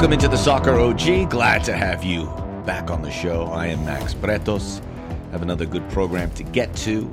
Welcome 0.00 0.14
into 0.14 0.28
the 0.28 0.38
Soccer 0.38 0.80
OG. 0.80 1.28
Glad 1.28 1.62
to 1.64 1.76
have 1.76 2.02
you 2.02 2.24
back 2.64 2.90
on 2.90 3.02
the 3.02 3.10
show. 3.10 3.44
I 3.48 3.66
am 3.66 3.84
Max 3.84 4.14
Bretos. 4.14 4.80
Have 5.30 5.42
another 5.42 5.66
good 5.66 5.86
program 5.90 6.30
to 6.36 6.42
get 6.42 6.74
to. 6.76 7.04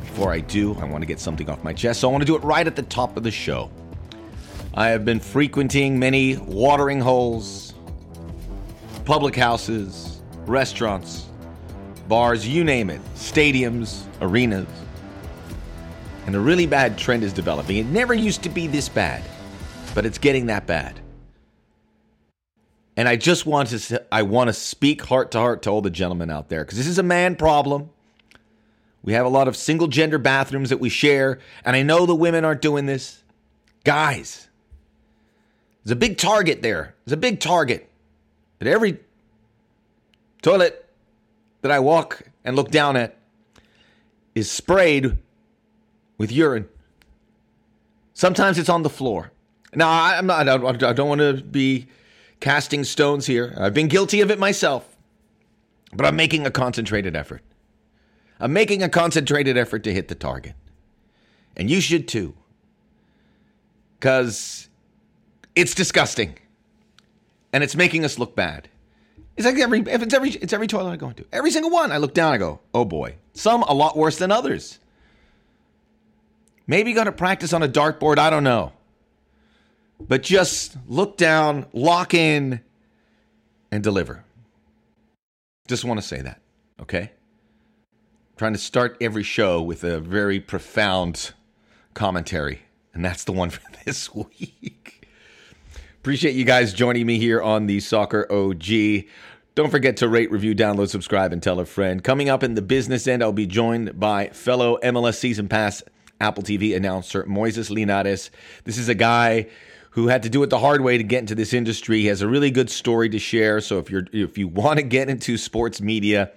Before 0.00 0.32
I 0.32 0.40
do, 0.40 0.74
I 0.80 0.84
want 0.84 1.02
to 1.02 1.06
get 1.06 1.20
something 1.20 1.48
off 1.48 1.62
my 1.62 1.72
chest, 1.72 2.00
so 2.00 2.08
I 2.08 2.10
want 2.10 2.22
to 2.22 2.26
do 2.26 2.34
it 2.34 2.42
right 2.42 2.66
at 2.66 2.74
the 2.74 2.82
top 2.82 3.16
of 3.16 3.22
the 3.22 3.30
show. 3.30 3.70
I 4.74 4.88
have 4.88 5.04
been 5.04 5.20
frequenting 5.20 5.96
many 5.96 6.38
watering 6.38 7.00
holes, 7.00 7.72
public 9.04 9.36
houses, 9.36 10.22
restaurants, 10.44 11.28
bars, 12.08 12.48
you 12.48 12.64
name 12.64 12.90
it, 12.90 13.00
stadiums, 13.14 14.06
arenas. 14.20 14.66
And 16.26 16.34
a 16.34 16.40
really 16.40 16.66
bad 16.66 16.98
trend 16.98 17.22
is 17.22 17.32
developing. 17.32 17.76
It 17.76 17.86
never 17.86 18.12
used 18.12 18.42
to 18.42 18.48
be 18.48 18.66
this 18.66 18.88
bad, 18.88 19.22
but 19.94 20.04
it's 20.04 20.18
getting 20.18 20.46
that 20.46 20.66
bad. 20.66 21.00
And 22.96 23.08
I 23.08 23.16
just 23.16 23.44
want 23.44 23.68
to 23.68 24.04
I 24.10 24.22
want 24.22 24.48
to 24.48 24.54
speak 24.54 25.02
heart 25.02 25.30
to 25.32 25.38
heart 25.38 25.62
to 25.62 25.70
all 25.70 25.82
the 25.82 25.90
gentlemen 25.90 26.30
out 26.30 26.48
there 26.48 26.64
because 26.64 26.78
this 26.78 26.86
is 26.86 26.98
a 26.98 27.02
man 27.02 27.36
problem. 27.36 27.90
We 29.02 29.12
have 29.12 29.26
a 29.26 29.28
lot 29.28 29.46
of 29.46 29.56
single 29.56 29.86
gender 29.86 30.18
bathrooms 30.18 30.70
that 30.70 30.80
we 30.80 30.88
share, 30.88 31.38
and 31.64 31.76
I 31.76 31.82
know 31.82 32.06
the 32.06 32.14
women 32.14 32.44
aren't 32.44 32.62
doing 32.62 32.86
this. 32.86 33.22
Guys, 33.84 34.48
there's 35.84 35.92
a 35.92 35.96
big 35.96 36.18
target 36.18 36.62
there. 36.62 36.94
There's 37.04 37.12
a 37.12 37.18
big 37.18 37.38
target 37.38 37.88
at 38.60 38.66
every 38.66 38.98
toilet 40.42 40.88
that 41.62 41.70
I 41.70 41.78
walk 41.78 42.22
and 42.44 42.56
look 42.56 42.70
down 42.70 42.96
at 42.96 43.16
is 44.34 44.50
sprayed 44.50 45.18
with 46.18 46.32
urine. 46.32 46.68
Sometimes 48.14 48.58
it's 48.58 48.68
on 48.68 48.82
the 48.82 48.90
floor. 48.90 49.30
Now, 49.74 49.90
I'm 49.90 50.26
not, 50.26 50.48
I 50.48 50.56
don't, 50.56 50.82
I 50.82 50.92
don't 50.92 51.08
want 51.08 51.20
to 51.20 51.34
be 51.34 51.86
casting 52.40 52.84
stones 52.84 53.26
here. 53.26 53.54
I've 53.56 53.74
been 53.74 53.88
guilty 53.88 54.20
of 54.20 54.30
it 54.30 54.38
myself, 54.38 54.96
but 55.92 56.06
I'm 56.06 56.16
making 56.16 56.46
a 56.46 56.50
concentrated 56.50 57.16
effort. 57.16 57.42
I'm 58.38 58.52
making 58.52 58.82
a 58.82 58.88
concentrated 58.88 59.56
effort 59.56 59.84
to 59.84 59.92
hit 59.92 60.08
the 60.08 60.14
target. 60.14 60.54
And 61.56 61.70
you 61.70 61.80
should 61.80 62.06
too. 62.06 62.34
Because 63.98 64.68
it's 65.54 65.74
disgusting. 65.74 66.38
And 67.52 67.64
it's 67.64 67.74
making 67.74 68.04
us 68.04 68.18
look 68.18 68.36
bad. 68.36 68.68
It's 69.36 69.46
like 69.46 69.56
every 69.58 69.80
if 69.80 70.02
it's 70.02 70.14
every 70.14 70.30
it's 70.30 70.52
every 70.52 70.66
toilet 70.66 70.90
I 70.90 70.96
go 70.96 71.08
into. 71.08 71.24
Every 71.32 71.50
single 71.50 71.70
one. 71.70 71.92
I 71.92 71.98
look 71.98 72.14
down, 72.14 72.32
I 72.32 72.38
go, 72.38 72.60
oh 72.74 72.84
boy. 72.84 73.16
Some 73.32 73.62
a 73.62 73.74
lot 73.74 73.96
worse 73.96 74.18
than 74.18 74.32
others. 74.32 74.78
Maybe 76.66 76.92
got 76.92 77.04
to 77.04 77.12
practice 77.12 77.52
on 77.52 77.62
a 77.62 77.68
dartboard, 77.68 78.18
I 78.18 78.28
don't 78.28 78.44
know. 78.44 78.72
But 80.00 80.22
just 80.22 80.76
look 80.86 81.16
down, 81.16 81.66
lock 81.72 82.14
in, 82.14 82.60
and 83.70 83.82
deliver. 83.82 84.24
Just 85.68 85.84
want 85.84 86.00
to 86.00 86.06
say 86.06 86.20
that, 86.20 86.40
okay? 86.80 87.10
trying 88.36 88.52
to 88.52 88.58
start 88.58 88.98
every 89.00 89.22
show 89.22 89.62
with 89.62 89.82
a 89.82 89.98
very 89.98 90.38
profound 90.38 91.32
commentary, 91.94 92.60
and 92.92 93.04
that's 93.04 93.24
the 93.24 93.32
one 93.32 93.50
for 93.50 93.62
this 93.84 94.14
week. 94.14 95.08
Appreciate 95.96 96.34
you 96.34 96.44
guys 96.44 96.72
joining 96.72 97.06
me 97.06 97.18
here 97.18 97.42
on 97.42 97.66
the 97.66 97.80
Soccer 97.80 98.30
OG. 98.30 99.06
Don't 99.54 99.70
forget 99.70 99.96
to 99.96 100.08
rate, 100.08 100.30
review, 100.30 100.54
download, 100.54 100.90
subscribe, 100.90 101.32
and 101.32 101.42
tell 101.42 101.58
a 101.58 101.64
friend. 101.64 102.04
Coming 102.04 102.28
up 102.28 102.42
in 102.42 102.54
the 102.54 102.62
business 102.62 103.06
end, 103.06 103.22
I'll 103.22 103.32
be 103.32 103.46
joined 103.46 103.98
by 103.98 104.28
fellow 104.28 104.78
MLS 104.82 105.14
Season 105.14 105.48
Pass 105.48 105.82
Apple 106.20 106.42
TV 106.42 106.76
announcer 106.76 107.24
Moises 107.24 107.70
Linares. 107.70 108.30
This 108.64 108.76
is 108.76 108.90
a 108.90 108.94
guy 108.94 109.46
who 109.96 110.08
had 110.08 110.22
to 110.22 110.28
do 110.28 110.42
it 110.42 110.50
the 110.50 110.58
hard 110.58 110.82
way 110.82 110.98
to 110.98 111.02
get 111.02 111.20
into 111.20 111.34
this 111.34 111.54
industry. 111.54 112.00
He 112.00 112.06
has 112.08 112.20
a 112.20 112.28
really 112.28 112.50
good 112.50 112.68
story 112.68 113.08
to 113.08 113.18
share. 113.18 113.62
So 113.62 113.78
if 113.78 113.90
you're 113.90 114.04
if 114.12 114.36
you 114.36 114.46
want 114.46 114.78
to 114.78 114.82
get 114.82 115.08
into 115.08 115.38
sports 115.38 115.80
media, 115.80 116.32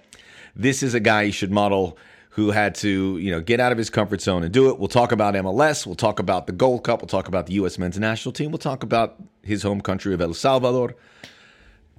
this 0.56 0.82
is 0.82 0.94
a 0.94 1.00
guy 1.00 1.22
you 1.22 1.32
should 1.32 1.52
model 1.52 1.98
who 2.30 2.52
had 2.52 2.74
to, 2.76 3.18
you 3.18 3.30
know, 3.30 3.42
get 3.42 3.60
out 3.60 3.70
of 3.70 3.76
his 3.76 3.90
comfort 3.90 4.22
zone 4.22 4.44
and 4.44 4.52
do 4.54 4.70
it. 4.70 4.78
We'll 4.78 4.88
talk 4.88 5.12
about 5.12 5.34
MLS, 5.34 5.84
we'll 5.84 5.94
talk 5.94 6.20
about 6.20 6.46
the 6.46 6.54
Gold 6.54 6.84
Cup, 6.84 7.02
we'll 7.02 7.08
talk 7.08 7.28
about 7.28 7.48
the 7.48 7.52
US 7.54 7.76
men's 7.76 7.98
national 7.98 8.32
team, 8.32 8.50
we'll 8.50 8.58
talk 8.58 8.82
about 8.82 9.16
his 9.42 9.62
home 9.62 9.82
country 9.82 10.14
of 10.14 10.22
El 10.22 10.32
Salvador. 10.32 10.96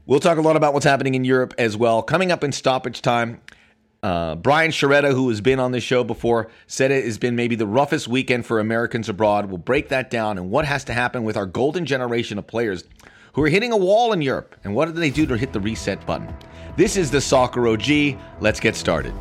We'll 0.08 0.20
talk 0.20 0.40
a 0.40 0.42
lot 0.42 0.56
about 0.56 0.74
what's 0.74 0.86
happening 0.86 1.14
in 1.14 1.24
Europe 1.24 1.54
as 1.60 1.78
well. 1.78 2.02
Coming 2.02 2.32
up 2.32 2.44
in 2.44 2.54
stoppage 2.54 3.04
time, 3.04 3.40
uh, 4.04 4.36
Brian 4.36 4.72
Sciaretta, 4.72 5.14
who 5.14 5.30
has 5.30 5.42
been 5.42 5.60
on 5.60 5.72
this 5.72 5.84
show 5.84 6.04
before, 6.04 6.50
said 6.66 6.90
it 6.92 7.06
has 7.06 7.18
been 7.18 7.36
maybe 7.36 7.56
the 7.56 7.68
roughest 7.68 8.08
weekend 8.08 8.46
for 8.46 8.60
Americans 8.60 9.10
abroad. 9.10 9.46
We'll 9.46 9.60
break 9.60 9.90
that 9.90 10.10
down 10.10 10.38
and 10.38 10.50
what 10.50 10.66
has 10.66 10.84
to 10.86 10.94
happen 10.94 11.24
with 11.24 11.38
our 11.38 11.46
golden 11.46 11.86
generation 11.86 12.40
of 12.40 12.48
players 12.48 12.84
who 13.34 13.44
are 13.44 13.50
hitting 13.50 13.72
a 13.72 13.78
wall 13.78 14.12
in 14.12 14.22
Europe 14.22 14.56
and 14.64 14.74
what 14.74 14.86
do 14.88 14.94
they 14.94 15.12
do 15.12 15.26
to 15.28 15.38
hit 15.38 15.54
the 15.54 15.60
reset 15.60 16.04
button. 16.06 16.36
This 16.76 16.98
is 16.98 17.12
the 17.12 17.22
Soccer 17.22 17.68
OG. 17.68 18.18
Let's 18.40 18.60
get 18.60 18.76
started. 18.76 19.14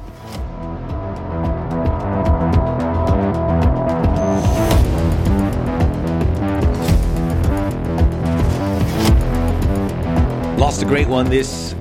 Lost 10.58 10.82
a 10.82 10.86
great 10.86 11.08
one 11.08 11.28
this 11.28 11.74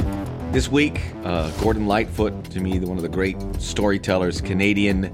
this 0.52 0.68
week, 0.68 1.00
uh, 1.24 1.52
Gordon 1.62 1.86
Lightfoot, 1.86 2.46
to 2.46 2.60
me, 2.60 2.80
one 2.80 2.98
of 2.98 3.04
the 3.04 3.10
great 3.10 3.38
storytellers, 3.60 4.42
Canadian 4.42 5.06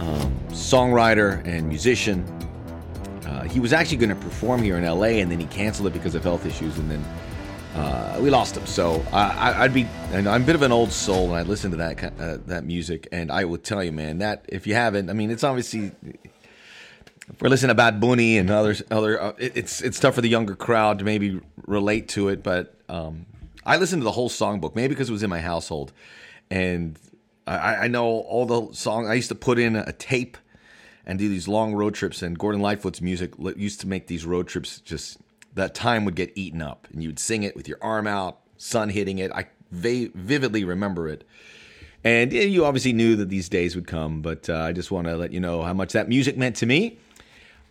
um, 0.00 0.34
songwriter 0.48 1.44
and 1.46 1.68
musician. 1.68 2.24
Uh, 3.26 3.42
he 3.42 3.60
was 3.60 3.72
actually 3.72 3.98
going 3.98 4.08
to 4.08 4.16
perform 4.16 4.62
here 4.62 4.78
in 4.78 4.84
LA, 4.84 5.18
and 5.20 5.30
then 5.30 5.38
he 5.38 5.46
canceled 5.46 5.88
it 5.88 5.92
because 5.92 6.14
of 6.14 6.22
health 6.22 6.46
issues, 6.46 6.78
and 6.78 6.90
then 6.90 7.04
uh, 7.74 8.18
we 8.20 8.30
lost 8.30 8.56
him. 8.56 8.64
So 8.66 9.04
I, 9.12 9.62
would 9.62 9.74
be, 9.74 9.86
and 10.10 10.26
I'm 10.26 10.42
a 10.42 10.46
bit 10.46 10.54
of 10.54 10.62
an 10.62 10.72
old 10.72 10.90
soul, 10.90 11.26
and 11.26 11.36
I 11.36 11.42
listen 11.42 11.70
to 11.72 11.76
that 11.76 12.04
uh, 12.18 12.38
that 12.46 12.64
music, 12.64 13.08
and 13.12 13.30
I 13.30 13.44
will 13.44 13.58
tell 13.58 13.84
you, 13.84 13.92
man, 13.92 14.18
that 14.18 14.46
if 14.48 14.66
you 14.66 14.74
haven't, 14.74 15.10
I 15.10 15.12
mean, 15.12 15.30
it's 15.30 15.44
obviously. 15.44 15.92
We're 17.40 17.48
listening 17.48 17.68
to 17.68 17.74
Bad 17.74 18.00
Bunny 18.00 18.36
and 18.36 18.50
others, 18.50 18.82
other, 18.90 19.20
uh, 19.20 19.32
it, 19.38 19.56
it's 19.56 19.80
it's 19.80 19.98
tough 19.98 20.16
for 20.16 20.20
the 20.20 20.28
younger 20.28 20.54
crowd 20.54 20.98
to 20.98 21.04
maybe 21.04 21.40
relate 21.66 22.08
to 22.08 22.28
it, 22.28 22.42
but 22.42 22.74
um, 22.88 23.26
I 23.64 23.76
listened 23.76 24.02
to 24.02 24.04
the 24.04 24.12
whole 24.12 24.28
songbook, 24.28 24.74
maybe 24.74 24.94
because 24.94 25.08
it 25.08 25.12
was 25.12 25.22
in 25.22 25.30
my 25.30 25.40
household, 25.40 25.92
and 26.50 26.98
I, 27.46 27.76
I 27.76 27.88
know 27.88 28.06
all 28.06 28.46
the 28.46 28.74
songs. 28.74 29.08
I 29.08 29.14
used 29.14 29.28
to 29.28 29.34
put 29.34 29.58
in 29.58 29.76
a 29.76 29.92
tape 29.92 30.36
and 31.06 31.18
do 31.18 31.28
these 31.28 31.48
long 31.48 31.74
road 31.74 31.94
trips, 31.94 32.22
and 32.22 32.38
Gordon 32.38 32.60
Lightfoot's 32.60 33.00
music 33.00 33.34
used 33.56 33.80
to 33.80 33.88
make 33.88 34.06
these 34.06 34.24
road 34.24 34.48
trips 34.48 34.80
just 34.80 35.18
that 35.54 35.74
time 35.74 36.04
would 36.04 36.14
get 36.14 36.32
eaten 36.34 36.62
up, 36.62 36.88
and 36.92 37.02
you 37.02 37.08
would 37.08 37.18
sing 37.18 37.42
it 37.42 37.56
with 37.56 37.68
your 37.68 37.78
arm 37.82 38.06
out, 38.06 38.40
sun 38.56 38.88
hitting 38.88 39.18
it. 39.18 39.32
I 39.32 39.46
vividly 39.70 40.64
remember 40.64 41.08
it. 41.08 41.24
And 42.04 42.32
you 42.32 42.64
obviously 42.64 42.92
knew 42.92 43.16
that 43.16 43.28
these 43.28 43.48
days 43.48 43.76
would 43.76 43.86
come, 43.86 44.22
but 44.22 44.50
uh, 44.50 44.58
I 44.58 44.72
just 44.72 44.90
want 44.90 45.06
to 45.06 45.16
let 45.16 45.32
you 45.32 45.38
know 45.40 45.62
how 45.62 45.72
much 45.72 45.92
that 45.92 46.08
music 46.08 46.36
meant 46.36 46.56
to 46.56 46.66
me. 46.66 46.98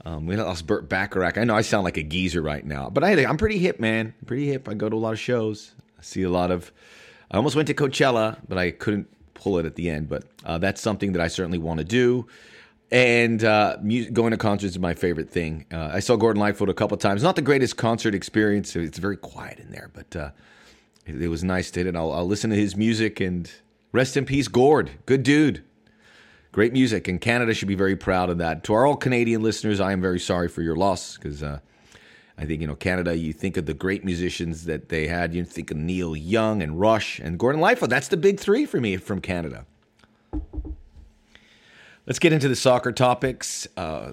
Um, 0.05 0.25
we 0.25 0.35
lost 0.35 0.65
Burt 0.65 0.89
Bacharach. 0.89 1.37
I 1.37 1.43
know 1.43 1.55
I 1.55 1.61
sound 1.61 1.83
like 1.83 1.97
a 1.97 2.03
geezer 2.03 2.41
right 2.41 2.65
now, 2.65 2.89
but 2.89 3.03
I, 3.03 3.25
I'm 3.25 3.37
pretty 3.37 3.59
hip, 3.59 3.79
man. 3.79 4.13
Pretty 4.25 4.47
hip. 4.47 4.67
I 4.67 4.73
go 4.73 4.89
to 4.89 4.95
a 4.95 4.97
lot 4.97 5.13
of 5.13 5.19
shows. 5.19 5.73
I 5.99 6.01
see 6.01 6.23
a 6.23 6.29
lot 6.29 6.51
of. 6.51 6.71
I 7.29 7.37
almost 7.37 7.55
went 7.55 7.67
to 7.67 7.73
Coachella, 7.73 8.37
but 8.47 8.57
I 8.57 8.71
couldn't 8.71 9.07
pull 9.33 9.57
it 9.59 9.65
at 9.65 9.75
the 9.75 9.89
end. 9.89 10.09
But 10.09 10.23
uh, 10.43 10.57
that's 10.57 10.81
something 10.81 11.13
that 11.13 11.21
I 11.21 11.27
certainly 11.27 11.59
want 11.59 11.79
to 11.79 11.83
do. 11.83 12.27
And 12.91 13.41
uh, 13.43 13.77
music, 13.81 14.13
going 14.13 14.31
to 14.31 14.37
concerts 14.37 14.73
is 14.73 14.79
my 14.79 14.93
favorite 14.93 15.29
thing. 15.29 15.65
Uh, 15.71 15.91
I 15.93 16.01
saw 16.01 16.17
Gordon 16.17 16.41
Lightfoot 16.41 16.67
a 16.67 16.73
couple 16.73 16.97
times. 16.97 17.23
Not 17.23 17.37
the 17.37 17.41
greatest 17.41 17.77
concert 17.77 18.13
experience. 18.13 18.75
It's 18.75 18.97
very 18.97 19.15
quiet 19.15 19.59
in 19.59 19.71
there, 19.71 19.89
but 19.93 20.13
uh, 20.15 20.31
it, 21.05 21.21
it, 21.21 21.27
was 21.29 21.41
nice 21.41 21.71
to 21.71 21.87
it. 21.87 21.95
I'll, 21.95 22.11
I'll 22.11 22.27
listen 22.27 22.49
to 22.49 22.55
his 22.55 22.75
music 22.75 23.21
and 23.21 23.49
rest 23.93 24.17
in 24.17 24.25
peace, 24.25 24.49
Gord. 24.49 24.91
Good 25.05 25.23
dude. 25.23 25.63
Great 26.51 26.73
music, 26.73 27.07
and 27.07 27.21
Canada 27.21 27.53
should 27.53 27.69
be 27.69 27.75
very 27.75 27.95
proud 27.95 28.29
of 28.29 28.37
that. 28.39 28.63
To 28.65 28.73
our 28.73 28.85
all 28.85 28.97
Canadian 28.97 29.41
listeners, 29.41 29.79
I 29.79 29.93
am 29.93 30.01
very 30.01 30.19
sorry 30.19 30.49
for 30.49 30.61
your 30.61 30.75
loss 30.75 31.15
because 31.15 31.41
uh, 31.41 31.59
I 32.37 32.45
think 32.45 32.59
you 32.59 32.67
know 32.67 32.75
Canada. 32.75 33.15
You 33.15 33.31
think 33.31 33.55
of 33.55 33.67
the 33.67 33.73
great 33.73 34.03
musicians 34.03 34.65
that 34.65 34.89
they 34.89 35.07
had. 35.07 35.33
You 35.33 35.45
think 35.45 35.71
of 35.71 35.77
Neil 35.77 36.13
Young 36.13 36.61
and 36.61 36.77
Rush 36.77 37.19
and 37.19 37.39
Gordon 37.39 37.61
Lightfoot. 37.61 37.89
That's 37.89 38.09
the 38.09 38.17
big 38.17 38.37
three 38.37 38.65
for 38.65 38.81
me 38.81 38.97
from 38.97 39.21
Canada. 39.21 39.65
Let's 42.05 42.19
get 42.19 42.33
into 42.33 42.49
the 42.49 42.55
soccer 42.57 42.91
topics. 42.91 43.65
Uh, 43.77 44.11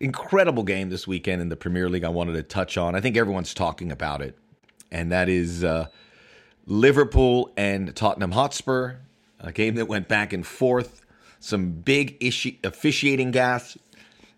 incredible 0.00 0.64
game 0.64 0.90
this 0.90 1.06
weekend 1.06 1.40
in 1.40 1.48
the 1.48 1.56
Premier 1.56 1.88
League. 1.88 2.02
I 2.02 2.08
wanted 2.08 2.32
to 2.32 2.42
touch 2.42 2.76
on. 2.76 2.96
I 2.96 3.00
think 3.00 3.16
everyone's 3.16 3.54
talking 3.54 3.92
about 3.92 4.20
it, 4.20 4.36
and 4.90 5.12
that 5.12 5.28
is 5.28 5.62
uh, 5.62 5.86
Liverpool 6.66 7.52
and 7.56 7.94
Tottenham 7.94 8.32
Hotspur. 8.32 8.96
A 9.38 9.52
game 9.52 9.76
that 9.76 9.86
went 9.86 10.08
back 10.08 10.32
and 10.32 10.44
forth 10.44 11.02
some 11.40 11.70
big 11.72 12.16
issue, 12.20 12.52
officiating 12.64 13.32
gaffes 13.32 13.76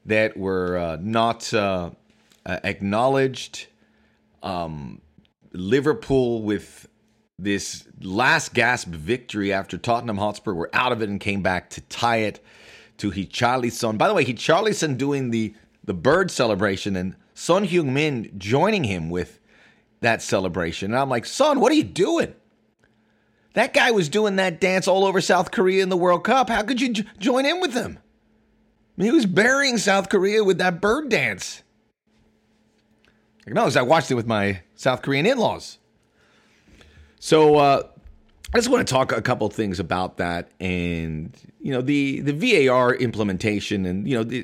that 0.06 0.37
were 0.37 0.76
uh, 0.76 0.99
not 1.00 1.52
uh, 1.52 1.91
uh, 2.47 2.58
acknowledged. 2.64 3.67
Um, 4.43 5.00
Liverpool 5.52 6.43
with 6.43 6.88
this 7.38 7.85
last 8.00 8.55
gasp 8.55 8.88
victory 8.88 9.52
after 9.52 9.79
Tottenham 9.79 10.19
Hotspur 10.19 10.52
were 10.52 10.70
out 10.73 10.93
of 10.93 11.02
it 11.02 11.08
and 11.08 11.20
came 11.20 11.43
back 11.43 11.70
to 11.70 11.81
tie 11.82 12.19
it 12.19 12.44
to 12.99 13.11
Richarlison. 13.11 13.99
By 13.99 14.08
the 14.08 14.14
way, 14.14 14.25
Richarlison 14.25 14.96
doing 14.96 15.31
the 15.31 15.55
the 15.82 15.94
bird 15.94 16.31
celebration 16.31 16.94
and 16.94 17.17
Son 17.35 17.67
Heung-min 17.67 18.32
joining 18.37 18.85
him 18.85 19.08
with 19.08 19.41
that 20.00 20.20
celebration. 20.23 20.93
And 20.93 21.00
I'm 21.00 21.08
like, 21.08 21.25
son, 21.25 21.58
what 21.58 21.73
are 21.73 21.75
you 21.75 21.85
doing? 21.85 22.35
That 23.55 23.75
guy 23.75 23.91
was 23.91 24.08
doing 24.08 24.37
that 24.37 24.61
dance 24.61 24.87
all 24.87 25.05
over 25.05 25.20
South 25.20 25.50
Korea 25.50 25.82
in 25.82 25.88
the 25.88 25.97
World 25.97 26.25
Cup. 26.25 26.49
How 26.49 26.62
could 26.62 26.81
you 26.81 26.93
j- 26.93 27.05
join 27.19 27.47
in 27.47 27.61
with 27.61 27.75
him? 27.75 27.99
I 27.99 29.02
mean, 29.02 29.06
he 29.06 29.12
was 29.12 29.26
burying 29.26 29.79
South 29.79 30.08
Korea 30.08 30.44
with 30.44 30.58
that 30.58 30.81
bird 30.81 31.08
dance. 31.08 31.62
Like, 33.47 33.55
no, 33.55 33.69
I 33.81 33.82
watched 33.82 34.11
it 34.11 34.14
with 34.14 34.26
my 34.26 34.62
South 34.76 35.02
Korean 35.02 35.26
in 35.26 35.38
laws. 35.38 35.79
So 37.19 37.56
uh, 37.56 37.82
I 38.52 38.58
just 38.58 38.69
want 38.69 38.87
to 38.87 38.93
talk 38.93 39.12
a 39.12 39.23
couple 39.23 39.49
things 39.49 39.79
about 39.79 40.17
that, 40.17 40.50
and 40.58 41.37
you 41.61 41.73
know 41.73 41.82
the 41.82 42.20
the 42.20 42.32
VAR 42.67 42.94
implementation, 42.94 43.87
and 43.87 44.08
you 44.08 44.17
know 44.17 44.25
the, 44.25 44.43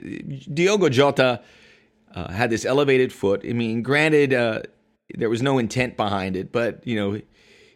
Diogo 0.53 0.89
Jota 0.89 1.43
uh, 2.15 2.33
had 2.33 2.51
this 2.51 2.65
elevated 2.65 3.13
foot. 3.13 3.43
I 3.49 3.53
mean, 3.53 3.83
granted, 3.83 4.33
uh, 4.33 4.63
there 5.15 5.31
was 5.31 5.43
no 5.43 5.59
intent 5.59 5.97
behind 5.97 6.37
it, 6.37 6.53
but 6.53 6.87
you 6.87 6.97
know 6.97 7.21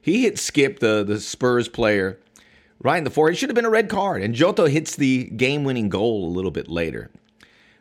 he 0.00 0.22
hit 0.22 0.36
Skipp, 0.36 0.78
the, 0.78 1.04
the 1.04 1.20
Spurs 1.20 1.68
player, 1.68 2.18
right 2.82 2.98
in 2.98 3.04
the 3.04 3.10
forehead. 3.10 3.34
It 3.34 3.38
should 3.38 3.50
have 3.50 3.54
been 3.54 3.64
a 3.64 3.70
red 3.70 3.88
card. 3.88 4.22
And 4.22 4.34
Jota 4.34 4.68
hits 4.68 4.96
the 4.96 5.24
game 5.24 5.64
winning 5.64 5.88
goal 5.88 6.26
a 6.26 6.32
little 6.32 6.50
bit 6.50 6.68
later. 6.68 7.10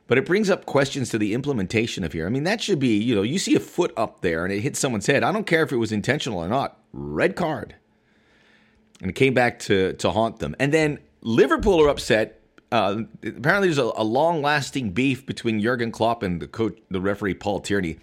But 0.07 0.17
it 0.17 0.25
brings 0.25 0.49
up 0.49 0.65
questions 0.65 1.09
to 1.09 1.19
the 1.19 1.33
implementation 1.35 2.03
of 2.03 2.13
here. 2.13 2.25
I 2.25 2.29
mean, 2.29 2.43
that 2.43 2.61
should 2.61 2.79
be, 2.79 2.97
you 2.97 3.13
know, 3.13 3.21
you 3.21 3.37
see 3.37 3.55
a 3.55 3.59
foot 3.59 3.93
up 3.95 4.21
there 4.21 4.43
and 4.43 4.51
it 4.51 4.61
hits 4.61 4.79
someone's 4.79 5.05
head. 5.05 5.23
I 5.23 5.31
don't 5.31 5.45
care 5.45 5.61
if 5.61 5.71
it 5.71 5.77
was 5.77 5.91
intentional 5.91 6.39
or 6.39 6.47
not. 6.47 6.79
Red 6.91 7.35
card. 7.35 7.75
And 9.01 9.11
it 9.11 9.13
came 9.13 9.35
back 9.35 9.59
to, 9.59 9.93
to 9.93 10.11
haunt 10.11 10.39
them. 10.39 10.55
And 10.59 10.73
then 10.73 10.99
Liverpool 11.21 11.79
are 11.81 11.89
upset. 11.89 12.41
Uh, 12.71 13.03
apparently, 13.23 13.67
there's 13.67 13.77
a, 13.77 13.91
a 13.95 14.03
long 14.03 14.41
lasting 14.41 14.91
beef 14.91 15.25
between 15.25 15.61
Jurgen 15.61 15.91
Klopp 15.91 16.23
and 16.23 16.41
the 16.41 16.47
coach, 16.47 16.77
the 16.89 16.99
referee 16.99 17.35
Paul 17.35 17.59
Tierney. 17.59 17.97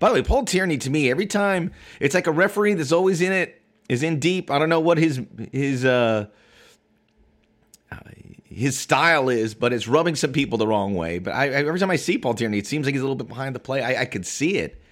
By 0.00 0.08
the 0.08 0.14
way, 0.14 0.22
Paul 0.22 0.44
Tierney 0.44 0.78
to 0.78 0.90
me 0.90 1.10
every 1.10 1.26
time 1.26 1.72
it's 2.00 2.14
like 2.14 2.26
a 2.26 2.32
referee 2.32 2.74
that's 2.74 2.90
always 2.90 3.20
in 3.20 3.30
it 3.30 3.62
is 3.88 4.02
in 4.02 4.18
deep. 4.18 4.50
I 4.50 4.58
don't 4.58 4.68
know 4.68 4.80
what 4.80 4.98
his 4.98 5.20
his 5.52 5.84
uh 5.84 6.26
his 8.44 8.76
style 8.76 9.28
is, 9.28 9.54
but 9.54 9.72
it's 9.72 9.86
rubbing 9.86 10.16
some 10.16 10.32
people 10.32 10.58
the 10.58 10.66
wrong 10.66 10.94
way. 10.94 11.18
But 11.20 11.34
I, 11.34 11.48
every 11.48 11.78
time 11.78 11.90
I 11.90 11.96
see 11.96 12.18
Paul 12.18 12.34
Tierney, 12.34 12.58
it 12.58 12.66
seems 12.66 12.84
like 12.84 12.94
he's 12.94 13.00
a 13.00 13.04
little 13.04 13.16
bit 13.16 13.28
behind 13.28 13.54
the 13.54 13.60
play. 13.60 13.80
I, 13.80 14.02
I 14.02 14.04
could 14.06 14.26
see 14.26 14.56
it. 14.56 14.82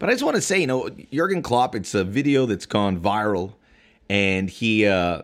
But 0.00 0.08
I 0.08 0.12
just 0.12 0.24
want 0.24 0.34
to 0.36 0.42
say, 0.42 0.58
you 0.60 0.66
know, 0.66 0.88
Jurgen 1.12 1.40
Klopp, 1.40 1.74
it's 1.76 1.94
a 1.94 2.02
video 2.02 2.46
that's 2.46 2.66
gone 2.66 2.98
viral, 2.98 3.54
and 4.08 4.50
he 4.50 4.86
uh, 4.86 5.22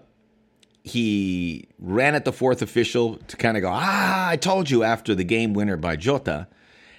he 0.85 1.67
ran 1.79 2.15
at 2.15 2.25
the 2.25 2.33
fourth 2.33 2.63
official 2.63 3.17
to 3.17 3.37
kind 3.37 3.57
of 3.57 3.63
go, 3.63 3.71
ah, 3.73 4.29
I 4.29 4.37
told 4.37 4.71
you 4.71 4.85
after 4.85 5.15
the 5.15 5.25
game 5.25 5.53
winner 5.53 5.77
by 5.77 5.97
Jota, 5.97 6.47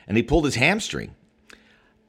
and 0.08 0.18
he 0.18 0.24
pulled 0.24 0.46
his 0.46 0.56
hamstring. 0.56 1.16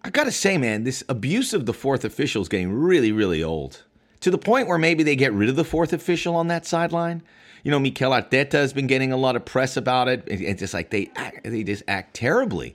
I 0.08 0.10
gotta 0.10 0.32
say, 0.32 0.56
man, 0.56 0.84
this 0.84 1.04
abuse 1.10 1.52
of 1.52 1.66
the 1.66 1.74
fourth 1.74 2.02
official 2.02 2.40
is 2.40 2.48
getting 2.48 2.72
really, 2.72 3.12
really 3.12 3.44
old. 3.44 3.84
To 4.20 4.30
the 4.30 4.38
point 4.38 4.66
where 4.66 4.78
maybe 4.78 5.02
they 5.02 5.14
get 5.14 5.34
rid 5.34 5.50
of 5.50 5.56
the 5.56 5.64
fourth 5.64 5.92
official 5.92 6.34
on 6.34 6.48
that 6.48 6.64
sideline. 6.64 7.22
You 7.62 7.70
know, 7.70 7.78
Mikel 7.78 8.12
Arteta 8.12 8.54
has 8.54 8.72
been 8.72 8.86
getting 8.86 9.12
a 9.12 9.18
lot 9.18 9.36
of 9.36 9.44
press 9.44 9.76
about 9.76 10.08
it. 10.08 10.22
It's 10.26 10.60
just 10.60 10.72
like 10.72 10.88
they 10.88 11.10
act, 11.14 11.44
they 11.44 11.62
just 11.62 11.82
act 11.86 12.14
terribly. 12.14 12.74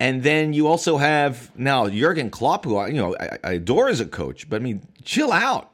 And 0.00 0.22
then 0.22 0.54
you 0.54 0.66
also 0.66 0.96
have 0.96 1.54
now 1.58 1.90
Jurgen 1.90 2.30
Klopp, 2.30 2.64
who 2.64 2.76
I, 2.78 2.86
you 2.86 2.94
know 2.94 3.14
I, 3.20 3.38
I 3.44 3.52
adore 3.52 3.90
as 3.90 4.00
a 4.00 4.06
coach, 4.06 4.48
but 4.48 4.56
I 4.56 4.64
mean, 4.64 4.80
chill 5.04 5.32
out. 5.32 5.70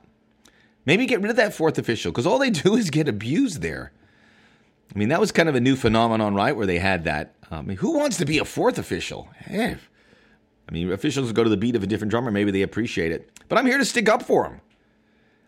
Maybe 0.84 1.06
get 1.06 1.20
rid 1.20 1.30
of 1.30 1.36
that 1.36 1.54
fourth 1.54 1.78
official 1.78 2.10
because 2.10 2.26
all 2.26 2.40
they 2.40 2.50
do 2.50 2.74
is 2.74 2.90
get 2.90 3.06
abused 3.06 3.62
there. 3.62 3.92
I 4.92 4.98
mean, 4.98 5.10
that 5.10 5.20
was 5.20 5.30
kind 5.30 5.48
of 5.48 5.54
a 5.54 5.60
new 5.60 5.76
phenomenon, 5.76 6.34
right? 6.34 6.56
Where 6.56 6.66
they 6.66 6.80
had 6.80 7.04
that. 7.04 7.36
I 7.52 7.62
mean, 7.62 7.76
who 7.76 7.96
wants 7.96 8.16
to 8.16 8.24
be 8.24 8.38
a 8.38 8.44
fourth 8.44 8.78
official? 8.78 9.28
Eh, 9.46 9.76
I 10.68 10.72
mean, 10.72 10.92
officials 10.92 11.32
go 11.32 11.44
to 11.44 11.50
the 11.50 11.56
beat 11.56 11.76
of 11.76 11.82
a 11.82 11.86
different 11.86 12.10
drummer. 12.10 12.30
Maybe 12.30 12.50
they 12.50 12.62
appreciate 12.62 13.12
it, 13.12 13.30
but 13.48 13.58
I'm 13.58 13.66
here 13.66 13.78
to 13.78 13.84
stick 13.84 14.08
up 14.08 14.22
for 14.22 14.44
them. 14.44 14.60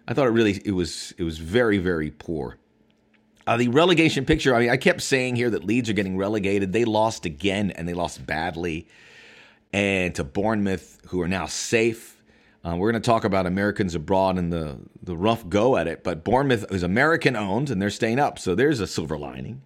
I 0.06 0.14
thought 0.14 0.26
it 0.26 0.30
really 0.30 0.60
it 0.64 0.72
was 0.72 1.14
it 1.16 1.22
was 1.22 1.38
very 1.38 1.78
very 1.78 2.10
poor. 2.10 2.58
Uh, 3.46 3.56
the 3.58 3.68
relegation 3.68 4.24
picture. 4.24 4.54
I 4.54 4.60
mean, 4.60 4.70
I 4.70 4.78
kept 4.78 5.02
saying 5.02 5.36
here 5.36 5.50
that 5.50 5.64
Leeds 5.64 5.90
are 5.90 5.92
getting 5.92 6.16
relegated. 6.16 6.72
They 6.72 6.86
lost 6.86 7.26
again, 7.26 7.70
and 7.72 7.86
they 7.86 7.92
lost 7.92 8.24
badly, 8.24 8.88
and 9.72 10.14
to 10.14 10.24
Bournemouth, 10.24 11.00
who 11.08 11.20
are 11.20 11.28
now 11.28 11.46
safe. 11.46 12.22
Uh, 12.64 12.76
we're 12.76 12.90
going 12.90 13.02
to 13.02 13.06
talk 13.06 13.24
about 13.24 13.44
Americans 13.44 13.94
abroad 13.94 14.38
and 14.38 14.50
the 14.50 14.78
the 15.02 15.16
rough 15.16 15.46
go 15.48 15.76
at 15.76 15.86
it, 15.86 16.02
but 16.02 16.24
Bournemouth 16.24 16.64
is 16.70 16.82
American 16.82 17.36
owned, 17.36 17.70
and 17.70 17.80
they're 17.80 17.90
staying 17.90 18.18
up. 18.18 18.38
So 18.38 18.54
there's 18.54 18.80
a 18.80 18.86
silver 18.86 19.18
lining. 19.18 19.60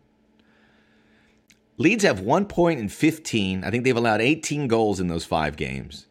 Leeds 1.79 2.03
have 2.03 2.21
one 2.21 2.45
point 2.45 2.81
in 2.81 2.89
15. 2.89 3.63
I 3.63 3.71
think 3.71 3.85
they've 3.85 3.97
allowed 3.97 4.21
18 4.21 4.67
goals 4.67 4.99
in 4.99 5.07
those 5.07 5.25
five 5.25 5.57
games. 5.57 6.07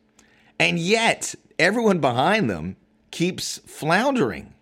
And 0.58 0.80
yet, 0.80 1.36
everyone 1.60 2.00
behind 2.00 2.50
them 2.50 2.78
keeps 3.12 3.60
floundering. 3.60 4.54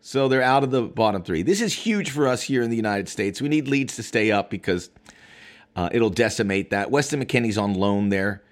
So 0.00 0.28
they're 0.28 0.42
out 0.42 0.64
of 0.64 0.70
the 0.70 0.82
bottom 0.82 1.22
three. 1.22 1.42
This 1.42 1.60
is 1.60 1.74
huge 1.74 2.10
for 2.10 2.26
us 2.26 2.42
here 2.42 2.62
in 2.62 2.70
the 2.70 2.76
United 2.76 3.08
States. 3.08 3.42
We 3.42 3.48
need 3.48 3.68
Leeds 3.68 3.96
to 3.96 4.02
stay 4.02 4.30
up 4.30 4.50
because 4.50 4.88
uh, 5.74 5.90
it'll 5.92 6.10
decimate 6.10 6.70
that. 6.70 6.90
Weston 6.90 7.22
McKennie's 7.22 7.58
on 7.58 7.74
loan 7.74 8.08
there. 8.08 8.42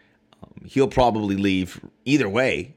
Um, 0.43 0.67
he'll 0.67 0.89
probably 0.89 1.37
leave 1.37 1.81
either 2.05 2.29
way, 2.29 2.75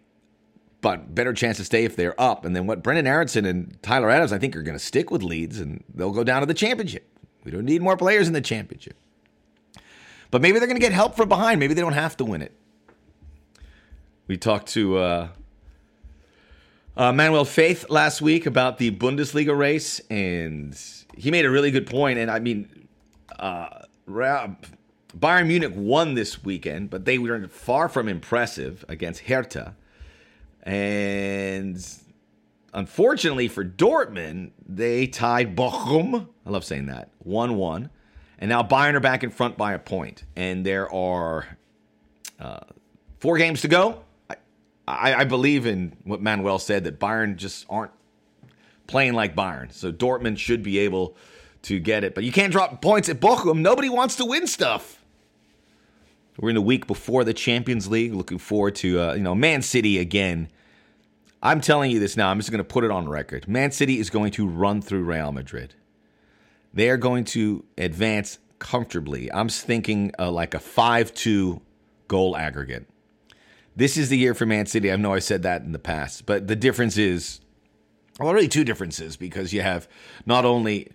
but 0.79 1.13
better 1.13 1.33
chance 1.33 1.57
to 1.57 1.65
stay 1.65 1.83
if 1.83 1.95
they're 1.95 2.19
up. 2.21 2.45
And 2.45 2.55
then 2.55 2.65
what 2.65 2.81
Brendan 2.81 3.07
Aaronson 3.07 3.45
and 3.45 3.77
Tyler 3.81 4.09
Adams, 4.09 4.31
I 4.31 4.37
think, 4.37 4.55
are 4.55 4.61
going 4.61 4.77
to 4.77 4.83
stick 4.83 5.11
with 5.11 5.23
Leeds 5.23 5.59
and 5.59 5.83
they'll 5.93 6.11
go 6.11 6.23
down 6.23 6.41
to 6.41 6.45
the 6.45 6.53
championship. 6.53 7.09
We 7.43 7.51
don't 7.51 7.65
need 7.65 7.81
more 7.81 7.97
players 7.97 8.27
in 8.27 8.33
the 8.33 8.41
championship. 8.41 8.95
But 10.31 10.41
maybe 10.41 10.59
they're 10.59 10.67
going 10.67 10.79
to 10.79 10.85
get 10.85 10.91
help 10.91 11.15
from 11.15 11.29
behind. 11.29 11.59
Maybe 11.59 11.73
they 11.73 11.81
don't 11.81 11.93
have 11.93 12.17
to 12.17 12.25
win 12.25 12.41
it. 12.41 12.51
We 14.27 14.37
talked 14.37 14.67
to 14.69 14.97
uh, 14.97 15.27
uh, 16.97 17.13
Manuel 17.13 17.45
Veth 17.45 17.89
last 17.89 18.21
week 18.21 18.45
about 18.45 18.77
the 18.77 18.91
Bundesliga 18.91 19.57
race, 19.57 20.01
and 20.09 20.77
he 21.15 21.31
made 21.31 21.45
a 21.45 21.49
really 21.49 21.71
good 21.71 21.87
point. 21.87 22.19
And 22.19 22.29
I 22.29 22.39
mean, 22.39 22.87
uh, 23.39 23.83
Bayern 24.07 25.47
Munich 25.47 25.73
won 25.75 26.15
this 26.15 26.43
weekend, 26.43 26.89
but 26.89 27.05
they 27.05 27.17
were 27.17 27.47
far 27.47 27.87
from 27.87 28.07
impressive 28.09 28.83
against 28.89 29.21
Hertha. 29.21 29.75
And 30.63 31.81
unfortunately 32.73 33.47
for 33.47 33.63
Dortmund, 33.63 34.51
they 34.67 35.07
tied 35.07 35.55
Bochum. 35.55 36.27
I 36.45 36.49
love 36.49 36.65
saying 36.65 36.87
that. 36.87 37.11
1 37.19 37.55
1. 37.55 37.89
And 38.39 38.49
now 38.49 38.61
Bayern 38.61 38.93
are 38.93 38.99
back 38.99 39.23
in 39.23 39.29
front 39.29 39.57
by 39.57 39.73
a 39.73 39.79
point, 39.79 40.23
and 40.35 40.65
there 40.65 40.91
are 40.93 41.47
uh, 42.39 42.59
four 43.19 43.37
games 43.37 43.61
to 43.61 43.67
go. 43.67 44.01
I, 44.29 44.35
I, 44.87 45.13
I, 45.15 45.23
believe 45.23 45.65
in 45.65 45.97
what 46.03 46.21
Manuel 46.21 46.59
said 46.59 46.83
that 46.83 46.99
Bayern 46.99 47.35
just 47.35 47.65
aren't 47.67 47.91
playing 48.85 49.13
like 49.13 49.35
Bayern, 49.35 49.71
so 49.71 49.91
Dortmund 49.91 50.37
should 50.37 50.61
be 50.61 50.77
able 50.79 51.15
to 51.63 51.79
get 51.79 52.03
it. 52.03 52.13
But 52.13 52.23
you 52.23 52.31
can't 52.31 52.51
drop 52.51 52.79
points 52.81 53.09
at 53.09 53.19
Bochum. 53.19 53.59
Nobody 53.59 53.89
wants 53.89 54.15
to 54.17 54.25
win 54.25 54.45
stuff. 54.45 55.03
We're 56.39 56.49
in 56.49 56.55
the 56.55 56.61
week 56.61 56.85
before 56.85 57.23
the 57.23 57.33
Champions 57.33 57.87
League. 57.87 58.13
Looking 58.13 58.37
forward 58.37 58.75
to 58.75 58.99
uh, 58.99 59.13
you 59.15 59.23
know 59.23 59.33
Man 59.33 59.63
City 59.63 59.97
again. 59.97 60.49
I'm 61.41 61.61
telling 61.61 61.91
you 61.91 61.99
this 61.99 62.15
now. 62.17 62.29
I'm 62.29 62.37
just 62.37 62.51
going 62.51 62.59
to 62.59 62.63
put 62.63 62.83
it 62.83 62.91
on 62.91 63.09
record. 63.09 63.47
Man 63.47 63.71
City 63.71 63.99
is 63.99 64.09
going 64.09 64.31
to 64.33 64.47
run 64.47 64.81
through 64.81 65.03
Real 65.03 65.31
Madrid. 65.31 65.73
They 66.73 66.89
are 66.89 66.97
going 66.97 67.25
to 67.25 67.63
advance 67.77 68.39
comfortably. 68.59 69.31
I'm 69.31 69.49
thinking 69.49 70.11
uh, 70.19 70.31
like 70.31 70.53
a 70.53 70.59
5 70.59 71.13
2 71.13 71.61
goal 72.07 72.37
aggregate. 72.37 72.87
This 73.75 73.97
is 73.97 74.09
the 74.09 74.17
year 74.17 74.33
for 74.33 74.45
Man 74.45 74.65
City. 74.65 74.91
I 74.91 74.95
know 74.95 75.13
I 75.13 75.19
said 75.19 75.43
that 75.43 75.61
in 75.61 75.71
the 75.71 75.79
past, 75.79 76.25
but 76.25 76.47
the 76.47 76.55
difference 76.55 76.97
is 76.97 77.41
well, 78.19 78.33
really 78.33 78.47
two 78.47 78.63
differences 78.63 79.15
because 79.15 79.53
you 79.53 79.61
have 79.61 79.87
not 80.25 80.45
only 80.45 80.91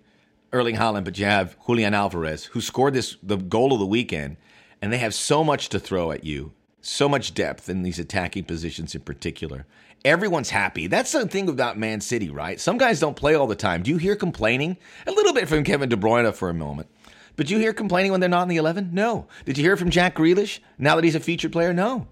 Erling 0.52 0.76
Haaland, 0.76 1.04
but 1.04 1.18
you 1.18 1.24
have 1.24 1.56
Julian 1.64 1.94
Alvarez, 1.94 2.46
who 2.46 2.60
scored 2.60 2.94
this 2.94 3.16
the 3.22 3.36
goal 3.36 3.72
of 3.72 3.78
the 3.78 3.86
weekend, 3.86 4.36
and 4.80 4.92
they 4.92 4.98
have 4.98 5.14
so 5.14 5.44
much 5.44 5.68
to 5.70 5.78
throw 5.78 6.10
at 6.10 6.24
you, 6.24 6.52
so 6.80 7.08
much 7.08 7.34
depth 7.34 7.68
in 7.68 7.82
these 7.82 7.98
attacking 7.98 8.44
positions 8.44 8.94
in 8.94 9.02
particular. 9.02 9.66
Everyone's 10.04 10.50
happy. 10.50 10.88
That's 10.88 11.12
the 11.12 11.26
thing 11.26 11.48
about 11.48 11.78
Man 11.78 12.00
City, 12.00 12.28
right? 12.30 12.58
Some 12.58 12.76
guys 12.76 12.98
don't 12.98 13.14
play 13.14 13.34
all 13.34 13.46
the 13.46 13.54
time. 13.54 13.82
Do 13.82 13.90
you 13.90 13.98
hear 13.98 14.16
complaining? 14.16 14.76
A 15.06 15.12
little 15.12 15.32
bit 15.32 15.48
from 15.48 15.62
Kevin 15.62 15.88
De 15.88 15.96
Bruyne 15.96 16.34
for 16.34 16.48
a 16.48 16.54
moment. 16.54 16.88
But 17.36 17.46
do 17.46 17.54
you 17.54 17.60
hear 17.60 17.72
complaining 17.72 18.10
when 18.10 18.20
they're 18.20 18.28
not 18.28 18.42
in 18.42 18.48
the 18.48 18.56
11? 18.56 18.90
No. 18.92 19.26
Did 19.44 19.56
you 19.58 19.64
hear 19.64 19.76
from 19.76 19.90
Jack 19.90 20.16
Grealish 20.16 20.58
now 20.78 20.96
that 20.96 21.04
he's 21.04 21.14
a 21.14 21.20
featured 21.20 21.52
player? 21.52 21.72
No. 21.72 22.08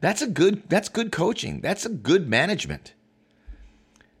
That's 0.00 0.20
a 0.20 0.26
good 0.26 0.68
that's 0.68 0.90
good 0.90 1.10
coaching. 1.10 1.62
That's 1.62 1.86
a 1.86 1.88
good 1.88 2.28
management. 2.28 2.92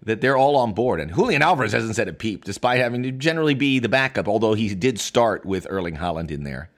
That 0.02 0.20
they're 0.20 0.36
all 0.36 0.56
on 0.56 0.72
board. 0.72 1.00
And 1.00 1.14
Julian 1.14 1.42
Alvarez 1.42 1.72
hasn't 1.72 1.96
said 1.96 2.08
a 2.08 2.12
peep, 2.12 2.44
despite 2.44 2.80
having 2.80 3.02
to 3.02 3.12
generally 3.12 3.54
be 3.54 3.78
the 3.78 3.88
backup, 3.88 4.26
although 4.26 4.54
he 4.54 4.74
did 4.74 4.98
start 4.98 5.44
with 5.44 5.66
Erling 5.68 5.96
Haaland 5.96 6.30
in 6.30 6.44
there. 6.44 6.70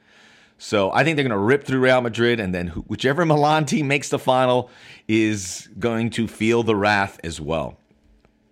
So 0.58 0.90
I 0.92 1.04
think 1.04 1.16
they're 1.16 1.24
going 1.24 1.38
to 1.38 1.44
rip 1.44 1.64
through 1.64 1.80
Real 1.80 2.00
Madrid, 2.00 2.40
and 2.40 2.54
then 2.54 2.68
whichever 2.68 3.26
Milan 3.26 3.66
team 3.66 3.88
makes 3.88 4.08
the 4.08 4.18
final 4.18 4.70
is 5.06 5.68
going 5.78 6.10
to 6.10 6.26
feel 6.26 6.62
the 6.62 6.74
wrath 6.74 7.20
as 7.22 7.40
well. 7.40 7.78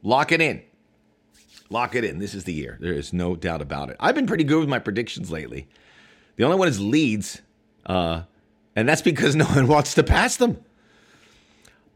Lock 0.03 0.33
it 0.33 0.41
in. 0.41 0.63
Lock 1.71 1.95
it 1.95 2.05
in. 2.05 2.19
This 2.19 2.35
is 2.35 2.45
the 2.45 2.53
year. 2.53 2.77
There 2.81 2.93
is 2.93 3.13
no 3.13 3.35
doubt 3.35 3.63
about 3.63 3.89
it. 3.89 3.97
I've 3.99 4.15
been 4.15 4.27
pretty 4.27 4.45
good 4.45 4.61
with 4.61 4.69
my 4.69 4.79
predictions 4.79 5.31
lately. 5.31 5.67
The 6.37 6.45
only 6.45 6.59
one 6.59 6.69
is 6.69 6.79
Leeds, 6.79 7.41
uh, 7.87 8.23
and 8.77 8.89
that's 8.89 9.03
because 9.03 9.35
no 9.37 9.47
one 9.47 9.67
wants 9.67 9.95
to 9.95 10.03
pass 10.03 10.37
them. 10.37 10.63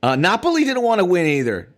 Uh, 0.02 0.16
Napoli 0.16 0.64
didn't 0.64 0.82
want 0.82 1.00
to 1.00 1.04
win 1.04 1.26
either. 1.26 1.68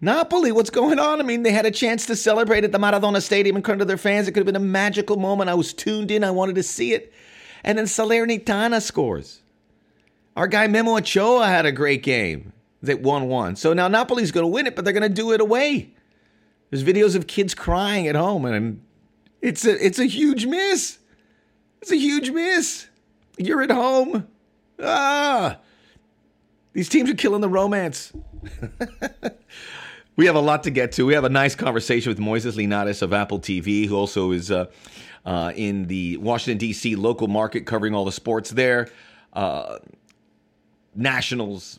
Napoli, 0.00 0.52
what's 0.52 0.70
going 0.70 0.98
on? 0.98 1.20
I 1.20 1.22
mean, 1.22 1.42
they 1.42 1.52
had 1.52 1.64
a 1.66 1.70
chance 1.70 2.06
to 2.06 2.16
celebrate 2.16 2.64
at 2.64 2.72
the 2.72 2.78
Maradona 2.78 3.22
Stadium 3.22 3.56
in 3.56 3.62
front 3.62 3.80
of 3.80 3.88
their 3.88 3.96
fans. 3.96 4.28
It 4.28 4.32
could 4.32 4.40
have 4.40 4.46
been 4.46 4.56
a 4.56 4.60
magical 4.60 5.16
moment. 5.16 5.48
I 5.48 5.54
was 5.54 5.72
tuned 5.72 6.10
in. 6.10 6.24
I 6.24 6.30
wanted 6.30 6.56
to 6.56 6.62
see 6.62 6.92
it. 6.92 7.12
And 7.64 7.78
then 7.78 7.86
Salernitana 7.86 8.82
scores. 8.82 9.42
Our 10.36 10.46
guy 10.46 10.66
Memo 10.66 10.96
Ochoa 10.96 11.46
had 11.46 11.66
a 11.66 11.72
great 11.72 12.02
game 12.02 12.52
that 12.82 13.00
won 13.00 13.28
one. 13.28 13.56
So 13.56 13.72
now 13.72 13.88
Napoli's 13.88 14.32
going 14.32 14.44
to 14.44 14.48
win 14.48 14.66
it, 14.66 14.74
but 14.74 14.84
they're 14.84 14.94
going 14.94 15.02
to 15.02 15.08
do 15.08 15.32
it 15.32 15.40
away. 15.40 15.90
There's 16.70 16.82
videos 16.82 17.14
of 17.14 17.26
kids 17.26 17.54
crying 17.54 18.08
at 18.08 18.16
home, 18.16 18.46
and 18.46 18.82
it's 19.42 19.66
a 19.66 19.84
it's 19.84 19.98
a 19.98 20.06
huge 20.06 20.46
miss. 20.46 20.98
It's 21.82 21.92
a 21.92 21.96
huge 21.96 22.30
miss. 22.30 22.86
You're 23.36 23.62
at 23.62 23.70
home. 23.70 24.26
Ah, 24.80 25.58
these 26.72 26.88
teams 26.88 27.10
are 27.10 27.14
killing 27.14 27.42
the 27.42 27.48
romance. 27.48 28.12
we 30.16 30.24
have 30.24 30.34
a 30.34 30.40
lot 30.40 30.62
to 30.62 30.70
get 30.70 30.92
to. 30.92 31.04
We 31.04 31.12
have 31.12 31.24
a 31.24 31.28
nice 31.28 31.54
conversation 31.54 32.10
with 32.10 32.18
Moises 32.18 32.56
Linares 32.56 33.02
of 33.02 33.12
Apple 33.12 33.38
TV, 33.38 33.86
who 33.86 33.94
also 33.94 34.32
is 34.32 34.50
uh, 34.50 34.66
uh, 35.24 35.52
in 35.54 35.86
the 35.86 36.16
Washington, 36.18 36.58
D.C. 36.58 36.96
local 36.96 37.28
market 37.28 37.66
covering 37.66 37.94
all 37.94 38.04
the 38.04 38.12
sports 38.12 38.50
there. 38.50 38.88
Uh, 39.32 39.78
Nationals, 40.94 41.78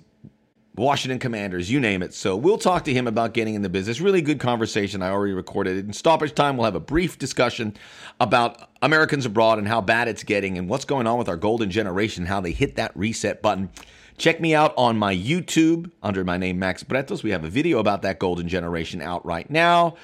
Washington 0.75 1.19
Commanders, 1.19 1.69
you 1.69 1.79
name 1.79 2.01
it. 2.01 2.13
So 2.13 2.35
we'll 2.35 2.57
talk 2.57 2.83
to 2.85 2.93
him 2.93 3.05
about 3.05 3.33
getting 3.33 3.53
in 3.53 3.61
the 3.61 3.69
business. 3.69 4.01
Really 4.01 4.21
good 4.21 4.39
conversation. 4.39 5.03
I 5.03 5.09
already 5.09 5.33
recorded 5.33 5.77
it. 5.77 5.85
In 5.85 5.93
stoppage 5.93 6.33
time, 6.33 6.57
we'll 6.57 6.65
have 6.65 6.75
a 6.75 6.79
brief 6.79 7.19
discussion 7.19 7.75
about 8.19 8.69
Americans 8.81 9.25
abroad 9.25 9.59
and 9.59 9.67
how 9.67 9.81
bad 9.81 10.07
it's 10.07 10.23
getting 10.23 10.57
and 10.57 10.67
what's 10.67 10.85
going 10.85 11.05
on 11.05 11.19
with 11.19 11.29
our 11.29 11.37
golden 11.37 11.69
generation, 11.69 12.25
how 12.25 12.41
they 12.41 12.51
hit 12.51 12.75
that 12.77 12.95
reset 12.97 13.41
button. 13.41 13.69
Check 14.17 14.41
me 14.41 14.55
out 14.55 14.73
on 14.77 14.97
my 14.97 15.15
YouTube 15.15 15.91
under 16.01 16.23
my 16.23 16.37
name, 16.37 16.57
Max 16.57 16.83
Bretos. 16.83 17.23
We 17.23 17.31
have 17.31 17.43
a 17.43 17.49
video 17.49 17.79
about 17.79 18.01
that 18.03 18.19
golden 18.19 18.47
generation 18.47 19.01
out 19.01 19.25
right 19.25 19.49
now. 19.49 19.95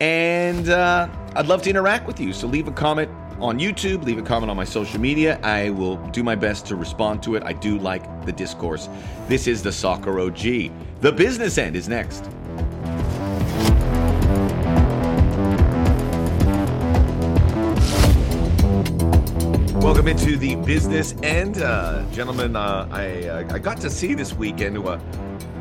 And 0.00 0.68
uh, 0.68 1.08
I'd 1.34 1.46
love 1.46 1.62
to 1.62 1.70
interact 1.70 2.06
with 2.06 2.20
you. 2.20 2.32
So 2.34 2.46
leave 2.46 2.68
a 2.68 2.72
comment 2.72 3.10
on 3.40 3.58
YouTube, 3.58 4.04
leave 4.04 4.18
a 4.18 4.22
comment 4.22 4.50
on 4.50 4.56
my 4.56 4.64
social 4.64 5.00
media. 5.00 5.38
I 5.42 5.70
will 5.70 5.96
do 6.08 6.22
my 6.22 6.34
best 6.34 6.66
to 6.66 6.76
respond 6.76 7.22
to 7.24 7.34
it. 7.34 7.42
I 7.44 7.54
do 7.54 7.78
like 7.78 8.26
the 8.26 8.32
discourse. 8.32 8.90
This 9.26 9.46
is 9.46 9.62
the 9.62 9.72
Soccer 9.72 10.20
OG. 10.20 10.70
The 11.00 11.12
business 11.12 11.56
end 11.56 11.76
is 11.76 11.88
next. 11.88 12.28
Welcome 19.82 20.08
into 20.08 20.36
the 20.36 20.56
business 20.56 21.14
end, 21.22 21.62
uh, 21.62 22.04
gentlemen. 22.10 22.56
Uh, 22.56 22.88
I 22.90 23.28
uh, 23.28 23.54
I 23.54 23.58
got 23.58 23.80
to 23.82 23.88
see 23.88 24.14
this 24.14 24.34
weekend 24.34 24.78
uh, 24.78 24.98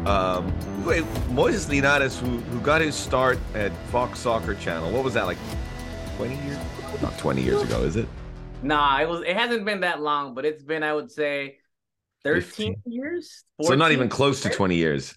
um, 0.06 0.52
Moises 0.84 1.68
Linares, 1.70 2.20
who 2.20 2.38
who 2.38 2.60
got 2.62 2.82
his 2.82 2.96
start 2.96 3.40
at 3.54 3.72
Fox 3.88 4.20
Soccer 4.20 4.56
Channel. 4.56 4.92
What 4.92 5.04
was 5.04 5.14
that 5.16 5.26
like? 5.26 5.38
Twenty 6.16 6.36
years? 6.46 6.58
Not 7.02 7.18
twenty 7.18 7.42
years 7.42 7.62
ago, 7.62 7.84
is 7.84 7.96
it? 7.96 8.08
Nah, 8.62 9.02
it 9.02 9.10
was. 9.10 9.22
It 9.22 9.36
hasn't 9.36 9.66
been 9.66 9.82
that 9.82 10.02
long, 10.02 10.34
but 10.34 10.46
it's 10.46 10.64
been, 10.64 10.84
I 10.84 10.94
would 10.94 11.12
say, 11.12 11.58
thirteen 12.24 12.76
15. 12.76 12.82
years. 12.86 13.44
So 13.62 13.76
not 13.76 13.92
even 13.92 14.10
close 14.10 14.42
to 14.42 14.50
twenty 14.50 14.76
years. 14.76 15.16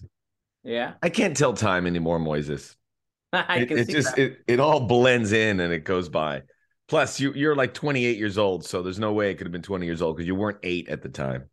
Yeah, 0.63 0.93
I 1.01 1.09
can't 1.09 1.37
tell 1.37 1.53
time 1.53 1.87
anymore, 1.87 2.19
Moises. 2.19 2.75
I 3.33 3.59
it, 3.59 3.71
it 3.71 3.89
just 3.89 4.17
it, 4.17 4.39
it 4.47 4.59
all 4.59 4.81
blends 4.81 5.31
in 5.31 5.59
and 5.59 5.71
it 5.71 5.83
goes 5.83 6.09
by. 6.09 6.43
Plus, 6.87 7.19
you 7.19 7.31
you're 7.33 7.55
like 7.55 7.75
28 7.75 8.17
years 8.17 8.39
old, 8.39 8.65
so 8.65 8.81
there's 8.81 8.97
no 8.97 9.13
way 9.13 9.29
it 9.29 9.35
could 9.35 9.45
have 9.45 9.51
been 9.51 9.61
20 9.61 9.85
years 9.85 10.01
old 10.01 10.17
because 10.17 10.27
you 10.27 10.33
weren't 10.33 10.57
eight 10.63 10.89
at 10.89 11.03
the 11.03 11.09
time. 11.09 11.47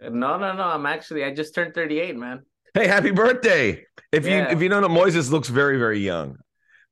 No, 0.00 0.38
no, 0.38 0.52
no. 0.52 0.62
I'm 0.62 0.86
actually 0.86 1.24
I 1.24 1.34
just 1.34 1.54
turned 1.54 1.74
38, 1.74 2.16
man. 2.16 2.42
Hey, 2.74 2.86
happy 2.86 3.10
birthday! 3.10 3.84
If 4.12 4.26
yeah. 4.26 4.50
you 4.50 4.56
if 4.56 4.62
you 4.62 4.68
don't 4.68 4.82
know, 4.82 4.88
Moises 4.88 5.30
looks 5.30 5.48
very 5.48 5.78
very 5.78 5.98
young. 5.98 6.36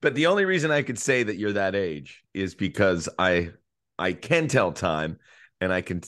But 0.00 0.14
the 0.14 0.26
only 0.26 0.44
reason 0.44 0.70
I 0.70 0.82
could 0.82 0.99
say 0.99 1.23
that 1.23 1.37
you're 1.37 1.52
that 1.52 1.75
age 1.75 2.23
is 2.32 2.54
because 2.54 3.08
I 3.18 3.50
I 3.99 4.12
can 4.12 4.49
tell 4.49 4.73
time 4.73 5.18
and 5.61 5.73
I 5.73 5.80
can 5.80 6.02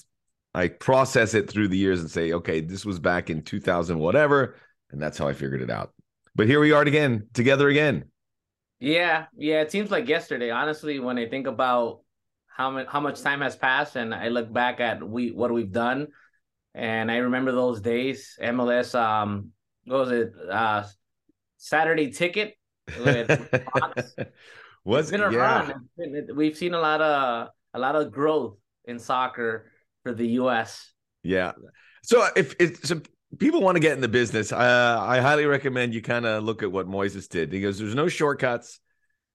I 0.55 0.69
process 0.69 1.35
it 1.35 1.51
through 1.51 1.69
the 1.69 1.77
years 1.77 2.01
and 2.01 2.11
say, 2.11 2.33
okay, 2.33 2.61
this 2.61 2.87
was 2.87 2.99
back 2.99 3.29
in 3.29 3.43
2000 3.43 3.99
whatever, 3.99 4.57
and 4.91 5.01
that's 5.01 5.19
how 5.19 5.29
I 5.29 5.35
figured 5.35 5.61
it 5.61 5.71
out. 5.71 5.93
But 6.35 6.47
here 6.47 6.61
we 6.61 6.73
are 6.73 6.83
again, 6.83 7.29
together 7.35 7.69
again. 7.69 8.05
Yeah, 8.79 9.27
yeah. 9.37 9.61
It 9.61 9.71
seems 9.71 9.91
like 9.91 10.09
yesterday. 10.09 10.51
Honestly, 10.51 10.99
when 10.99 11.19
I 11.19 11.29
think 11.29 11.47
about 11.47 12.01
how 12.47 12.71
much 12.71 12.87
how 12.89 13.01
much 13.01 13.21
time 13.21 13.41
has 13.41 13.57
passed, 13.57 13.97
and 13.97 14.15
I 14.15 14.29
look 14.29 14.53
back 14.53 14.81
at 14.81 15.07
we 15.07 15.31
what 15.31 15.53
we've 15.53 15.73
done, 15.73 16.09
and 16.77 17.11
I 17.11 17.17
remember 17.17 17.53
those 17.53 17.81
days. 17.81 18.37
MLS, 18.41 18.95
um, 18.95 19.53
what 19.87 20.01
was 20.01 20.11
it? 20.11 20.33
Uh, 20.49 20.85
Saturday 21.57 22.11
Ticket. 22.11 22.55
was 24.85 25.11
been 25.11 25.23
a 25.23 25.33
yeah. 25.33 25.39
run. 25.39 25.89
Been, 25.97 26.29
we've 26.37 26.57
seen 26.57 26.75
a 26.75 26.79
lot 26.79 27.01
of 27.01 27.49
a 27.75 27.79
lot 27.79 27.97
of 27.97 28.13
growth 28.13 28.59
in 28.85 28.99
soccer 28.99 29.73
for 30.03 30.13
the 30.13 30.27
U.S. 30.41 30.93
Yeah. 31.23 31.53
So 32.03 32.29
if 32.37 32.55
if 32.61 32.85
so 32.85 33.01
people 33.39 33.63
want 33.63 33.77
to 33.77 33.81
get 33.81 33.95
in 33.95 34.01
the 34.01 34.09
business, 34.09 34.53
uh, 34.53 34.99
I 35.01 35.21
highly 35.21 35.47
recommend 35.47 35.95
you 35.95 36.03
kind 36.03 36.27
of 36.27 36.45
look 36.45 36.63
at 36.63 36.71
what 36.71 36.87
Moises 36.87 37.29
did. 37.29 37.53
He 37.53 37.61
goes, 37.63 37.79
"There's 37.79 37.95
no 37.95 38.07
shortcuts. 38.07 38.81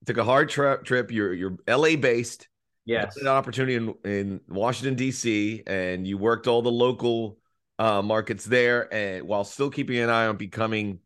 took 0.06 0.18
a 0.18 0.24
hard 0.24 0.50
tra- 0.50 0.84
trip. 0.84 1.12
You're 1.12 1.34
you're 1.34 1.58
L.A. 1.68 1.96
based. 1.96 2.48
Yes, 2.86 3.18
an 3.18 3.28
opportunity 3.28 3.76
in, 3.76 3.94
in 4.04 4.42
Washington 4.48 4.96
D.C. 4.96 5.64
and 5.68 6.08
you 6.08 6.18
worked 6.18 6.48
all 6.48 6.62
the 6.62 6.72
local 6.72 7.38
uh, 7.78 8.02
markets 8.02 8.46
there, 8.46 8.92
and 8.94 9.28
while 9.28 9.44
still 9.44 9.70
keeping 9.70 9.98
an 10.00 10.10
eye 10.10 10.28
on 10.28 10.38
becoming 10.38 11.00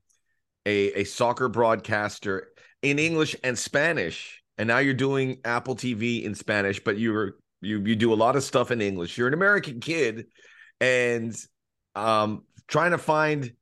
a 0.66 1.02
a 1.02 1.04
soccer 1.04 1.50
broadcaster 1.50 2.50
in 2.82 3.00
English 3.00 3.36
and 3.44 3.58
Spanish. 3.58 4.42
And 4.58 4.68
now 4.68 4.78
you're 4.78 4.94
doing 4.94 5.40
Apple 5.44 5.76
TV 5.76 6.24
in 6.24 6.34
Spanish, 6.34 6.82
but 6.82 6.98
you're 6.98 7.36
you 7.62 7.82
you 7.82 7.96
do 7.96 8.14
a 8.14 8.16
lot 8.16 8.36
of 8.36 8.44
stuff 8.44 8.72
in 8.72 8.82
English. 8.82 9.18
You're 9.18 9.28
an 9.28 9.34
American 9.34 9.80
kid, 9.80 10.28
and 10.80 11.36
um, 11.96 12.44
trying 12.68 12.92
to 12.92 12.98
find 12.98 13.54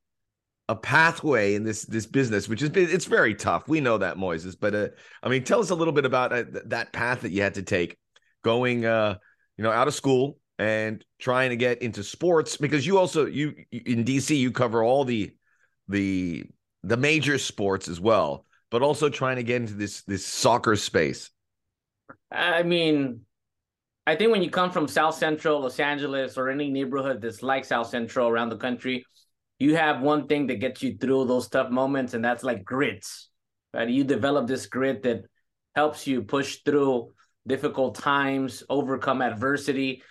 a 0.68 0.76
pathway 0.76 1.54
in 1.54 1.64
this 1.64 1.84
this 1.84 2.06
business, 2.06 2.48
which 2.48 2.62
is 2.62 2.70
it's 2.74 3.04
very 3.06 3.34
tough. 3.34 3.68
We 3.68 3.80
know 3.80 3.98
that, 3.98 4.16
Moises. 4.16 4.56
But 4.58 4.74
uh, 4.74 4.88
I 5.22 5.28
mean, 5.28 5.44
tell 5.44 5.60
us 5.60 5.70
a 5.70 5.74
little 5.74 5.92
bit 5.92 6.04
about 6.04 6.32
uh, 6.32 6.44
that 6.66 6.92
path 6.92 7.22
that 7.22 7.32
you 7.32 7.42
had 7.42 7.54
to 7.54 7.62
take, 7.62 7.96
going, 8.44 8.84
uh, 8.84 9.16
you 9.56 9.64
know, 9.64 9.72
out 9.72 9.88
of 9.88 9.94
school 9.94 10.38
and 10.58 11.04
trying 11.18 11.50
to 11.50 11.56
get 11.56 11.82
into 11.82 12.04
sports 12.04 12.56
because 12.56 12.86
you 12.86 12.98
also 12.98 13.26
you 13.26 13.54
in 13.72 14.04
DC 14.04 14.38
you 14.38 14.52
cover 14.52 14.84
all 14.84 15.04
the 15.04 15.34
the 15.88 16.44
the 16.84 16.96
major 16.96 17.38
sports 17.38 17.88
as 17.88 18.00
well, 18.00 18.44
but 18.70 18.82
also 18.82 19.08
trying 19.08 19.36
to 19.36 19.42
get 19.42 19.56
into 19.56 19.74
this 19.74 20.02
this 20.02 20.24
soccer 20.24 20.76
space. 20.76 21.30
I 22.30 22.62
mean, 22.62 23.20
I 24.06 24.16
think 24.16 24.30
when 24.30 24.42
you 24.42 24.50
come 24.50 24.70
from 24.70 24.86
South 24.86 25.14
Central 25.14 25.60
Los 25.60 25.80
Angeles 25.80 26.36
or 26.36 26.50
any 26.50 26.70
neighborhood 26.70 27.20
that's 27.20 27.42
like 27.42 27.64
South 27.64 27.88
Central 27.88 28.28
around 28.28 28.50
the 28.50 28.56
country, 28.56 29.04
you 29.58 29.76
have 29.76 30.02
one 30.02 30.26
thing 30.26 30.46
that 30.48 30.56
gets 30.56 30.82
you 30.82 30.96
through 30.98 31.26
those 31.26 31.48
tough 31.48 31.70
moments, 31.70 32.14
and 32.14 32.24
that's 32.24 32.44
like 32.44 32.64
grits. 32.64 33.30
Right? 33.72 33.88
You 33.88 34.04
develop 34.04 34.46
this 34.46 34.66
grit 34.66 35.02
that 35.02 35.22
helps 35.74 36.06
you 36.06 36.22
push 36.22 36.58
through 36.64 37.12
difficult 37.46 37.96
times, 37.96 38.62
overcome 38.68 39.22
adversity. 39.22 40.02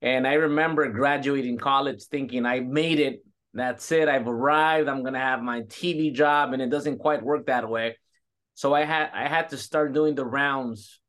And 0.00 0.26
I 0.26 0.34
remember 0.34 0.88
graduating 0.88 1.58
college 1.58 2.04
thinking 2.04 2.46
I 2.46 2.60
made 2.60 3.00
it. 3.00 3.24
That's 3.54 3.90
it. 3.92 4.08
I've 4.08 4.28
arrived. 4.28 4.88
I'm 4.88 5.02
gonna 5.02 5.18
have 5.18 5.42
my 5.42 5.62
TV 5.62 6.12
job, 6.12 6.52
and 6.52 6.62
it 6.62 6.70
doesn't 6.70 6.98
quite 6.98 7.22
work 7.22 7.46
that 7.46 7.68
way. 7.68 7.96
So 8.54 8.74
I 8.74 8.84
had 8.84 9.10
I 9.12 9.26
had 9.28 9.48
to 9.50 9.56
start 9.56 9.92
doing 9.92 10.14
the 10.14 10.26
rounds 10.26 11.00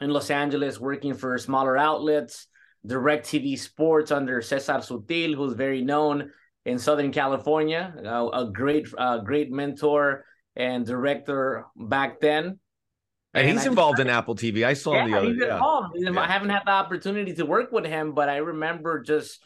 in 0.00 0.10
Los 0.10 0.30
Angeles, 0.30 0.80
working 0.80 1.14
for 1.14 1.38
smaller 1.38 1.76
outlets, 1.76 2.48
DirecTV 2.86 3.58
Sports 3.58 4.10
under 4.10 4.42
Cesar 4.42 4.80
Sutil, 4.80 5.34
who's 5.34 5.54
very 5.54 5.82
known 5.82 6.30
in 6.64 6.78
Southern 6.78 7.12
California, 7.12 7.94
uh, 8.04 8.28
a 8.32 8.50
great, 8.50 8.88
uh, 8.98 9.18
great 9.18 9.50
mentor 9.50 10.24
and 10.56 10.84
director 10.84 11.66
back 11.76 12.20
then. 12.20 12.58
And, 13.34 13.46
and 13.46 13.58
he's 13.58 13.66
I 13.66 13.70
involved 13.70 14.00
in 14.00 14.08
Apple 14.08 14.34
TV. 14.34 14.64
I 14.64 14.74
saw 14.74 14.94
yeah, 14.94 15.06
the 15.06 15.16
other. 15.16 15.26
He's 15.26 15.36
yeah. 15.38 15.54
involved. 15.54 15.96
Yeah. 15.96 16.20
I 16.20 16.26
haven't 16.26 16.50
had 16.50 16.62
the 16.64 16.70
opportunity 16.70 17.34
to 17.34 17.44
work 17.44 17.72
with 17.72 17.84
him, 17.84 18.12
but 18.12 18.28
I 18.28 18.38
remember 18.38 19.02
just 19.02 19.40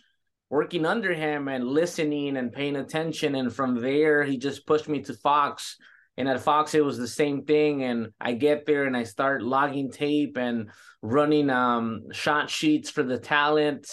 working 0.48 0.86
under 0.86 1.12
him 1.12 1.48
and 1.48 1.66
listening 1.66 2.36
and 2.36 2.52
paying 2.52 2.76
attention. 2.76 3.34
And 3.34 3.52
from 3.52 3.80
there, 3.80 4.22
he 4.22 4.38
just 4.38 4.66
pushed 4.66 4.88
me 4.88 5.02
to 5.02 5.14
Fox 5.14 5.76
and 6.20 6.28
at 6.28 6.42
Fox, 6.42 6.74
it 6.74 6.84
was 6.84 6.98
the 6.98 7.08
same 7.08 7.44
thing. 7.44 7.82
And 7.82 8.08
I 8.20 8.32
get 8.32 8.66
there 8.66 8.84
and 8.84 8.94
I 8.94 9.04
start 9.04 9.42
logging 9.42 9.90
tape 9.90 10.36
and 10.36 10.70
running 11.00 11.48
um, 11.48 12.12
shot 12.12 12.50
sheets 12.50 12.90
for 12.90 13.02
the 13.02 13.18
talent. 13.18 13.90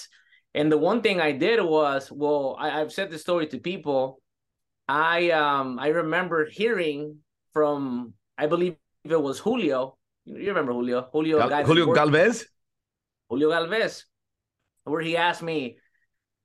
And 0.54 0.70
the 0.70 0.78
one 0.78 1.02
thing 1.02 1.22
I 1.22 1.32
did 1.32 1.62
was, 1.62 2.12
well, 2.12 2.58
I, 2.60 2.80
have 2.80 2.92
said 2.92 3.10
this 3.10 3.22
story 3.22 3.48
to 3.48 3.60
people. 3.60 4.22
I 4.90 5.32
um 5.32 5.80
I 5.80 5.88
remember 5.88 6.48
hearing 6.50 7.18
from 7.54 8.14
I 8.38 8.48
believe 8.48 8.76
it 9.12 9.22
was 9.22 9.40
Julio. 9.40 9.98
You 10.26 10.50
remember 10.50 10.74
Julio? 10.74 11.10
Julio 11.12 11.48
Gal- 11.48 11.66
Julio 11.66 11.94
Galvez. 11.94 12.46
Julio 13.30 13.50
Galvez, 13.50 14.06
where 14.84 15.02
he 15.02 15.18
asked 15.18 15.44
me, 15.44 15.78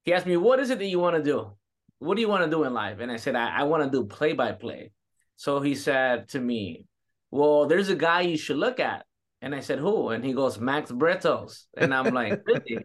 he 0.04 0.12
asked 0.12 0.26
me, 0.26 0.36
"What 0.36 0.60
is 0.60 0.70
it 0.70 0.78
that 0.78 0.86
you 0.86 0.98
want 0.98 1.16
to 1.16 1.22
do?" 1.22 1.56
what 2.02 2.16
do 2.16 2.20
you 2.20 2.28
want 2.28 2.44
to 2.44 2.50
do 2.50 2.64
in 2.64 2.74
life? 2.74 2.98
And 2.98 3.10
I 3.12 3.16
said, 3.16 3.36
I, 3.36 3.60
I 3.60 3.62
want 3.62 3.84
to 3.84 3.90
do 3.90 4.04
play 4.06 4.32
by 4.32 4.52
play. 4.52 4.90
So 5.36 5.60
he 5.60 5.74
said 5.74 6.28
to 6.30 6.40
me, 6.40 6.86
Well, 7.30 7.66
there's 7.66 7.88
a 7.88 7.94
guy 7.94 8.22
you 8.22 8.36
should 8.36 8.56
look 8.56 8.80
at. 8.80 9.04
And 9.40 9.54
I 9.54 9.60
said, 9.60 9.78
Who? 9.78 10.08
And 10.08 10.24
he 10.24 10.32
goes, 10.32 10.58
Max 10.58 10.90
Bretos. 10.90 11.64
And 11.76 11.94
I'm 11.94 12.12
like, 12.12 12.42
Really? 12.46 12.84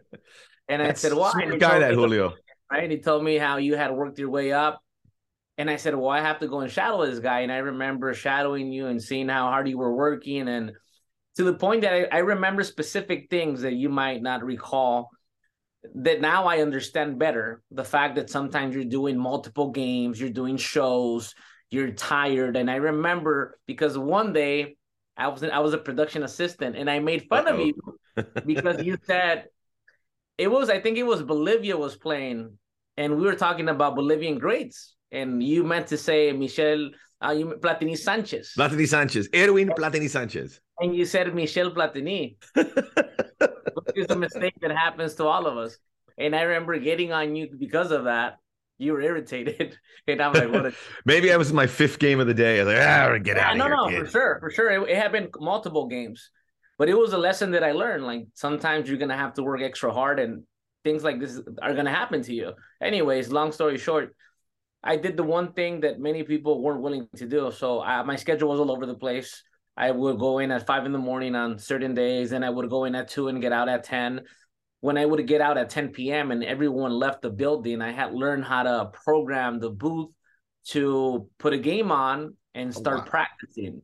And 0.68 0.82
I 0.82 0.92
said, 0.92 1.14
Why? 1.14 1.32
Guy, 1.58 1.80
that 1.80 1.94
Julio. 1.94 2.34
Right. 2.70 2.84
And 2.84 2.92
he 2.92 2.98
told 2.98 3.24
me 3.24 3.38
how 3.38 3.56
you 3.56 3.76
had 3.76 3.90
worked 3.92 4.18
your 4.18 4.30
way 4.30 4.52
up. 4.52 4.80
And 5.58 5.68
I 5.68 5.76
said, 5.76 5.94
Well, 5.94 6.08
I 6.08 6.20
have 6.20 6.38
to 6.38 6.48
go 6.48 6.60
and 6.60 6.70
shadow 6.70 7.04
this 7.04 7.18
guy. 7.18 7.40
And 7.40 7.52
I 7.52 7.58
remember 7.58 8.14
shadowing 8.14 8.72
you 8.72 8.86
and 8.86 9.02
seeing 9.02 9.28
how 9.28 9.48
hard 9.48 9.68
you 9.68 9.76
were 9.76 9.94
working. 9.94 10.48
And 10.48 10.72
to 11.36 11.44
the 11.44 11.54
point 11.54 11.82
that 11.82 11.92
I, 11.92 12.16
I 12.16 12.18
remember 12.20 12.62
specific 12.62 13.28
things 13.28 13.62
that 13.62 13.74
you 13.74 13.88
might 13.88 14.22
not 14.22 14.44
recall 14.44 15.10
that 15.94 16.20
now 16.20 16.46
I 16.46 16.60
understand 16.60 17.18
better 17.18 17.62
the 17.70 17.84
fact 17.84 18.16
that 18.16 18.30
sometimes 18.30 18.74
you're 18.74 18.84
doing 18.84 19.18
multiple 19.18 19.70
games, 19.70 20.20
you're 20.20 20.30
doing 20.30 20.56
shows, 20.56 21.34
you're 21.70 21.90
tired. 21.90 22.56
And 22.56 22.70
I 22.70 22.76
remember 22.76 23.58
because 23.66 23.98
one 23.98 24.32
day 24.32 24.76
I 25.16 25.28
was 25.28 25.42
I 25.42 25.58
was 25.58 25.74
a 25.74 25.78
production 25.78 26.22
assistant 26.22 26.76
and 26.76 26.88
I 26.88 27.00
made 27.00 27.26
fun 27.28 27.48
Uh-oh. 27.48 27.54
of 27.54 27.66
you 27.66 27.98
because 28.46 28.82
you 28.82 28.96
said 29.04 29.46
it 30.36 30.48
was 30.48 30.70
I 30.70 30.80
think 30.80 30.98
it 30.98 31.04
was 31.04 31.22
Bolivia 31.22 31.76
was 31.76 31.96
playing 31.96 32.58
and 32.96 33.16
we 33.16 33.24
were 33.24 33.34
talking 33.34 33.68
about 33.68 33.96
Bolivian 33.96 34.38
greats 34.38 34.94
and 35.12 35.42
you 35.42 35.64
meant 35.64 35.86
to 35.88 35.96
say 35.96 36.32
Michel 36.32 36.90
uh, 37.24 37.30
you 37.30 37.46
Platini 37.60 37.96
Sanchez. 37.98 38.54
Platini 38.56 38.86
Sanchez, 38.86 39.28
Erwin 39.34 39.68
Platini 39.70 40.08
Sanchez. 40.08 40.60
And 40.80 40.94
you 40.94 41.04
said 41.04 41.34
Michel 41.34 41.72
Platini. 41.72 42.36
which 43.84 43.96
is 43.96 44.10
a 44.10 44.16
mistake 44.16 44.54
that 44.60 44.70
happens 44.70 45.14
to 45.16 45.26
all 45.26 45.46
of 45.46 45.56
us. 45.56 45.78
And 46.16 46.34
I 46.34 46.42
remember 46.42 46.78
getting 46.78 47.12
on 47.12 47.36
you 47.36 47.48
because 47.56 47.90
of 47.90 48.04
that. 48.04 48.38
You 48.80 48.92
were 48.92 49.00
irritated, 49.00 49.76
and 50.06 50.22
I'm 50.22 50.32
like, 50.32 50.52
"What?" 50.52 50.66
A- 50.66 50.74
Maybe 51.04 51.32
I 51.32 51.36
was 51.36 51.50
in 51.50 51.56
my 51.56 51.66
fifth 51.66 51.98
game 51.98 52.20
of 52.20 52.28
the 52.28 52.34
day. 52.34 52.60
I 52.60 52.64
was 52.64 52.74
like, 52.74 52.86
"Ah, 52.86 53.18
get 53.18 53.36
out 53.36 53.56
yeah, 53.56 53.64
of 53.64 53.70
no, 53.70 53.88
here." 53.88 53.98
No, 53.98 53.98
no, 53.98 54.04
for 54.04 54.10
sure, 54.10 54.38
for 54.40 54.50
sure. 54.50 54.70
It, 54.70 54.90
it 54.90 54.96
had 54.96 55.10
been 55.10 55.28
multiple 55.40 55.88
games, 55.88 56.30
but 56.78 56.88
it 56.88 56.96
was 56.96 57.12
a 57.12 57.18
lesson 57.18 57.50
that 57.52 57.64
I 57.64 57.72
learned. 57.72 58.04
Like 58.04 58.28
sometimes 58.34 58.88
you're 58.88 58.98
gonna 58.98 59.16
have 59.16 59.34
to 59.34 59.42
work 59.42 59.62
extra 59.62 59.92
hard, 59.92 60.20
and 60.20 60.44
things 60.84 61.02
like 61.02 61.18
this 61.18 61.40
are 61.60 61.74
gonna 61.74 61.90
happen 61.90 62.22
to 62.22 62.32
you. 62.32 62.52
Anyways, 62.80 63.32
long 63.32 63.50
story 63.50 63.78
short, 63.78 64.14
I 64.82 64.96
did 64.96 65.16
the 65.16 65.24
one 65.24 65.52
thing 65.52 65.80
that 65.80 65.98
many 65.98 66.22
people 66.22 66.62
weren't 66.62 66.82
willing 66.82 67.08
to 67.16 67.26
do. 67.26 67.50
So 67.50 67.80
I, 67.80 68.02
my 68.02 68.16
schedule 68.16 68.48
was 68.48 68.60
all 68.60 68.70
over 68.70 68.86
the 68.86 68.94
place. 68.94 69.42
I 69.76 69.90
would 69.90 70.18
go 70.18 70.38
in 70.38 70.50
at 70.50 70.66
five 70.66 70.86
in 70.86 70.92
the 70.92 70.98
morning 70.98 71.34
on 71.34 71.58
certain 71.58 71.94
days, 71.94 72.32
and 72.32 72.44
I 72.44 72.50
would 72.50 72.68
go 72.68 72.84
in 72.84 72.94
at 72.94 73.08
two 73.08 73.28
and 73.28 73.40
get 73.40 73.52
out 73.52 73.68
at 73.68 73.84
10. 73.84 74.22
When 74.80 74.96
I 74.96 75.06
would 75.06 75.24
get 75.26 75.40
out 75.40 75.58
at 75.58 75.70
10 75.70 75.90
p.m. 75.90 76.30
and 76.30 76.44
everyone 76.44 76.92
left 76.92 77.22
the 77.22 77.30
building, 77.30 77.82
I 77.82 77.92
had 77.92 78.12
learned 78.12 78.44
how 78.44 78.62
to 78.64 78.90
program 79.04 79.60
the 79.60 79.70
booth 79.70 80.10
to 80.66 81.28
put 81.38 81.52
a 81.52 81.58
game 81.58 81.90
on 81.90 82.36
and 82.54 82.68
oh, 82.68 82.80
start 82.80 82.98
oh, 82.98 83.00
wow. 83.00 83.06
practicing. 83.06 83.82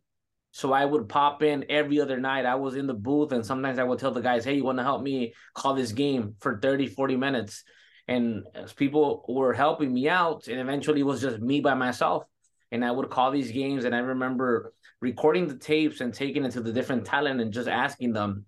So 0.52 0.72
I 0.72 0.84
would 0.84 1.08
pop 1.08 1.42
in 1.42 1.64
every 1.68 2.00
other 2.00 2.20
night. 2.20 2.46
I 2.46 2.54
was 2.54 2.76
in 2.76 2.86
the 2.86 2.94
booth, 2.94 3.32
and 3.32 3.44
sometimes 3.44 3.78
I 3.78 3.84
would 3.84 3.98
tell 3.98 4.12
the 4.12 4.20
guys, 4.20 4.44
Hey, 4.44 4.54
you 4.54 4.64
want 4.64 4.78
to 4.78 4.84
help 4.84 5.02
me 5.02 5.34
call 5.54 5.74
this 5.74 5.92
game 5.92 6.36
for 6.40 6.60
30, 6.60 6.86
40 6.88 7.16
minutes? 7.16 7.64
And 8.06 8.44
as 8.54 8.72
people 8.72 9.24
were 9.28 9.54
helping 9.54 9.92
me 9.92 10.08
out, 10.08 10.48
and 10.48 10.60
eventually 10.60 11.00
it 11.00 11.04
was 11.04 11.20
just 11.22 11.40
me 11.40 11.60
by 11.60 11.74
myself. 11.74 12.24
And 12.70 12.84
I 12.84 12.90
would 12.90 13.08
call 13.08 13.30
these 13.30 13.52
games, 13.52 13.84
and 13.84 13.94
I 13.94 13.98
remember 13.98 14.72
recording 15.00 15.46
the 15.46 15.56
tapes 15.56 16.00
and 16.00 16.12
taking 16.12 16.44
it 16.44 16.52
to 16.52 16.60
the 16.60 16.72
different 16.72 17.04
talent 17.04 17.40
and 17.40 17.52
just 17.52 17.68
asking 17.68 18.12
them, 18.12 18.46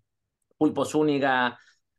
Pulpo 0.60 0.86
Zuniga, 0.86 1.56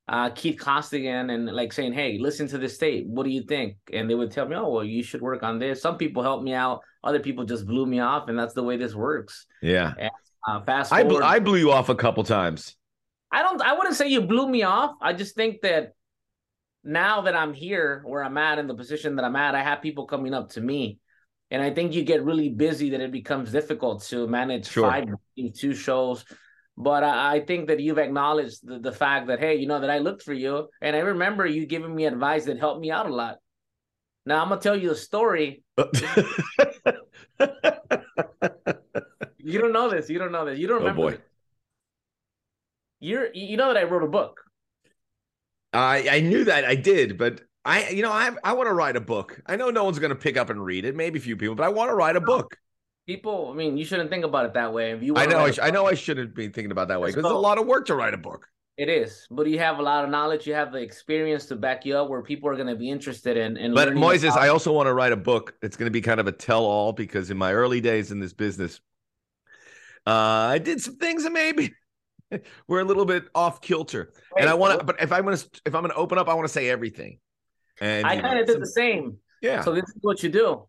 uh, 0.07 0.29
Keith 0.31 0.59
Costigan, 0.59 1.29
and 1.29 1.45
like 1.47 1.71
saying, 1.71 1.93
hey, 1.93 2.17
listen 2.19 2.47
to 2.47 2.57
this 2.57 2.77
tape. 2.77 3.05
What 3.07 3.23
do 3.23 3.29
you 3.29 3.43
think? 3.43 3.77
And 3.93 4.09
they 4.09 4.15
would 4.15 4.31
tell 4.31 4.47
me, 4.47 4.55
oh, 4.55 4.69
well, 4.69 4.83
you 4.83 5.03
should 5.03 5.21
work 5.21 5.43
on 5.43 5.59
this. 5.59 5.81
Some 5.81 5.97
people 5.97 6.23
helped 6.23 6.43
me 6.43 6.53
out. 6.53 6.81
Other 7.03 7.19
people 7.19 7.45
just 7.45 7.67
blew 7.67 7.85
me 7.85 7.99
off. 7.99 8.29
And 8.29 8.37
that's 8.37 8.53
the 8.53 8.63
way 8.63 8.77
this 8.77 8.95
works. 8.95 9.45
Yeah. 9.61 9.93
And, 9.97 10.11
uh, 10.47 10.61
fast 10.63 10.91
I, 10.91 11.03
bl- 11.03 11.23
I 11.23 11.39
blew 11.39 11.57
you 11.57 11.71
off 11.71 11.89
a 11.89 11.95
couple 11.95 12.23
times. 12.23 12.75
I 13.31 13.41
don't, 13.43 13.61
I 13.61 13.73
wouldn't 13.73 13.95
say 13.95 14.07
you 14.07 14.21
blew 14.21 14.49
me 14.49 14.63
off. 14.63 14.95
I 15.01 15.13
just 15.13 15.35
think 15.35 15.61
that 15.61 15.93
now 16.87 17.21
that 17.21 17.35
I'm 17.35 17.53
here 17.53 18.01
where 18.05 18.23
I'm 18.23 18.37
at 18.37 18.59
in 18.59 18.67
the 18.67 18.73
position 18.73 19.17
that 19.17 19.25
I'm 19.25 19.35
at, 19.35 19.53
I 19.53 19.61
have 19.61 19.81
people 19.81 20.05
coming 20.05 20.33
up 20.33 20.51
to 20.51 20.61
me 20.61 20.99
and 21.51 21.61
I 21.61 21.71
think 21.71 21.93
you 21.93 22.03
get 22.03 22.23
really 22.23 22.49
busy 22.49 22.89
that 22.91 23.01
it 23.01 23.11
becomes 23.11 23.51
difficult 23.51 24.03
to 24.03 24.27
manage 24.27 24.69
sure. 24.69 24.89
five, 24.89 25.05
two 25.55 25.73
shows. 25.73 26.25
But 26.77 27.03
I, 27.03 27.35
I 27.35 27.39
think 27.41 27.67
that 27.67 27.79
you've 27.79 27.97
acknowledged 27.97 28.67
the, 28.67 28.79
the 28.79 28.91
fact 28.91 29.27
that, 29.27 29.39
hey, 29.39 29.55
you 29.55 29.67
know, 29.67 29.79
that 29.79 29.89
I 29.89 29.99
looked 29.99 30.23
for 30.23 30.33
you. 30.33 30.67
And 30.81 30.95
I 30.95 30.99
remember 30.99 31.45
you 31.45 31.65
giving 31.65 31.95
me 31.95 32.05
advice 32.05 32.45
that 32.45 32.59
helped 32.59 32.81
me 32.81 32.91
out 32.91 33.05
a 33.05 33.13
lot. 33.13 33.37
Now 34.25 34.41
I'm 34.41 34.49
going 34.49 34.59
to 34.59 34.63
tell 34.63 34.75
you 34.75 34.91
a 34.91 34.95
story. 34.95 35.63
you 39.37 39.59
don't 39.59 39.73
know 39.73 39.89
this. 39.89 40.09
You 40.09 40.19
don't 40.19 40.33
know 40.33 40.45
this. 40.45 40.59
You 40.59 40.67
don't 40.67 40.77
oh, 40.77 40.85
remember. 40.85 41.01
Oh 41.01 41.11
boy. 41.11 41.17
You're, 42.99 43.33
you 43.33 43.57
know 43.57 43.73
that 43.73 43.77
I 43.77 43.83
wrote 43.83 44.03
a 44.03 44.07
book. 44.07 44.41
I 45.73 46.07
I 46.09 46.19
knew 46.21 46.45
that 46.45 46.65
I 46.65 46.75
did, 46.75 47.17
but 47.17 47.41
I, 47.65 47.89
you 47.89 48.01
know, 48.01 48.11
I 48.11 48.31
I 48.43 48.53
want 48.53 48.67
to 48.67 48.73
write 48.73 48.95
a 48.95 49.01
book. 49.01 49.41
I 49.45 49.57
know 49.57 49.69
no 49.69 49.83
one's 49.83 49.99
going 49.99 50.09
to 50.09 50.15
pick 50.15 50.37
up 50.37 50.49
and 50.49 50.63
read 50.63 50.85
it. 50.85 50.95
Maybe 50.95 51.19
a 51.19 51.21
few 51.21 51.35
people, 51.35 51.55
but 51.55 51.63
I 51.63 51.69
want 51.69 51.89
to 51.89 51.95
write 51.95 52.15
a 52.15 52.21
book. 52.21 52.57
People, 53.05 53.51
I 53.51 53.55
mean, 53.55 53.77
you 53.77 53.85
shouldn't 53.85 54.09
think 54.09 54.25
about 54.25 54.45
it 54.45 54.53
that 54.55 54.73
way. 54.73 54.91
If 54.91 55.01
you, 55.01 55.15
I 55.15 55.25
know, 55.25 55.39
I, 55.39 55.51
sh- 55.51 55.59
I, 55.63 55.69
know, 55.71 55.85
I 55.85 55.93
shouldn't 55.93 56.35
be 56.35 56.49
thinking 56.49 56.71
about 56.71 56.89
that 56.89 56.99
way 56.99 57.09
because 57.09 57.23
it's 57.23 57.31
a 57.31 57.37
lot 57.37 57.57
of 57.57 57.65
work 57.65 57.85
to 57.85 57.95
write 57.95 58.13
a 58.13 58.17
book. 58.17 58.47
It 58.77 58.89
is, 58.89 59.27
but 59.31 59.47
you 59.47 59.57
have 59.59 59.79
a 59.79 59.81
lot 59.81 60.03
of 60.03 60.11
knowledge. 60.11 60.45
You 60.45 60.53
have 60.53 60.71
the 60.71 60.79
experience 60.79 61.47
to 61.47 61.55
back 61.55 61.85
you 61.85 61.97
up, 61.97 62.09
where 62.09 62.21
people 62.21 62.47
are 62.49 62.55
going 62.55 62.67
to 62.67 62.75
be 62.75 62.89
interested 62.89 63.35
in. 63.35 63.57
in 63.57 63.73
but 63.73 63.89
Moises, 63.89 64.31
I 64.31 64.49
also 64.49 64.71
want 64.71 64.87
to 64.87 64.93
write 64.93 65.13
a 65.13 65.17
book 65.17 65.55
It's 65.61 65.75
going 65.75 65.87
to 65.87 65.91
be 65.91 66.01
kind 66.01 66.19
of 66.19 66.27
a 66.27 66.31
tell-all 66.31 66.93
because 66.93 67.31
in 67.31 67.37
my 67.37 67.53
early 67.53 67.81
days 67.81 68.11
in 68.11 68.19
this 68.19 68.33
business, 68.33 68.79
uh, 70.05 70.11
I 70.11 70.59
did 70.59 70.79
some 70.79 70.97
things 70.97 71.23
that 71.23 71.31
maybe 71.31 71.73
were 72.67 72.79
a 72.79 72.83
little 72.83 73.05
bit 73.05 73.25
off 73.33 73.61
kilter, 73.61 74.13
and 74.37 74.49
I 74.49 74.53
want 74.53 74.79
to. 74.79 74.85
But 74.85 75.01
if 75.01 75.11
I'm 75.11 75.23
going 75.23 75.37
to, 75.37 75.49
if 75.65 75.75
I'm 75.75 75.81
going 75.81 75.91
to 75.91 75.97
open 75.97 76.17
up, 76.17 76.27
I 76.27 76.33
want 76.33 76.47
to 76.47 76.53
say 76.53 76.69
everything. 76.69 77.19
And 77.79 78.05
I 78.05 78.19
kind 78.19 78.39
of 78.39 78.47
did 78.47 78.61
the 78.61 78.67
same. 78.67 79.17
Yeah. 79.41 79.61
So 79.61 79.73
this 79.73 79.83
is 79.83 79.97
what 80.01 80.23
you 80.23 80.29
do. 80.29 80.67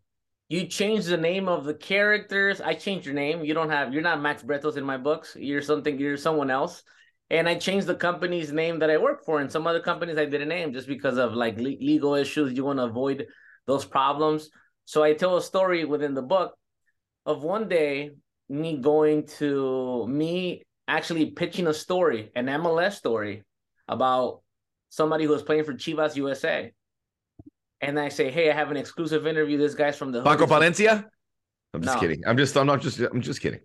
You 0.48 0.66
change 0.66 1.04
the 1.04 1.16
name 1.16 1.48
of 1.48 1.64
the 1.64 1.74
characters. 1.74 2.60
I 2.60 2.74
changed 2.74 3.06
your 3.06 3.14
name. 3.14 3.44
You 3.44 3.54
don't 3.54 3.70
have. 3.70 3.92
You're 3.92 4.02
not 4.02 4.20
Max 4.20 4.42
Bretos 4.42 4.76
in 4.76 4.84
my 4.84 4.96
books. 4.96 5.36
You're 5.38 5.62
something. 5.62 5.98
You're 5.98 6.16
someone 6.16 6.50
else. 6.50 6.82
And 7.30 7.46
I 7.46 7.56
changed 7.56 7.86
the 7.86 7.94
company's 7.94 8.52
name 8.52 8.78
that 8.78 8.90
I 8.90 8.96
work 8.96 9.24
for. 9.24 9.40
And 9.40 9.52
some 9.52 9.66
other 9.66 9.80
companies 9.80 10.16
I 10.16 10.24
didn't 10.24 10.48
name 10.48 10.72
just 10.72 10.88
because 10.88 11.18
of 11.18 11.34
like 11.34 11.58
le- 11.58 11.76
legal 11.80 12.14
issues. 12.14 12.54
You 12.54 12.64
want 12.64 12.78
to 12.78 12.84
avoid 12.84 13.26
those 13.66 13.84
problems. 13.84 14.48
So 14.86 15.02
I 15.02 15.12
tell 15.12 15.36
a 15.36 15.42
story 15.42 15.84
within 15.84 16.14
the 16.14 16.22
book 16.22 16.54
of 17.26 17.42
one 17.42 17.68
day 17.68 18.12
me 18.48 18.78
going 18.78 19.26
to 19.26 20.06
me 20.08 20.64
actually 20.88 21.26
pitching 21.26 21.68
a 21.68 21.74
story, 21.74 22.32
an 22.34 22.46
MLS 22.46 22.94
story 22.94 23.44
about 23.86 24.40
somebody 24.88 25.24
who 25.24 25.30
was 25.30 25.42
playing 25.42 25.64
for 25.64 25.74
Chivas 25.74 26.16
USA 26.16 26.72
and 27.80 27.98
I 27.98 28.08
say, 28.08 28.30
"Hey, 28.30 28.50
I 28.50 28.54
have 28.54 28.70
an 28.70 28.76
exclusive 28.76 29.26
interview. 29.26 29.56
This 29.56 29.74
guy's 29.74 29.96
from 29.96 30.12
the 30.12 30.22
Paco 30.22 30.46
Palencia." 30.46 31.04
I'm 31.74 31.82
just 31.82 31.96
no. 31.96 32.00
kidding. 32.00 32.22
I'm 32.26 32.36
just. 32.36 32.56
I'm 32.56 32.66
not 32.66 32.80
just. 32.80 32.98
I'm 32.98 33.20
just 33.20 33.40
kidding. 33.40 33.60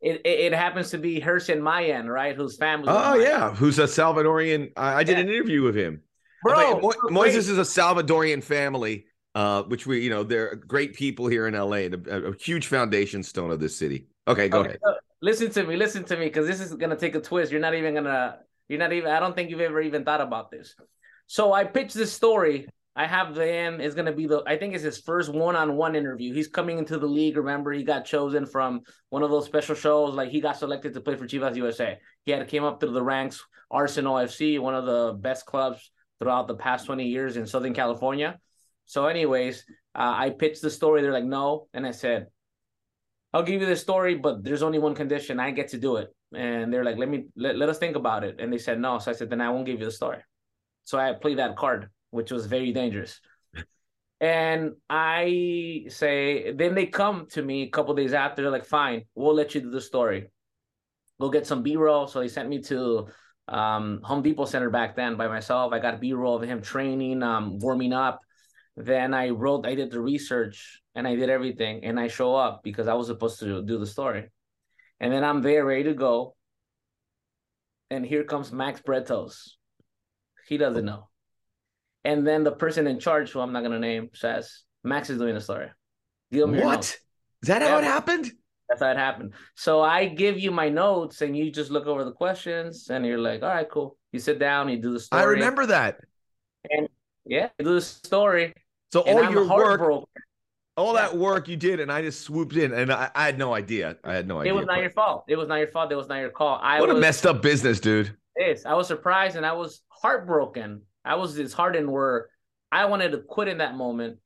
It, 0.00 0.20
it, 0.24 0.40
it 0.40 0.52
happens 0.52 0.90
to 0.90 0.98
be 0.98 1.18
Herschel 1.18 1.60
Mayan, 1.60 2.08
right? 2.08 2.36
Whose 2.36 2.56
family? 2.56 2.88
Oh 2.88 3.14
yeah, 3.14 3.54
who's 3.54 3.78
a 3.78 3.84
Salvadorian. 3.84 4.72
I, 4.76 4.94
I 4.96 5.04
did 5.04 5.16
yeah. 5.16 5.24
an 5.24 5.28
interview 5.28 5.62
with 5.62 5.76
him. 5.76 6.02
Bro, 6.44 6.80
Mo- 6.80 6.92
Moises 7.10 7.34
is 7.34 7.58
a 7.58 7.62
Salvadorian 7.62 8.44
family, 8.44 9.06
uh, 9.34 9.64
which 9.64 9.88
we, 9.88 10.00
you 10.00 10.10
know, 10.10 10.22
they're 10.22 10.54
great 10.54 10.94
people 10.94 11.26
here 11.26 11.48
in 11.48 11.54
LA 11.54 11.78
and 11.78 12.06
a, 12.06 12.26
a 12.28 12.36
huge 12.36 12.68
foundation 12.68 13.24
stone 13.24 13.50
of 13.50 13.58
this 13.58 13.76
city. 13.76 14.06
Okay, 14.28 14.48
go 14.48 14.60
okay, 14.60 14.68
ahead. 14.68 14.78
Listen 15.20 15.50
to 15.50 15.64
me, 15.64 15.76
listen 15.76 16.04
to 16.04 16.16
me, 16.16 16.26
because 16.26 16.46
this 16.46 16.60
is 16.60 16.74
gonna 16.74 16.96
take 16.96 17.14
a 17.14 17.20
twist. 17.20 17.50
You're 17.50 17.60
not 17.60 17.74
even 17.74 17.94
gonna. 17.94 18.38
You're 18.68 18.78
not 18.78 18.92
even. 18.92 19.10
I 19.10 19.20
don't 19.20 19.34
think 19.34 19.50
you've 19.50 19.60
ever 19.60 19.80
even 19.80 20.04
thought 20.04 20.20
about 20.20 20.50
this. 20.50 20.74
So 21.26 21.52
I 21.52 21.64
pitched 21.64 21.94
this 21.94 22.12
story 22.12 22.68
I 22.98 23.06
have 23.06 23.36
them 23.36 23.80
is 23.80 23.94
going 23.94 24.06
to 24.06 24.12
be 24.12 24.26
the 24.26 24.42
I 24.44 24.58
think 24.58 24.74
it's 24.74 24.82
his 24.82 24.98
first 24.98 25.32
one-on-one 25.32 25.94
interview. 25.94 26.34
He's 26.34 26.48
coming 26.48 26.78
into 26.78 26.98
the 26.98 27.06
league. 27.06 27.36
Remember, 27.36 27.70
he 27.70 27.84
got 27.84 28.04
chosen 28.04 28.44
from 28.44 28.80
one 29.10 29.22
of 29.22 29.30
those 29.30 29.46
special 29.46 29.76
shows. 29.76 30.14
Like 30.14 30.30
he 30.30 30.40
got 30.40 30.56
selected 30.56 30.94
to 30.94 31.00
play 31.00 31.14
for 31.14 31.24
Chivas 31.24 31.54
USA. 31.54 32.00
He 32.24 32.32
had 32.32 32.48
came 32.48 32.64
up 32.64 32.80
through 32.80 32.94
the 32.94 33.02
ranks. 33.02 33.40
Arsenal 33.70 34.16
FC, 34.16 34.58
one 34.58 34.74
of 34.74 34.84
the 34.84 35.12
best 35.12 35.46
clubs 35.46 35.92
throughout 36.18 36.48
the 36.48 36.56
past 36.56 36.86
20 36.86 37.04
years 37.04 37.36
in 37.36 37.46
Southern 37.46 37.72
California. 37.72 38.36
So, 38.86 39.06
anyways, 39.06 39.64
uh, 39.94 40.14
I 40.16 40.30
pitched 40.30 40.62
the 40.62 40.70
story. 40.70 41.00
They're 41.00 41.12
like, 41.12 41.22
no, 41.22 41.68
and 41.72 41.86
I 41.86 41.92
said, 41.92 42.26
I'll 43.38 43.44
give 43.44 43.60
you 43.60 43.66
the 43.68 43.76
story, 43.76 44.16
but 44.16 44.42
there's 44.42 44.64
only 44.64 44.80
one 44.80 44.96
condition. 44.96 45.38
I 45.38 45.52
get 45.52 45.68
to 45.68 45.78
do 45.78 45.96
it. 45.96 46.08
And 46.34 46.72
they're 46.72 46.84
like, 46.84 46.98
let 46.98 47.08
me 47.08 47.26
let, 47.36 47.56
let 47.56 47.68
us 47.68 47.78
think 47.78 47.94
about 47.94 48.24
it. 48.24 48.40
And 48.40 48.52
they 48.52 48.58
said 48.58 48.80
no. 48.80 48.98
So 48.98 49.12
I 49.12 49.14
said, 49.14 49.30
then 49.30 49.40
I 49.40 49.50
won't 49.50 49.64
give 49.64 49.78
you 49.78 49.84
the 49.84 49.92
story. 49.92 50.18
So 50.82 50.98
I 50.98 51.12
played 51.12 51.38
that 51.38 51.56
card 51.56 51.88
which 52.10 52.32
was 52.32 52.46
very 52.46 52.72
dangerous. 52.72 53.20
and 54.20 54.72
I 54.88 55.84
say, 55.88 56.52
then 56.52 56.74
they 56.74 56.86
come 56.86 57.26
to 57.32 57.42
me 57.42 57.62
a 57.62 57.70
couple 57.70 57.94
days 57.94 58.12
after. 58.12 58.42
They're 58.42 58.50
like, 58.50 58.64
"Fine, 58.64 59.04
we'll 59.14 59.34
let 59.34 59.54
you 59.54 59.60
do 59.60 59.70
the 59.70 59.80
story. 59.80 60.30
Go 61.20 61.30
get 61.30 61.46
some 61.46 61.62
B-roll." 61.62 62.06
So 62.06 62.20
they 62.20 62.28
sent 62.28 62.48
me 62.48 62.62
to 62.62 63.08
um, 63.48 64.00
Home 64.02 64.22
Depot 64.22 64.46
Center 64.46 64.70
back 64.70 64.96
then 64.96 65.16
by 65.16 65.28
myself. 65.28 65.72
I 65.72 65.78
got 65.78 66.00
B-roll 66.00 66.36
of 66.36 66.42
him 66.42 66.62
training, 66.62 67.22
um, 67.22 67.58
warming 67.58 67.92
up. 67.92 68.20
Then 68.84 69.14
I 69.14 69.30
wrote, 69.30 69.66
I 69.66 69.74
did 69.74 69.90
the 69.90 70.00
research 70.00 70.80
and 70.94 71.06
I 71.06 71.14
did 71.14 71.30
everything 71.30 71.84
and 71.84 71.98
I 71.98 72.08
show 72.08 72.34
up 72.34 72.62
because 72.62 72.88
I 72.88 72.94
was 72.94 73.06
supposed 73.06 73.40
to 73.40 73.62
do 73.62 73.78
the 73.78 73.86
story. 73.86 74.30
And 75.00 75.12
then 75.12 75.24
I'm 75.24 75.42
there 75.42 75.64
ready 75.64 75.84
to 75.84 75.94
go. 75.94 76.34
And 77.90 78.04
here 78.04 78.24
comes 78.24 78.52
Max 78.52 78.80
Bretos. 78.80 79.50
He 80.46 80.58
doesn't 80.58 80.84
know. 80.84 81.08
And 82.04 82.26
then 82.26 82.44
the 82.44 82.52
person 82.52 82.86
in 82.86 82.98
charge, 82.98 83.30
who 83.30 83.40
I'm 83.40 83.52
not 83.52 83.62
gonna 83.62 83.78
name, 83.78 84.10
says, 84.14 84.62
Max 84.84 85.10
is 85.10 85.18
doing 85.18 85.34
the 85.34 85.40
story. 85.40 85.68
Give 86.30 86.48
him 86.48 86.60
what? 86.60 86.98
Is 87.42 87.48
that 87.48 87.62
how 87.62 87.68
yeah. 87.68 87.78
it 87.78 87.84
happened? 87.84 88.30
That's 88.68 88.82
how 88.82 88.90
it 88.90 88.96
happened. 88.96 89.32
So 89.54 89.80
I 89.80 90.06
give 90.06 90.38
you 90.38 90.50
my 90.50 90.68
notes 90.68 91.22
and 91.22 91.36
you 91.36 91.50
just 91.50 91.70
look 91.70 91.86
over 91.86 92.04
the 92.04 92.12
questions 92.12 92.88
and 92.90 93.06
you're 93.06 93.18
like, 93.18 93.42
all 93.42 93.48
right, 93.48 93.68
cool. 93.68 93.96
You 94.12 94.18
sit 94.18 94.38
down, 94.38 94.68
you 94.68 94.78
do 94.78 94.92
the 94.92 95.00
story. 95.00 95.22
I 95.22 95.26
remember 95.26 95.66
that. 95.66 96.00
And 96.70 96.88
yeah, 97.24 97.48
do 97.58 97.74
the 97.74 97.80
story. 97.80 98.54
So 98.92 99.00
all 99.00 99.24
I'm 99.24 99.32
your 99.32 99.46
work, 99.46 100.08
all 100.76 100.94
yeah. 100.94 101.00
that 101.00 101.16
work 101.16 101.48
you 101.48 101.56
did, 101.56 101.80
and 101.80 101.90
I 101.90 102.02
just 102.02 102.22
swooped 102.22 102.56
in, 102.56 102.72
and 102.72 102.92
I, 102.92 103.10
I, 103.14 103.26
had 103.26 103.38
no 103.38 103.52
idea. 103.52 103.96
I 104.04 104.14
had 104.14 104.28
no 104.28 104.40
idea. 104.40 104.52
It 104.52 104.56
was 104.56 104.66
not 104.66 104.76
but... 104.76 104.82
your 104.82 104.90
fault. 104.90 105.24
It 105.28 105.36
was 105.36 105.48
not 105.48 105.56
your 105.56 105.68
fault. 105.68 105.92
It 105.92 105.96
was 105.96 106.08
not 106.08 106.20
your 106.20 106.30
call. 106.30 106.58
I 106.62 106.80
what 106.80 106.88
was, 106.88 106.98
a 106.98 107.00
messed 107.00 107.26
up 107.26 107.42
business, 107.42 107.80
dude. 107.80 108.16
Is. 108.36 108.64
I 108.64 108.74
was 108.74 108.86
surprised 108.86 109.36
and 109.36 109.44
I 109.44 109.52
was 109.52 109.82
heartbroken. 109.88 110.82
I 111.04 111.16
was 111.16 111.34
disheartened 111.34 111.90
where 111.90 112.28
I 112.70 112.84
wanted 112.84 113.10
to 113.12 113.18
quit 113.18 113.48
in 113.48 113.58
that 113.58 113.74
moment. 113.74 114.18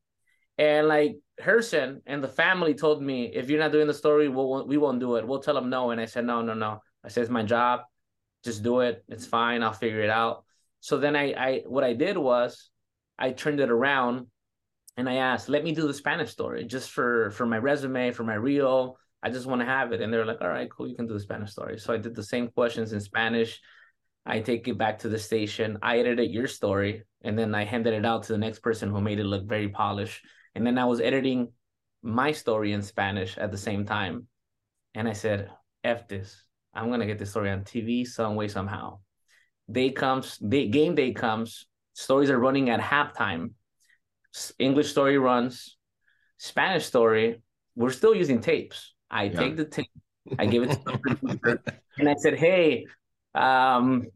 And 0.59 0.87
like 0.87 1.17
Herson 1.41 2.03
and 2.07 2.23
the 2.23 2.29
family 2.29 2.75
told 2.75 3.03
me, 3.03 3.33
if 3.35 3.49
you're 3.49 3.59
not 3.59 3.73
doing 3.73 3.87
the 3.87 3.95
story, 3.95 4.29
we'll, 4.29 4.67
we 4.67 4.77
won't 4.77 5.01
do 5.01 5.17
it. 5.17 5.27
We'll 5.27 5.41
tell 5.41 5.55
them 5.55 5.71
no. 5.71 5.91
And 5.91 6.01
I 6.01 6.05
said, 6.05 6.27
no, 6.27 6.43
no, 6.43 6.53
no. 6.53 6.83
I 7.03 7.09
said, 7.09 7.23
it's 7.23 7.31
my 7.31 7.43
job. 7.43 7.81
Just 8.45 8.63
do 8.63 8.81
it. 8.81 9.03
It's 9.09 9.27
fine. 9.27 9.63
I'll 9.63 9.73
figure 9.73 10.03
it 10.03 10.11
out. 10.11 10.45
So 10.81 10.99
then 10.99 11.17
I, 11.17 11.33
I, 11.33 11.63
what 11.67 11.85
I 11.85 11.95
did 11.95 12.19
was 12.19 12.69
I 13.19 13.31
turned 13.31 13.61
it 13.61 13.71
around 13.71 14.27
and 14.97 15.09
I 15.09 15.15
asked, 15.15 15.49
let 15.49 15.65
me 15.65 15.73
do 15.73 15.87
the 15.87 15.95
Spanish 15.95 16.31
story 16.31 16.65
just 16.65 16.91
for, 16.91 17.31
for 17.31 17.47
my 17.47 17.59
resume, 17.59 18.13
for 18.13 18.25
my 18.25 18.35
reel. 18.35 18.99
I 19.23 19.31
just 19.31 19.47
want 19.47 19.61
to 19.61 19.67
have 19.67 19.93
it. 19.93 20.01
And 20.01 20.13
they're 20.13 20.27
like, 20.27 20.41
all 20.41 20.49
right, 20.49 20.71
cool. 20.71 20.89
You 20.89 20.97
can 20.97 21.07
do 21.07 21.15
the 21.15 21.21
Spanish 21.21 21.53
story. 21.53 21.79
So 21.79 21.95
I 21.95 21.97
did 21.97 22.15
the 22.15 22.23
same 22.23 22.49
questions 22.49 22.93
in 22.93 23.01
Spanish. 23.01 23.61
I 24.27 24.41
take 24.41 24.69
it 24.69 24.79
back 24.79 24.99
to 25.01 25.09
the 25.09 25.19
station. 25.19 25.79
I 25.83 25.99
edited 25.99 26.31
your 26.31 26.47
story 26.47 27.05
and 27.23 27.39
then 27.39 27.55
I 27.55 27.65
handed 27.65 27.95
it 27.95 28.05
out 28.05 28.25
to 28.25 28.33
the 28.33 28.39
next 28.39 28.61
person 28.61 28.91
who 28.91 29.01
made 29.01 29.19
it 29.19 29.25
look 29.25 29.49
very 29.49 29.69
polished. 29.69 30.25
And 30.55 30.67
then 30.67 30.79
I 30.79 30.85
was 30.85 31.01
editing 31.01 31.53
my 32.03 32.33
story 32.33 32.73
in 32.73 32.83
Spanish 32.83 33.39
at 33.39 33.51
the 33.51 33.59
same 33.59 33.87
time. 33.87 34.27
And 34.95 35.09
I 35.09 35.13
said, 35.13 35.51
F 35.85 36.07
this. 36.07 36.45
I'm 36.75 36.91
gonna 36.91 37.07
get 37.07 37.19
this 37.19 37.31
story 37.31 37.51
on 37.51 37.65
TV 37.65 38.07
some 38.07 38.35
way, 38.35 38.49
somehow. 38.49 38.99
Day 39.71 39.91
comes, 39.91 40.39
day, 40.39 40.69
game 40.69 40.95
day 40.95 41.13
comes, 41.13 41.67
stories 41.95 42.31
are 42.31 42.39
running 42.39 42.71
at 42.71 42.81
halftime. 42.81 43.51
English 44.59 44.91
story 44.91 45.19
runs, 45.19 45.77
Spanish 46.39 46.87
story, 46.87 47.43
we're 47.77 47.91
still 47.91 48.15
using 48.15 48.41
tapes. 48.41 48.95
I 49.11 49.25
yeah. 49.25 49.39
take 49.39 49.57
the 49.57 49.65
tape, 49.65 49.91
I 50.39 50.47
give 50.47 50.63
it 50.65 50.71
to 50.71 50.79
the 50.85 51.59
and 51.99 52.09
I 52.09 52.15
said, 52.15 52.39
Hey, 52.39 52.87
um, 53.35 54.07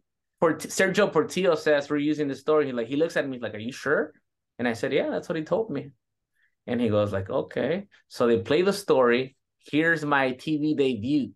Port- 0.41 0.63
Sergio 0.63 1.13
Portillo 1.13 1.55
says 1.55 1.89
we're 1.89 1.97
using 1.97 2.29
the 2.29 2.35
story. 2.35 2.67
He 2.67 2.73
like 2.73 2.89
he 2.89 2.97
looks 2.97 3.17
at 3.17 3.29
me 3.29 3.39
like, 3.39 3.55
"Are 3.55 3.59
you 3.59 3.73
sure?" 3.73 4.13
And 4.59 4.69
I 4.69 4.75
said, 4.75 4.93
"Yeah, 4.93 5.11
that's 5.11 5.29
what 5.29 5.37
he 5.37 5.45
told 5.45 5.71
me." 5.71 5.91
And 6.67 6.81
he 6.81 6.89
goes 6.89 7.13
like, 7.13 7.31
"Okay." 7.31 7.87
So 8.09 8.27
they 8.27 8.39
play 8.39 8.63
the 8.63 8.73
story. 8.73 9.37
Here's 9.59 10.05
my 10.05 10.33
TV 10.33 10.77
debut, 10.77 11.33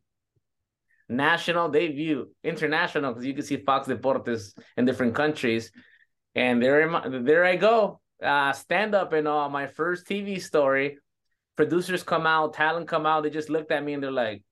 national 1.09 1.71
debut, 1.71 2.29
international, 2.45 3.13
because 3.13 3.27
you 3.27 3.35
can 3.35 3.43
see 3.43 3.57
Fox 3.57 3.89
Deportes 3.89 4.53
in 4.77 4.85
different 4.85 5.15
countries. 5.15 5.73
And 6.35 6.63
there, 6.63 6.89
there 7.25 7.45
I 7.45 7.57
go, 7.57 8.01
uh, 8.23 8.53
stand 8.53 8.95
up 8.95 9.13
and 9.13 9.29
all. 9.29 9.49
My 9.49 9.67
first 9.67 10.07
TV 10.07 10.41
story. 10.41 10.99
Producers 11.57 12.03
come 12.03 12.27
out, 12.27 12.55
talent 12.55 12.89
come 12.89 13.05
out. 13.05 13.23
They 13.23 13.31
just 13.31 13.51
looked 13.51 13.71
at 13.71 13.85
me 13.85 13.93
and 13.93 14.03
they're 14.03 14.11
like, 14.11 14.43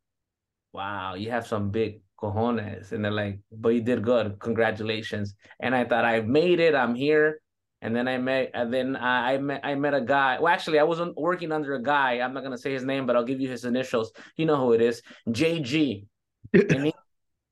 "Wow, 0.73 1.15
you 1.15 1.31
have 1.31 1.47
some 1.47 1.71
big 1.71 2.03
cojones. 2.21 2.93
And 2.93 3.05
they're 3.05 3.13
like, 3.13 3.39
but 3.51 3.71
you 3.71 3.81
did 3.81 4.03
good. 4.03 4.39
Congratulations. 4.41 5.35
And 5.61 5.75
I 5.75 5.85
thought 5.85 6.05
I've 6.05 6.27
made 6.27 6.61
it. 6.61 6.75
I'm 6.75 6.95
here. 6.95 7.41
And 7.81 7.95
then 7.95 8.09
I 8.09 8.19
met, 8.19 8.51
and 8.55 8.75
then 8.75 8.97
I, 8.97 9.35
I 9.35 9.39
met, 9.39 9.61
I 9.63 9.77
met 9.77 9.95
a 9.95 10.01
guy. 10.01 10.39
Well, 10.41 10.53
actually, 10.53 10.81
I 10.81 10.83
wasn't 10.83 11.17
working 11.17 11.53
under 11.53 11.75
a 11.75 11.83
guy. 11.83 12.15
I'm 12.15 12.35
not 12.35 12.43
gonna 12.43 12.59
say 12.59 12.73
his 12.73 12.83
name, 12.83 13.07
but 13.07 13.15
I'll 13.15 13.25
give 13.25 13.41
you 13.41 13.49
his 13.49 13.65
initials. 13.65 14.11
You 14.37 14.47
know 14.47 14.57
who 14.57 14.73
it 14.73 14.81
is, 14.81 15.01
JG. 15.29 16.05
and 16.53 16.87
he, 16.87 16.95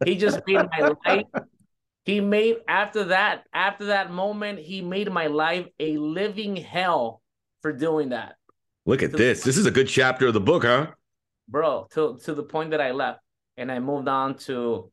he 0.04 0.16
just 0.16 0.40
made 0.44 0.56
my 0.56 0.94
life. 1.06 1.26
He 2.06 2.20
made 2.20 2.58
after 2.68 3.04
that, 3.04 3.42
after 3.52 3.86
that 3.86 4.12
moment, 4.12 4.60
he 4.60 4.80
made 4.80 5.10
my 5.10 5.26
life 5.26 5.66
a 5.80 5.98
living 5.98 6.54
hell 6.54 7.20
for 7.62 7.72
doing 7.72 8.10
that. 8.10 8.36
Look 8.86 9.02
at 9.02 9.10
to 9.10 9.16
this. 9.16 9.42
This 9.42 9.56
is 9.56 9.66
a 9.66 9.72
good 9.72 9.88
chapter 9.88 10.28
of 10.28 10.34
the 10.34 10.40
book, 10.40 10.62
huh? 10.62 10.92
Bro, 11.48 11.88
to 11.94 12.16
to 12.24 12.34
the 12.34 12.44
point 12.44 12.70
that 12.70 12.80
I 12.80 12.92
left 12.92 13.20
and 13.56 13.72
I 13.72 13.80
moved 13.80 14.06
on 14.06 14.38
to 14.46 14.92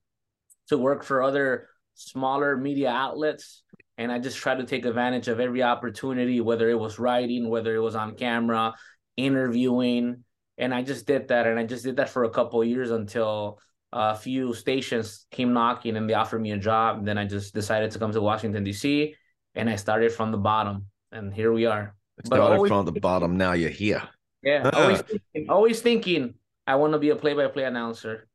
to 0.69 0.78
work 0.78 1.04
for 1.04 1.21
other 1.21 1.69
smaller 1.93 2.58
media 2.58 2.89
outlets 2.89 3.62
and 3.99 4.12
I 4.12 4.17
just 4.17 4.38
tried 4.38 4.58
to 4.58 4.65
take 4.65 4.86
advantage 4.86 5.28
of 5.28 5.39
every 5.39 5.62
opportunity 5.62 6.41
whether 6.41 6.67
it 6.67 6.80
was 6.80 6.97
writing 6.97 7.49
whether 7.49 7.76
it 7.76 7.80
was 7.80 7.93
on 7.93 8.15
camera 8.15 8.73
interviewing 9.15 10.23
and 10.58 10.73
I 10.73 10.82
just 10.82 11.06
did 11.06 11.28
that 11.28 11.45
and 11.45 11.60
I 11.60 11.65
just 11.65 11.84
did 11.84 11.97
that 11.97 12.10
for 12.10 12.23
a 12.23 12.32
couple 12.32 12.63
years 12.63 12.89
until 12.89 13.60
a 13.94 14.16
few 14.16 14.54
stations 14.54 15.26
came 15.32 15.54
knocking 15.54 15.96
and 15.98 16.10
they 16.10 16.14
offered 16.14 16.42
me 16.42 16.52
a 16.52 16.58
job 16.58 16.98
and 16.98 17.08
then 17.08 17.18
I 17.18 17.26
just 17.26 17.54
decided 17.54 17.92
to 17.92 18.00
come 18.00 18.12
to 18.12 18.22
Washington 18.22 18.66
DC 18.66 19.14
and 19.56 19.70
I 19.70 19.76
started 19.76 20.12
from 20.12 20.32
the 20.32 20.38
bottom 20.38 20.88
and 21.12 21.34
here 21.34 21.54
we 21.54 21.66
are 21.66 21.96
started 22.26 22.56
always, 22.56 22.70
from 22.70 22.86
the 22.86 23.00
bottom 23.00 23.38
now 23.38 23.54
you're 23.54 23.70
here 23.70 24.02
yeah 24.42 24.70
always 24.74 25.02
thinking, 25.02 25.50
always 25.50 25.82
thinking 25.82 26.34
I 26.66 26.76
want 26.76 26.94
to 26.94 27.00
be 27.00 27.12
a 27.12 27.16
play-by-play 27.16 27.66
announcer 27.66 28.28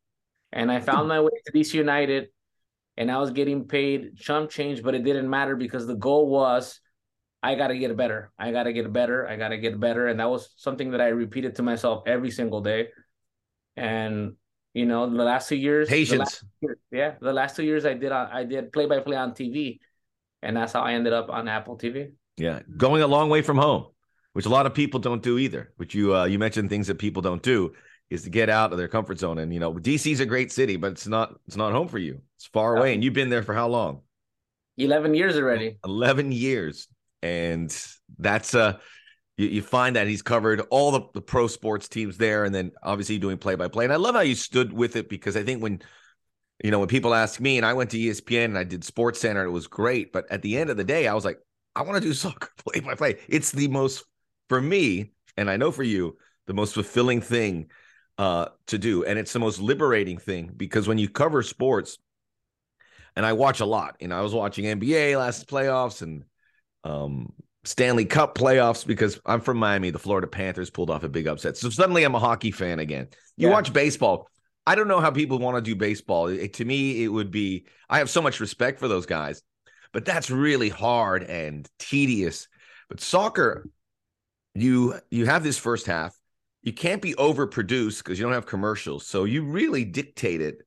and 0.51 0.71
I 0.71 0.79
found 0.79 1.07
my 1.07 1.21
way 1.21 1.31
to 1.45 1.51
DC 1.51 1.75
United, 1.75 2.29
and 2.97 3.11
I 3.11 3.19
was 3.19 3.31
getting 3.31 3.67
paid 3.67 4.17
chump 4.17 4.49
change, 4.49 4.81
but 4.81 4.95
it 4.95 5.03
didn't 5.03 5.29
matter 5.29 5.55
because 5.55 5.85
the 5.85 5.95
goal 5.95 6.27
was 6.27 6.79
I 7.41 7.55
got 7.55 7.67
to 7.67 7.77
get 7.77 7.95
better. 7.95 8.31
I 8.37 8.51
got 8.51 8.63
to 8.63 8.73
get 8.73 8.91
better. 8.91 9.27
I 9.27 9.37
got 9.37 9.49
to 9.49 9.57
get 9.57 9.79
better. 9.79 10.07
And 10.07 10.19
that 10.19 10.29
was 10.29 10.49
something 10.57 10.91
that 10.91 10.99
I 10.99 11.07
repeated 11.09 11.55
to 11.55 11.63
myself 11.63 12.03
every 12.05 12.31
single 12.31 12.61
day. 12.61 12.89
And 13.77 14.33
you 14.73 14.85
know, 14.85 15.09
the 15.09 15.23
last 15.23 15.49
two 15.49 15.55
years, 15.55 15.89
patience. 15.89 16.43
The 16.61 16.75
yeah, 16.91 17.15
the 17.19 17.33
last 17.33 17.55
two 17.55 17.63
years 17.63 17.85
I 17.85 17.93
did 17.93 18.11
I 18.11 18.43
did 18.43 18.71
play 18.71 18.85
by 18.85 18.99
play 18.99 19.17
on 19.17 19.31
TV, 19.31 19.79
and 20.41 20.55
that's 20.55 20.73
how 20.73 20.81
I 20.81 20.93
ended 20.93 21.13
up 21.13 21.29
on 21.29 21.47
Apple 21.47 21.77
TV. 21.77 22.11
Yeah, 22.37 22.61
going 22.77 23.01
a 23.01 23.07
long 23.07 23.29
way 23.29 23.41
from 23.41 23.57
home, 23.57 23.87
which 24.33 24.45
a 24.45 24.49
lot 24.49 24.65
of 24.65 24.73
people 24.73 24.99
don't 24.99 25.23
do 25.23 25.37
either. 25.37 25.73
Which 25.77 25.95
you 25.95 26.15
uh, 26.15 26.25
you 26.25 26.39
mentioned 26.39 26.69
things 26.69 26.87
that 26.87 26.99
people 26.99 27.21
don't 27.21 27.41
do 27.41 27.73
is 28.09 28.23
to 28.23 28.29
get 28.29 28.49
out 28.49 28.71
of 28.71 28.77
their 28.77 28.87
comfort 28.87 29.19
zone. 29.19 29.37
And 29.37 29.53
you 29.53 29.59
know, 29.59 29.73
DC's 29.73 30.19
a 30.19 30.25
great 30.25 30.51
city, 30.51 30.75
but 30.75 30.91
it's 30.91 31.07
not 31.07 31.35
it's 31.47 31.55
not 31.55 31.71
home 31.71 31.87
for 31.87 31.99
you. 31.99 32.21
It's 32.37 32.47
far 32.47 32.77
away. 32.77 32.93
And 32.93 33.03
you've 33.03 33.13
been 33.13 33.29
there 33.29 33.43
for 33.43 33.53
how 33.53 33.67
long? 33.67 34.01
11 34.77 35.13
years 35.13 35.35
already. 35.35 35.77
11 35.85 36.31
years. 36.31 36.87
And 37.21 37.75
that's 38.17 38.55
uh 38.55 38.77
you, 39.39 39.47
you 39.47 39.61
find 39.61 39.95
that 39.95 40.07
he's 40.07 40.21
covered 40.21 40.59
all 40.69 40.91
the, 40.91 41.01
the 41.13 41.21
pro 41.21 41.47
sports 41.47 41.87
teams 41.87 42.17
there 42.17 42.43
and 42.43 42.53
then 42.53 42.73
obviously 42.83 43.17
doing 43.17 43.37
play 43.37 43.55
by 43.55 43.69
play. 43.69 43.85
And 43.85 43.93
I 43.93 43.95
love 43.95 44.13
how 44.13 44.21
you 44.21 44.35
stood 44.35 44.73
with 44.73 44.97
it 44.97 45.07
because 45.07 45.37
I 45.37 45.43
think 45.43 45.63
when 45.63 45.81
you 46.61 46.71
know, 46.71 46.79
when 46.79 46.89
people 46.89 47.15
ask 47.15 47.39
me 47.39 47.55
and 47.55 47.65
I 47.65 47.71
went 47.71 47.89
to 47.91 47.97
ESPN 47.97 48.45
and 48.45 48.57
I 48.57 48.65
did 48.65 48.83
Sports 48.83 49.21
Center, 49.21 49.45
it 49.45 49.51
was 49.51 49.67
great. 49.67 50.11
But 50.11 50.29
at 50.29 50.41
the 50.41 50.57
end 50.57 50.69
of 50.69 50.75
the 50.75 50.83
day, 50.83 51.07
I 51.07 51.13
was 51.13 51.23
like, 51.23 51.39
I 51.73 51.83
want 51.83 52.01
to 52.01 52.07
do 52.07 52.13
soccer 52.13 52.49
play 52.57 52.81
by 52.81 52.95
play. 52.95 53.19
It's 53.29 53.53
the 53.53 53.69
most 53.69 54.03
for 54.49 54.61
me, 54.61 55.13
and 55.37 55.49
I 55.49 55.55
know 55.55 55.71
for 55.71 55.83
you, 55.83 56.17
the 56.47 56.53
most 56.53 56.73
fulfilling 56.73 57.21
thing 57.21 57.69
uh, 58.17 58.47
to 58.67 58.77
do. 58.77 59.05
And 59.05 59.17
it's 59.17 59.31
the 59.31 59.39
most 59.39 59.61
liberating 59.61 60.17
thing 60.17 60.51
because 60.57 60.85
when 60.85 60.97
you 60.97 61.07
cover 61.07 61.43
sports, 61.43 61.97
and 63.15 63.25
I 63.25 63.33
watch 63.33 63.61
a 63.61 63.65
lot, 63.65 63.95
you 64.01 64.09
know, 64.09 64.17
I 64.17 64.21
was 64.21 64.33
watching 64.33 64.65
NBA 64.65 65.17
last 65.17 65.47
playoffs 65.47 66.01
and 66.01 66.25
um, 66.83 67.31
Stanley 67.63 68.05
Cup 68.05 68.35
playoffs 68.35 68.85
because 68.85 69.19
I'm 69.25 69.41
from 69.41 69.57
Miami. 69.57 69.89
The 69.89 69.99
Florida 69.99 70.27
Panthers 70.27 70.69
pulled 70.69 70.89
off 70.89 71.03
a 71.03 71.09
big 71.09 71.27
upset. 71.27 71.57
So 71.57 71.69
suddenly 71.69 72.03
I'm 72.03 72.15
a 72.15 72.19
hockey 72.19 72.51
fan 72.51 72.79
again. 72.79 73.09
You 73.37 73.47
yeah. 73.47 73.53
watch 73.53 73.73
baseball. 73.73 74.29
I 74.65 74.75
don't 74.75 74.87
know 74.87 74.99
how 74.99 75.11
people 75.11 75.39
want 75.39 75.57
to 75.57 75.61
do 75.61 75.75
baseball. 75.75 76.27
It, 76.27 76.53
to 76.53 76.65
me, 76.65 77.03
it 77.03 77.07
would 77.07 77.31
be, 77.31 77.65
I 77.89 77.97
have 77.99 78.09
so 78.09 78.21
much 78.21 78.39
respect 78.39 78.79
for 78.79 78.87
those 78.87 79.05
guys, 79.05 79.41
but 79.91 80.05
that's 80.05 80.29
really 80.29 80.69
hard 80.69 81.23
and 81.23 81.67
tedious. 81.79 82.47
But 82.87 83.01
soccer, 83.01 83.67
you 84.55 84.95
you 85.11 85.25
have 85.27 85.43
this 85.43 85.57
first 85.57 85.85
half 85.85 86.19
you 86.61 86.73
can't 86.73 87.01
be 87.01 87.13
overproduced 87.13 87.99
because 87.99 88.19
you 88.19 88.25
don't 88.25 88.33
have 88.33 88.45
commercials. 88.45 89.05
So 89.05 89.23
you 89.23 89.43
really 89.43 89.85
dictate 89.85 90.41
it 90.41 90.61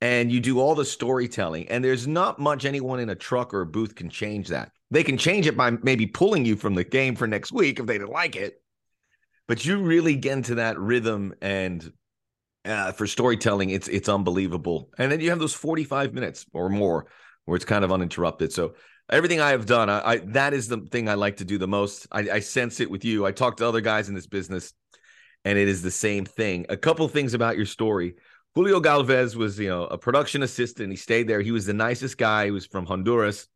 and 0.00 0.30
you 0.30 0.40
do 0.40 0.60
all 0.60 0.74
the 0.74 0.84
storytelling. 0.84 1.68
And 1.68 1.84
there's 1.84 2.06
not 2.06 2.38
much 2.38 2.64
anyone 2.64 3.00
in 3.00 3.10
a 3.10 3.14
truck 3.14 3.54
or 3.54 3.60
a 3.60 3.66
booth 3.66 3.94
can 3.94 4.10
change 4.10 4.48
that. 4.48 4.72
They 4.90 5.02
can 5.02 5.18
change 5.18 5.46
it 5.46 5.56
by 5.56 5.70
maybe 5.70 6.06
pulling 6.06 6.44
you 6.44 6.56
from 6.56 6.74
the 6.74 6.84
game 6.84 7.16
for 7.16 7.26
next 7.26 7.52
week 7.52 7.80
if 7.80 7.86
they 7.86 7.98
didn't 7.98 8.10
like 8.10 8.36
it. 8.36 8.62
But 9.48 9.64
you 9.64 9.78
really 9.82 10.16
get 10.16 10.32
into 10.32 10.56
that 10.56 10.78
rhythm 10.78 11.34
and 11.40 11.92
uh, 12.64 12.92
for 12.92 13.06
storytelling, 13.06 13.70
it's 13.70 13.88
it's 13.88 14.08
unbelievable. 14.08 14.90
And 14.98 15.10
then 15.10 15.20
you 15.20 15.30
have 15.30 15.38
those 15.38 15.54
45 15.54 16.14
minutes 16.14 16.46
or 16.52 16.68
more 16.68 17.06
where 17.44 17.56
it's 17.56 17.64
kind 17.64 17.84
of 17.84 17.92
uninterrupted. 17.92 18.52
So 18.52 18.74
everything 19.08 19.40
I 19.40 19.50
have 19.50 19.66
done, 19.66 19.88
I, 19.88 20.00
I 20.04 20.16
that 20.18 20.52
is 20.52 20.68
the 20.68 20.78
thing 20.90 21.08
I 21.08 21.14
like 21.14 21.36
to 21.36 21.44
do 21.44 21.58
the 21.58 21.68
most. 21.68 22.06
I, 22.10 22.20
I 22.30 22.40
sense 22.40 22.80
it 22.80 22.90
with 22.90 23.04
you. 23.04 23.24
I 23.24 23.32
talk 23.32 23.56
to 23.58 23.68
other 23.68 23.80
guys 23.80 24.08
in 24.08 24.14
this 24.14 24.26
business, 24.26 24.72
and 25.44 25.58
it 25.58 25.68
is 25.68 25.82
the 25.82 25.90
same 25.90 26.24
thing. 26.24 26.66
A 26.68 26.76
couple 26.76 27.06
things 27.08 27.34
about 27.34 27.56
your 27.56 27.66
story. 27.66 28.16
Julio 28.54 28.80
Galvez 28.80 29.36
was, 29.36 29.58
you 29.58 29.68
know, 29.68 29.84
a 29.84 29.98
production 29.98 30.42
assistant. 30.42 30.90
He 30.90 30.96
stayed 30.96 31.28
there. 31.28 31.42
He 31.42 31.52
was 31.52 31.66
the 31.66 31.74
nicest 31.74 32.16
guy. 32.16 32.46
He 32.46 32.50
was 32.50 32.66
from 32.66 32.86
Honduras. 32.86 33.48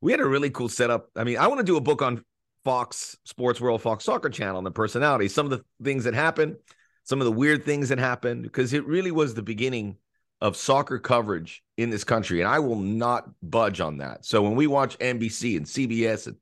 We 0.00 0.12
had 0.12 0.20
a 0.20 0.26
really 0.26 0.50
cool 0.50 0.68
setup. 0.68 1.10
I 1.16 1.24
mean, 1.24 1.38
I 1.38 1.46
want 1.46 1.58
to 1.58 1.64
do 1.64 1.76
a 1.76 1.80
book 1.80 2.02
on 2.02 2.24
Fox 2.64 3.16
Sports 3.24 3.60
World, 3.60 3.82
Fox 3.82 4.04
Soccer 4.04 4.30
Channel, 4.30 4.58
and 4.58 4.66
the 4.66 4.70
personalities, 4.70 5.34
some 5.34 5.46
of 5.46 5.50
the 5.50 5.64
things 5.82 6.04
that 6.04 6.14
happened, 6.14 6.56
some 7.04 7.20
of 7.20 7.24
the 7.24 7.32
weird 7.32 7.64
things 7.64 7.88
that 7.88 7.98
happened, 7.98 8.42
because 8.42 8.72
it 8.72 8.86
really 8.86 9.10
was 9.10 9.34
the 9.34 9.42
beginning 9.42 9.96
of 10.40 10.56
soccer 10.56 10.98
coverage 10.98 11.62
in 11.76 11.90
this 11.90 12.04
country. 12.04 12.40
And 12.40 12.48
I 12.48 12.58
will 12.58 12.78
not 12.78 13.28
budge 13.42 13.80
on 13.80 13.98
that. 13.98 14.24
So 14.24 14.42
when 14.42 14.54
we 14.54 14.66
watch 14.66 14.98
NBC 14.98 15.56
and 15.56 15.66
CBS 15.66 16.26
and 16.26 16.36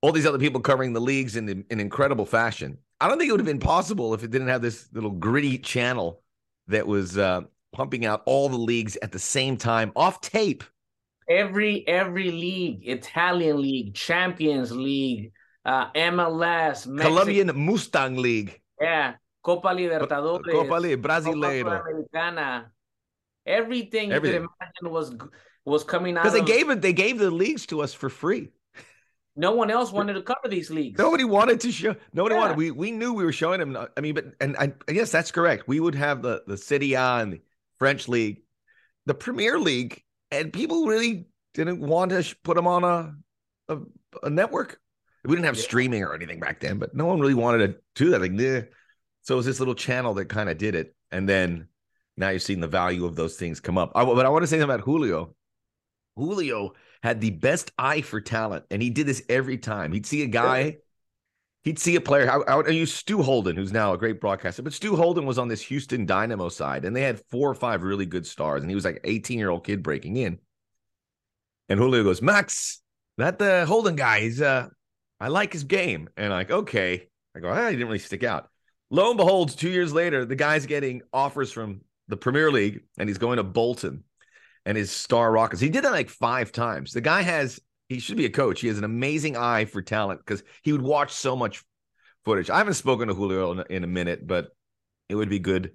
all 0.00 0.12
these 0.12 0.26
other 0.26 0.38
people 0.38 0.60
covering 0.60 0.92
the 0.92 1.00
leagues 1.00 1.36
in 1.36 1.48
an 1.70 1.80
incredible 1.80 2.26
fashion, 2.26 2.78
I 3.00 3.08
don't 3.08 3.18
think 3.18 3.28
it 3.28 3.32
would 3.32 3.40
have 3.40 3.46
been 3.46 3.60
possible 3.60 4.14
if 4.14 4.24
it 4.24 4.30
didn't 4.30 4.48
have 4.48 4.62
this 4.62 4.88
little 4.92 5.10
gritty 5.10 5.58
channel 5.58 6.22
that 6.66 6.86
was 6.86 7.16
uh, 7.16 7.42
pumping 7.72 8.04
out 8.04 8.22
all 8.26 8.48
the 8.48 8.56
leagues 8.56 8.96
at 9.02 9.12
the 9.12 9.18
same 9.18 9.56
time 9.56 9.92
off 9.94 10.20
tape. 10.20 10.64
Every 11.28 11.86
every 11.86 12.30
league, 12.30 12.88
Italian 12.88 13.60
league, 13.60 13.94
Champions 13.94 14.72
League, 14.72 15.32
uh, 15.64 15.90
MLS. 15.92 16.84
Colombian 17.00 17.50
Mustang 17.54 18.16
League. 18.16 18.60
Yeah, 18.80 19.14
Copa 19.42 19.68
Libertadores, 19.68 20.50
Copa 20.50 20.74
League, 20.74 21.02
Copa 21.02 21.30
Americana. 21.30 22.70
Everything, 23.44 24.12
Everything. 24.12 24.42
you 24.42 24.48
could 24.48 24.50
imagine 24.60 24.90
was 24.90 25.14
was 25.64 25.84
coming 25.84 26.16
out 26.16 26.24
because 26.24 26.38
they 26.38 26.44
gave 26.44 26.70
it. 26.70 26.80
They 26.80 26.92
gave 26.92 27.18
the 27.18 27.30
leagues 27.30 27.66
to 27.66 27.82
us 27.82 27.92
for 27.92 28.08
free. 28.08 28.50
No 29.36 29.52
one 29.52 29.70
else 29.70 29.92
wanted 29.92 30.14
to 30.14 30.22
cover 30.22 30.48
these 30.48 30.68
leagues. 30.68 30.98
Nobody 30.98 31.22
wanted 31.22 31.60
to 31.60 31.70
show. 31.70 31.94
Nobody 32.12 32.34
yeah. 32.34 32.40
wanted. 32.40 32.56
We 32.56 32.70
we 32.72 32.90
knew 32.90 33.12
we 33.12 33.24
were 33.24 33.32
showing 33.32 33.60
them. 33.60 33.76
I 33.96 34.00
mean, 34.00 34.14
but 34.14 34.34
and 34.40 34.56
I, 34.56 34.72
I 34.88 34.92
guess 34.92 35.12
that's 35.12 35.30
correct. 35.30 35.68
We 35.68 35.78
would 35.78 35.94
have 35.94 36.22
the 36.22 36.42
the 36.46 36.56
City 36.56 36.96
on 36.96 37.30
the 37.30 37.40
French 37.78 38.08
league, 38.08 38.42
the 39.06 39.14
Premier 39.14 39.58
League, 39.58 40.02
and 40.30 40.52
people 40.52 40.86
really 40.86 41.26
didn't 41.54 41.80
want 41.80 42.10
to 42.10 42.36
put 42.44 42.56
them 42.56 42.66
on 42.66 42.84
a 42.84 43.14
a, 43.68 43.78
a 44.22 44.30
network. 44.30 44.80
We 45.24 45.34
didn't 45.34 45.46
have 45.46 45.56
yeah. 45.56 45.62
streaming 45.62 46.02
or 46.02 46.14
anything 46.14 46.40
back 46.40 46.60
then, 46.60 46.78
but 46.78 46.94
no 46.94 47.06
one 47.06 47.20
really 47.20 47.34
wanted 47.34 47.66
to 47.66 47.80
do 47.94 48.10
that. 48.10 48.20
Like, 48.20 48.32
nah. 48.32 48.62
so 49.22 49.34
it 49.34 49.36
was 49.36 49.46
this 49.46 49.58
little 49.58 49.74
channel 49.74 50.14
that 50.14 50.26
kind 50.26 50.48
of 50.48 50.58
did 50.58 50.74
it, 50.74 50.94
and 51.10 51.28
then 51.28 51.68
now 52.16 52.30
you're 52.30 52.38
seeing 52.38 52.60
the 52.60 52.68
value 52.68 53.04
of 53.04 53.16
those 53.16 53.36
things 53.36 53.60
come 53.60 53.78
up. 53.78 53.92
I, 53.94 54.04
but 54.04 54.24
I 54.24 54.28
want 54.28 54.42
to 54.42 54.46
say 54.46 54.58
something 54.58 54.74
about 54.74 54.84
Julio. 54.84 55.34
Julio 56.16 56.72
had 57.02 57.20
the 57.20 57.30
best 57.30 57.72
eye 57.78 58.00
for 58.00 58.20
talent, 58.20 58.64
and 58.70 58.82
he 58.82 58.90
did 58.90 59.06
this 59.06 59.22
every 59.28 59.58
time. 59.58 59.92
He'd 59.92 60.06
see 60.06 60.22
a 60.22 60.26
guy, 60.26 60.78
he'd 61.68 61.78
see 61.78 61.96
a 61.96 62.00
player. 62.00 62.30
I, 62.30 62.54
I, 62.54 62.60
I 62.62 62.70
use 62.70 62.94
Stu 62.94 63.22
Holden, 63.22 63.54
who's 63.54 63.72
now 63.72 63.92
a 63.92 63.98
great 63.98 64.22
broadcaster, 64.22 64.62
but 64.62 64.72
Stu 64.72 64.96
Holden 64.96 65.26
was 65.26 65.38
on 65.38 65.48
this 65.48 65.60
Houston 65.62 66.06
Dynamo 66.06 66.48
side, 66.48 66.86
and 66.86 66.96
they 66.96 67.02
had 67.02 67.20
four 67.30 67.50
or 67.50 67.54
five 67.54 67.82
really 67.82 68.06
good 68.06 68.26
stars, 68.26 68.62
and 68.62 68.70
he 68.70 68.74
was 68.74 68.86
like 68.86 69.00
18 69.04 69.38
year 69.38 69.50
old 69.50 69.66
kid 69.66 69.82
breaking 69.82 70.16
in. 70.16 70.38
And 71.68 71.78
Julio 71.78 72.02
goes, 72.04 72.22
Max, 72.22 72.80
that 73.18 73.38
the 73.38 73.66
Holden 73.66 73.96
guy, 73.96 74.20
he's 74.20 74.40
uh, 74.40 74.68
I 75.20 75.28
like 75.28 75.52
his 75.52 75.64
game, 75.64 76.08
and 76.16 76.32
I'm 76.32 76.38
like, 76.38 76.50
okay. 76.50 77.08
I 77.36 77.40
go, 77.40 77.50
ah, 77.50 77.66
he 77.66 77.76
didn't 77.76 77.88
really 77.88 77.98
stick 77.98 78.24
out. 78.24 78.48
Lo 78.90 79.10
and 79.10 79.18
behold, 79.18 79.56
two 79.56 79.68
years 79.68 79.92
later, 79.92 80.24
the 80.24 80.36
guy's 80.36 80.64
getting 80.64 81.02
offers 81.12 81.52
from 81.52 81.82
the 82.08 82.16
Premier 82.16 82.50
League, 82.50 82.80
and 82.96 83.10
he's 83.10 83.18
going 83.18 83.36
to 83.36 83.44
Bolton 83.44 84.04
and 84.64 84.78
his 84.78 84.90
star 84.90 85.30
rockets. 85.30 85.60
He 85.60 85.68
did 85.68 85.84
that 85.84 85.92
like 85.92 86.08
five 86.08 86.50
times. 86.50 86.94
The 86.94 87.02
guy 87.02 87.20
has 87.20 87.60
he 87.88 87.98
should 87.98 88.16
be 88.16 88.26
a 88.26 88.30
coach. 88.30 88.60
He 88.60 88.68
has 88.68 88.78
an 88.78 88.84
amazing 88.84 89.36
eye 89.36 89.64
for 89.64 89.80
talent 89.82 90.20
because 90.20 90.42
he 90.62 90.72
would 90.72 90.82
watch 90.82 91.12
so 91.12 91.34
much 91.34 91.64
footage. 92.24 92.50
I 92.50 92.58
haven't 92.58 92.74
spoken 92.74 93.08
to 93.08 93.14
Julio 93.14 93.52
in, 93.52 93.64
in, 93.70 93.84
a 93.84 93.86
minute, 93.86 94.26
but 94.26 94.48
it 95.08 95.14
would 95.14 95.30
be 95.30 95.38
good. 95.38 95.72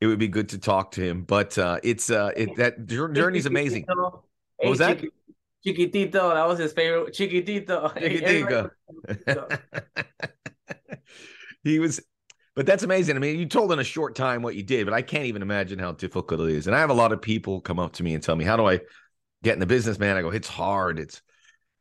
It 0.00 0.06
would 0.06 0.20
be 0.20 0.28
good 0.28 0.50
to 0.50 0.58
talk 0.58 0.92
to 0.92 1.00
him. 1.00 1.24
But 1.24 1.58
uh, 1.58 1.80
it's 1.82 2.10
uh, 2.10 2.30
it 2.36 2.56
that 2.56 2.86
journey's 2.86 3.46
amazing. 3.46 3.86
What 3.88 4.22
was 4.62 4.78
that? 4.78 5.02
Chiquitito, 5.66 6.12
that 6.34 6.46
was 6.46 6.60
his 6.60 6.72
favorite. 6.72 7.12
Chiquitito. 7.12 7.92
Chiquitito. 9.26 9.58
he 11.64 11.80
was 11.80 12.00
but 12.54 12.66
that's 12.66 12.82
amazing. 12.82 13.14
I 13.14 13.20
mean, 13.20 13.38
you 13.38 13.46
told 13.46 13.70
in 13.72 13.78
a 13.78 13.84
short 13.84 14.16
time 14.16 14.42
what 14.42 14.56
you 14.56 14.64
did, 14.64 14.84
but 14.84 14.92
I 14.92 15.00
can't 15.00 15.26
even 15.26 15.42
imagine 15.42 15.78
how 15.78 15.92
difficult 15.92 16.40
it 16.40 16.48
is. 16.50 16.66
And 16.66 16.74
I 16.74 16.80
have 16.80 16.90
a 16.90 16.94
lot 16.94 17.12
of 17.12 17.22
people 17.22 17.60
come 17.60 17.78
up 17.78 17.92
to 17.94 18.02
me 18.02 18.14
and 18.14 18.22
tell 18.22 18.34
me, 18.34 18.44
"How 18.44 18.56
do 18.56 18.66
I 18.66 18.80
get 19.44 19.54
in 19.54 19.60
the 19.60 19.66
business, 19.66 19.98
man?" 19.98 20.16
I 20.16 20.22
go, 20.22 20.30
"It's 20.30 20.48
hard." 20.48 20.98
It's 20.98 21.22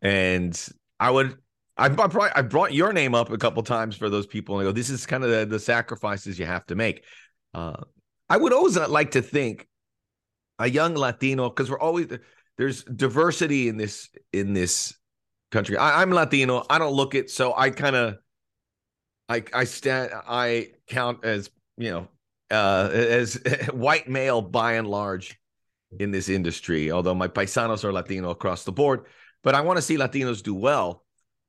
and 0.02 0.68
I 1.00 1.12
would 1.12 1.38
I 1.78 1.90
brought 1.90 2.36
I 2.36 2.42
brought 2.42 2.74
your 2.74 2.92
name 2.92 3.14
up 3.14 3.32
a 3.32 3.38
couple 3.38 3.62
times 3.64 3.96
for 3.96 4.10
those 4.10 4.26
people, 4.26 4.58
and 4.58 4.68
I 4.68 4.70
go, 4.70 4.74
"This 4.74 4.90
is 4.90 5.06
kind 5.06 5.24
of 5.24 5.30
the, 5.30 5.46
the 5.46 5.60
sacrifices 5.60 6.40
you 6.40 6.46
have 6.46 6.66
to 6.68 6.76
make." 6.76 7.04
Uh, 7.54 7.84
I 8.30 8.38
would 8.38 8.54
always 8.54 8.78
like 8.78 9.12
to 9.12 9.22
think 9.22 9.68
a 10.60 10.68
young 10.68 10.96
Latino 10.96 11.50
because 11.50 11.70
we're 11.70 11.80
always 11.80 12.08
there's 12.58 12.84
diversity 12.84 13.68
in 13.68 13.78
this 13.78 14.10
in 14.34 14.54
this 14.54 14.96
country. 15.52 15.78
I, 15.78 16.02
I'm 16.02 16.12
Latino. 16.12 16.66
I 16.70 16.80
don't 16.80 16.94
look 16.94 17.14
it, 17.14 17.30
so 17.30 17.54
I 17.56 17.70
kind 17.70 17.96
of 17.96 18.16
I 19.30 19.44
I 19.54 19.64
stand 19.66 20.12
I 20.28 20.70
count 20.88 21.24
as 21.26 21.52
you 21.78 21.92
know 21.92 22.08
uh, 22.50 22.90
as 22.92 23.40
white 23.72 24.10
male 24.10 24.42
by 24.42 24.74
and 24.74 24.88
large 24.88 25.40
in 26.00 26.10
this 26.10 26.28
industry. 26.28 26.92
Although 26.92 27.16
my 27.16 27.28
paisanos 27.28 27.84
are 27.84 27.94
Latino 27.94 28.32
across 28.32 28.64
the 28.64 28.72
board, 28.72 29.06
but 29.44 29.56
I 29.56 29.62
want 29.62 29.78
to 29.78 29.82
see 29.82 29.98
Latinos 29.98 30.44
do 30.44 30.56
well, 30.56 31.04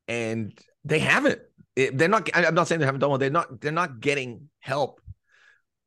and 0.07 0.59
they 0.85 0.98
haven't. 0.98 1.40
They're 1.77 2.09
not. 2.09 2.29
I'm 2.35 2.55
not 2.55 2.68
saying 2.68 2.81
they 2.81 2.87
haven't 2.87 3.01
done 3.01 3.11
well. 3.11 3.18
They're 3.18 3.31
not. 3.31 3.61
They're 3.61 3.72
not 3.72 4.01
getting 4.01 4.48
help. 4.61 5.01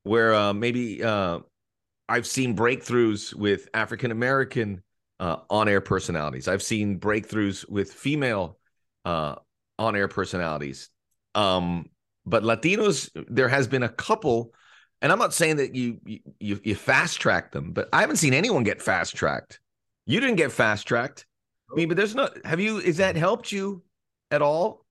Where 0.04 0.34
uh, 0.34 0.54
maybe 0.54 1.04
uh, 1.04 1.40
I've 2.10 2.26
seen 2.26 2.56
breakthroughs 2.56 3.36
with 3.36 3.70
African 3.74 4.12
American 4.12 4.84
uh, 5.20 5.38
on-air 5.50 5.82
personalities. 5.82 6.48
I've 6.48 6.64
seen 6.64 7.00
breakthroughs 7.00 7.70
with 7.70 7.94
female 7.94 8.58
uh, 9.06 9.36
on-air 9.78 10.08
personalities 10.08 10.90
um, 11.36 11.90
but 12.26 12.44
Latinos, 12.44 13.10
there 13.30 13.50
has 13.50 13.68
been 13.68 13.84
a 13.84 13.90
couple, 13.90 14.54
and 15.02 15.12
I'm 15.12 15.20
not 15.20 15.34
saying 15.34 15.58
that 15.58 15.76
you 15.76 16.00
you 16.40 16.60
you 16.64 16.76
fast 16.76 17.20
track 17.20 17.52
them, 17.52 17.72
but 17.72 17.90
I 17.94 18.02
haven't 18.02 18.18
seen 18.18 18.34
anyone 18.34 18.64
get 18.64 18.82
fast 18.82 19.16
tracked. 19.16 19.60
You 20.06 20.20
didn't 20.20 20.36
get 20.36 20.52
fast 20.52 20.88
tracked. 20.88 21.26
I 21.71 21.75
mean, 21.75 21.88
but 21.88 21.97
there's 21.97 22.15
not. 22.15 22.38
Have 22.45 22.60
you? 22.60 22.79
Is 22.79 22.97
that 22.97 23.15
helped 23.15 23.51
you 23.51 23.84
at 24.29 24.41
all? 24.41 24.86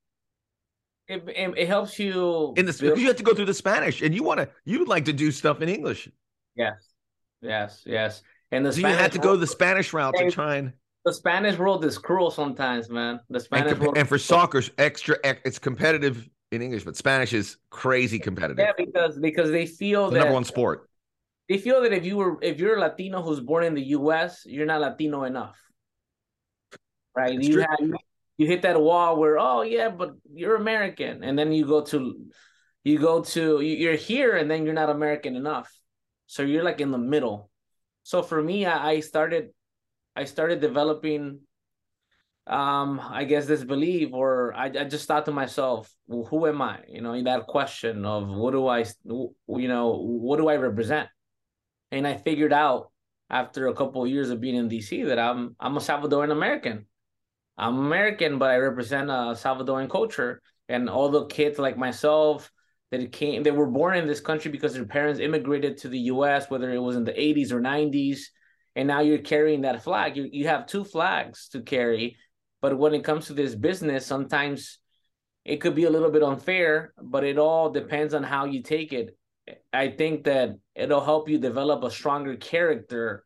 It, 1.09 1.25
it, 1.29 1.55
it 1.57 1.67
helps 1.67 1.99
you 1.99 2.55
in 2.57 2.67
the 2.67 2.73
because 2.73 3.01
you 3.01 3.09
have 3.09 3.17
to 3.17 3.23
go 3.23 3.35
through 3.35 3.47
the 3.47 3.55
Spanish, 3.55 4.01
and 4.01 4.15
you 4.15 4.23
want 4.23 4.39
to 4.39 4.49
you 4.65 4.79
would 4.79 4.89
like 4.89 5.05
to 5.07 5.13
do 5.13 5.31
stuff 5.31 5.61
in 5.61 5.69
English. 5.69 6.09
Yes, 6.55 6.89
yes, 7.43 7.83
yes. 7.85 8.23
And 8.53 8.65
the 8.65 8.73
so 8.73 8.79
Spanish 8.79 8.97
you 8.97 9.03
had 9.03 9.13
to 9.13 9.19
go 9.19 9.37
the 9.37 9.47
Spanish 9.47 9.93
route 9.93 10.15
to 10.17 10.31
try 10.31 10.57
and 10.57 10.73
the 11.05 11.13
Spanish 11.13 11.57
world 11.57 11.85
is 11.85 11.97
cruel 11.99 12.31
sometimes, 12.31 12.91
man. 12.91 13.21
The 13.31 13.41
Spanish 13.41 13.73
and, 13.73 13.81
world 13.81 13.99
and 13.99 14.09
for 14.09 14.19
soccer, 14.19 14.63
extra, 14.77 15.17
it's 15.25 15.59
competitive 15.59 16.29
in 16.53 16.63
English, 16.63 16.85
but 16.85 16.97
Spanish 16.97 17.33
is 17.33 17.57
crazy 17.71 18.19
competitive. 18.19 18.59
Yeah, 18.59 18.73
because 18.77 19.19
because 19.19 19.51
they 19.51 19.67
feel 19.67 20.09
the 20.09 20.15
that 20.15 20.21
number 20.21 20.35
one 20.35 20.45
sport. 20.45 20.89
They 21.49 21.59
feel 21.59 21.83
that 21.83 21.93
if 21.93 22.05
you 22.05 22.17
were 22.17 22.39
if 22.43 22.61
you're 22.61 22.77
a 22.77 22.81
Latino 22.81 23.23
who's 23.23 23.41
born 23.41 23.65
in 23.65 23.75
the 23.75 23.83
U.S., 23.99 24.43
you're 24.47 24.67
not 24.67 24.81
Latino 24.81 25.25
enough, 25.25 25.59
right? 27.15 27.39
It's 27.39 27.49
you 27.49 27.65
you 28.37 28.47
hit 28.47 28.63
that 28.63 28.81
wall 28.81 29.19
where 29.19 29.39
oh 29.39 29.63
yeah, 29.63 29.89
but 29.91 30.15
you're 30.33 30.57
American, 30.57 31.23
and 31.23 31.39
then 31.39 31.53
you 31.53 31.67
go 31.67 31.83
to 31.87 32.17
you 32.85 32.99
go 32.99 33.23
to 33.23 33.61
you're 33.61 33.97
here, 33.97 34.37
and 34.37 34.51
then 34.51 34.65
you're 34.65 34.75
not 34.75 34.91
American 34.91 35.37
enough, 35.37 35.71
so 36.27 36.43
you're 36.43 36.65
like 36.65 36.81
in 36.81 36.91
the 36.91 36.99
middle. 36.99 37.51
So 38.03 38.23
for 38.23 38.43
me, 38.43 38.65
I, 38.67 38.93
I 38.93 39.01
started 39.01 39.51
I 40.17 40.25
started 40.25 40.61
developing 40.61 41.41
um 42.47 42.99
i 43.11 43.25
guess 43.25 43.47
this 43.47 43.63
belief 43.63 44.09
or 44.13 44.53
I, 44.55 44.65
I 44.65 44.85
just 44.85 45.07
thought 45.07 45.27
to 45.27 45.31
myself 45.31 45.95
well, 46.09 46.25
who 46.25 46.47
am 46.47 46.63
i? 46.63 46.81
You 46.89 47.03
know 47.03 47.13
in 47.13 47.25
that 47.25 47.47
question 47.47 48.05
of 48.05 48.29
what 48.29 48.53
do 48.53 48.67
i 48.67 48.85
you 49.05 49.69
know 49.69 49.97
what 50.01 50.39
do 50.39 50.49
i 50.49 50.57
represent? 50.57 51.09
And 51.93 52.07
i 52.07 52.17
figured 52.17 52.53
out 52.53 52.91
after 53.29 53.69
a 53.69 53.75
couple 53.75 54.03
of 54.03 54.11
years 54.11 54.31
of 54.31 54.41
being 54.41 54.57
in 54.57 54.69
dc 54.69 55.07
that 55.07 55.19
i'm 55.19 55.55
i'm 55.61 55.77
a 55.77 55.81
salvadoran 55.81 56.33
american 56.33 56.87
i'm 57.61 57.79
american 57.79 58.39
but 58.39 58.51
i 58.51 58.57
represent 58.57 59.09
a 59.09 59.37
salvadoran 59.43 59.89
culture 59.89 60.41
and 60.69 60.91
all 60.91 61.09
the 61.09 61.27
kids 61.27 61.59
like 61.59 61.77
myself 61.77 62.51
that 62.91 63.13
came 63.13 63.43
they 63.45 63.53
were 63.53 63.71
born 63.71 63.97
in 63.97 64.07
this 64.09 64.21
country 64.21 64.51
because 64.51 64.75
their 64.75 64.85
parents 64.85 65.21
immigrated 65.21 65.77
to 65.77 65.89
the 65.89 65.99
us 65.99 66.51
whether 66.51 66.71
it 66.73 66.79
was 66.79 66.97
in 66.97 67.05
the 67.05 67.13
80s 67.13 67.53
or 67.53 67.61
90s 67.61 68.19
and 68.77 68.87
now 68.87 69.01
you're 69.01 69.19
carrying 69.19 69.63
that 69.63 69.83
flag. 69.83 70.17
You 70.17 70.29
you 70.31 70.47
have 70.49 70.67
two 70.67 70.85
flags 70.85 71.49
to 71.49 71.61
carry, 71.61 72.17
but 72.61 72.79
when 72.79 72.95
it 72.95 73.05
comes 73.05 73.27
to 73.27 73.35
this 73.35 73.55
business, 73.55 74.07
sometimes 74.07 74.79
it 75.45 75.61
could 75.61 75.75
be 75.75 75.85
a 75.85 75.91
little 75.91 76.11
bit 76.11 76.23
unfair, 76.23 76.93
but 77.01 77.25
it 77.25 77.39
all 77.39 77.71
depends 77.71 78.15
on 78.15 78.23
how 78.23 78.45
you 78.45 78.63
take 78.63 78.93
it. 78.93 79.17
I 79.73 79.89
think 79.89 80.25
that 80.25 80.57
it'll 80.75 81.05
help 81.05 81.29
you 81.29 81.39
develop 81.39 81.83
a 81.83 81.91
stronger 81.91 82.37
character 82.37 83.25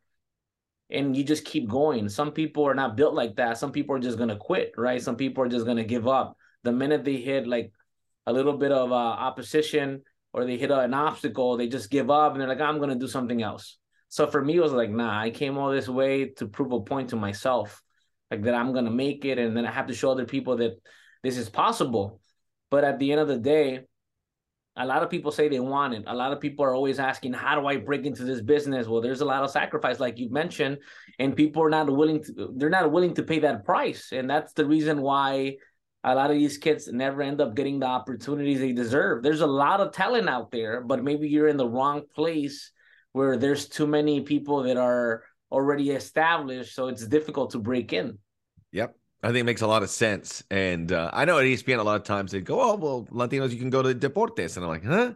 and 0.89 1.15
you 1.15 1.23
just 1.23 1.45
keep 1.45 1.67
going. 1.67 2.09
Some 2.09 2.31
people 2.31 2.67
are 2.67 2.75
not 2.75 2.95
built 2.95 3.13
like 3.13 3.35
that. 3.35 3.57
Some 3.57 3.71
people 3.71 3.95
are 3.95 3.99
just 3.99 4.17
gonna 4.17 4.37
quit, 4.37 4.73
right? 4.77 5.01
Some 5.01 5.15
people 5.15 5.43
are 5.43 5.49
just 5.49 5.65
gonna 5.65 5.83
give 5.83 6.07
up 6.07 6.37
the 6.65 6.71
minute 6.71 7.05
they 7.05 7.17
hit 7.17 7.47
like 7.47 7.71
a 8.25 8.33
little 8.33 8.57
bit 8.57 8.71
of 8.71 8.91
uh, 8.91 8.95
opposition 8.95 10.01
or 10.33 10.45
they 10.45 10.57
hit 10.57 10.71
an 10.71 10.93
obstacle, 10.93 11.55
they 11.55 11.67
just 11.67 11.89
give 11.89 12.09
up 12.09 12.33
and 12.33 12.41
they're 12.41 12.47
like, 12.49 12.59
I'm 12.59 12.79
gonna 12.79 12.95
do 12.95 13.07
something 13.07 13.41
else. 13.41 13.77
So 14.09 14.27
for 14.27 14.43
me, 14.43 14.57
it 14.57 14.61
was 14.61 14.73
like, 14.73 14.89
nah, 14.89 15.17
I 15.17 15.29
came 15.29 15.57
all 15.57 15.71
this 15.71 15.87
way 15.87 16.29
to 16.37 16.47
prove 16.47 16.73
a 16.73 16.81
point 16.81 17.11
to 17.11 17.15
myself, 17.15 17.81
like 18.29 18.43
that 18.43 18.53
I'm 18.53 18.73
gonna 18.73 18.91
make 18.91 19.23
it, 19.23 19.37
and 19.37 19.55
then 19.55 19.65
I 19.65 19.71
have 19.71 19.87
to 19.87 19.93
show 19.93 20.11
other 20.11 20.25
people 20.25 20.57
that 20.57 20.73
this 21.23 21.37
is 21.37 21.49
possible. 21.49 22.19
But 22.69 22.83
at 22.83 22.99
the 22.99 23.11
end 23.11 23.21
of 23.21 23.27
the 23.27 23.37
day, 23.37 23.85
a 24.77 24.85
lot 24.85 25.03
of 25.03 25.09
people 25.09 25.31
say 25.31 25.47
they 25.47 25.59
want 25.59 25.93
it. 25.93 26.03
A 26.07 26.15
lot 26.15 26.33
of 26.33 26.41
people 26.41 26.65
are 26.65 26.73
always 26.73 26.99
asking, 26.99 27.33
how 27.33 27.59
do 27.59 27.65
I 27.65 27.77
break 27.77 28.05
into 28.05 28.23
this 28.23 28.41
business? 28.41 28.87
Well, 28.87 29.01
there's 29.01 29.21
a 29.21 29.25
lot 29.25 29.43
of 29.43 29.49
sacrifice, 29.49 29.99
like 29.99 30.19
you 30.19 30.29
mentioned, 30.29 30.79
and 31.17 31.35
people 31.35 31.63
are 31.63 31.69
not 31.69 31.89
willing 31.89 32.23
to, 32.23 32.53
they're 32.57 32.69
not 32.69 32.91
willing 32.91 33.13
to 33.13 33.23
pay 33.23 33.39
that 33.39 33.63
price. 33.63 34.11
And 34.11 34.29
that's 34.29 34.53
the 34.53 34.65
reason 34.65 35.01
why 35.01 35.57
a 36.03 36.13
lot 36.13 36.29
of 36.29 36.35
these 36.37 36.57
kids 36.57 36.87
never 36.91 37.21
end 37.21 37.39
up 37.39 37.55
getting 37.55 37.79
the 37.79 37.85
opportunities 37.85 38.59
they 38.59 38.73
deserve. 38.73 39.23
There's 39.23 39.41
a 39.41 39.47
lot 39.47 39.79
of 39.79 39.93
talent 39.93 40.29
out 40.29 40.51
there, 40.51 40.81
but 40.81 41.03
maybe 41.03 41.27
you're 41.27 41.47
in 41.47 41.57
the 41.57 41.67
wrong 41.67 42.03
place 42.13 42.71
where 43.13 43.37
there's 43.37 43.69
too 43.69 43.87
many 43.87 44.21
people 44.21 44.63
that 44.63 44.77
are 44.77 45.23
already 45.51 45.91
established. 45.91 46.75
So 46.75 46.89
it's 46.89 47.07
difficult 47.07 47.51
to 47.51 47.59
break 47.59 47.93
in. 47.93 48.17
Yep. 48.73 48.95
I 49.25 49.29
think 49.29 49.37
it 49.37 49.45
makes 49.45 49.61
a 49.61 49.67
lot 49.67 49.81
of 49.81 49.89
sense. 49.89 50.43
And 50.51 50.91
uh, 50.91 51.09
I 51.11 51.25
know 51.25 51.39
at 51.39 51.45
ESPN, 51.45 51.79
a 51.79 51.83
lot 51.83 51.95
of 51.95 52.03
times 52.03 52.31
they'd 52.31 52.45
go, 52.45 52.61
oh, 52.61 52.75
well, 52.75 53.07
Latinos, 53.09 53.49
you 53.49 53.57
can 53.57 53.71
go 53.71 53.81
to 53.81 53.95
Deportes. 53.95 54.55
And 54.55 54.63
I'm 54.63 54.69
like, 54.69 54.85
huh? 54.85 55.13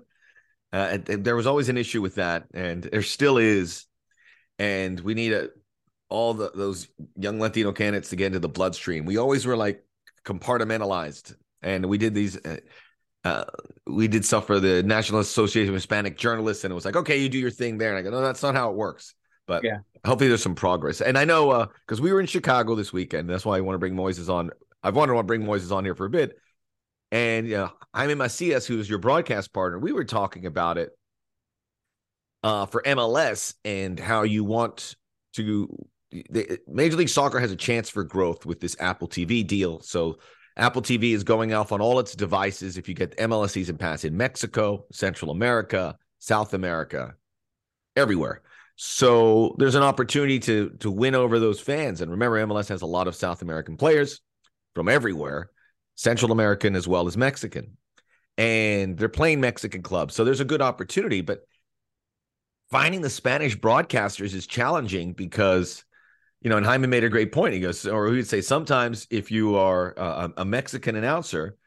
Uh, 0.74 0.98
and, 1.08 1.24
there 1.24 1.36
was 1.36 1.46
always 1.46 1.70
an 1.70 1.78
issue 1.78 2.02
with 2.02 2.16
that. 2.16 2.48
And 2.52 2.82
there 2.86 3.04
still 3.04 3.38
is. 3.38 3.86
And 4.58 5.00
we 5.00 5.14
need 5.14 5.34
a, 5.34 5.50
all 6.10 6.34
the, 6.34 6.50
those 6.56 6.88
young 7.18 7.40
Latino 7.40 7.72
candidates 7.72 8.10
to 8.10 8.16
get 8.16 8.28
into 8.28 8.40
the 8.40 8.50
bloodstream. 8.50 9.06
We 9.06 9.18
always 9.18 9.46
were 9.46 9.56
like 9.56 9.86
compartmentalized. 10.26 11.36
And 11.62 11.86
we 11.86 12.00
did 12.00 12.16
these, 12.16 12.44
uh, 12.44 12.58
uh, 13.24 13.46
we 13.86 14.08
did 14.08 14.26
stuff 14.26 14.48
for 14.48 14.60
the 14.60 14.82
National 14.82 15.20
Association 15.20 15.70
of 15.70 15.76
Hispanic 15.76 16.18
Journalists. 16.18 16.64
And 16.64 16.72
it 16.72 16.76
was 16.76 16.86
like, 16.86 16.96
okay, 16.96 17.22
you 17.22 17.30
do 17.30 17.38
your 17.38 17.52
thing 17.52 17.78
there. 17.78 17.96
And 17.96 18.00
I 18.00 18.02
go, 18.02 18.10
no, 18.10 18.26
that's 18.26 18.42
not 18.42 18.56
how 18.56 18.72
it 18.72 18.76
works. 18.76 19.14
But 19.50 19.64
yeah. 19.64 19.80
hopefully 20.06 20.28
there's 20.28 20.44
some 20.44 20.54
progress. 20.54 21.02
And 21.02 21.18
I 21.18 21.26
know 21.26 21.68
because 21.86 22.00
uh, 22.00 22.04
we 22.04 22.14
were 22.14 22.22
in 22.22 22.28
Chicago 22.28 22.76
this 22.76 22.94
weekend. 22.94 23.28
That's 23.28 23.44
why 23.44 23.58
I 23.58 23.62
want 23.62 23.74
to 23.74 23.80
bring 23.80 23.96
Moises 23.96 24.32
on. 24.32 24.52
I've 24.84 24.96
wanted 24.96 25.16
to 25.16 25.24
bring 25.24 25.44
Moises 25.44 25.76
on 25.76 25.84
here 25.84 25.96
for 25.96 26.06
a 26.06 26.10
bit. 26.10 26.38
And 27.12 27.48
you 27.48 27.58
know, 27.58 27.72
Jaime 27.96 28.14
Macías, 28.14 28.68
who's 28.68 28.88
your 28.88 29.00
broadcast 29.00 29.52
partner. 29.52 29.80
We 29.80 29.92
were 29.92 30.06
talking 30.06 30.46
about 30.46 30.78
it 30.78 30.92
uh, 32.44 32.68
for 32.68 32.84
MLS 32.84 33.56
and 33.66 34.00
how 34.00 34.22
you 34.22 34.44
want 34.44 34.96
to. 35.34 35.68
The, 36.12 36.60
Major 36.68 36.98
League 36.98 37.10
Soccer 37.10 37.40
has 37.40 37.52
a 37.52 37.56
chance 37.56 37.90
for 37.90 38.04
growth 38.04 38.46
with 38.46 38.60
this 38.60 38.76
Apple 38.80 39.08
TV 39.08 39.46
deal. 39.46 39.80
So 39.80 40.20
Apple 40.58 40.84
TV 40.84 41.14
is 41.16 41.24
going 41.24 41.56
off 41.56 41.72
on 41.72 41.82
all 41.82 41.98
its 41.98 42.16
devices. 42.16 42.78
If 42.78 42.88
you 42.88 42.94
get 42.94 43.18
MLS 43.18 43.50
season 43.50 43.78
pass 43.78 44.06
in 44.06 44.16
Mexico, 44.16 44.86
Central 44.92 45.32
America, 45.32 45.98
South 46.20 46.54
America, 46.54 47.16
everywhere. 47.96 48.44
So 48.82 49.58
there's 49.58 49.76
an 49.76 49.84
opportunity 49.84 50.40
to 50.40 50.70
to 50.80 50.90
win 50.90 51.14
over 51.14 51.38
those 51.38 51.60
fans. 51.60 52.00
And 52.00 52.10
remember, 52.10 52.38
MLS 52.46 52.70
has 52.70 52.82
a 52.82 52.86
lot 52.86 53.10
of 53.10 53.16
South 53.16 53.42
American 53.42 53.76
players 53.76 54.22
from 54.74 54.88
everywhere, 54.88 55.50
Central 55.96 56.32
American 56.32 56.78
as 56.78 56.88
well 56.88 57.06
as 57.06 57.18
Mexican. 57.18 57.76
And 58.38 58.98
they're 58.98 59.10
playing 59.10 59.42
Mexican 59.42 59.82
clubs. 59.82 60.16
So 60.16 60.24
there's 60.24 60.40
a 60.40 60.46
good 60.46 60.62
opportunity. 60.62 61.20
But 61.20 61.42
finding 62.72 63.02
the 63.02 63.10
Spanish 63.10 63.58
broadcasters 63.58 64.34
is 64.34 64.48
challenging 64.48 65.12
because, 65.12 65.84
you 66.40 66.50
know, 66.50 66.56
and 66.56 66.66
Jaime 66.66 66.88
made 66.88 67.04
a 67.04 67.10
great 67.10 67.34
point. 67.34 67.56
He 67.56 67.60
goes, 67.60 67.86
or 67.86 68.08
he'd 68.14 68.30
say, 68.30 68.40
sometimes 68.40 69.08
if 69.12 69.30
you 69.30 69.58
are 69.58 69.94
a, 69.98 70.32
a 70.38 70.46
Mexican 70.46 70.96
announcer 70.96 71.58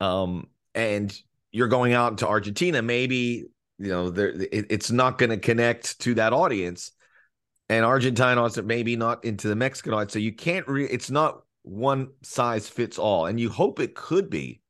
um, 0.00 0.48
and 0.74 1.14
you're 1.52 1.68
going 1.68 1.92
out 1.92 2.16
to 2.18 2.26
Argentina, 2.26 2.80
maybe 2.80 3.48
you 3.78 3.90
know, 3.90 4.10
there 4.10 4.28
it, 4.28 4.66
it's 4.70 4.90
not 4.90 5.18
going 5.18 5.30
to 5.30 5.38
connect 5.38 6.00
to 6.00 6.14
that 6.14 6.32
audience. 6.32 6.92
And 7.68 7.84
Argentine 7.84 8.38
audience 8.38 8.66
maybe 8.66 8.96
not 8.96 9.24
into 9.24 9.48
the 9.48 9.56
Mexican 9.56 9.92
audience. 9.92 10.12
So 10.12 10.18
you 10.18 10.32
can't 10.32 10.66
re- 10.66 10.86
it's 10.86 11.10
not 11.10 11.42
one 11.62 12.08
size 12.22 12.68
fits 12.68 12.98
all. 12.98 13.26
And 13.26 13.38
you 13.38 13.50
hope 13.50 13.78
it 13.78 13.94
could 13.94 14.30
be, 14.30 14.62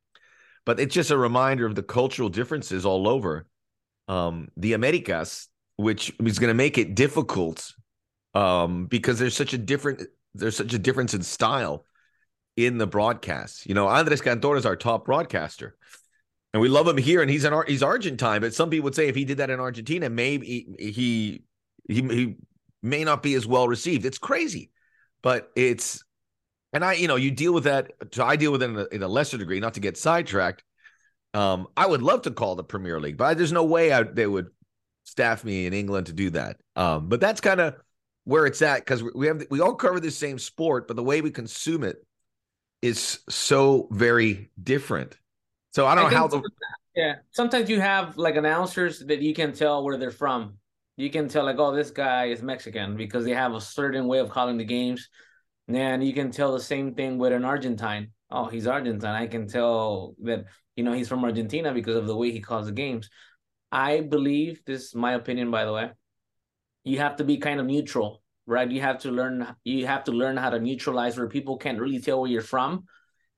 but 0.67 0.81
it's 0.81 0.95
just 0.95 1.11
a 1.11 1.19
reminder 1.19 1.65
of 1.65 1.75
the 1.75 1.83
cultural 1.83 2.29
differences 2.29 2.85
all 2.85 3.09
over 3.09 3.47
um, 4.09 4.49
the 4.57 4.73
Americas, 4.73 5.49
which 5.77 6.13
is 6.21 6.39
going 6.39 6.49
to 6.49 6.55
make 6.55 6.77
it 6.77 6.95
difficult 6.95 7.73
um, 8.35 8.87
because 8.87 9.19
there's 9.19 9.37
such 9.37 9.53
a 9.53 9.59
different 9.59 10.03
there's 10.35 10.57
such 10.57 10.75
a 10.75 10.79
difference 10.79 11.15
in 11.15 11.23
style 11.23 11.85
in 12.57 12.79
the 12.79 12.87
broadcast. 12.87 13.67
You 13.67 13.75
know, 13.75 13.87
Andres 13.87 14.21
Cantor 14.21 14.57
is 14.57 14.67
our 14.67 14.77
top 14.77 15.07
broadcaster 15.07 15.77
and 16.53 16.63
we 16.63 16.69
love 16.69 16.89
him 16.89 16.97
here, 16.97 17.21
and 17.21 17.31
he's 17.31 17.45
an 17.45 17.55
he's 17.67 17.83
Argentine. 17.83 18.41
But 18.41 18.55
some 18.55 18.71
people 18.71 18.85
would 18.85 18.95
say 18.95 19.09
if 19.09 19.15
he 19.15 19.25
did 19.25 19.39
that 19.39 19.51
in 19.51 19.61
Argentina, 19.61 20.09
maybe 20.09 20.47
he 20.47 20.93
he 20.93 21.43
he 21.89 22.37
may 22.83 23.05
not 23.05 23.23
be 23.23 23.35
as 23.35 23.47
well 23.47 23.69
received. 23.69 24.07
It's 24.07 24.19
crazy, 24.19 24.71
but 25.23 25.51
it's 25.57 26.03
and 26.73 26.85
I 26.85 26.95
you 26.95 27.09
know 27.09 27.17
you 27.17 27.31
deal 27.31 27.53
with 27.53 27.65
that. 27.65 27.93
So 28.13 28.25
I 28.25 28.37
deal 28.37 28.53
with 28.53 28.63
it 28.63 28.71
in 28.71 28.79
a, 28.79 28.87
in 28.87 29.03
a 29.03 29.09
lesser 29.09 29.39
degree, 29.39 29.61
not 29.61 29.75
to 29.75 29.81
get 29.81 29.97
sidetracked. 29.97 30.65
Um, 31.35 31.67
I 31.77 31.87
would 31.87 32.03
love 32.03 32.23
to 32.23 32.31
call 32.31 32.55
the 32.55 32.65
Premier 32.65 32.99
League, 32.99 33.19
but 33.19 33.37
there's 33.37 33.53
no 33.53 33.65
way 33.65 33.93
I, 33.93 34.03
they 34.03 34.27
would 34.27 34.49
staff 35.05 35.45
me 35.45 35.67
in 35.67 35.75
England 35.75 36.07
to 36.07 36.13
do 36.13 36.31
that. 36.31 36.57
Um, 36.77 37.09
but 37.09 37.21
that's 37.21 37.41
kind 37.41 37.61
of 37.61 37.75
where 38.25 38.47
it's 38.47 38.63
at 38.63 38.81
because 38.81 39.03
we 39.03 39.27
have 39.27 39.47
we 39.51 39.61
all 39.61 39.75
cover 39.75 40.01
the 40.01 40.11
same 40.11 40.39
sport, 40.39 40.89
but 40.89 40.97
the 40.97 41.03
way 41.03 41.21
we 41.21 41.31
consume 41.31 41.85
it 41.85 41.97
is 42.81 43.21
so 43.29 43.89
very 43.91 44.51
different. 44.63 45.19
So 45.73 45.87
I 45.87 45.95
don't 45.95 46.07
I 46.07 46.11
know 46.11 46.17
how 46.17 46.27
the 46.29 46.43
yeah. 46.95 47.17
Sometimes 47.31 47.71
you 47.71 47.81
have 47.81 48.17
like 48.17 48.37
announcers 48.37 49.01
that 49.07 49.23
you 49.23 49.35
can 49.35 49.53
tell 49.53 49.85
where 49.85 49.97
they're 49.97 50.11
from. 50.11 50.59
You 50.97 51.11
can 51.11 51.29
tell 51.29 51.45
like, 51.45 51.59
oh, 51.59 51.75
this 51.75 51.93
guy 51.93 52.27
is 52.27 52.43
Mexican 52.43 52.97
because 52.97 53.25
they 53.25 53.35
have 53.35 53.55
a 53.55 53.61
certain 53.61 54.09
way 54.09 54.19
of 54.19 54.31
calling 54.31 54.57
the 54.57 54.65
games. 54.65 55.09
And 55.69 56.03
you 56.03 56.13
can 56.13 56.33
tell 56.33 56.53
the 56.53 56.61
same 56.61 56.95
thing 56.95 57.19
with 57.19 57.33
an 57.33 57.45
Argentine. 57.45 58.11
Oh, 58.31 58.47
he's 58.47 58.67
Argentine. 58.67 59.15
I 59.15 59.27
can 59.27 59.47
tell 59.47 60.17
that 60.23 60.47
you 60.75 60.83
know 60.83 60.93
he's 60.93 61.09
from 61.09 61.25
Argentina 61.25 61.73
because 61.73 61.97
of 61.97 62.07
the 62.07 62.17
way 62.17 62.33
he 62.33 62.41
calls 62.41 62.67
the 62.67 62.73
games. 62.73 63.09
I 63.71 64.01
believe 64.01 64.63
this 64.65 64.87
is 64.87 64.95
my 64.95 65.13
opinion, 65.13 65.51
by 65.51 65.67
the 65.67 65.73
way. 65.73 65.91
You 66.85 66.99
have 66.99 67.17
to 67.17 67.25
be 67.25 67.37
kind 67.37 67.61
of 67.61 67.67
neutral, 67.67 68.23
right? 68.47 68.69
You 68.69 68.81
have 68.81 68.99
to 69.01 69.11
learn. 69.11 69.55
You 69.63 69.87
have 69.87 70.05
to 70.05 70.13
learn 70.13 70.37
how 70.37 70.51
to 70.51 70.59
neutralize 70.59 71.17
where 71.17 71.29
people 71.29 71.59
can't 71.59 71.79
really 71.79 72.01
tell 72.01 72.23
where 72.23 72.31
you're 72.31 72.43
from, 72.43 72.87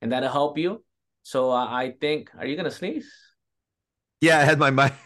and 0.01 0.12
that'll 0.12 0.31
help 0.31 0.57
you 0.57 0.83
so 1.22 1.50
uh, 1.50 1.66
I 1.66 1.94
think, 2.00 2.30
are 2.38 2.46
you 2.46 2.56
gonna 2.56 2.70
sneeze? 2.70 3.11
Yeah, 4.20 4.38
I 4.38 4.44
had 4.44 4.59
my 4.59 4.70
mic. 4.70 4.92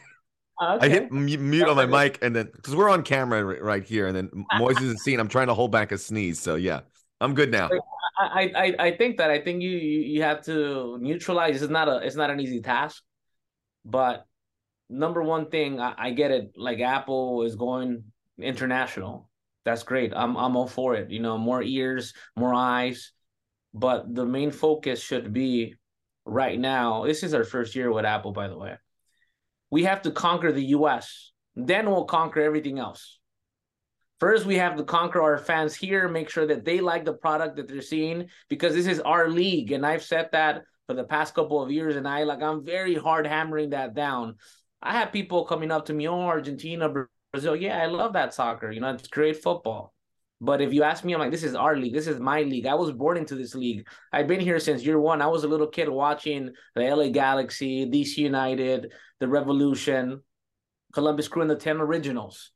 Okay. 0.62 0.86
I 0.86 0.88
hit 0.88 1.10
mute 1.10 1.66
on 1.66 1.74
my 1.74 1.84
mic, 1.84 2.20
and 2.22 2.34
then 2.36 2.48
because 2.54 2.76
we're 2.76 2.88
on 2.88 3.02
camera 3.02 3.42
right 3.42 3.82
here, 3.82 4.06
and 4.06 4.16
then 4.16 4.30
Moises 4.52 4.94
is 4.94 5.02
seen. 5.02 5.18
I'm 5.18 5.26
trying 5.26 5.48
to 5.48 5.54
hold 5.54 5.72
back 5.72 5.90
a 5.90 5.98
sneeze. 5.98 6.38
So 6.38 6.54
yeah, 6.54 6.82
I'm 7.20 7.34
good 7.34 7.50
now. 7.50 7.70
I, 8.16 8.52
I 8.54 8.86
I 8.86 8.96
think 8.96 9.16
that 9.16 9.32
I 9.32 9.40
think 9.40 9.62
you 9.62 9.70
you 9.70 10.22
have 10.22 10.44
to 10.44 10.96
neutralize. 11.00 11.60
It's 11.60 11.72
not 11.72 11.88
a 11.88 11.96
it's 11.98 12.14
not 12.14 12.30
an 12.30 12.38
easy 12.38 12.60
task, 12.60 13.02
but 13.84 14.26
number 14.88 15.22
one 15.22 15.50
thing 15.50 15.80
I, 15.80 15.94
I 15.98 16.10
get 16.10 16.30
it. 16.30 16.52
Like 16.56 16.78
Apple 16.78 17.42
is 17.42 17.56
going 17.56 18.04
international. 18.38 19.28
That's 19.64 19.82
great. 19.82 20.12
I'm 20.14 20.36
I'm 20.36 20.56
all 20.56 20.68
for 20.68 20.94
it. 20.94 21.10
You 21.10 21.20
know, 21.20 21.36
more 21.36 21.62
ears, 21.62 22.14
more 22.36 22.54
eyes, 22.54 23.10
but 23.72 24.14
the 24.14 24.24
main 24.24 24.52
focus 24.52 25.02
should 25.02 25.32
be 25.32 25.74
right 26.24 26.58
now, 26.58 27.04
this 27.04 27.22
is 27.22 27.34
our 27.34 27.44
first 27.44 27.74
year 27.74 27.92
with 27.92 28.04
Apple, 28.04 28.32
by 28.32 28.48
the 28.48 28.58
way. 28.58 28.76
We 29.70 29.84
have 29.84 30.02
to 30.02 30.10
conquer 30.10 30.52
the 30.52 30.66
US, 30.66 31.32
then 31.56 31.90
we'll 31.90 32.04
conquer 32.04 32.40
everything 32.40 32.78
else. 32.78 33.18
First, 34.20 34.46
we 34.46 34.56
have 34.56 34.76
to 34.76 34.84
conquer 34.84 35.20
our 35.20 35.38
fans 35.38 35.74
here, 35.74 36.08
make 36.08 36.30
sure 36.30 36.46
that 36.46 36.64
they 36.64 36.80
like 36.80 37.04
the 37.04 37.12
product 37.12 37.56
that 37.56 37.68
they're 37.68 37.82
seeing, 37.82 38.28
because 38.48 38.74
this 38.74 38.86
is 38.86 39.00
our 39.00 39.28
league. 39.28 39.72
And 39.72 39.84
I've 39.84 40.04
said 40.04 40.28
that 40.32 40.62
for 40.86 40.94
the 40.94 41.04
past 41.04 41.34
couple 41.34 41.62
of 41.62 41.70
years, 41.70 41.96
and 41.96 42.06
I 42.06 42.24
like 42.24 42.42
I'm 42.42 42.64
very 42.64 42.94
hard 42.94 43.26
hammering 43.26 43.70
that 43.70 43.94
down. 43.94 44.36
I 44.80 44.92
have 44.92 45.12
people 45.12 45.44
coming 45.44 45.70
up 45.70 45.86
to 45.86 45.94
me, 45.94 46.06
oh, 46.06 46.20
Argentina, 46.20 46.92
Brazil. 47.32 47.56
Yeah, 47.56 47.82
I 47.82 47.86
love 47.86 48.12
that 48.12 48.34
soccer. 48.34 48.70
You 48.70 48.80
know, 48.80 48.90
it's 48.90 49.08
great 49.08 49.42
football. 49.42 49.93
But 50.40 50.60
if 50.60 50.72
you 50.72 50.82
ask 50.82 51.04
me, 51.04 51.14
I'm 51.14 51.20
like, 51.20 51.30
this 51.30 51.44
is 51.44 51.54
our 51.54 51.76
league. 51.76 51.94
This 51.94 52.06
is 52.06 52.20
my 52.20 52.42
league. 52.42 52.66
I 52.66 52.74
was 52.74 52.92
born 52.92 53.16
into 53.16 53.34
this 53.34 53.54
league. 53.54 53.86
I've 54.12 54.26
been 54.26 54.40
here 54.40 54.58
since 54.58 54.84
year 54.84 54.98
one. 54.98 55.22
I 55.22 55.26
was 55.26 55.44
a 55.44 55.48
little 55.48 55.68
kid 55.68 55.88
watching 55.88 56.50
the 56.74 56.82
LA 56.82 57.08
Galaxy, 57.08 57.86
DC 57.86 58.18
United, 58.18 58.92
the 59.20 59.28
Revolution, 59.28 60.20
Columbus 60.92 61.28
Crew, 61.28 61.42
and 61.42 61.50
the 61.50 61.56
10 61.56 61.80
Originals. 61.80 62.50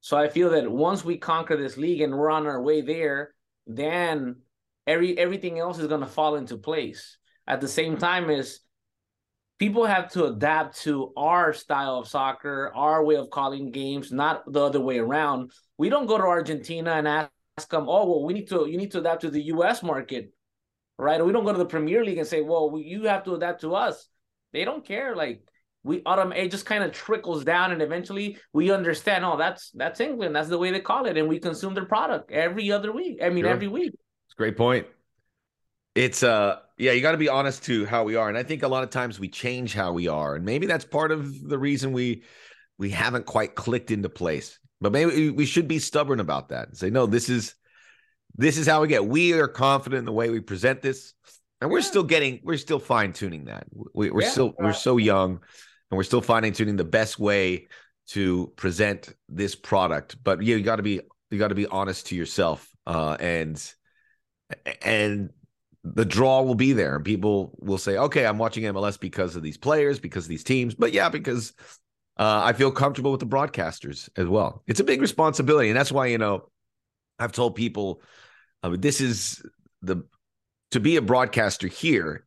So 0.00 0.16
I 0.16 0.28
feel 0.28 0.50
that 0.50 0.70
once 0.70 1.04
we 1.04 1.16
conquer 1.16 1.56
this 1.56 1.76
league 1.76 2.00
and 2.00 2.14
we're 2.14 2.30
on 2.30 2.46
our 2.46 2.62
way 2.62 2.82
there, 2.82 3.34
then 3.66 4.36
every 4.86 5.16
everything 5.18 5.58
else 5.58 5.78
is 5.78 5.86
gonna 5.86 6.06
fall 6.06 6.36
into 6.36 6.56
place. 6.56 7.16
At 7.46 7.60
the 7.60 7.68
same 7.68 7.96
time, 7.96 8.30
is 8.30 8.60
people 9.64 9.86
have 9.86 10.10
to 10.10 10.26
adapt 10.26 10.82
to 10.82 11.10
our 11.16 11.54
style 11.54 11.98
of 11.98 12.06
soccer, 12.06 12.70
our 12.74 13.02
way 13.02 13.16
of 13.16 13.30
calling 13.30 13.70
games, 13.70 14.12
not 14.12 14.44
the 14.52 14.62
other 14.62 14.80
way 14.80 14.98
around. 14.98 15.52
We 15.78 15.88
don't 15.88 16.04
go 16.04 16.18
to 16.18 16.24
Argentina 16.24 16.92
and 16.92 17.08
ask 17.08 17.70
them, 17.70 17.88
"Oh, 17.88 18.04
well, 18.08 18.24
we 18.26 18.34
need 18.34 18.48
to 18.50 18.66
you 18.68 18.76
need 18.76 18.90
to 18.92 18.98
adapt 18.98 19.22
to 19.22 19.30
the 19.30 19.44
U.S. 19.54 19.82
market." 19.82 20.32
Right? 20.98 21.18
Or 21.18 21.24
we 21.24 21.32
don't 21.32 21.46
go 21.46 21.52
to 21.52 21.58
the 21.58 21.74
Premier 21.76 22.04
League 22.04 22.18
and 22.18 22.28
say, 22.28 22.42
"Well, 22.42 22.78
you 22.78 23.04
have 23.04 23.24
to 23.24 23.34
adapt 23.34 23.62
to 23.62 23.74
us." 23.74 24.06
They 24.52 24.66
don't 24.66 24.84
care. 24.84 25.16
Like 25.16 25.42
we 25.82 26.02
autom- 26.02 26.36
it 26.36 26.50
just 26.50 26.66
kind 26.66 26.84
of 26.84 26.92
trickles 26.92 27.42
down 27.42 27.72
and 27.72 27.80
eventually 27.80 28.38
we 28.54 28.70
understand 28.70 29.22
oh 29.22 29.36
that's 29.36 29.70
that's 29.72 30.00
england 30.00 30.34
that's 30.34 30.48
the 30.48 30.56
way 30.56 30.70
they 30.70 30.80
call 30.80 31.04
it 31.04 31.18
and 31.18 31.28
we 31.28 31.38
consume 31.38 31.74
their 31.74 31.84
product 31.84 32.30
every 32.30 32.72
other 32.72 32.90
week 32.90 33.18
i 33.22 33.28
mean 33.28 33.44
sure. 33.44 33.52
every 33.52 33.68
week 33.68 33.92
it's 33.92 34.32
a 34.32 34.36
great 34.36 34.56
point 34.56 34.86
it's 35.94 36.22
uh 36.22 36.58
yeah 36.78 36.92
you 36.92 37.00
got 37.00 37.12
to 37.12 37.18
be 37.18 37.28
honest 37.28 37.64
to 37.64 37.84
how 37.86 38.04
we 38.04 38.16
are 38.16 38.28
and 38.28 38.36
i 38.36 38.42
think 38.42 38.62
a 38.62 38.68
lot 38.68 38.82
of 38.82 38.90
times 38.90 39.18
we 39.20 39.28
change 39.28 39.74
how 39.74 39.92
we 39.92 40.08
are 40.08 40.34
and 40.34 40.44
maybe 40.44 40.66
that's 40.66 40.84
part 40.84 41.10
of 41.10 41.48
the 41.48 41.58
reason 41.58 41.92
we 41.92 42.22
we 42.78 42.90
haven't 42.90 43.26
quite 43.26 43.54
clicked 43.54 43.90
into 43.90 44.08
place 44.08 44.58
but 44.80 44.92
maybe 44.92 45.30
we 45.30 45.46
should 45.46 45.68
be 45.68 45.78
stubborn 45.78 46.20
about 46.20 46.48
that 46.48 46.68
and 46.68 46.76
say 46.76 46.90
no 46.90 47.06
this 47.06 47.28
is 47.28 47.54
this 48.36 48.58
is 48.58 48.66
how 48.66 48.82
we 48.82 48.88
get 48.88 49.06
we 49.06 49.32
are 49.32 49.48
confident 49.48 50.00
in 50.00 50.04
the 50.04 50.12
way 50.12 50.30
we 50.30 50.40
present 50.40 50.82
this 50.82 51.14
and 51.60 51.70
we're 51.70 51.78
yeah. 51.78 51.84
still 51.84 52.02
getting 52.02 52.40
we're 52.42 52.56
still 52.56 52.80
fine 52.80 53.12
tuning 53.12 53.44
that 53.44 53.64
we, 53.94 54.10
are 54.10 54.22
yeah. 54.22 54.28
still 54.28 54.54
we're 54.58 54.72
so 54.72 54.96
young 54.96 55.40
and 55.90 55.96
we're 55.96 56.02
still 56.02 56.20
fine 56.20 56.52
tuning 56.52 56.76
the 56.76 56.84
best 56.84 57.18
way 57.18 57.68
to 58.06 58.52
present 58.56 59.14
this 59.28 59.54
product. 59.54 60.16
But 60.22 60.42
yeah, 60.42 60.56
you 60.56 60.62
got 60.62 60.76
to 60.76 60.82
be 60.82 61.00
you 61.30 61.38
got 61.38 61.48
to 61.48 61.54
be 61.54 61.66
honest 61.66 62.08
to 62.08 62.16
yourself, 62.16 62.68
uh, 62.86 63.16
and 63.20 63.74
and 64.82 65.30
the 65.84 66.04
draw 66.04 66.42
will 66.42 66.54
be 66.54 66.72
there, 66.72 66.98
people 66.98 67.56
will 67.60 67.78
say, 67.78 67.96
"Okay, 67.96 68.26
I'm 68.26 68.38
watching 68.38 68.64
MLS 68.64 68.98
because 68.98 69.36
of 69.36 69.42
these 69.42 69.58
players, 69.58 70.00
because 70.00 70.24
of 70.24 70.30
these 70.30 70.44
teams." 70.44 70.74
But 70.74 70.92
yeah, 70.92 71.10
because 71.10 71.52
uh, 72.16 72.40
I 72.42 72.54
feel 72.54 72.72
comfortable 72.72 73.10
with 73.10 73.20
the 73.20 73.26
broadcasters 73.26 74.08
as 74.16 74.26
well. 74.26 74.62
It's 74.66 74.80
a 74.80 74.84
big 74.84 75.00
responsibility, 75.00 75.68
and 75.68 75.76
that's 75.76 75.92
why 75.92 76.06
you 76.06 76.18
know 76.18 76.48
I've 77.18 77.32
told 77.32 77.54
people 77.54 78.00
this 78.62 79.00
is 79.00 79.42
the 79.82 80.04
to 80.70 80.80
be 80.80 80.96
a 80.96 81.02
broadcaster 81.02 81.68
here. 81.68 82.26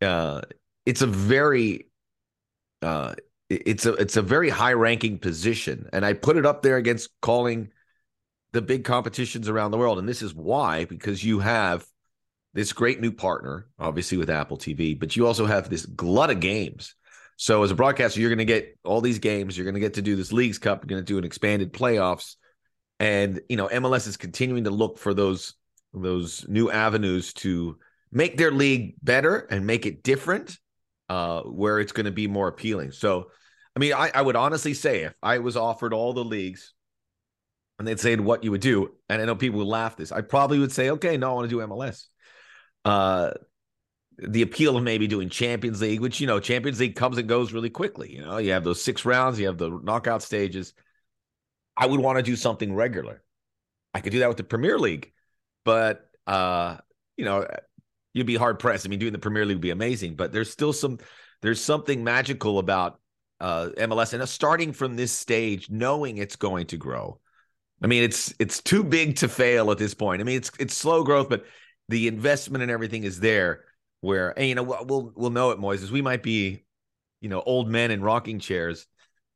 Uh, 0.00 0.40
it's 0.86 1.02
a 1.02 1.06
very 1.06 1.90
uh, 2.82 3.14
it's 3.50 3.86
a 3.86 3.92
it's 3.94 4.16
a 4.16 4.22
very 4.22 4.48
high 4.48 4.72
ranking 4.72 5.18
position, 5.18 5.88
and 5.92 6.04
I 6.04 6.14
put 6.14 6.36
it 6.36 6.46
up 6.46 6.62
there 6.62 6.76
against 6.76 7.10
calling 7.20 7.70
the 8.52 8.62
big 8.62 8.84
competitions 8.84 9.48
around 9.48 9.72
the 9.72 9.78
world. 9.78 9.98
And 9.98 10.08
this 10.08 10.22
is 10.22 10.34
why 10.34 10.84
because 10.84 11.22
you 11.24 11.40
have 11.40 11.84
this 12.54 12.72
great 12.72 13.00
new 13.00 13.12
partner, 13.12 13.66
obviously 13.78 14.16
with 14.16 14.30
Apple 14.30 14.56
TV, 14.56 14.98
but 14.98 15.16
you 15.16 15.26
also 15.26 15.44
have 15.44 15.68
this 15.68 15.84
glut 15.84 16.30
of 16.30 16.40
games. 16.40 16.94
So 17.36 17.64
as 17.64 17.72
a 17.72 17.74
broadcaster, 17.74 18.20
you're 18.20 18.30
going 18.30 18.38
to 18.38 18.44
get 18.44 18.78
all 18.84 19.00
these 19.00 19.18
games. 19.18 19.56
You're 19.56 19.64
going 19.64 19.74
to 19.74 19.80
get 19.80 19.94
to 19.94 20.02
do 20.02 20.14
this 20.14 20.32
Leagues 20.32 20.58
Cup. 20.58 20.82
You're 20.82 20.96
going 20.96 21.04
to 21.04 21.12
do 21.12 21.18
an 21.18 21.24
expanded 21.24 21.72
playoffs, 21.72 22.36
and 23.00 23.40
you 23.48 23.56
know 23.56 23.68
MLS 23.68 24.06
is 24.06 24.16
continuing 24.16 24.64
to 24.64 24.70
look 24.70 24.98
for 24.98 25.12
those 25.12 25.54
those 25.92 26.46
new 26.48 26.70
avenues 26.70 27.32
to 27.34 27.76
make 28.12 28.36
their 28.36 28.52
league 28.52 28.94
better 29.02 29.38
and 29.50 29.66
make 29.66 29.84
it 29.84 30.04
different 30.04 30.56
uh, 31.08 31.42
where 31.42 31.80
it's 31.80 31.92
going 31.92 32.06
to 32.06 32.12
be 32.12 32.26
more 32.26 32.48
appealing. 32.48 32.92
So, 32.92 33.30
I 33.76 33.80
mean, 33.80 33.92
I, 33.92 34.10
I 34.14 34.22
would 34.22 34.36
honestly 34.36 34.74
say 34.74 35.02
if 35.02 35.14
I 35.22 35.38
was 35.38 35.56
offered 35.56 35.92
all 35.92 36.12
the 36.12 36.24
leagues 36.24 36.72
and 37.78 37.86
they'd 37.86 38.00
say 38.00 38.14
what 38.16 38.44
you 38.44 38.52
would 38.52 38.60
do, 38.60 38.92
and 39.08 39.20
I 39.20 39.24
know 39.24 39.34
people 39.34 39.58
would 39.58 39.68
laugh 39.68 39.96
this, 39.96 40.12
I 40.12 40.20
probably 40.20 40.58
would 40.60 40.72
say, 40.72 40.90
okay, 40.90 41.16
no, 41.16 41.30
I 41.30 41.34
want 41.34 41.50
to 41.50 41.56
do 41.56 41.66
MLS. 41.66 42.06
Uh, 42.84 43.30
the 44.18 44.42
appeal 44.42 44.76
of 44.76 44.82
maybe 44.82 45.06
doing 45.06 45.28
Champions 45.28 45.80
League, 45.80 46.00
which 46.00 46.20
you 46.20 46.26
know, 46.26 46.38
Champions 46.38 46.78
League 46.80 46.94
comes 46.94 47.18
and 47.18 47.28
goes 47.28 47.52
really 47.52 47.70
quickly. 47.70 48.14
You 48.14 48.22
know, 48.22 48.38
you 48.38 48.52
have 48.52 48.64
those 48.64 48.82
six 48.82 49.04
rounds, 49.04 49.38
you 49.38 49.46
have 49.46 49.58
the 49.58 49.70
knockout 49.82 50.22
stages. 50.22 50.72
I 51.76 51.86
would 51.86 52.00
want 52.00 52.18
to 52.18 52.22
do 52.22 52.36
something 52.36 52.72
regular. 52.74 53.22
I 53.92 54.00
could 54.00 54.12
do 54.12 54.20
that 54.20 54.28
with 54.28 54.36
the 54.36 54.44
Premier 54.44 54.78
League, 54.78 55.12
but 55.64 56.08
uh, 56.26 56.76
you 57.16 57.24
know, 57.24 57.46
you'd 58.12 58.26
be 58.26 58.36
hard 58.36 58.58
pressed. 58.58 58.86
I 58.86 58.88
mean, 58.88 58.98
doing 58.98 59.12
the 59.12 59.18
Premier 59.18 59.44
League 59.44 59.56
would 59.56 59.62
be 59.62 59.70
amazing, 59.70 60.14
but 60.14 60.32
there's 60.32 60.50
still 60.50 60.72
some 60.72 60.98
there's 61.42 61.62
something 61.62 62.02
magical 62.02 62.58
about 62.58 63.00
uh, 63.40 63.70
MLS 63.76 64.14
and 64.14 64.26
starting 64.28 64.72
from 64.72 64.96
this 64.96 65.12
stage, 65.12 65.68
knowing 65.68 66.16
it's 66.16 66.36
going 66.36 66.66
to 66.66 66.76
grow. 66.76 67.20
I 67.82 67.86
mean, 67.86 68.02
it's 68.02 68.32
it's 68.38 68.62
too 68.62 68.84
big 68.84 69.16
to 69.16 69.28
fail 69.28 69.70
at 69.70 69.78
this 69.78 69.94
point. 69.94 70.20
I 70.20 70.24
mean, 70.24 70.36
it's 70.36 70.50
it's 70.58 70.76
slow 70.76 71.04
growth, 71.04 71.28
but 71.28 71.44
the 71.88 72.08
investment 72.08 72.62
and 72.62 72.70
everything 72.70 73.04
is 73.04 73.20
there. 73.20 73.64
Where 74.00 74.38
and, 74.38 74.46
you 74.46 74.54
know 74.54 74.62
we'll 74.62 75.12
we'll 75.16 75.30
know 75.30 75.50
it, 75.50 75.58
Moises. 75.58 75.90
We 75.90 76.02
might 76.02 76.22
be, 76.22 76.64
you 77.22 77.30
know, 77.30 77.40
old 77.40 77.70
men 77.70 77.90
in 77.90 78.02
rocking 78.02 78.38
chairs, 78.38 78.86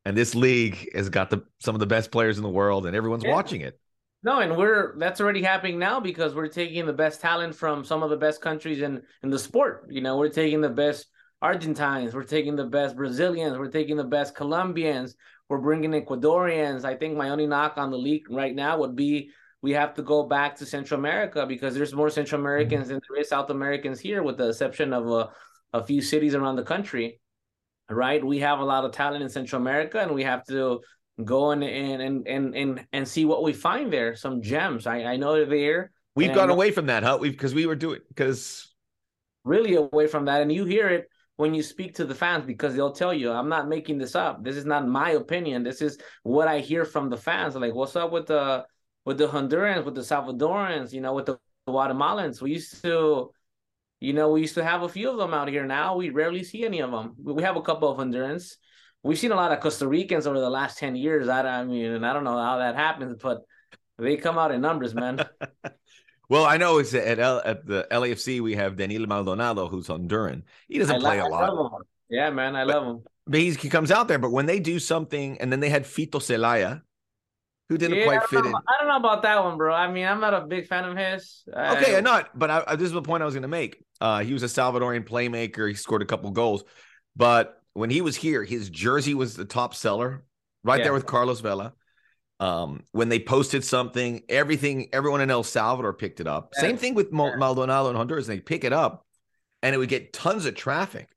and 0.04 0.14
this 0.14 0.34
league 0.34 0.94
has 0.94 1.08
got 1.08 1.30
the 1.30 1.44
some 1.60 1.74
of 1.74 1.80
the 1.80 1.86
best 1.86 2.10
players 2.10 2.36
in 2.36 2.42
the 2.42 2.50
world, 2.50 2.84
and 2.84 2.94
everyone's 2.94 3.24
yeah. 3.24 3.32
watching 3.32 3.62
it. 3.62 3.80
No, 4.22 4.40
and 4.40 4.56
we're 4.56 4.98
that's 4.98 5.20
already 5.20 5.42
happening 5.42 5.78
now 5.78 6.00
because 6.00 6.34
we're 6.34 6.48
taking 6.48 6.84
the 6.84 6.92
best 6.92 7.20
talent 7.20 7.54
from 7.54 7.84
some 7.84 8.02
of 8.02 8.10
the 8.10 8.16
best 8.16 8.42
countries 8.42 8.82
in 8.82 9.00
in 9.22 9.30
the 9.30 9.38
sport. 9.38 9.86
You 9.88 10.02
know, 10.02 10.18
we're 10.18 10.28
taking 10.28 10.60
the 10.60 10.68
best 10.68 11.06
Argentines, 11.40 12.14
we're 12.14 12.24
taking 12.24 12.56
the 12.56 12.66
best 12.66 12.96
Brazilians, 12.96 13.56
we're 13.56 13.70
taking 13.70 13.96
the 13.96 14.04
best 14.04 14.34
Colombians, 14.34 15.14
we're 15.48 15.58
bringing 15.58 15.92
Ecuadorians. 15.92 16.84
I 16.84 16.96
think 16.96 17.16
my 17.16 17.30
only 17.30 17.46
knock 17.46 17.74
on 17.76 17.90
the 17.90 17.96
league 17.96 18.28
right 18.28 18.54
now 18.54 18.78
would 18.78 18.96
be 18.96 19.30
we 19.62 19.72
have 19.72 19.94
to 19.94 20.02
go 20.02 20.22
back 20.22 20.56
to 20.56 20.66
Central 20.66 21.00
America 21.00 21.44
because 21.46 21.74
there's 21.74 21.94
more 21.94 22.10
Central 22.10 22.40
Americans 22.40 22.84
mm-hmm. 22.84 22.94
than 22.94 23.00
there 23.08 23.20
is 23.20 23.28
South 23.28 23.50
Americans 23.50 23.98
here, 23.98 24.22
with 24.22 24.36
the 24.36 24.48
exception 24.48 24.92
of 24.92 25.08
a, 25.08 25.30
a 25.72 25.82
few 25.82 26.00
cities 26.00 26.34
around 26.34 26.56
the 26.56 26.62
country. 26.62 27.20
Right, 27.90 28.22
we 28.22 28.40
have 28.40 28.58
a 28.58 28.64
lot 28.64 28.84
of 28.84 28.92
talent 28.92 29.22
in 29.22 29.30
Central 29.30 29.62
America, 29.62 29.98
and 30.00 30.14
we 30.14 30.22
have 30.24 30.44
to 30.48 30.82
go 31.24 31.52
and 31.52 31.64
and 31.64 32.26
and 32.26 32.54
and 32.54 32.86
and 32.92 33.08
see 33.08 33.24
what 33.24 33.42
we 33.42 33.54
find 33.54 33.90
there. 33.90 34.14
Some 34.14 34.42
gems. 34.42 34.86
I 34.86 35.04
I 35.04 35.16
know 35.16 35.34
they're 35.34 35.46
there. 35.46 35.90
We've 36.14 36.34
gone 36.34 36.50
away 36.50 36.70
from 36.70 36.86
that, 36.86 37.02
huh? 37.02 37.18
We've 37.20 37.32
because 37.32 37.54
we 37.54 37.66
were 37.66 37.76
doing 37.76 38.00
because 38.08 38.74
really 39.44 39.74
away 39.74 40.06
from 40.06 40.26
that, 40.26 40.42
and 40.42 40.52
you 40.52 40.64
hear 40.64 40.88
it 40.88 41.08
when 41.36 41.54
you 41.54 41.62
speak 41.62 41.94
to 41.94 42.04
the 42.04 42.14
fans 42.14 42.44
because 42.44 42.74
they'll 42.74 42.92
tell 42.92 43.14
you, 43.14 43.32
"I'm 43.32 43.48
not 43.48 43.68
making 43.68 43.98
this 43.98 44.14
up. 44.14 44.44
This 44.44 44.56
is 44.56 44.66
not 44.66 44.86
my 44.86 45.12
opinion. 45.12 45.62
This 45.62 45.80
is 45.80 45.98
what 46.24 46.46
I 46.46 46.58
hear 46.58 46.84
from 46.84 47.08
the 47.08 47.16
fans." 47.16 47.54
Like, 47.54 47.74
what's 47.74 47.96
up 47.96 48.12
with 48.12 48.26
the 48.26 48.66
with 49.08 49.18
the 49.18 49.26
Hondurans, 49.26 49.84
with 49.84 49.96
the 49.96 50.02
Salvadorans, 50.02 50.92
you 50.92 51.00
know, 51.00 51.14
with 51.14 51.26
the 51.26 51.38
Guatemalans? 51.66 52.40
We 52.40 52.52
used 52.52 52.82
to, 52.82 53.30
you 54.00 54.12
know, 54.12 54.30
we 54.30 54.42
used 54.42 54.54
to 54.54 54.64
have 54.64 54.82
a 54.82 54.88
few 54.88 55.10
of 55.10 55.16
them 55.16 55.34
out 55.34 55.48
here. 55.48 55.66
Now 55.66 55.96
we 55.96 56.10
rarely 56.10 56.44
see 56.44 56.64
any 56.64 56.80
of 56.80 56.90
them. 56.90 57.14
We 57.18 57.42
have 57.42 57.56
a 57.56 57.62
couple 57.62 57.90
of 57.90 57.98
Hondurans 57.98 58.56
we've 59.02 59.18
seen 59.18 59.32
a 59.32 59.36
lot 59.36 59.52
of 59.52 59.60
Costa 59.60 59.86
Ricans 59.86 60.26
over 60.26 60.38
the 60.38 60.50
last 60.50 60.78
10 60.78 60.96
years. 60.96 61.28
I, 61.28 61.42
I 61.42 61.64
mean, 61.64 61.86
and 61.86 62.06
I 62.06 62.12
don't 62.12 62.24
know 62.24 62.36
how 62.36 62.58
that 62.58 62.74
happens, 62.74 63.16
but 63.20 63.42
they 63.98 64.16
come 64.16 64.38
out 64.38 64.52
in 64.52 64.60
numbers, 64.60 64.94
man. 64.94 65.24
well, 66.28 66.44
I 66.44 66.56
know 66.56 66.78
it's 66.78 66.94
at, 66.94 67.18
L, 67.18 67.42
at 67.44 67.66
the 67.66 67.86
LAFC, 67.90 68.40
we 68.40 68.54
have 68.56 68.76
Denil 68.76 69.06
Maldonado, 69.06 69.68
who's 69.68 69.88
Honduran. 69.88 70.42
He 70.68 70.78
doesn't 70.78 70.96
I 70.96 71.00
play 71.00 71.22
love, 71.22 71.48
a 71.48 71.52
lot. 71.54 71.82
Yeah, 72.08 72.30
man, 72.30 72.56
I 72.56 72.64
but, 72.64 72.74
love 72.74 72.86
him. 72.86 73.04
But 73.26 73.40
he 73.40 73.68
comes 73.68 73.90
out 73.90 74.08
there, 74.08 74.18
but 74.18 74.30
when 74.30 74.46
they 74.46 74.60
do 74.60 74.78
something, 74.78 75.38
and 75.40 75.52
then 75.52 75.60
they 75.60 75.68
had 75.68 75.84
Fito 75.84 76.18
Celaya, 76.18 76.82
who 77.68 77.76
didn't 77.76 77.98
yeah, 77.98 78.04
quite 78.04 78.24
fit 78.24 78.46
in. 78.46 78.54
I 78.54 78.60
don't 78.78 78.88
know 78.88 78.96
about 78.96 79.22
that 79.22 79.42
one, 79.44 79.56
bro. 79.56 79.74
I 79.74 79.90
mean, 79.90 80.06
I'm 80.06 80.20
not 80.20 80.34
a 80.34 80.40
big 80.40 80.66
fan 80.66 80.84
of 80.84 80.96
his. 80.96 81.44
Okay, 81.48 81.94
I, 81.94 81.98
am 81.98 82.04
not, 82.04 82.36
but 82.38 82.50
I, 82.50 82.76
this 82.76 82.86
is 82.86 82.92
the 82.92 83.02
point 83.02 83.22
I 83.22 83.26
was 83.26 83.34
going 83.34 83.42
to 83.42 83.48
make. 83.48 83.82
Uh, 84.00 84.20
he 84.20 84.32
was 84.32 84.42
a 84.42 84.46
Salvadorian 84.46 85.06
playmaker. 85.06 85.68
He 85.68 85.74
scored 85.74 86.02
a 86.02 86.06
couple 86.06 86.30
goals, 86.30 86.64
but 87.14 87.60
when 87.74 87.90
he 87.90 88.00
was 88.00 88.16
here, 88.16 88.42
his 88.42 88.70
jersey 88.70 89.14
was 89.14 89.36
the 89.36 89.44
top 89.44 89.74
seller, 89.74 90.24
right 90.64 90.78
yeah. 90.78 90.84
there 90.84 90.92
with 90.92 91.06
Carlos 91.06 91.40
Vela. 91.40 91.74
Um, 92.40 92.84
when 92.92 93.08
they 93.08 93.18
posted 93.18 93.64
something, 93.64 94.22
everything, 94.28 94.88
everyone 94.92 95.20
in 95.20 95.30
El 95.30 95.42
Salvador 95.42 95.92
picked 95.92 96.20
it 96.20 96.26
up. 96.26 96.52
Yeah. 96.54 96.62
Same 96.62 96.76
thing 96.76 96.94
with. 96.94 97.12
Maldonado 97.12 97.88
and 97.88 97.96
Honduras. 97.96 98.26
They 98.26 98.40
pick 98.40 98.64
it 98.64 98.72
up, 98.72 99.04
and 99.62 99.74
it 99.74 99.78
would 99.78 99.88
get 99.88 100.12
tons 100.12 100.46
of 100.46 100.54
traffic. 100.54 101.08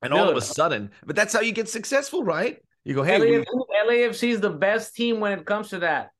And 0.00 0.14
all 0.14 0.28
of 0.28 0.36
a 0.36 0.40
sudden, 0.40 0.92
but 1.04 1.16
that's 1.16 1.32
how 1.32 1.40
you 1.40 1.50
get 1.50 1.68
successful, 1.68 2.22
right? 2.22 2.62
You 2.84 2.94
go, 2.94 3.02
hey, 3.02 3.18
we... 3.18 3.44
LAFC 3.86 4.30
is 4.30 4.40
the 4.40 4.50
best 4.50 4.94
team 4.94 5.20
when 5.20 5.38
it 5.38 5.44
comes 5.44 5.70
to 5.70 5.80
that, 5.80 6.10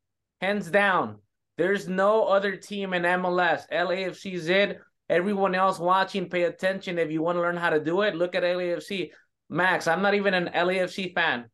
hands 0.41 0.71
down. 0.71 1.19
There's 1.57 1.89
no 1.89 2.25
other 2.25 2.57
team 2.57 2.95
in 2.95 3.03
MLS. 3.03 3.63
LAFC 3.73 4.35
is 4.35 4.49
it. 4.49 4.81
Everyone 5.09 5.55
else 5.55 5.79
watching, 5.79 6.29
pay 6.29 6.45
attention. 6.45 6.99
If 6.99 7.11
you 7.11 7.23
want 7.23 7.37
to 7.37 7.43
learn 7.43 7.57
how 7.57 7.71
to 7.71 7.81
do 7.81 8.03
it, 8.03 8.15
look 8.15 8.35
at 8.35 8.43
LAFC. 8.43 9.11
Max, 9.49 9.87
I'm 9.87 10.03
not 10.03 10.15
even 10.15 10.35
an 10.35 10.51
LAFC 10.55 11.15
fan, 11.15 11.47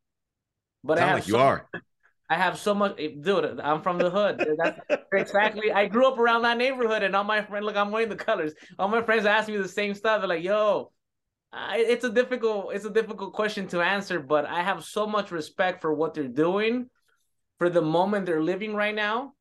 but 0.83 0.99
Sound 0.99 1.05
I 1.05 1.13
have 1.13 1.19
like 1.21 1.29
you 1.29 1.37
are. 1.37 1.69
I 2.31 2.37
have 2.37 2.59
so 2.59 2.75
much, 2.75 2.97
eh, 2.99 3.11
dude. 3.21 3.61
I'm 3.61 3.83
from 3.83 3.99
the 3.99 4.11
hood. 4.11 4.45
That's 4.59 4.81
exactly. 5.13 5.71
I 5.71 5.87
grew 5.87 6.09
up 6.09 6.19
around 6.19 6.43
that 6.43 6.57
neighborhood, 6.57 7.03
and 7.03 7.15
all 7.15 7.23
my 7.23 7.43
friends, 7.43 7.65
look, 7.65 7.77
I'm 7.77 7.91
wearing 7.91 8.09
the 8.09 8.17
colors. 8.17 8.55
All 8.79 8.89
my 8.89 9.03
friends 9.03 9.27
ask 9.27 9.49
me 9.49 9.57
the 9.57 9.69
same 9.69 9.95
stuff. 9.95 10.21
They're 10.21 10.29
like, 10.29 10.43
"Yo, 10.43 10.91
it's 11.75 12.05
a 12.05 12.11
difficult, 12.11 12.75
it's 12.75 12.85
a 12.85 12.91
difficult 12.91 13.33
question 13.33 13.67
to 13.69 13.81
answer." 13.81 14.21
But 14.21 14.47
I 14.47 14.63
have 14.63 14.85
so 14.85 15.07
much 15.07 15.31
respect 15.31 15.81
for 15.83 15.93
what 15.95 16.15
they're 16.15 16.29
doing, 16.29 16.91
for 17.59 17.71
the 17.71 17.83
moment 17.83 18.27
they're 18.27 18.43
living 18.43 18.75
right 18.75 18.95
now, 18.95 19.35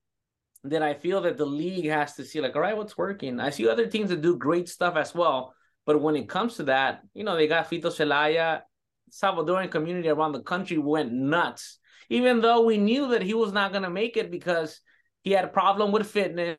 that 0.64 0.82
I 0.82 0.94
feel 0.94 1.22
that 1.22 1.38
the 1.38 1.46
league 1.46 1.86
has 1.90 2.16
to 2.16 2.24
see, 2.26 2.40
like, 2.42 2.56
all 2.56 2.62
right, 2.62 2.78
what's 2.78 2.98
working. 2.98 3.40
I 3.40 3.50
see 3.50 3.68
other 3.68 3.88
teams 3.88 4.10
that 4.10 4.22
do 4.22 4.38
great 4.38 4.70
stuff 4.70 4.96
as 4.96 5.14
well 5.14 5.54
But 5.86 6.02
when 6.02 6.16
it 6.16 6.30
comes 6.30 6.56
to 6.56 6.64
that, 6.64 7.02
you 7.14 7.24
know, 7.24 7.36
they 7.36 7.48
got 7.48 7.70
Fito 7.70 7.86
Celaya. 7.92 8.62
Salvadoran 9.12 9.70
community 9.70 10.10
around 10.10 10.32
the 10.32 10.42
country 10.42 10.78
went 10.78 11.12
nuts, 11.12 11.78
even 12.10 12.42
though 12.42 12.62
we 12.62 12.78
knew 12.78 13.10
that 13.10 13.22
he 13.22 13.36
was 13.36 13.52
not 13.54 13.72
going 13.72 13.84
to 13.84 13.90
make 13.90 14.18
it 14.18 14.32
because 14.32 14.82
he 15.22 15.32
had 15.32 15.46
a 15.46 15.50
problem 15.50 15.92
with 15.92 16.10
fitness 16.10 16.58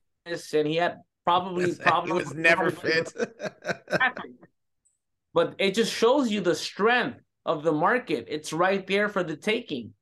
and 0.52 0.68
he 0.68 0.76
had 0.76 0.98
probably 1.24 1.74
problems. 1.74 2.22
he 2.22 2.28
was 2.28 2.34
never 2.34 2.70
fit. 2.70 3.12
but 5.34 5.54
it 5.58 5.74
just 5.74 5.92
shows 5.92 6.30
you 6.30 6.40
the 6.40 6.54
strength 6.54 7.18
of 7.44 7.62
the 7.62 7.72
market. 7.72 8.26
It's 8.28 8.52
right 8.52 8.86
there 8.86 9.08
for 9.08 9.22
the 9.22 9.36
taking. 9.36 9.92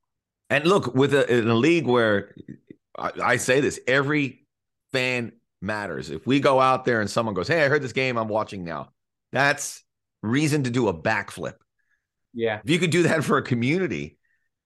And 0.50 0.66
look, 0.66 0.94
with 0.94 1.14
a, 1.14 1.32
in 1.32 1.48
a 1.48 1.54
league 1.54 1.86
where 1.86 2.34
I, 2.96 3.10
I 3.22 3.36
say 3.36 3.60
this, 3.60 3.80
every 3.86 4.46
fan 4.92 5.32
matters. 5.60 6.10
If 6.10 6.26
we 6.26 6.40
go 6.40 6.60
out 6.60 6.84
there 6.84 7.00
and 7.00 7.10
someone 7.10 7.34
goes, 7.34 7.48
"Hey, 7.48 7.64
I 7.64 7.68
heard 7.68 7.82
this 7.82 7.92
game. 7.92 8.18
I'm 8.18 8.28
watching 8.28 8.64
now," 8.64 8.90
that's 9.32 9.82
reason 10.22 10.64
to 10.64 10.70
do 10.70 10.88
a 10.88 10.94
backflip. 10.94 11.54
Yeah. 12.34 12.60
If 12.62 12.70
you 12.70 12.78
could 12.78 12.90
do 12.90 13.04
that 13.04 13.24
for 13.24 13.38
a 13.38 13.42
community, 13.42 14.18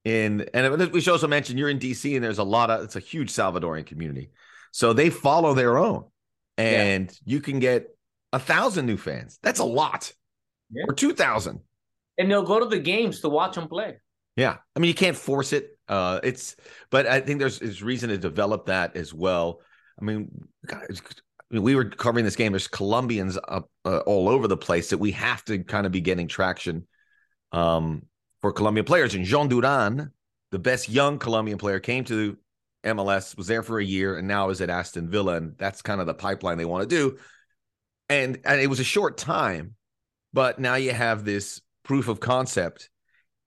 in 0.05 0.49
and 0.55 0.93
we 0.93 1.01
should 1.01 1.13
also 1.13 1.29
mention 1.29 1.59
you're 1.59 1.69
in 1.69 1.79
DC 1.79 2.15
and 2.15 2.25
there's 2.25 2.39
a 2.39 2.45
lot 2.45 2.71
of 2.71 2.85
it's 2.85 2.97
a 2.97 3.01
huge 3.01 3.31
Salvadorian 3.31 3.87
community, 3.87 4.31
so 4.73 4.93
they 4.93 5.11
follow 5.11 5.55
their 5.55 5.79
own, 5.79 6.05
and 6.57 7.11
yeah. 7.11 7.35
you 7.35 7.41
can 7.41 7.59
get 7.59 7.89
a 8.33 8.39
thousand 8.39 8.87
new 8.87 8.97
fans. 8.97 9.39
That's 9.43 9.61
a 9.61 9.65
lot, 9.65 10.13
yeah. 10.71 10.85
or 10.89 10.95
two 10.95 11.13
thousand, 11.13 11.61
and 12.19 12.31
they'll 12.31 12.43
go 12.43 12.61
to 12.61 12.67
the 12.67 12.79
games 12.79 13.21
to 13.21 13.29
watch 13.29 13.55
them 13.55 13.69
play. 13.69 13.97
Yeah, 14.37 14.57
I 14.75 14.79
mean 14.79 14.89
you 14.89 14.95
can't 14.95 15.17
force 15.17 15.53
it. 15.53 15.79
Uh, 15.89 16.21
it's 16.23 16.57
but 16.91 17.07
I 17.07 17.21
think 17.21 17.39
there's 17.39 17.59
there's 17.59 17.83
reason 17.83 18.11
to 18.11 18.19
develop 18.19 18.67
that 18.67 18.97
as 18.97 19.15
well. 19.15 19.61
I 20.01 20.05
mean, 20.05 20.31
guys, 20.67 21.01
we 21.51 21.75
were 21.75 21.85
covering 21.85 22.25
this 22.25 22.37
game. 22.37 22.53
There's 22.53 22.69
Colombians 22.69 23.39
up 23.49 23.71
uh, 23.85 23.99
all 24.01 24.29
over 24.29 24.49
the 24.49 24.57
place 24.57 24.91
that 24.91 24.99
we 24.99 25.13
have 25.13 25.45
to 25.47 25.63
kind 25.65 25.87
of 25.87 25.93
be 25.93 26.01
getting 26.01 26.29
traction 26.29 26.87
um, 27.53 28.03
for 28.41 28.53
Colombian 28.53 28.85
players. 28.85 29.15
And 29.15 29.25
Jhon 29.25 29.49
Duran, 29.49 30.11
the 30.51 30.59
best 30.59 30.89
young 30.89 31.19
Colombian 31.19 31.59
player, 31.59 31.81
came 31.81 32.05
to 32.05 32.37
MLS, 32.85 33.37
was 33.37 33.47
there 33.47 33.63
for 33.63 33.79
a 33.79 33.85
year, 33.85 34.19
and 34.19 34.27
now 34.27 34.51
is 34.51 34.61
at 34.61 34.71
Aston 34.71 35.09
Villa. 35.09 35.37
And 35.37 35.57
that's 35.57 35.83
kind 35.83 36.01
of 36.01 36.07
the 36.07 36.15
pipeline 36.15 36.59
they 36.59 36.65
want 36.65 36.89
to 36.89 36.95
do. 36.95 37.19
And, 38.09 38.39
and 38.45 38.61
it 38.61 38.69
was 38.69 38.81
a 38.81 38.85
short 38.85 39.17
time, 39.17 39.75
but 40.37 40.59
now 40.59 40.75
you 40.75 40.93
have 40.93 41.25
this 41.25 41.63
proof 41.83 42.09
of 42.09 42.21
concept, 42.21 42.91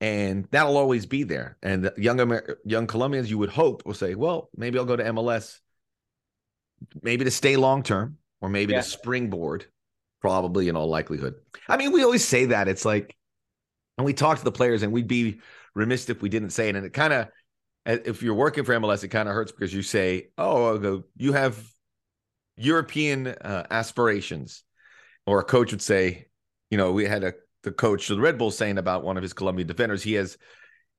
and 0.00 0.48
that'll 0.50 0.76
always 0.76 1.06
be 1.06 1.22
there. 1.22 1.56
And 1.62 1.88
young 1.96 2.18
Amer- 2.18 2.58
young 2.64 2.88
Colombians, 2.88 3.30
you 3.30 3.38
would 3.38 3.48
hope, 3.48 3.86
will 3.86 3.94
say, 3.94 4.16
well, 4.16 4.50
maybe 4.56 4.76
I'll 4.76 4.84
go 4.84 4.96
to 4.96 5.04
MLS, 5.04 5.60
maybe 7.00 7.24
to 7.24 7.30
stay 7.30 7.56
long 7.56 7.84
term, 7.84 8.16
or 8.40 8.48
maybe 8.48 8.72
yeah. 8.72 8.80
to 8.80 8.82
springboard, 8.82 9.66
probably 10.20 10.68
in 10.68 10.74
all 10.74 10.88
likelihood. 10.88 11.34
I 11.68 11.76
mean, 11.76 11.92
we 11.92 12.02
always 12.02 12.26
say 12.26 12.46
that. 12.46 12.66
It's 12.66 12.84
like, 12.84 13.16
and 13.96 14.04
we 14.04 14.12
talk 14.12 14.38
to 14.38 14.44
the 14.44 14.50
players, 14.50 14.82
and 14.82 14.92
we'd 14.92 15.06
be 15.06 15.38
remiss 15.76 16.10
if 16.10 16.22
we 16.22 16.28
didn't 16.28 16.50
say 16.50 16.70
it. 16.70 16.74
And 16.74 16.84
it 16.84 16.92
kind 16.92 17.12
of, 17.12 17.28
if 17.86 18.20
you're 18.20 18.34
working 18.34 18.64
for 18.64 18.74
MLS, 18.74 19.04
it 19.04 19.08
kind 19.08 19.28
of 19.28 19.34
hurts 19.36 19.52
because 19.52 19.72
you 19.72 19.82
say, 19.82 20.30
"Oh, 20.36 21.04
you 21.16 21.34
have 21.34 21.56
European 22.56 23.28
uh, 23.28 23.68
aspirations," 23.70 24.64
or 25.24 25.38
a 25.38 25.44
coach 25.44 25.70
would 25.70 25.82
say, 25.82 26.26
"You 26.70 26.78
know, 26.78 26.92
we 26.92 27.04
had 27.04 27.24
a 27.24 27.34
the 27.62 27.72
coach 27.72 28.08
the 28.08 28.18
Red 28.18 28.38
Bulls 28.38 28.56
saying 28.56 28.78
about 28.78 29.04
one 29.04 29.16
of 29.16 29.22
his 29.22 29.32
Colombian 29.32 29.68
defenders, 29.68 30.02
he 30.02 30.14
has." 30.14 30.36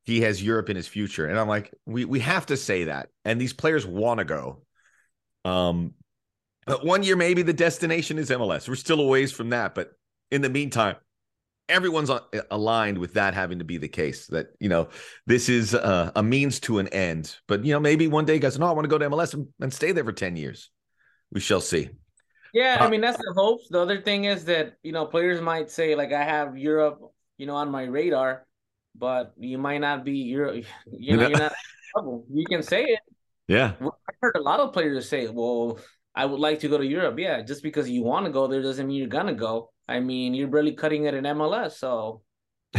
He 0.03 0.21
has 0.21 0.41
Europe 0.41 0.71
in 0.71 0.75
his 0.75 0.87
future, 0.87 1.27
and 1.27 1.37
I'm 1.37 1.47
like, 1.47 1.71
we 1.85 2.05
we 2.05 2.21
have 2.21 2.47
to 2.47 2.57
say 2.57 2.85
that, 2.85 3.09
and 3.23 3.39
these 3.39 3.53
players 3.53 3.85
want 3.85 4.17
to 4.17 4.25
go. 4.25 4.63
Um, 5.45 5.93
but 6.65 6.83
one 6.83 7.03
year 7.03 7.15
maybe 7.15 7.43
the 7.43 7.53
destination 7.53 8.17
is 8.17 8.31
MLS. 8.31 8.67
We're 8.67 8.73
still 8.75 8.99
a 8.99 9.05
ways 9.05 9.31
from 9.31 9.51
that, 9.51 9.75
but 9.75 9.91
in 10.31 10.41
the 10.41 10.49
meantime, 10.49 10.95
everyone's 11.71 12.11
aligned 12.51 12.97
with 12.97 13.13
that 13.13 13.33
having 13.33 13.59
to 13.59 13.65
be 13.65 13.77
the 13.77 13.87
case 13.87 14.27
that 14.27 14.47
you 14.59 14.69
know 14.69 14.89
this 15.25 15.49
is 15.49 15.73
a, 15.73 16.11
a 16.15 16.21
means 16.21 16.59
to 16.59 16.79
an 16.79 16.87
end 16.89 17.37
but 17.47 17.63
you 17.63 17.71
know 17.71 17.79
maybe 17.79 18.07
one 18.07 18.25
day 18.25 18.37
guys 18.39 18.59
no 18.59 18.65
i 18.65 18.71
want 18.71 18.83
to 18.83 18.89
go 18.89 18.97
to 18.97 19.09
mls 19.09 19.33
and, 19.33 19.47
and, 19.61 19.73
stay 19.73 19.91
there 19.91 20.03
for 20.03 20.11
10 20.11 20.35
years 20.35 20.69
we 21.31 21.39
shall 21.39 21.61
see 21.61 21.89
yeah 22.53 22.77
uh, 22.79 22.85
i 22.85 22.89
mean 22.89 23.01
that's 23.01 23.17
the 23.17 23.33
hopes. 23.35 23.67
The 23.69 23.79
other 23.79 24.01
thing 24.01 24.25
is 24.25 24.45
that 24.45 24.77
you 24.83 24.91
know 24.91 25.05
players 25.05 25.41
might 25.41 25.69
say 25.69 25.95
like 25.95 26.11
i 26.11 26.23
have 26.23 26.57
europe 26.57 26.99
you 27.37 27.45
know 27.45 27.55
on 27.55 27.69
my 27.71 27.83
radar 27.83 28.45
but 28.95 29.33
you 29.37 29.57
might 29.57 29.79
not 29.79 30.03
be 30.03 30.17
europe 30.17 30.65
you 30.91 31.17
know 31.17 31.27
you're 31.27 31.39
not 31.39 31.53
you 32.31 32.45
can 32.45 32.63
say 32.63 32.83
it. 32.83 32.99
Yeah. 33.49 33.73
I 33.81 34.13
heard 34.21 34.37
a 34.37 34.41
lot 34.41 34.61
of 34.61 34.71
players 34.71 35.09
say 35.09 35.27
well 35.27 35.79
i 36.15 36.25
would 36.25 36.39
like 36.39 36.59
to 36.61 36.69
go 36.69 36.77
to 36.77 36.85
europe. 36.85 37.19
Yeah 37.19 37.41
just 37.41 37.63
because 37.63 37.89
you 37.89 38.03
want 38.03 38.25
to 38.25 38.31
go 38.31 38.47
there 38.47 38.61
doesn't 38.61 38.87
mean 38.87 38.97
you're 38.97 39.07
gonna 39.07 39.33
go. 39.33 39.71
I 39.91 39.99
mean, 39.99 40.33
you're 40.33 40.47
really 40.47 40.73
cutting 40.73 41.05
it 41.05 41.13
in 41.13 41.25
MLS, 41.25 41.73
so 41.73 42.21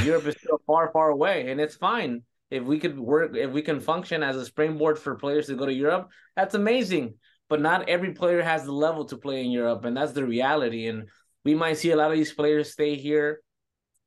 Europe 0.02 0.26
is 0.26 0.36
still 0.36 0.60
far, 0.66 0.90
far 0.92 1.10
away, 1.10 1.50
and 1.50 1.60
it's 1.60 1.76
fine. 1.76 2.22
If 2.50 2.64
we 2.64 2.78
could 2.78 2.98
work, 2.98 3.36
if 3.36 3.50
we 3.50 3.62
can 3.62 3.80
function 3.80 4.22
as 4.22 4.36
a 4.36 4.44
springboard 4.44 4.98
for 4.98 5.14
players 5.16 5.46
to 5.46 5.54
go 5.54 5.66
to 5.66 5.72
Europe, 5.72 6.08
that's 6.36 6.54
amazing. 6.54 7.14
But 7.52 7.60
not 7.60 7.86
every 7.86 8.12
player 8.12 8.40
has 8.40 8.64
the 8.64 8.72
level 8.72 9.04
to 9.04 9.18
play 9.18 9.44
in 9.44 9.50
Europe, 9.50 9.84
and 9.84 9.94
that's 9.94 10.12
the 10.12 10.24
reality. 10.24 10.86
And 10.86 11.10
we 11.44 11.54
might 11.54 11.76
see 11.76 11.90
a 11.90 11.96
lot 11.96 12.10
of 12.10 12.16
these 12.16 12.32
players 12.32 12.72
stay 12.72 12.94
here, 12.94 13.42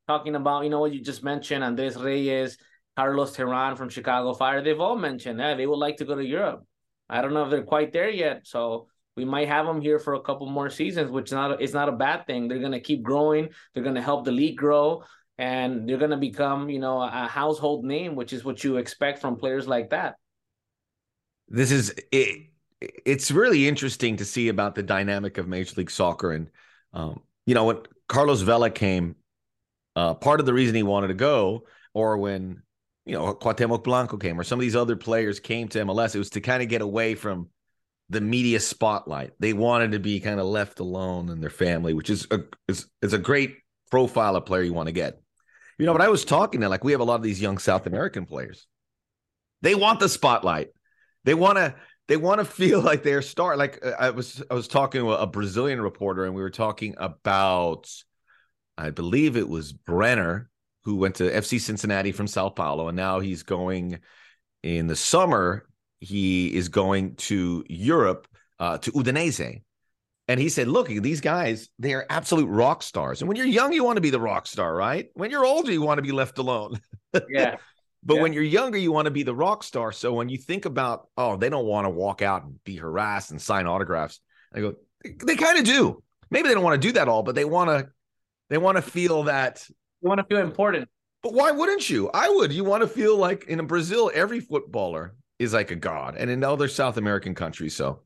talking 0.07 0.33
about, 0.33 0.63
you 0.63 0.71
know, 0.71 0.79
what 0.79 0.91
you 0.91 0.99
just 0.99 1.23
mentioned, 1.23 1.63
Andres 1.63 1.95
Reyes, 1.95 2.57
Carlos 2.95 3.37
Terán 3.37 3.77
from 3.77 3.89
Chicago 3.89 4.33
Fire. 4.33 4.63
They've 4.63 4.79
all 4.79 4.97
mentioned 4.97 5.39
that 5.39 5.57
they 5.57 5.67
would 5.67 5.77
like 5.77 5.97
to 5.97 6.05
go 6.05 6.15
to 6.15 6.25
Europe. 6.25 6.65
I 7.07 7.21
don't 7.21 7.35
know 7.35 7.43
if 7.43 7.51
they're 7.51 7.61
quite 7.61 7.93
there 7.93 8.09
yet, 8.09 8.47
so 8.47 8.87
we 9.15 9.25
might 9.25 9.47
have 9.47 9.67
them 9.67 9.79
here 9.79 9.99
for 9.99 10.15
a 10.15 10.21
couple 10.21 10.49
more 10.49 10.71
seasons, 10.71 11.11
which 11.11 11.27
is 11.27 11.33
not 11.33 11.61
it's 11.61 11.71
not 11.71 11.87
a 11.87 11.91
bad 11.91 12.25
thing. 12.25 12.47
They're 12.47 12.57
gonna 12.57 12.79
keep 12.79 13.03
growing. 13.03 13.49
They're 13.75 13.83
gonna 13.83 14.01
help 14.01 14.25
the 14.25 14.31
league 14.31 14.57
grow, 14.57 15.03
and 15.37 15.87
they're 15.87 15.99
gonna 15.99 16.17
become 16.17 16.67
you 16.67 16.79
know 16.79 16.99
a 16.99 17.27
household 17.27 17.85
name, 17.85 18.15
which 18.15 18.33
is 18.33 18.43
what 18.43 18.63
you 18.63 18.77
expect 18.77 19.19
from 19.19 19.35
players 19.35 19.67
like 19.67 19.91
that. 19.91 20.15
This 21.47 21.71
is 21.71 21.93
it. 22.11 22.54
It's 23.05 23.31
really 23.31 23.67
interesting 23.67 24.17
to 24.17 24.25
see 24.25 24.49
about 24.49 24.75
the 24.75 24.83
dynamic 24.83 25.37
of 25.37 25.47
Major 25.47 25.75
League 25.77 25.91
Soccer, 25.91 26.31
and 26.31 26.49
um, 26.93 27.21
you 27.45 27.55
know 27.55 27.65
when 27.65 27.79
Carlos 28.07 28.41
Vela 28.41 28.69
came, 28.69 29.15
uh, 29.95 30.13
part 30.13 30.39
of 30.39 30.45
the 30.45 30.53
reason 30.53 30.75
he 30.75 30.83
wanted 30.83 31.07
to 31.07 31.13
go, 31.13 31.65
or 31.93 32.17
when 32.17 32.61
you 33.05 33.13
know 33.13 33.33
Cuauhtemoc 33.33 33.83
Blanco 33.83 34.17
came, 34.17 34.39
or 34.39 34.43
some 34.43 34.59
of 34.59 34.61
these 34.61 34.75
other 34.75 34.95
players 34.95 35.39
came 35.39 35.67
to 35.69 35.79
MLS, 35.85 36.15
it 36.15 36.19
was 36.19 36.31
to 36.31 36.41
kind 36.41 36.63
of 36.63 36.69
get 36.69 36.81
away 36.81 37.15
from 37.15 37.49
the 38.09 38.21
media 38.21 38.59
spotlight. 38.59 39.33
They 39.39 39.53
wanted 39.53 39.91
to 39.93 39.99
be 39.99 40.19
kind 40.19 40.39
of 40.39 40.45
left 40.45 40.79
alone 40.79 41.29
in 41.29 41.41
their 41.41 41.49
family, 41.49 41.93
which 41.93 42.09
is 42.09 42.27
a 42.31 42.41
is, 42.67 42.87
is 43.01 43.13
a 43.13 43.17
great 43.17 43.57
profile 43.89 44.35
of 44.35 44.45
player 44.45 44.63
you 44.63 44.73
want 44.73 44.87
to 44.87 44.93
get. 44.93 45.21
You 45.77 45.85
know, 45.85 45.93
but 45.93 46.01
I 46.01 46.09
was 46.09 46.23
talking 46.23 46.61
to 46.61 46.69
like 46.69 46.83
we 46.83 46.91
have 46.91 47.01
a 47.01 47.05
lot 47.05 47.15
of 47.15 47.23
these 47.23 47.41
young 47.41 47.57
South 47.57 47.85
American 47.85 48.25
players. 48.25 48.67
They 49.61 49.75
want 49.75 49.99
the 49.99 50.09
spotlight. 50.09 50.69
They 51.23 51.33
want 51.33 51.57
to 51.57 51.75
they 52.07 52.17
want 52.17 52.39
to 52.39 52.45
feel 52.45 52.81
like 52.81 53.03
they're 53.03 53.21
star. 53.21 53.57
Like 53.57 53.85
uh, 53.85 53.93
I 53.99 54.09
was 54.11 54.43
I 54.49 54.53
was 54.53 54.67
talking 54.67 55.01
to 55.01 55.11
a 55.13 55.27
Brazilian 55.27 55.81
reporter 55.81 56.25
and 56.25 56.35
we 56.35 56.41
were 56.41 56.49
talking 56.49 56.95
about 56.97 57.91
I 58.77 58.89
believe 58.89 59.37
it 59.37 59.47
was 59.47 59.73
Brenner 59.73 60.49
who 60.83 60.97
went 60.97 61.15
to 61.15 61.31
FC 61.31 61.59
Cincinnati 61.59 62.11
from 62.11 62.27
Sao 62.27 62.49
Paulo 62.49 62.87
and 62.87 62.95
now 62.95 63.19
he's 63.19 63.43
going 63.43 63.99
in 64.63 64.87
the 64.87 64.95
summer 64.95 65.67
he 65.99 66.53
is 66.53 66.69
going 66.69 67.15
to 67.15 67.65
Europe 67.67 68.27
uh, 68.59 68.77
to 68.79 68.91
Udinese. 68.91 69.61
And 70.27 70.39
he 70.39 70.49
said, 70.49 70.67
Look, 70.67 70.87
these 70.87 71.21
guys, 71.21 71.69
they 71.77 71.93
are 71.93 72.05
absolute 72.09 72.47
rock 72.47 72.81
stars. 72.83 73.21
And 73.21 73.27
when 73.27 73.37
you're 73.37 73.45
young, 73.45 73.73
you 73.73 73.83
want 73.83 73.97
to 73.97 74.01
be 74.01 74.09
the 74.09 74.19
rock 74.19 74.47
star, 74.47 74.73
right? 74.73 75.09
When 75.13 75.29
you're 75.29 75.45
older, 75.45 75.71
you 75.71 75.81
want 75.81 75.99
to 75.99 76.03
be 76.03 76.11
left 76.11 76.37
alone. 76.37 76.79
Yeah. 77.29 77.57
But 78.05 78.15
yeah. 78.15 78.21
when 78.21 78.33
you're 78.33 78.43
younger, 78.43 78.77
you 78.77 78.91
want 78.91 79.05
to 79.05 79.11
be 79.11 79.23
the 79.23 79.35
rock 79.35 79.63
star. 79.63 79.91
So 79.91 80.13
when 80.13 80.29
you 80.29 80.37
think 80.37 80.65
about, 80.65 81.07
oh, 81.17 81.37
they 81.37 81.49
don't 81.49 81.65
want 81.65 81.85
to 81.85 81.89
walk 81.89 82.21
out 82.21 82.43
and 82.43 82.63
be 82.63 82.75
harassed 82.75 83.31
and 83.31 83.41
sign 83.41 83.65
autographs, 83.65 84.19
I 84.53 84.61
go, 84.61 84.75
they 85.03 85.35
kind 85.35 85.57
of 85.57 85.65
do. 85.65 86.03
Maybe 86.29 86.47
they 86.47 86.53
don't 86.53 86.63
want 86.63 86.79
to 86.79 86.87
do 86.87 86.93
that 86.93 87.07
all, 87.07 87.23
but 87.23 87.35
they 87.35 87.45
want 87.45 87.69
to, 87.69 87.89
they 88.49 88.59
want 88.59 88.77
to 88.77 88.81
feel 88.83 89.23
that. 89.23 89.65
You 90.01 90.09
want 90.09 90.19
to 90.19 90.25
feel 90.25 90.43
important. 90.43 90.87
But 91.23 91.33
why 91.33 91.51
wouldn't 91.51 91.89
you? 91.89 92.11
I 92.13 92.29
would. 92.29 92.53
You 92.53 92.63
want 92.63 92.83
to 92.83 92.87
feel 92.87 93.17
like 93.17 93.45
in 93.45 93.65
Brazil, 93.65 94.11
every 94.13 94.39
footballer 94.39 95.15
is 95.39 95.53
like 95.53 95.71
a 95.71 95.75
god, 95.75 96.15
and 96.15 96.29
in 96.29 96.43
other 96.43 96.67
South 96.67 96.97
American 96.97 97.33
countries, 97.33 97.75
so 97.75 98.01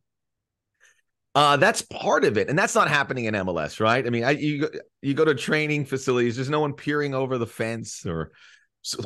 uh, 1.35 1.57
that's 1.57 1.81
part 1.81 2.23
of 2.23 2.37
it, 2.37 2.49
and 2.49 2.57
that's 2.57 2.75
not 2.75 2.87
happening 2.87 3.25
in 3.25 3.33
MLS, 3.33 3.79
right? 3.79 4.05
I 4.05 4.09
mean, 4.09 4.23
I, 4.23 4.31
you 4.31 4.69
you 5.01 5.13
go 5.13 5.25
to 5.25 5.35
training 5.35 5.85
facilities, 5.85 6.37
there's 6.37 6.49
no 6.49 6.61
one 6.61 6.73
peering 6.73 7.13
over 7.13 7.37
the 7.37 7.45
fence 7.45 8.05
or 8.05 8.31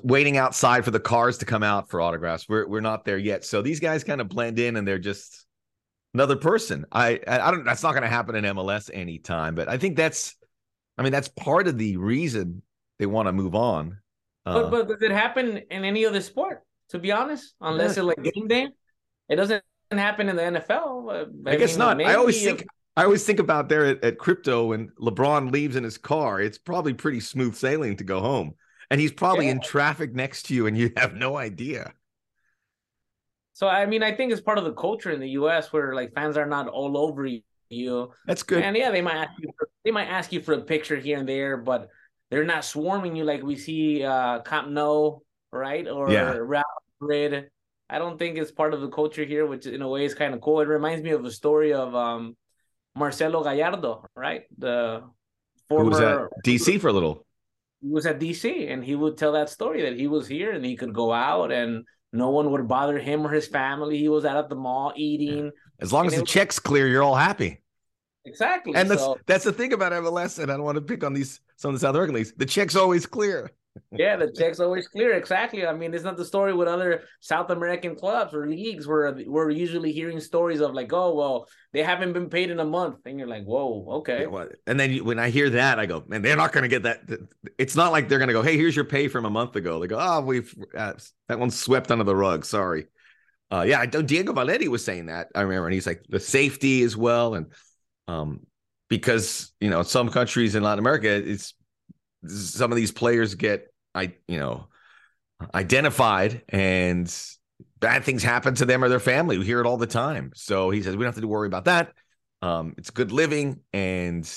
waiting 0.04 0.38
outside 0.38 0.86
for 0.86 0.92
the 0.92 1.00
cars 1.00 1.40
to 1.40 1.46
come 1.46 1.64
out 1.64 1.90
for 1.90 2.02
autographs. 2.02 2.48
We're 2.48 2.68
we're 2.68 2.82
not 2.82 3.06
there 3.06 3.18
yet, 3.18 3.44
so 3.46 3.62
these 3.62 3.80
guys 3.80 4.04
kind 4.04 4.22
of 4.22 4.30
blend 4.30 4.60
in, 4.60 4.76
and 4.76 4.88
they're 4.88 5.00
just 5.00 5.46
another 6.14 6.36
person. 6.36 6.86
I 6.92 7.20
I 7.28 7.52
don't. 7.52 7.66
That's 7.66 7.84
not 7.84 7.92
going 7.92 8.04
to 8.04 8.10
happen 8.10 8.36
in 8.36 8.44
MLS 8.56 8.90
anytime, 8.94 9.56
but 9.56 9.68
I 9.68 9.78
think 9.78 9.98
that's, 9.98 10.36
I 10.98 11.04
mean, 11.04 11.12
that's 11.12 11.28
part 11.28 11.68
of 11.68 11.78
the 11.78 11.98
reason 11.98 12.62
they 13.00 13.06
want 13.06 13.28
to 13.28 13.32
move 13.32 13.56
on. 13.56 13.98
Uh, 14.46 14.70
but 14.70 14.72
but 14.72 14.88
does 14.88 15.02
it 15.02 15.12
happen 15.12 15.58
in 15.70 15.86
any 15.86 16.06
other 16.06 16.22
sport? 16.22 16.64
to 16.94 17.00
be 17.00 17.12
honest, 17.12 17.56
unless 17.60 17.98
yeah. 17.98 18.04
it's 18.04 18.18
like 18.18 18.34
game 18.34 18.48
day. 18.48 18.68
It 19.28 19.36
doesn't 19.36 19.64
happen 19.92 20.30
in 20.30 20.36
the 20.36 20.44
NFL. 20.44 21.48
I, 21.48 21.52
I 21.52 21.56
guess 21.56 21.72
mean, 21.72 21.80
not. 21.80 22.02
I 22.02 22.16
always 22.16 22.42
think 22.42 22.66
I 22.96 23.04
always 23.04 23.26
think 23.26 23.40
about 23.40 23.68
there 23.68 23.86
at, 23.86 24.04
at 24.04 24.18
crypto 24.20 24.68
when 24.68 24.90
LeBron 25.02 25.52
leaves 25.52 25.76
in 25.76 25.84
his 25.84 25.98
car, 25.98 26.40
it's 26.40 26.58
probably 26.58 26.94
pretty 26.94 27.20
smooth 27.20 27.56
sailing 27.56 27.98
to 27.98 28.04
go 28.04 28.20
home. 28.20 28.54
And 28.90 29.00
he's 29.00 29.12
probably 29.12 29.46
yeah. 29.46 29.54
in 29.54 29.62
traffic 29.62 30.14
next 30.14 30.44
to 30.48 30.54
you 30.54 30.68
and 30.68 30.78
you 30.78 30.92
have 30.98 31.14
no 31.16 31.38
idea. 31.38 31.94
So 33.54 33.68
I 33.68 33.86
mean, 33.86 34.04
I 34.04 34.14
think 34.14 34.32
it's 34.32 34.42
part 34.42 34.58
of 34.58 34.64
the 34.64 34.74
culture 34.74 35.12
in 35.12 35.20
the 35.20 35.30
US 35.30 35.72
where 35.72 35.94
like 35.94 36.14
fans 36.14 36.38
are 36.38 36.46
not 36.46 36.68
all 36.68 36.98
over 36.98 37.28
you. 37.70 38.12
That's 38.26 38.44
good. 38.44 38.64
And 38.64 38.76
yeah, 38.76 38.92
they 38.92 39.02
might 39.02 39.16
ask 39.16 39.32
you 39.40 39.50
for, 39.58 39.70
they 39.86 39.92
might 39.92 40.08
ask 40.08 40.32
you 40.32 40.42
for 40.42 40.54
a 40.54 40.62
picture 40.62 40.96
here 40.96 41.20
and 41.20 41.30
there, 41.30 41.58
but 41.58 41.90
they're 42.32 42.44
not 42.44 42.66
swarming 42.66 43.16
you 43.16 43.24
like 43.24 43.44
we 43.44 43.56
see 43.56 44.04
uh 44.04 44.40
Camp 44.42 44.70
Nou, 44.70 45.20
right? 45.52 45.88
Or 45.88 46.10
yeah. 46.10 46.32
Real 46.34 46.64
Madrid. 47.00 47.50
I 47.90 48.00
don't 48.00 48.18
think 48.18 48.38
it's 48.38 48.52
part 48.52 48.74
of 48.74 48.82
the 48.82 48.90
culture 48.90 49.24
here, 49.24 49.46
which 49.46 49.68
in 49.68 49.82
a 49.84 49.88
way 49.88 50.06
is 50.06 50.16
kind 50.16 50.34
of 50.34 50.42
cool. 50.42 50.62
It 50.62 50.68
reminds 50.68 51.04
me 51.04 51.12
of 51.12 51.24
a 51.26 51.32
story 51.32 51.74
of 51.74 51.94
um 51.94 52.36
Marcelo 52.96 53.44
Gallardo, 53.44 54.06
right? 54.16 54.44
The 54.58 55.04
former 55.70 55.84
Who 55.84 55.90
was 55.90 56.00
at 56.00 56.30
DC 56.46 56.80
for 56.82 56.88
a 56.88 56.94
little. 56.94 57.26
He 57.84 57.90
was 57.90 58.06
at 58.06 58.20
DC 58.20 58.72
and 58.72 58.84
he 58.84 58.96
would 58.96 59.18
tell 59.18 59.34
that 59.34 59.50
story 59.50 59.82
that 59.84 59.98
he 59.98 60.08
was 60.08 60.26
here 60.26 60.54
and 60.54 60.64
he 60.64 60.78
could 60.78 60.94
go 60.94 61.12
out 61.12 61.52
and 61.52 61.84
no 62.14 62.30
one 62.30 62.52
would 62.52 62.68
bother 62.68 62.98
him 62.98 63.28
or 63.28 63.30
his 63.30 63.48
family. 63.48 63.98
He 63.98 64.08
was 64.08 64.24
out 64.24 64.38
at 64.38 64.48
the 64.48 64.56
mall 64.56 64.94
eating. 64.96 65.52
As 65.82 65.92
long 65.92 66.08
as 66.08 66.14
the 66.14 66.22
was... 66.22 66.30
check's 66.30 66.60
clear, 66.60 66.88
you're 66.88 67.04
all 67.04 67.16
happy. 67.16 67.62
Exactly. 68.26 68.74
And 68.76 68.90
that's 68.90 69.06
that's 69.26 69.44
the 69.44 69.52
thing 69.52 69.74
about 69.74 69.92
MLS, 69.92 70.40
and 70.40 70.50
I 70.50 70.56
don't 70.56 70.64
want 70.64 70.78
to 70.78 70.82
pick 70.82 71.04
on 71.04 71.14
these 71.14 71.42
some 71.58 71.70
of 71.70 71.76
the 71.76 71.86
South 71.86 71.94
American 71.94 72.16
leagues. 72.16 72.32
The 72.38 72.46
check's 72.46 72.78
always 72.78 73.06
clear 73.06 73.52
yeah, 73.92 74.16
the 74.16 74.32
check's 74.32 74.60
always 74.60 74.88
clear. 74.88 75.14
Exactly. 75.14 75.66
I 75.66 75.74
mean, 75.74 75.94
it's 75.94 76.04
not 76.04 76.18
the 76.18 76.26
story 76.26 76.54
with 76.54 76.68
other 76.68 77.04
South 77.20 77.50
American 77.50 77.96
clubs 77.96 78.34
or 78.34 78.48
leagues 78.48 78.88
where 78.88 79.16
we're 79.26 79.50
usually 79.50 79.92
hearing 79.92 80.20
stories 80.20 80.62
of 80.62 80.74
like, 80.74 80.94
oh, 80.94 81.16
well, 81.16 81.48
they 81.72 81.82
haven't 81.82 82.14
been 82.14 82.30
paid 82.30 82.52
in 82.52 82.60
a 82.60 82.66
month, 82.66 82.98
and 83.06 83.18
you're 83.18 83.28
like, 83.28 83.44
whoa, 83.46 83.86
okay. 83.98 84.28
Yeah, 84.30 84.46
and 84.68 84.80
then 84.80 84.92
you, 84.92 85.04
when 85.04 85.20
I 85.20 85.30
hear 85.30 85.50
that, 85.52 85.80
I 85.80 85.86
go, 85.86 86.04
man, 86.08 86.22
they're 86.22 86.38
not 86.38 86.52
going 86.52 86.64
to 86.64 86.68
get 86.68 86.84
that. 86.84 87.02
It's 87.58 87.76
not 87.76 87.92
like 87.92 88.10
they're 88.10 88.20
going 88.20 88.28
to 88.28 88.34
go, 88.34 88.44
hey, 88.44 88.58
here's 88.58 88.76
your 88.76 88.86
pay 88.86 89.08
from 89.08 89.26
a 89.26 89.30
month 89.30 89.56
ago. 89.56 89.80
They 89.80 89.88
go, 89.88 89.98
oh, 90.00 90.22
we've 90.22 90.54
uh, 90.78 90.94
that 91.28 91.40
one's 91.40 91.60
swept 91.60 91.92
under 91.92 92.04
the 92.04 92.16
rug. 92.16 92.46
Sorry. 92.46 92.86
Uh, 93.52 93.64
yeah, 93.68 93.86
Diego 93.86 94.34
Valeri 94.34 94.68
was 94.68 94.84
saying 94.84 95.08
that. 95.08 95.28
I 95.36 95.42
remember, 95.42 95.68
and 95.68 95.74
he's 95.74 95.86
like 95.86 96.04
the 96.10 96.20
safety 96.20 96.82
as 96.82 96.98
well, 96.98 97.36
and 97.36 97.48
um, 98.08 98.42
because 98.90 99.54
you 99.60 99.70
know 99.70 99.84
some 99.84 100.10
countries 100.10 100.56
in 100.56 100.64
Latin 100.64 100.80
America, 100.80 101.08
it's 101.08 101.54
some 102.28 102.72
of 102.72 102.76
these 102.76 102.92
players 102.92 103.36
get 103.36 103.74
I 103.94 104.14
you 104.28 104.40
know 104.40 104.68
identified 105.54 106.44
and 106.50 107.14
bad 107.80 108.04
things 108.04 108.24
happen 108.24 108.56
to 108.56 108.66
them 108.66 108.84
or 108.84 108.90
their 108.90 109.00
family. 109.00 109.38
We 109.38 109.46
hear 109.46 109.60
it 109.60 109.66
all 109.66 109.78
the 109.78 109.88
time. 109.88 110.32
So 110.36 110.70
he 110.70 110.82
says 110.82 110.96
we 110.96 111.04
don't 111.04 111.14
have 111.14 111.22
to 111.22 111.28
worry 111.28 111.48
about 111.48 111.66
that. 111.66 111.94
Um, 112.42 112.74
it's 112.78 112.90
good 112.90 113.12
living 113.12 113.62
and 113.72 114.30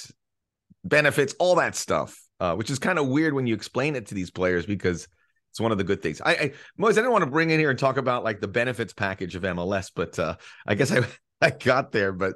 benefits, 0.84 1.34
all 1.38 1.56
that 1.56 1.74
stuff, 1.74 2.20
uh, 2.40 2.54
which 2.54 2.70
is 2.70 2.78
kind 2.78 2.98
of 2.98 3.08
weird 3.08 3.34
when 3.34 3.46
you 3.46 3.54
explain 3.54 3.96
it 3.96 4.06
to 4.06 4.14
these 4.14 4.30
players 4.30 4.66
because 4.66 5.08
it's 5.50 5.60
one 5.60 5.72
of 5.72 5.78
the 5.78 5.84
good 5.84 6.02
things. 6.02 6.20
I, 6.20 6.32
I 6.32 6.52
Moise, 6.76 6.98
I 6.98 7.00
didn't 7.00 7.12
want 7.12 7.24
to 7.24 7.30
bring 7.30 7.50
in 7.50 7.58
here 7.58 7.70
and 7.70 7.78
talk 7.78 7.96
about 7.96 8.24
like 8.24 8.40
the 8.40 8.48
benefits 8.48 8.92
package 8.92 9.34
of 9.34 9.42
MLS, 9.42 9.90
but 9.94 10.18
uh, 10.18 10.36
I 10.66 10.74
guess 10.74 10.92
I 10.92 11.06
I 11.40 11.50
got 11.50 11.92
there. 11.92 12.12
But 12.12 12.34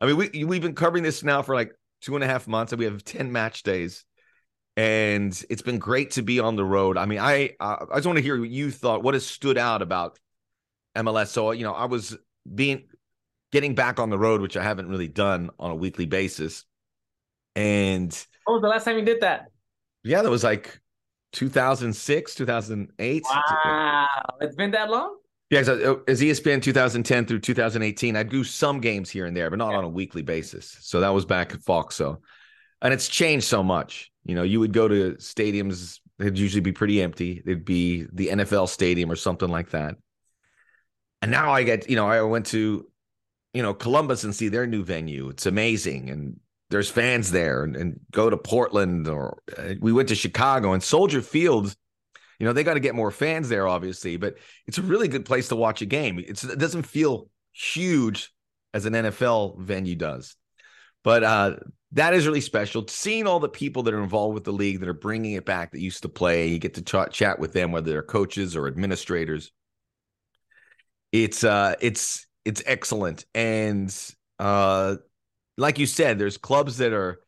I 0.00 0.06
mean, 0.06 0.16
we 0.16 0.44
we've 0.44 0.62
been 0.62 0.74
covering 0.74 1.02
this 1.02 1.22
now 1.22 1.42
for 1.42 1.54
like 1.54 1.72
two 2.00 2.14
and 2.14 2.24
a 2.24 2.26
half 2.26 2.48
months, 2.48 2.72
and 2.72 2.78
we 2.78 2.86
have 2.86 3.04
ten 3.04 3.30
match 3.32 3.62
days 3.62 4.04
and 4.76 5.44
it's 5.48 5.62
been 5.62 5.78
great 5.78 6.12
to 6.12 6.22
be 6.22 6.40
on 6.40 6.56
the 6.56 6.64
road. 6.64 6.96
I 6.96 7.06
mean, 7.06 7.18
I 7.18 7.50
uh, 7.60 7.86
I 7.90 7.96
just 7.96 8.06
want 8.06 8.18
to 8.18 8.22
hear 8.22 8.38
what 8.38 8.50
you 8.50 8.70
thought. 8.70 9.02
What 9.02 9.14
has 9.14 9.26
stood 9.26 9.58
out 9.58 9.82
about 9.82 10.18
MLS? 10.96 11.28
So 11.28 11.52
you 11.52 11.64
know, 11.64 11.72
I 11.72 11.84
was 11.86 12.16
being 12.52 12.84
getting 13.52 13.74
back 13.74 14.00
on 14.00 14.10
the 14.10 14.18
road, 14.18 14.40
which 14.40 14.56
I 14.56 14.62
haven't 14.62 14.88
really 14.88 15.08
done 15.08 15.50
on 15.58 15.70
a 15.70 15.76
weekly 15.76 16.06
basis. 16.06 16.64
And 17.54 18.26
oh, 18.48 18.60
the 18.60 18.68
last 18.68 18.84
time 18.84 18.98
you 18.98 19.04
did 19.04 19.20
that? 19.20 19.46
Yeah, 20.02 20.22
that 20.22 20.30
was 20.30 20.42
like 20.42 20.80
2006, 21.32 22.34
2008. 22.34 23.22
Wow, 23.24 24.06
it's 24.40 24.56
been 24.56 24.72
that 24.72 24.90
long. 24.90 25.16
Yeah, 25.50 25.62
so 25.62 26.02
as 26.08 26.20
ESPN 26.20 26.62
2010 26.62 27.26
through 27.26 27.38
2018, 27.38 28.16
I'd 28.16 28.28
do 28.28 28.42
some 28.42 28.80
games 28.80 29.08
here 29.08 29.26
and 29.26 29.36
there, 29.36 29.50
but 29.50 29.58
not 29.58 29.70
yeah. 29.70 29.78
on 29.78 29.84
a 29.84 29.88
weekly 29.88 30.22
basis. 30.22 30.76
So 30.80 31.00
that 31.00 31.10
was 31.10 31.24
back 31.24 31.54
at 31.54 31.62
Fox. 31.62 31.94
So, 31.94 32.22
and 32.82 32.92
it's 32.92 33.08
changed 33.08 33.46
so 33.46 33.62
much. 33.62 34.10
You 34.24 34.34
know, 34.34 34.42
you 34.42 34.60
would 34.60 34.72
go 34.72 34.88
to 34.88 35.14
stadiums, 35.14 36.00
they'd 36.18 36.38
usually 36.38 36.60
be 36.60 36.72
pretty 36.72 37.02
empty. 37.02 37.42
They'd 37.44 37.64
be 37.64 38.06
the 38.12 38.28
NFL 38.28 38.68
stadium 38.68 39.10
or 39.10 39.16
something 39.16 39.48
like 39.48 39.70
that. 39.70 39.96
And 41.22 41.30
now 41.30 41.52
I 41.52 41.62
get, 41.62 41.88
you 41.88 41.96
know, 41.96 42.08
I 42.08 42.22
went 42.22 42.46
to, 42.46 42.86
you 43.52 43.62
know, 43.62 43.74
Columbus 43.74 44.24
and 44.24 44.34
see 44.34 44.48
their 44.48 44.66
new 44.66 44.84
venue. 44.84 45.28
It's 45.28 45.46
amazing. 45.46 46.10
And 46.10 46.40
there's 46.70 46.90
fans 46.90 47.30
there 47.30 47.64
and, 47.64 47.76
and 47.76 48.00
go 48.10 48.28
to 48.28 48.36
Portland 48.36 49.08
or 49.08 49.38
uh, 49.56 49.74
we 49.80 49.92
went 49.92 50.08
to 50.08 50.14
Chicago 50.14 50.72
and 50.72 50.82
Soldier 50.82 51.22
Field. 51.22 51.74
You 52.38 52.46
know, 52.46 52.52
they 52.52 52.64
got 52.64 52.74
to 52.74 52.80
get 52.80 52.94
more 52.94 53.10
fans 53.10 53.48
there, 53.48 53.66
obviously, 53.66 54.16
but 54.16 54.36
it's 54.66 54.78
a 54.78 54.82
really 54.82 55.08
good 55.08 55.24
place 55.24 55.48
to 55.48 55.56
watch 55.56 55.82
a 55.82 55.86
game. 55.86 56.18
It's, 56.18 56.44
it 56.44 56.58
doesn't 56.58 56.82
feel 56.82 57.28
huge 57.52 58.32
as 58.72 58.86
an 58.86 58.92
NFL 58.92 59.60
venue 59.60 59.94
does. 59.94 60.36
But 61.04 61.22
uh, 61.22 61.56
that 61.92 62.14
is 62.14 62.26
really 62.26 62.40
special. 62.40 62.84
Seeing 62.88 63.26
all 63.26 63.38
the 63.38 63.48
people 63.48 63.84
that 63.84 63.94
are 63.94 64.02
involved 64.02 64.34
with 64.34 64.44
the 64.44 64.52
league 64.52 64.80
that 64.80 64.88
are 64.88 64.94
bringing 64.94 65.32
it 65.32 65.44
back 65.44 65.70
that 65.70 65.80
used 65.80 66.02
to 66.02 66.08
play, 66.08 66.48
you 66.48 66.58
get 66.58 66.74
to 66.74 66.82
ch- 66.82 67.12
chat 67.12 67.38
with 67.38 67.52
them, 67.52 67.70
whether 67.70 67.90
they're 67.90 68.02
coaches 68.02 68.56
or 68.56 68.66
administrators. 68.66 69.52
It's 71.12 71.44
uh, 71.44 71.76
it's 71.80 72.26
it's 72.44 72.62
excellent, 72.66 73.24
and 73.34 73.94
uh, 74.40 74.96
like 75.56 75.78
you 75.78 75.86
said, 75.86 76.18
there's 76.18 76.36
clubs 76.36 76.78
that 76.78 76.92
are 76.92 77.20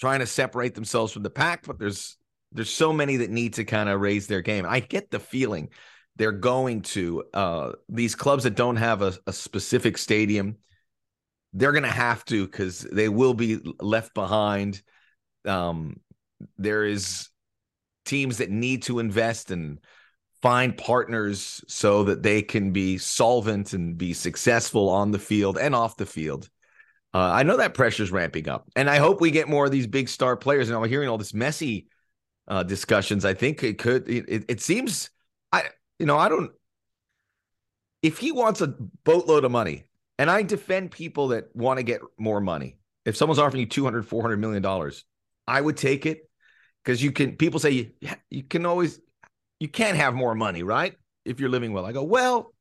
trying 0.00 0.20
to 0.20 0.26
separate 0.26 0.74
themselves 0.74 1.12
from 1.12 1.22
the 1.22 1.30
pack, 1.30 1.66
but 1.66 1.78
there's 1.78 2.16
there's 2.52 2.70
so 2.70 2.92
many 2.92 3.16
that 3.18 3.30
need 3.30 3.54
to 3.54 3.64
kind 3.64 3.90
of 3.90 4.00
raise 4.00 4.26
their 4.26 4.40
game. 4.40 4.64
I 4.66 4.80
get 4.80 5.10
the 5.10 5.20
feeling 5.20 5.68
they're 6.16 6.32
going 6.32 6.82
to 6.82 7.24
uh, 7.34 7.72
these 7.88 8.14
clubs 8.14 8.44
that 8.44 8.56
don't 8.56 8.76
have 8.76 9.02
a, 9.02 9.12
a 9.26 9.32
specific 9.32 9.98
stadium 9.98 10.56
they're 11.52 11.72
going 11.72 11.84
to 11.84 11.90
have 11.90 12.24
to 12.26 12.46
because 12.46 12.80
they 12.80 13.08
will 13.08 13.34
be 13.34 13.60
left 13.80 14.14
behind. 14.14 14.82
Um, 15.44 16.00
there 16.58 16.84
is 16.84 17.28
teams 18.04 18.38
that 18.38 18.50
need 18.50 18.82
to 18.84 18.98
invest 18.98 19.50
and 19.50 19.78
find 20.42 20.76
partners 20.76 21.62
so 21.68 22.04
that 22.04 22.22
they 22.22 22.42
can 22.42 22.72
be 22.72 22.98
solvent 22.98 23.72
and 23.72 23.98
be 23.98 24.12
successful 24.14 24.88
on 24.88 25.10
the 25.10 25.18
field 25.18 25.58
and 25.58 25.74
off 25.74 25.96
the 25.96 26.06
field. 26.06 26.48
Uh, 27.12 27.18
I 27.18 27.42
know 27.42 27.56
that 27.56 27.74
pressure's 27.74 28.12
ramping 28.12 28.48
up, 28.48 28.70
and 28.76 28.88
I 28.88 28.98
hope 28.98 29.20
we 29.20 29.32
get 29.32 29.48
more 29.48 29.64
of 29.64 29.72
these 29.72 29.88
big 29.88 30.08
star 30.08 30.36
players. 30.36 30.68
And 30.68 30.78
I'm 30.78 30.88
hearing 30.88 31.08
all 31.08 31.18
this 31.18 31.32
Messi 31.32 31.86
uh, 32.46 32.62
discussions. 32.62 33.24
I 33.24 33.34
think 33.34 33.64
it 33.64 33.78
could. 33.78 34.08
It, 34.08 34.44
it 34.48 34.60
seems. 34.60 35.10
I 35.50 35.64
you 35.98 36.06
know 36.06 36.16
I 36.16 36.28
don't. 36.28 36.52
If 38.00 38.18
he 38.18 38.30
wants 38.30 38.60
a 38.60 38.68
boatload 39.04 39.44
of 39.44 39.50
money, 39.50 39.84
and 40.20 40.30
I 40.30 40.42
defend 40.42 40.90
people 40.90 41.28
that 41.28 41.44
want 41.56 41.78
to 41.78 41.82
get 41.82 42.02
more 42.18 42.42
money. 42.42 42.76
If 43.06 43.16
someone's 43.16 43.38
offering 43.38 43.60
you 43.60 43.66
200, 43.66 44.06
400 44.06 44.36
million 44.36 44.60
dollars, 44.60 45.06
I 45.46 45.58
would 45.58 45.78
take 45.78 46.04
it 46.04 46.28
because 46.84 47.02
you 47.02 47.10
can, 47.10 47.38
people 47.38 47.58
say 47.58 47.70
you, 47.70 47.90
you 48.28 48.42
can 48.42 48.66
always, 48.66 49.00
you 49.60 49.68
can't 49.68 49.96
have 49.96 50.12
more 50.12 50.34
money, 50.34 50.62
right? 50.62 50.94
If 51.24 51.40
you're 51.40 51.48
living 51.48 51.72
well. 51.72 51.86
I 51.86 51.92
go, 51.92 52.02
well, 52.02 52.52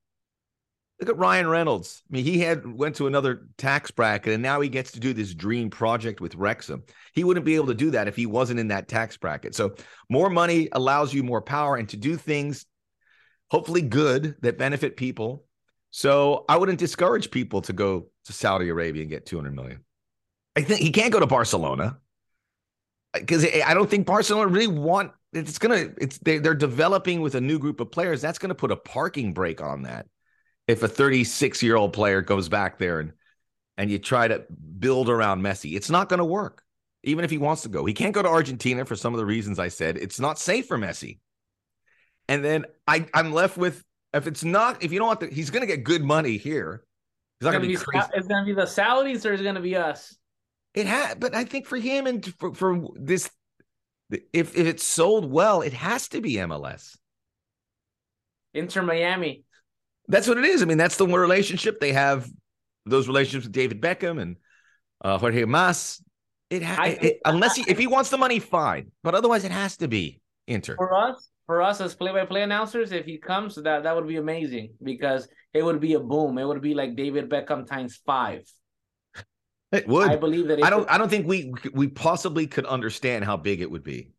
look 1.02 1.10
at 1.10 1.18
Ryan 1.18 1.50
Reynolds. 1.50 2.02
I 2.10 2.16
mean, 2.16 2.24
he 2.24 2.40
had 2.40 2.66
went 2.66 2.96
to 2.96 3.08
another 3.08 3.50
tax 3.58 3.92
bracket 3.92 4.32
and 4.32 4.42
now 4.42 4.62
he 4.62 4.70
gets 4.70 4.94
to 4.94 5.02
do 5.02 5.12
this 5.12 5.34
dream 5.34 5.70
project 5.70 6.22
with 6.22 6.36
Wrexham. 6.36 6.84
He 7.14 7.26
wouldn't 7.26 7.46
be 7.46 7.56
able 7.56 7.68
to 7.68 7.74
do 7.74 7.92
that 7.92 8.08
if 8.08 8.16
he 8.16 8.26
wasn't 8.26 8.62
in 8.62 8.70
that 8.70 8.88
tax 8.88 9.18
bracket. 9.18 9.54
So 9.54 9.76
more 10.10 10.30
money 10.30 10.70
allows 10.72 11.14
you 11.14 11.24
more 11.24 11.42
power 11.42 11.76
and 11.76 11.90
to 11.90 11.98
do 11.98 12.16
things 12.16 12.66
hopefully 13.52 13.82
good 13.82 14.38
that 14.44 14.58
benefit 14.58 14.96
people 14.96 15.44
so 15.92 16.46
I 16.48 16.58
wouldn't 16.58 16.80
discourage 16.80 17.32
people 17.32 17.62
to 17.62 17.74
go 17.74 18.08
to 18.26 18.34
Saudi 18.34 18.70
Arabia 18.70 19.02
and 19.02 19.10
get 19.10 19.26
200 19.26 19.56
million. 19.56 19.84
I 20.56 20.62
think 20.62 20.82
he 20.82 20.92
can't 20.92 21.12
go 21.12 21.20
to 21.20 21.28
Barcelona 21.28 21.98
because 23.14 23.46
I 23.46 23.74
don't 23.74 23.90
think 23.90 24.06
Barcelona 24.06 24.48
really 24.48 24.68
want 24.68 25.12
it's 25.34 25.60
gonna 25.60 25.90
it's 25.98 26.18
they, 26.20 26.40
they're 26.40 26.56
developing 26.56 27.22
with 27.22 27.36
a 27.36 27.42
new 27.42 27.60
group 27.60 27.80
of 27.80 27.92
players. 27.92 28.22
That's 28.22 28.40
gonna 28.40 28.56
put 28.56 28.72
a 28.72 28.76
parking 28.76 29.34
brake 29.34 29.62
on 29.62 29.84
that. 29.84 30.08
If 30.68 30.84
a 30.84 30.88
36 30.88 31.64
year 31.64 31.76
old 31.76 31.94
player 31.94 32.22
goes 32.22 32.50
back 32.50 32.78
there 32.78 33.00
and 33.00 33.14
and 33.78 33.90
you 33.90 33.98
try 33.98 34.28
to 34.28 34.46
build 34.80 35.10
around 35.10 35.42
Messi, 35.42 35.76
it's 35.76 35.90
not 35.90 36.10
gonna 36.10 36.26
work. 36.26 36.64
Even 37.04 37.24
if 37.24 37.32
he 37.32 37.38
wants 37.38 37.62
to 37.62 37.70
go, 37.70 37.86
he 37.86 37.94
can't 37.94 38.14
go 38.14 38.22
to 38.22 38.28
Argentina 38.28 38.84
for 38.84 38.96
some 38.96 39.14
of 39.14 39.20
the 39.20 39.26
reasons 39.26 39.58
I 39.58 39.70
said. 39.70 39.98
It's 39.98 40.20
not 40.20 40.38
safe 40.38 40.68
for 40.68 40.78
Messi. 40.78 41.20
And 42.28 42.44
then 42.44 42.66
I 42.88 43.08
I'm 43.14 43.32
left 43.32 43.58
with 43.58 43.84
if 44.14 44.28
it's 44.28 44.44
not, 44.44 44.84
if 44.84 44.92
you 44.92 45.00
don't 45.00 45.08
want 45.08 45.20
the, 45.20 45.28
he's 45.28 45.50
going 45.50 45.62
to 45.62 45.68
get 45.68 45.84
good 45.84 46.04
money 46.04 46.38
here. 46.38 46.84
He's 47.40 47.46
not 47.46 47.52
going 47.52 47.64
to 47.64 47.68
be, 47.68 47.76
crazy. 47.76 48.08
It's 48.14 48.28
going 48.28 48.46
to 48.46 48.46
be 48.46 48.54
the 48.54 48.68
Saudis 48.68 49.26
or 49.26 49.34
it's 49.34 49.42
going 49.42 49.56
to 49.56 49.62
be 49.62 49.76
us? 49.76 50.16
It 50.74 50.86
had, 50.86 51.20
but 51.20 51.34
I 51.34 51.46
think 51.46 51.66
for 51.66 51.78
him 51.78 52.06
and 52.08 52.26
for, 52.40 52.54
for 52.54 52.90
this, 52.96 53.30
if 54.12 54.58
if 54.58 54.68
it's 54.68 54.84
sold 54.84 55.32
well, 55.32 55.62
it 55.62 55.74
has 55.74 56.08
to 56.10 56.22
be 56.22 56.36
MLS. 56.36 56.98
Inter 58.54 58.82
Miami. 58.82 59.44
That's 60.08 60.28
what 60.28 60.38
it 60.38 60.46
is. 60.46 60.62
I 60.62 60.66
mean, 60.66 60.78
that's 60.78 60.98
the 60.98 61.08
relationship 61.08 61.80
they 61.80 61.94
have. 61.94 62.30
Those 62.86 63.08
relationships 63.08 63.46
with 63.46 63.54
David 63.54 63.82
Beckham 63.82 64.20
and 64.22 64.38
Uh, 65.02 65.18
Jorge 65.18 65.46
Mas, 65.46 66.04
it, 66.50 66.62
ha- 66.62 66.84
it, 66.84 67.04
it 67.04 67.20
unless 67.24 67.56
he, 67.56 67.64
if 67.70 67.78
he 67.78 67.88
wants 67.88 68.10
the 68.10 68.18
money, 68.18 68.40
fine. 68.40 68.92
But 69.02 69.16
otherwise, 69.16 69.46
it 69.46 69.52
has 69.52 69.78
to 69.78 69.88
be 69.88 70.20
Inter. 70.46 70.76
For 70.76 70.94
us, 70.94 71.30
for 71.50 71.64
us 71.64 71.82
as 71.82 71.96
play-by-play 71.96 72.44
announcers, 72.44 72.92
if 72.92 73.08
he 73.08 73.18
comes, 73.18 73.56
that 73.56 73.82
that 73.82 73.96
would 73.96 74.08
be 74.08 74.18
amazing 74.18 74.72
because 74.84 75.28
it 75.52 75.64
would 75.64 75.80
be 75.80 75.96
a 75.96 76.00
boom. 76.00 76.38
It 76.38 76.46
would 76.46 76.62
be 76.62 76.76
like 76.76 76.96
David 76.96 77.28
Beckham 77.28 77.66
times 77.66 78.00
five. 78.06 78.44
It 79.72 79.88
would. 79.88 80.12
I 80.12 80.16
believe 80.16 80.48
that. 80.50 80.64
I 80.64 80.70
don't. 80.70 80.88
I 80.88 81.00
don't 81.00 81.10
think 81.10 81.26
we 81.28 81.52
we 81.74 81.88
possibly 81.88 82.46
could 82.46 82.68
understand 82.68 83.26
how 83.26 83.36
big 83.36 83.62
it 83.62 83.72
would 83.72 83.84
be. 83.84 84.12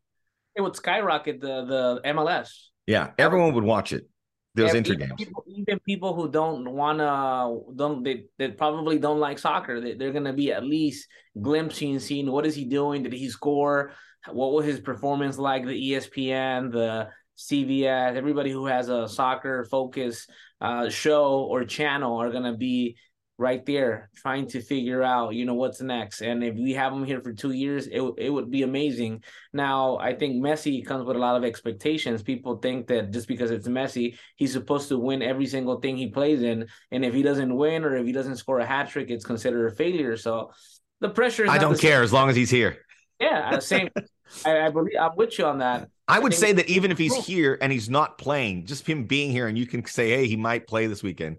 It 0.57 0.61
would 0.61 0.75
skyrocket 0.75 1.39
the 1.39 1.63
the 1.73 2.01
MLS. 2.11 2.49
Yeah, 2.85 3.11
everyone 3.17 3.53
would 3.53 3.63
watch 3.63 3.93
it. 3.93 4.09
Those 4.55 4.73
inter 4.73 4.93
even 4.95 5.07
games. 5.07 5.17
People, 5.17 5.43
even 5.47 5.79
people 5.87 6.13
who 6.13 6.29
don't 6.29 6.69
wanna 6.69 7.55
don't 7.73 8.03
they, 8.03 8.25
they 8.37 8.49
probably 8.51 8.99
don't 8.99 9.21
like 9.21 9.39
soccer. 9.39 9.79
They, 9.79 9.93
they're 9.93 10.11
gonna 10.11 10.33
be 10.33 10.51
at 10.51 10.65
least 10.65 11.07
glimpsing, 11.41 11.99
seeing 11.99 12.29
what 12.29 12.45
is 12.45 12.55
he 12.55 12.65
doing? 12.65 13.03
Did 13.03 13.13
he 13.13 13.29
score? 13.29 13.93
What 14.29 14.51
was 14.51 14.65
his 14.65 14.81
performance 14.81 15.37
like? 15.37 15.65
The 15.65 15.91
ESPN, 15.91 16.71
the 16.71 17.09
CBS, 17.49 18.15
everybody 18.15 18.51
who 18.51 18.65
has 18.67 18.89
a 18.89 19.07
soccer 19.07 19.65
focus 19.65 20.27
uh, 20.59 20.89
show 20.89 21.41
or 21.49 21.65
channel 21.65 22.17
are 22.17 22.31
gonna 22.31 22.55
be 22.55 22.97
right 23.41 23.65
there 23.65 24.11
trying 24.15 24.47
to 24.47 24.61
figure 24.61 25.01
out 25.01 25.33
you 25.33 25.45
know 25.45 25.55
what's 25.55 25.81
next. 25.81 26.21
And 26.21 26.43
if 26.43 26.55
we 26.55 26.73
have 26.73 26.93
him 26.93 27.03
here 27.03 27.21
for 27.21 27.33
two 27.33 27.51
years 27.51 27.87
it, 27.87 28.01
it 28.17 28.29
would 28.29 28.51
be 28.51 28.61
amazing. 28.61 29.23
Now 29.51 29.97
i 29.97 30.13
think 30.13 30.35
messi 30.35 30.85
comes 30.85 31.03
with 31.05 31.17
a 31.17 31.19
lot 31.19 31.35
of 31.35 31.43
expectations. 31.43 32.21
People 32.21 32.57
think 32.57 32.87
that 32.87 33.11
just 33.11 33.27
because 33.27 33.49
it's 33.49 33.67
messi 33.67 34.17
he's 34.35 34.53
supposed 34.53 34.89
to 34.89 34.99
win 34.99 35.23
every 35.23 35.47
single 35.47 35.79
thing 35.79 35.97
he 35.97 36.07
plays 36.07 36.43
in. 36.43 36.67
And 36.91 37.03
if 37.03 37.13
he 37.13 37.23
doesn't 37.23 37.53
win 37.55 37.83
or 37.83 37.97
if 37.97 38.05
he 38.05 38.11
doesn't 38.11 38.37
score 38.37 38.59
a 38.59 38.65
hat 38.65 38.89
trick 38.89 39.09
it's 39.09 39.25
considered 39.25 39.71
a 39.71 39.75
failure. 39.75 40.15
So 40.15 40.51
the 40.99 41.09
pressure 41.09 41.45
is 41.45 41.49
I 41.49 41.57
don't 41.57 41.79
care 41.79 42.03
as 42.03 42.13
long 42.13 42.29
as 42.29 42.35
he's 42.35 42.51
here. 42.51 42.77
yeah 43.19 43.57
same. 43.59 43.89
I, 44.45 44.61
I 44.67 44.69
believe 44.69 44.95
i'm 44.97 45.15
with 45.17 45.37
you 45.37 45.45
on 45.45 45.57
that 45.57 45.89
I 46.11 46.19
would 46.19 46.33
say 46.33 46.51
that 46.53 46.69
even 46.69 46.91
if 46.91 46.97
he's 46.97 47.15
here 47.25 47.57
and 47.61 47.71
he's 47.71 47.89
not 47.89 48.17
playing, 48.17 48.65
just 48.65 48.87
him 48.87 49.05
being 49.05 49.31
here 49.31 49.47
and 49.47 49.57
you 49.57 49.65
can 49.65 49.85
say, 49.85 50.09
hey, 50.09 50.27
he 50.27 50.35
might 50.35 50.67
play 50.67 50.87
this 50.87 51.01
weekend, 51.01 51.37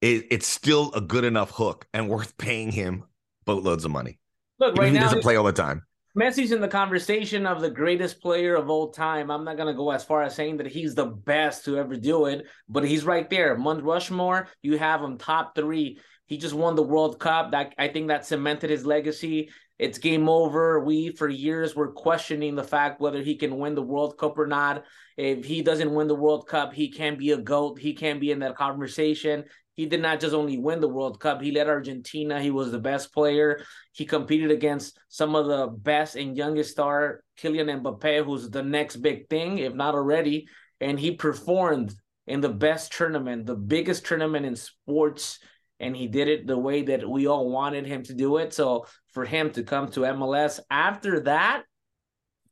it, 0.00 0.26
it's 0.30 0.46
still 0.46 0.92
a 0.94 1.00
good 1.00 1.24
enough 1.24 1.50
hook 1.50 1.86
and 1.92 2.08
worth 2.08 2.36
paying 2.38 2.70
him 2.70 3.04
boatloads 3.44 3.84
of 3.84 3.90
money. 3.90 4.18
look 4.58 4.76
right 4.76 4.88
if 4.88 4.94
he 4.94 5.00
doesn't 5.00 5.22
play 5.22 5.36
all 5.36 5.44
the 5.44 5.52
time. 5.52 5.82
Messi's 6.18 6.52
in 6.52 6.60
the 6.60 6.68
conversation 6.68 7.46
of 7.46 7.60
the 7.60 7.70
greatest 7.70 8.20
player 8.20 8.56
of 8.56 8.70
all 8.70 8.90
time. 8.90 9.30
I'm 9.30 9.44
not 9.44 9.56
gonna 9.56 9.74
go 9.74 9.90
as 9.90 10.04
far 10.04 10.22
as 10.22 10.34
saying 10.34 10.56
that 10.56 10.66
he's 10.66 10.94
the 10.94 11.06
best 11.06 11.64
to 11.64 11.78
ever 11.78 11.96
do 11.96 12.26
it, 12.26 12.46
but 12.68 12.84
he's 12.84 13.04
right 13.04 13.28
there. 13.28 13.56
Mount 13.56 13.84
Rushmore, 13.84 14.48
you 14.62 14.78
have 14.78 15.02
him 15.02 15.18
top 15.18 15.54
three. 15.54 16.00
He 16.26 16.36
just 16.36 16.54
won 16.54 16.74
the 16.74 16.82
World 16.82 17.20
Cup. 17.20 17.52
That 17.52 17.74
I 17.78 17.88
think 17.88 18.08
that 18.08 18.26
cemented 18.26 18.70
his 18.70 18.84
legacy. 18.84 19.50
It's 19.78 19.98
game 19.98 20.28
over. 20.28 20.80
We 20.80 21.12
for 21.12 21.28
years 21.28 21.76
were 21.76 21.92
questioning 21.92 22.54
the 22.54 22.64
fact 22.64 23.00
whether 23.00 23.22
he 23.22 23.36
can 23.36 23.58
win 23.58 23.74
the 23.74 23.82
World 23.82 24.18
Cup 24.18 24.38
or 24.38 24.46
not. 24.46 24.84
If 25.16 25.44
he 25.44 25.62
doesn't 25.62 25.94
win 25.94 26.08
the 26.08 26.14
World 26.14 26.48
Cup, 26.48 26.72
he 26.72 26.90
can't 26.90 27.18
be 27.18 27.30
a 27.30 27.38
GOAT. 27.38 27.78
He 27.78 27.94
can't 27.94 28.20
be 28.20 28.30
in 28.30 28.40
that 28.40 28.56
conversation. 28.56 29.44
He 29.78 29.86
did 29.86 30.02
not 30.02 30.18
just 30.18 30.34
only 30.34 30.58
win 30.58 30.80
the 30.80 30.88
World 30.88 31.20
Cup, 31.20 31.40
he 31.40 31.52
led 31.52 31.68
Argentina. 31.68 32.42
He 32.42 32.50
was 32.50 32.72
the 32.72 32.80
best 32.80 33.14
player. 33.14 33.62
He 33.92 34.04
competed 34.04 34.50
against 34.50 34.98
some 35.08 35.36
of 35.36 35.46
the 35.46 35.68
best 35.68 36.16
and 36.16 36.36
youngest 36.36 36.72
star, 36.72 37.22
Kylian 37.40 37.82
Mbappe, 37.82 38.24
who's 38.24 38.50
the 38.50 38.64
next 38.64 38.96
big 38.96 39.28
thing, 39.28 39.58
if 39.58 39.74
not 39.74 39.94
already. 39.94 40.48
And 40.80 40.98
he 40.98 41.12
performed 41.12 41.94
in 42.26 42.40
the 42.40 42.48
best 42.48 42.92
tournament, 42.92 43.46
the 43.46 43.54
biggest 43.54 44.04
tournament 44.04 44.46
in 44.46 44.56
sports. 44.56 45.38
And 45.80 45.96
he 45.96 46.08
did 46.08 46.28
it 46.28 46.46
the 46.46 46.58
way 46.58 46.82
that 46.82 47.08
we 47.08 47.26
all 47.26 47.50
wanted 47.50 47.86
him 47.86 48.02
to 48.04 48.14
do 48.14 48.38
it. 48.38 48.52
So 48.52 48.86
for 49.12 49.24
him 49.24 49.50
to 49.52 49.62
come 49.62 49.88
to 49.92 50.00
MLS 50.00 50.60
after 50.70 51.20
that, 51.20 51.62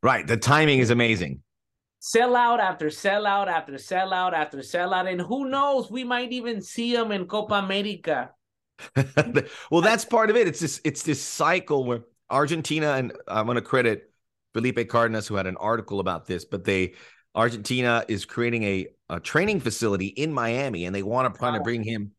Right. 0.03 0.25
The 0.27 0.37
timing 0.37 0.79
is 0.79 0.89
amazing. 0.89 1.41
sellout 2.01 2.59
after 2.59 2.87
sellout 2.87 3.47
after 3.47 3.73
sellout 3.73 4.33
after 4.33 4.59
sellout. 4.59 5.11
And 5.11 5.19
who 5.21 5.49
knows, 5.49 5.89
we 5.89 6.03
might 6.03 6.31
even 6.31 6.61
see 6.61 6.93
him 6.93 7.11
in 7.11 7.25
Copa 7.25 7.55
America. 7.55 8.31
well, 9.71 9.81
that's 9.81 10.05
part 10.05 10.29
of 10.29 10.35
it. 10.35 10.47
It's 10.47 10.59
this 10.59 10.79
it's 10.83 11.03
this 11.03 11.21
cycle 11.21 11.83
where 11.83 12.01
Argentina 12.29 12.93
and 12.93 13.13
I 13.27 13.41
want 13.41 13.57
to 13.57 13.61
credit 13.61 14.11
Felipe 14.53 14.87
Cardenas 14.87 15.27
who 15.27 15.35
had 15.35 15.47
an 15.47 15.57
article 15.57 15.99
about 15.99 16.27
this, 16.27 16.45
but 16.45 16.63
they 16.63 16.93
Argentina 17.33 18.05
is 18.07 18.25
creating 18.25 18.63
a, 18.63 18.87
a 19.09 19.19
training 19.19 19.59
facility 19.59 20.07
in 20.07 20.31
Miami 20.31 20.85
and 20.85 20.95
they 20.95 21.03
want 21.03 21.33
to 21.33 21.39
try 21.39 21.51
to 21.55 21.61
bring 21.61 21.83
him. 21.83 22.11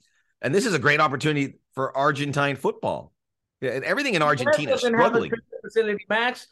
And 0.43 0.55
this 0.55 0.67
is 0.67 0.75
a 0.75 0.79
great 0.79 1.01
opportunity 1.01 1.55
for 1.75 1.97
Argentine 1.97 2.57
football. 2.57 3.13
Yeah, 3.61 3.71
and 3.73 3.85
everything 3.85 4.15
in 4.15 4.23
Argentina 4.23 4.73
is 4.73 4.83
US 4.83 4.83
doesn't 4.83 4.95
have 4.99 5.15
a 5.15 5.19
struggling. 5.19 5.33
facility, 5.65 6.05
Max. 6.09 6.47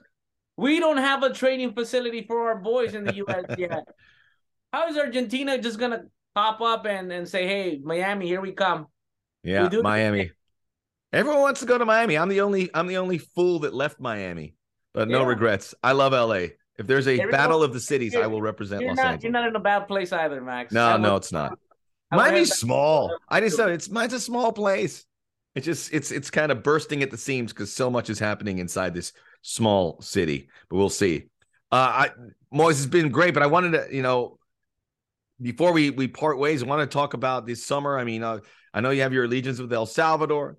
We 0.56 0.80
don't 0.80 0.96
have 0.96 1.22
a 1.22 1.32
training 1.32 1.72
facility 1.74 2.24
for 2.26 2.48
our 2.48 2.56
boys 2.56 2.94
in 2.94 3.04
the 3.04 3.14
U.S. 3.16 3.44
yet. 3.58 3.84
How 4.72 4.88
is 4.88 4.96
Argentina 4.96 5.58
just 5.58 5.78
gonna 5.78 6.04
pop 6.34 6.60
up 6.60 6.86
and, 6.86 7.12
and 7.12 7.28
say, 7.28 7.46
"Hey, 7.46 7.80
Miami, 7.82 8.26
here 8.26 8.40
we 8.40 8.52
come"? 8.52 8.86
Yeah, 9.44 9.68
We 9.68 9.82
Miami. 9.82 10.32
Everyone 11.12 11.40
wants 11.40 11.60
to 11.60 11.66
go 11.66 11.78
to 11.78 11.84
Miami. 11.84 12.18
I'm 12.18 12.28
the 12.28 12.40
only 12.40 12.70
I'm 12.74 12.88
the 12.88 12.96
only 12.96 13.18
fool 13.18 13.60
that 13.60 13.72
left 13.74 14.00
Miami, 14.00 14.56
but 14.92 15.08
no 15.08 15.20
Yeah. 15.20 15.26
regrets. 15.28 15.74
I 15.84 15.92
love 15.92 16.12
LA. 16.12 16.48
If 16.78 16.86
there's 16.86 17.06
a 17.06 17.12
Everyone- 17.12 17.30
battle 17.30 17.62
of 17.62 17.72
the 17.72 17.80
cities, 17.80 18.16
I 18.16 18.26
will 18.26 18.42
represent 18.42 18.82
Los 18.84 18.96
not, 18.96 19.06
Angeles. 19.06 19.22
you're 19.22 19.32
not 19.32 19.46
in 19.48 19.56
a 19.56 19.60
bad 19.60 19.86
place 19.86 20.12
either, 20.12 20.40
Max. 20.42 20.72
No, 20.72 20.96
no, 20.96 21.16
it's 21.16 21.32
not. 21.32 21.58
Miami's 22.10 22.54
small. 22.54 23.16
I 23.28 23.40
just 23.40 23.56
said 23.56 23.70
it's 23.70 23.90
mine's 23.90 24.12
a 24.12 24.20
small 24.20 24.52
place. 24.52 25.04
It's 25.54 25.66
just 25.66 25.92
it's 25.92 26.10
it's 26.10 26.30
kind 26.30 26.52
of 26.52 26.62
bursting 26.62 27.02
at 27.02 27.10
the 27.10 27.16
seams 27.16 27.52
because 27.52 27.72
so 27.72 27.90
much 27.90 28.10
is 28.10 28.18
happening 28.18 28.58
inside 28.58 28.94
this 28.94 29.12
small 29.42 30.00
city. 30.00 30.48
But 30.68 30.76
we'll 30.76 30.90
see. 30.90 31.26
Uh 31.72 31.76
I 31.76 32.10
Moise 32.52 32.76
has 32.76 32.86
been 32.86 33.10
great, 33.10 33.34
but 33.34 33.42
I 33.42 33.46
wanted 33.46 33.72
to, 33.72 33.94
you 33.94 34.02
know, 34.02 34.38
before 35.40 35.72
we 35.72 35.90
we 35.90 36.08
part 36.08 36.38
ways, 36.38 36.62
I 36.62 36.66
want 36.66 36.88
to 36.88 36.92
talk 36.92 37.14
about 37.14 37.46
this 37.46 37.64
summer. 37.64 37.98
I 37.98 38.04
mean, 38.04 38.22
uh, 38.22 38.38
I 38.72 38.80
know 38.80 38.90
you 38.90 39.02
have 39.02 39.12
your 39.12 39.24
allegiance 39.24 39.58
with 39.58 39.72
El 39.72 39.86
Salvador. 39.86 40.56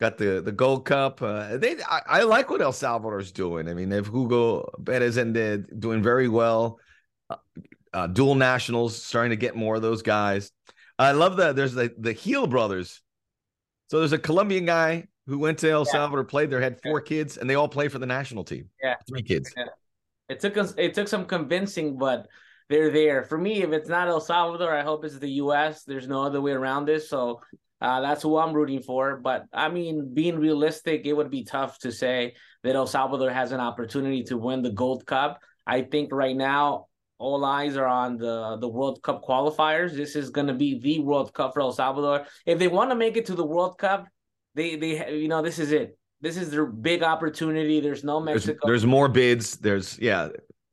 Got 0.00 0.18
the 0.18 0.40
the 0.40 0.52
Gold 0.52 0.84
Cup. 0.84 1.22
Uh, 1.22 1.56
they 1.56 1.76
I, 1.82 2.00
I 2.06 2.22
like 2.22 2.50
what 2.50 2.62
El 2.62 2.72
Salvador's 2.72 3.32
doing. 3.32 3.68
I 3.68 3.74
mean, 3.74 3.88
they 3.88 3.96
have 3.96 4.06
Hugo 4.08 4.70
Perez 4.84 5.16
and 5.16 5.34
they're 5.34 5.58
doing 5.58 6.02
very 6.02 6.28
well. 6.28 6.78
Uh, 7.30 7.36
uh, 7.92 8.06
dual 8.08 8.34
nationals 8.34 9.00
starting 9.00 9.30
to 9.30 9.36
get 9.36 9.54
more 9.54 9.76
of 9.76 9.82
those 9.82 10.02
guys. 10.02 10.50
I 10.98 11.12
love 11.12 11.36
that. 11.38 11.56
There's 11.56 11.74
the 11.74 11.92
the 11.98 12.12
Heel 12.12 12.46
brothers. 12.46 13.00
So 13.90 13.98
there's 13.98 14.12
a 14.12 14.18
Colombian 14.18 14.64
guy 14.64 15.08
who 15.26 15.38
went 15.38 15.58
to 15.58 15.70
El 15.70 15.84
Yeah. 15.86 15.92
Salvador, 15.92 16.24
played 16.24 16.50
there, 16.50 16.60
had 16.60 16.80
four 16.82 17.00
kids, 17.00 17.36
and 17.36 17.48
they 17.48 17.54
all 17.54 17.68
play 17.68 17.88
for 17.88 17.98
the 17.98 18.06
national 18.06 18.44
team. 18.44 18.68
Yeah. 18.82 18.94
three 19.08 19.22
kids. 19.22 19.52
It 20.28 20.40
took 20.40 20.56
us. 20.56 20.74
It 20.78 20.94
took 20.94 21.08
some 21.08 21.26
convincing, 21.26 21.98
but 21.98 22.26
they're 22.68 22.90
there. 22.90 23.24
For 23.24 23.36
me, 23.36 23.62
if 23.62 23.72
it's 23.72 23.88
not 23.88 24.08
El 24.08 24.20
Salvador, 24.20 24.74
I 24.74 24.82
hope 24.82 25.04
it's 25.04 25.18
the 25.18 25.30
U.S. 25.32 25.84
There's 25.84 26.08
no 26.08 26.22
other 26.22 26.40
way 26.40 26.52
around 26.52 26.86
this. 26.86 27.10
So 27.10 27.40
uh, 27.80 28.00
that's 28.00 28.22
who 28.22 28.38
I'm 28.38 28.54
rooting 28.54 28.80
for. 28.82 29.16
But 29.16 29.44
I 29.52 29.68
mean, 29.68 30.14
being 30.14 30.38
realistic, 30.38 31.02
it 31.04 31.12
would 31.12 31.30
be 31.30 31.44
tough 31.44 31.78
to 31.80 31.92
say 31.92 32.34
that 32.62 32.74
El 32.74 32.86
Salvador 32.86 33.30
has 33.30 33.52
an 33.52 33.60
opportunity 33.60 34.22
to 34.24 34.38
win 34.38 34.62
the 34.62 34.70
Gold 34.72 35.04
Cup. 35.04 35.40
I 35.66 35.82
think 35.82 36.12
right 36.12 36.36
now 36.36 36.86
all 37.18 37.44
eyes 37.44 37.76
are 37.76 37.86
on 37.86 38.16
the 38.16 38.56
the 38.60 38.68
World 38.68 39.02
Cup 39.02 39.24
qualifiers. 39.24 39.92
This 39.92 40.16
is 40.16 40.30
going 40.30 40.46
to 40.46 40.54
be 40.54 40.78
the 40.78 40.98
World 41.00 41.32
Cup 41.32 41.54
for 41.54 41.60
El 41.60 41.72
Salvador. 41.72 42.26
If 42.46 42.58
they 42.58 42.68
want 42.68 42.90
to 42.90 42.96
make 42.96 43.16
it 43.16 43.26
to 43.26 43.34
the 43.34 43.44
World 43.44 43.78
Cup, 43.78 44.08
they 44.54 44.76
they 44.76 45.14
you 45.14 45.28
know 45.28 45.42
this 45.42 45.58
is 45.58 45.72
it. 45.72 45.98
This 46.20 46.36
is 46.36 46.50
their 46.50 46.66
big 46.66 47.02
opportunity. 47.02 47.80
There's 47.80 48.02
no 48.02 48.24
There's, 48.24 48.46
Mexico. 48.46 48.66
there's 48.66 48.86
more 48.86 49.08
bids. 49.08 49.56
There's 49.56 49.98
yeah. 49.98 50.28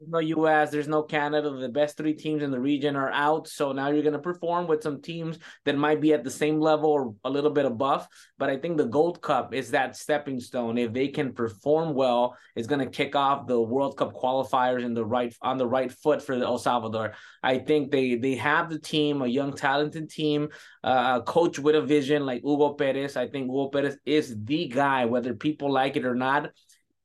No 0.07 0.17
US, 0.19 0.71
there's 0.71 0.87
no 0.87 1.03
Canada. 1.03 1.51
The 1.51 1.69
best 1.69 1.95
three 1.95 2.13
teams 2.13 2.41
in 2.41 2.49
the 2.49 2.59
region 2.59 2.95
are 2.95 3.11
out. 3.11 3.47
So 3.47 3.71
now 3.71 3.89
you're 3.89 4.01
going 4.01 4.13
to 4.13 4.19
perform 4.19 4.65
with 4.65 4.81
some 4.81 4.99
teams 5.01 5.37
that 5.65 5.77
might 5.77 6.01
be 6.01 6.11
at 6.13 6.23
the 6.23 6.31
same 6.31 6.59
level 6.59 6.89
or 6.89 7.13
a 7.23 7.29
little 7.29 7.51
bit 7.51 7.65
above. 7.65 8.07
But 8.39 8.49
I 8.49 8.57
think 8.57 8.77
the 8.77 8.85
Gold 8.85 9.21
Cup 9.21 9.53
is 9.53 9.71
that 9.71 9.95
stepping 9.95 10.39
stone. 10.39 10.77
If 10.79 10.91
they 10.91 11.09
can 11.09 11.33
perform 11.33 11.93
well, 11.93 12.35
it's 12.55 12.67
going 12.67 12.79
to 12.79 12.89
kick 12.89 13.15
off 13.15 13.45
the 13.45 13.61
World 13.61 13.95
Cup 13.95 14.13
qualifiers 14.13 14.83
in 14.83 14.95
the 14.95 15.05
right 15.05 15.35
on 15.41 15.57
the 15.57 15.67
right 15.67 15.91
foot 15.91 16.23
for 16.23 16.33
El 16.33 16.57
Salvador. 16.57 17.13
I 17.43 17.59
think 17.59 17.91
they 17.91 18.15
they 18.15 18.35
have 18.35 18.69
the 18.69 18.79
team, 18.79 19.21
a 19.21 19.27
young 19.27 19.53
talented 19.53 20.09
team, 20.09 20.49
uh, 20.83 21.19
a 21.21 21.23
coach 21.23 21.59
with 21.59 21.75
a 21.75 21.81
vision 21.81 22.25
like 22.25 22.41
Hugo 22.41 22.73
Perez. 22.73 23.17
I 23.17 23.27
think 23.27 23.45
Hugo 23.45 23.67
Perez 23.67 23.97
is 24.05 24.35
the 24.43 24.67
guy, 24.67 25.05
whether 25.05 25.35
people 25.35 25.71
like 25.71 25.95
it 25.95 26.05
or 26.05 26.15
not. 26.15 26.51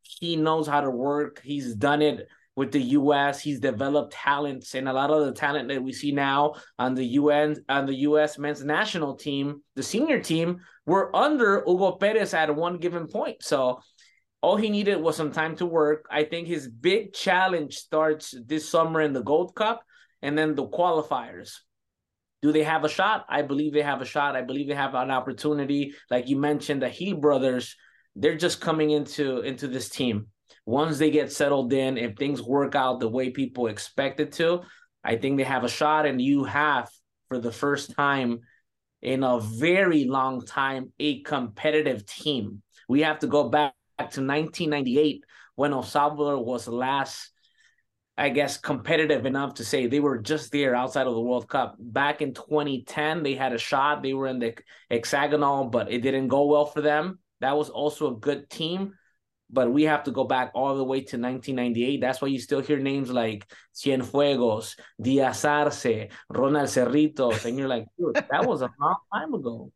He 0.02 0.36
knows 0.36 0.66
how 0.68 0.80
to 0.80 0.90
work. 0.90 1.40
He's 1.44 1.74
done 1.74 2.00
it 2.00 2.28
with 2.56 2.72
the 2.72 2.80
US. 2.80 3.40
He's 3.40 3.60
developed 3.60 4.12
talents, 4.12 4.74
and 4.74 4.88
a 4.88 4.92
lot 4.92 5.10
of 5.10 5.26
the 5.26 5.32
talent 5.32 5.68
that 5.68 5.82
we 5.82 5.92
see 5.92 6.12
now 6.12 6.54
on 6.78 6.94
the 6.94 7.04
UN 7.04 7.56
on 7.68 7.86
the 7.86 7.94
US 8.08 8.38
men's 8.38 8.64
national 8.64 9.14
team, 9.14 9.62
the 9.76 9.82
senior 9.82 10.20
team, 10.20 10.60
were 10.86 11.14
under 11.14 11.62
Hugo 11.66 11.92
Perez 11.92 12.34
at 12.34 12.54
one 12.54 12.78
given 12.78 13.06
point. 13.06 13.42
So 13.42 13.80
all 14.40 14.56
he 14.56 14.70
needed 14.70 14.96
was 14.96 15.16
some 15.16 15.32
time 15.32 15.56
to 15.56 15.66
work. 15.66 16.06
I 16.10 16.24
think 16.24 16.48
his 16.48 16.68
big 16.68 17.12
challenge 17.12 17.76
starts 17.76 18.34
this 18.46 18.68
summer 18.68 19.00
in 19.00 19.12
the 19.12 19.22
Gold 19.22 19.54
Cup 19.54 19.82
and 20.22 20.36
then 20.36 20.54
the 20.54 20.66
qualifiers. 20.66 21.50
Do 22.42 22.52
they 22.52 22.62
have 22.62 22.84
a 22.84 22.88
shot? 22.88 23.26
I 23.28 23.42
believe 23.42 23.72
they 23.72 23.82
have 23.82 24.02
a 24.02 24.06
shot. 24.06 24.36
I 24.36 24.42
believe 24.42 24.68
they 24.68 24.74
have 24.74 24.94
an 24.94 25.10
opportunity. 25.10 25.94
Like 26.10 26.28
you 26.28 26.36
mentioned, 26.36 26.82
the 26.82 26.88
Heel 26.88 27.16
brothers 27.16 27.76
they're 28.16 28.36
just 28.36 28.60
coming 28.60 28.90
into 28.90 29.40
into 29.40 29.68
this 29.68 29.88
team. 29.88 30.28
Once 30.66 30.98
they 30.98 31.10
get 31.10 31.32
settled 31.32 31.72
in, 31.72 31.96
if 31.96 32.16
things 32.16 32.42
work 32.42 32.74
out 32.74 33.00
the 33.00 33.08
way 33.08 33.30
people 33.30 33.68
expect 33.68 34.20
it 34.20 34.32
to, 34.32 34.60
I 35.02 35.16
think 35.16 35.38
they 35.38 35.44
have 35.44 35.64
a 35.64 35.68
shot. 35.68 36.04
And 36.04 36.20
you 36.20 36.44
have, 36.44 36.90
for 37.28 37.38
the 37.38 37.52
first 37.52 37.94
time 37.94 38.40
in 39.00 39.22
a 39.22 39.40
very 39.40 40.04
long 40.04 40.44
time, 40.44 40.92
a 40.98 41.22
competitive 41.22 42.04
team. 42.04 42.62
We 42.88 43.02
have 43.02 43.20
to 43.20 43.26
go 43.26 43.48
back 43.48 43.72
to 43.98 44.20
1998 44.20 45.24
when 45.54 45.72
El 45.72 45.82
Salvador 45.82 46.44
was 46.44 46.68
last 46.68 47.30
I 48.18 48.30
guess, 48.30 48.56
competitive 48.56 49.26
enough 49.26 49.54
to 49.54 49.64
say 49.64 49.86
they 49.86 50.00
were 50.00 50.18
just 50.18 50.50
there 50.50 50.74
outside 50.74 51.06
of 51.06 51.12
the 51.12 51.20
World 51.20 51.48
Cup. 51.48 51.76
Back 51.78 52.22
in 52.22 52.32
2010, 52.32 53.22
they 53.22 53.34
had 53.34 53.52
a 53.52 53.58
shot. 53.58 54.02
They 54.02 54.14
were 54.14 54.26
in 54.26 54.38
the 54.38 54.54
hexagonal, 54.90 55.66
but 55.66 55.92
it 55.92 56.00
didn't 56.00 56.28
go 56.28 56.46
well 56.46 56.64
for 56.64 56.80
them. 56.80 57.18
That 57.40 57.58
was 57.58 57.68
also 57.68 58.10
a 58.10 58.18
good 58.18 58.48
team, 58.48 58.94
but 59.50 59.72
we 59.72 59.84
have 59.84 60.04
to 60.04 60.10
go 60.10 60.24
back 60.24 60.50
all 60.54 60.76
the 60.76 60.84
way 60.84 60.98
to 60.98 61.16
1998. 61.16 62.00
That's 62.00 62.20
why 62.20 62.28
you 62.28 62.38
still 62.38 62.60
hear 62.60 62.78
names 62.78 63.10
like 63.10 63.46
Cienfuegos, 63.74 64.76
Diaz 65.00 65.44
Arce, 65.44 66.08
Ronald 66.28 66.68
Cerritos, 66.68 67.44
and 67.44 67.58
you're 67.58 67.68
like, 67.68 67.86
dude, 67.98 68.14
that 68.14 68.44
was 68.44 68.62
a 68.62 68.70
long 68.80 68.96
time 69.12 69.34
ago. 69.34 69.72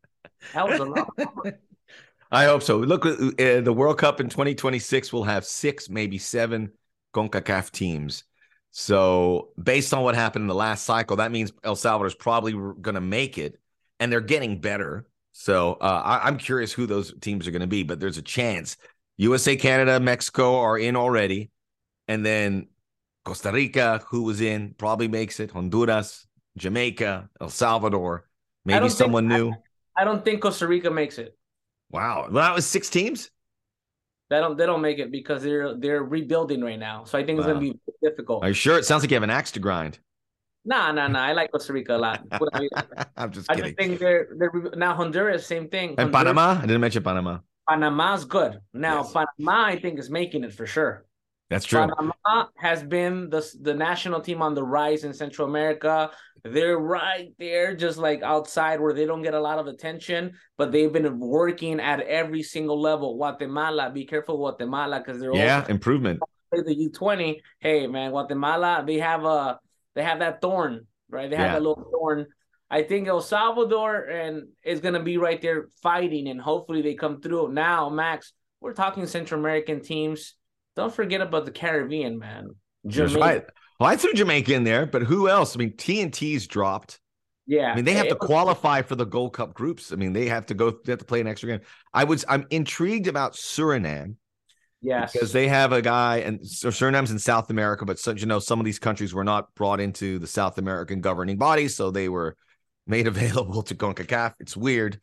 That 0.53 0.67
was 0.67 0.79
a 0.79 0.85
long 0.85 1.07
time 1.17 1.27
ago. 1.45 1.57
I 2.31 2.45
hope 2.45 2.63
so. 2.63 2.77
Look, 2.77 3.05
uh, 3.05 3.61
the 3.61 3.73
World 3.75 3.97
Cup 3.97 4.21
in 4.21 4.29
2026 4.29 5.11
will 5.11 5.25
have 5.25 5.45
six, 5.45 5.89
maybe 5.89 6.17
seven 6.17 6.71
CONCACAF 7.13 7.71
teams. 7.71 8.23
So, 8.71 9.49
based 9.61 9.93
on 9.93 10.03
what 10.03 10.15
happened 10.15 10.43
in 10.43 10.47
the 10.47 10.55
last 10.55 10.85
cycle, 10.85 11.17
that 11.17 11.31
means 11.31 11.51
El 11.63 11.75
Salvador 11.75 12.07
is 12.07 12.15
probably 12.15 12.53
going 12.53 12.95
to 12.95 13.01
make 13.01 13.37
it, 13.37 13.59
and 13.99 14.09
they're 14.09 14.21
getting 14.21 14.61
better. 14.61 15.07
So, 15.33 15.73
uh, 15.73 16.19
I, 16.23 16.29
am 16.29 16.37
curious 16.37 16.71
who 16.71 16.85
those 16.85 17.13
teams 17.19 17.47
are 17.47 17.51
going 17.51 17.61
to 17.61 17.67
be, 17.67 17.83
but 17.83 17.99
there's 17.99 18.17
a 18.17 18.21
chance. 18.21 18.77
USA, 19.21 19.55
Canada, 19.55 19.99
Mexico 19.99 20.57
are 20.57 20.79
in 20.79 20.95
already, 20.95 21.51
and 22.07 22.25
then 22.25 22.67
Costa 23.23 23.51
Rica, 23.51 24.03
who 24.07 24.23
was 24.23 24.41
in, 24.41 24.73
probably 24.79 25.07
makes 25.07 25.39
it. 25.39 25.51
Honduras, 25.51 26.25
Jamaica, 26.57 27.29
El 27.39 27.49
Salvador, 27.49 28.27
maybe 28.65 28.89
someone 28.89 29.29
think, 29.29 29.39
new. 29.39 29.51
I, 29.95 30.01
I 30.01 30.05
don't 30.05 30.25
think 30.25 30.41
Costa 30.41 30.65
Rica 30.67 30.89
makes 30.89 31.19
it. 31.19 31.37
Wow, 31.91 32.29
well, 32.31 32.41
that 32.41 32.55
was 32.55 32.65
six 32.65 32.89
teams. 32.89 33.29
They 34.31 34.39
don't 34.39 34.57
they 34.57 34.65
don't 34.65 34.81
make 34.81 34.97
it 34.97 35.11
because 35.11 35.43
they're 35.43 35.75
they're 35.75 36.03
rebuilding 36.03 36.61
right 36.61 36.79
now. 36.79 37.03
So 37.03 37.19
I 37.19 37.23
think 37.23 37.37
it's 37.37 37.45
wow. 37.45 37.53
gonna 37.53 37.73
be 37.73 37.79
difficult. 38.01 38.43
Are 38.43 38.47
you 38.47 38.55
sure? 38.55 38.79
It 38.79 38.85
sounds 38.85 39.03
like 39.03 39.11
you 39.11 39.15
have 39.15 39.23
an 39.23 39.29
axe 39.29 39.51
to 39.51 39.59
grind. 39.59 39.99
Nah, 40.65 40.91
nah, 40.93 41.07
nah. 41.07 41.21
I 41.21 41.33
like 41.33 41.51
Costa 41.51 41.73
Rica 41.73 41.95
a 41.95 41.99
lot. 41.99 42.25
I'm 43.17 43.31
just 43.31 43.47
kidding. 43.49 43.63
I 43.63 43.67
just 43.67 43.77
think 43.77 43.99
they're 43.99 44.29
they're 44.35 44.51
now 44.75 44.95
Honduras, 44.95 45.45
same 45.45 45.67
thing. 45.67 45.89
And 45.99 46.11
Honduras, 46.11 46.23
Panama? 46.23 46.57
I 46.57 46.61
didn't 46.61 46.81
mention 46.81 47.03
Panama. 47.03 47.37
Panama's 47.69 48.25
good. 48.25 48.59
Now 48.73 49.03
yes. 49.03 49.13
Panama, 49.13 49.65
I 49.65 49.79
think, 49.79 49.99
is 49.99 50.09
making 50.09 50.43
it 50.43 50.53
for 50.53 50.65
sure. 50.65 51.05
That's 51.49 51.65
true. 51.65 51.79
Panama 51.79 52.47
has 52.57 52.81
been 52.81 53.29
the 53.29 53.45
the 53.61 53.73
national 53.73 54.21
team 54.21 54.41
on 54.41 54.55
the 54.55 54.63
rise 54.63 55.03
in 55.03 55.13
Central 55.13 55.47
America. 55.47 56.11
They're 56.43 56.79
right 56.79 57.33
there, 57.37 57.75
just 57.75 57.97
like 57.97 58.23
outside 58.23 58.79
where 58.79 58.93
they 58.93 59.05
don't 59.05 59.21
get 59.21 59.33
a 59.33 59.39
lot 59.39 59.59
of 59.59 59.67
attention, 59.67 60.33
but 60.57 60.71
they've 60.71 60.91
been 60.91 61.19
working 61.19 61.79
at 61.79 61.99
every 62.01 62.41
single 62.41 62.79
level. 62.79 63.15
Guatemala, 63.15 63.91
be 63.91 64.05
careful, 64.05 64.37
Guatemala, 64.37 64.99
because 64.99 65.19
they're 65.19 65.35
yeah 65.35 65.65
improvement. 65.67 66.19
The 66.51 66.75
U 66.75 66.89
twenty, 66.89 67.41
hey 67.59 67.85
man, 67.87 68.11
Guatemala, 68.11 68.83
they 68.87 68.99
have 68.99 69.23
a 69.23 69.59
they 69.93 70.03
have 70.03 70.19
that 70.19 70.41
thorn, 70.41 70.87
right? 71.09 71.29
They 71.29 71.35
have 71.35 71.47
yeah. 71.47 71.53
that 71.53 71.61
little 71.61 71.89
thorn. 71.91 72.27
I 72.71 72.83
think 72.83 73.07
El 73.07 73.21
Salvador 73.21 73.97
and 74.05 74.47
is 74.63 74.79
gonna 74.79 75.03
be 75.03 75.17
right 75.17 75.39
there 75.41 75.67
fighting, 75.83 76.27
and 76.29 76.41
hopefully 76.41 76.81
they 76.81 76.95
come 76.95 77.21
through. 77.21 77.51
Now, 77.53 77.89
Max, 77.89 78.33
we're 78.61 78.73
talking 78.73 79.05
Central 79.05 79.39
American 79.39 79.81
teams 79.81 80.35
don't 80.75 80.93
forget 80.93 81.21
about 81.21 81.45
the 81.45 81.51
Caribbean, 81.51 82.17
man. 82.17 82.55
Jamaica. 82.87 83.19
Right. 83.19 83.45
Well, 83.79 83.89
I 83.89 83.95
threw 83.95 84.13
Jamaica 84.13 84.53
in 84.53 84.63
there, 84.63 84.85
but 84.85 85.03
who 85.03 85.27
else? 85.27 85.55
I 85.55 85.59
mean, 85.59 85.73
TNT's 85.73 86.47
dropped. 86.47 86.99
Yeah. 87.47 87.71
I 87.71 87.75
mean, 87.75 87.85
they 87.85 87.93
have 87.93 88.07
to 88.07 88.15
qualify 88.15 88.81
for 88.81 88.95
the 88.95 89.05
Gold 89.05 89.33
Cup 89.33 89.53
groups. 89.53 89.91
I 89.91 89.95
mean, 89.95 90.13
they 90.13 90.27
have 90.27 90.45
to 90.47 90.53
go, 90.53 90.71
they 90.71 90.91
have 90.91 90.99
to 90.99 91.05
play 91.05 91.19
an 91.19 91.27
extra 91.27 91.49
game. 91.49 91.61
I 91.93 92.03
was, 92.03 92.23
I'm 92.29 92.45
intrigued 92.51 93.07
about 93.07 93.33
Suriname. 93.33 94.15
Yes. 94.83 95.11
Because 95.11 95.31
they 95.31 95.47
have 95.47 95.73
a 95.73 95.81
guy, 95.81 96.17
and 96.19 96.47
so 96.47 96.69
Suriname's 96.69 97.11
in 97.11 97.19
South 97.19 97.51
America, 97.51 97.85
but 97.85 97.99
so, 97.99 98.11
you 98.11 98.25
know, 98.25 98.39
some 98.39 98.59
of 98.59 98.65
these 98.65 98.79
countries 98.79 99.13
were 99.13 99.23
not 99.23 99.53
brought 99.53 99.79
into 99.79 100.17
the 100.17 100.25
South 100.25 100.57
American 100.57 101.01
governing 101.01 101.37
bodies, 101.37 101.75
so 101.75 101.91
they 101.91 102.09
were 102.09 102.35
made 102.87 103.07
available 103.07 103.63
to 103.63 103.75
CONCACAF. 103.75 104.35
It's 104.39 104.57
weird. 104.57 104.99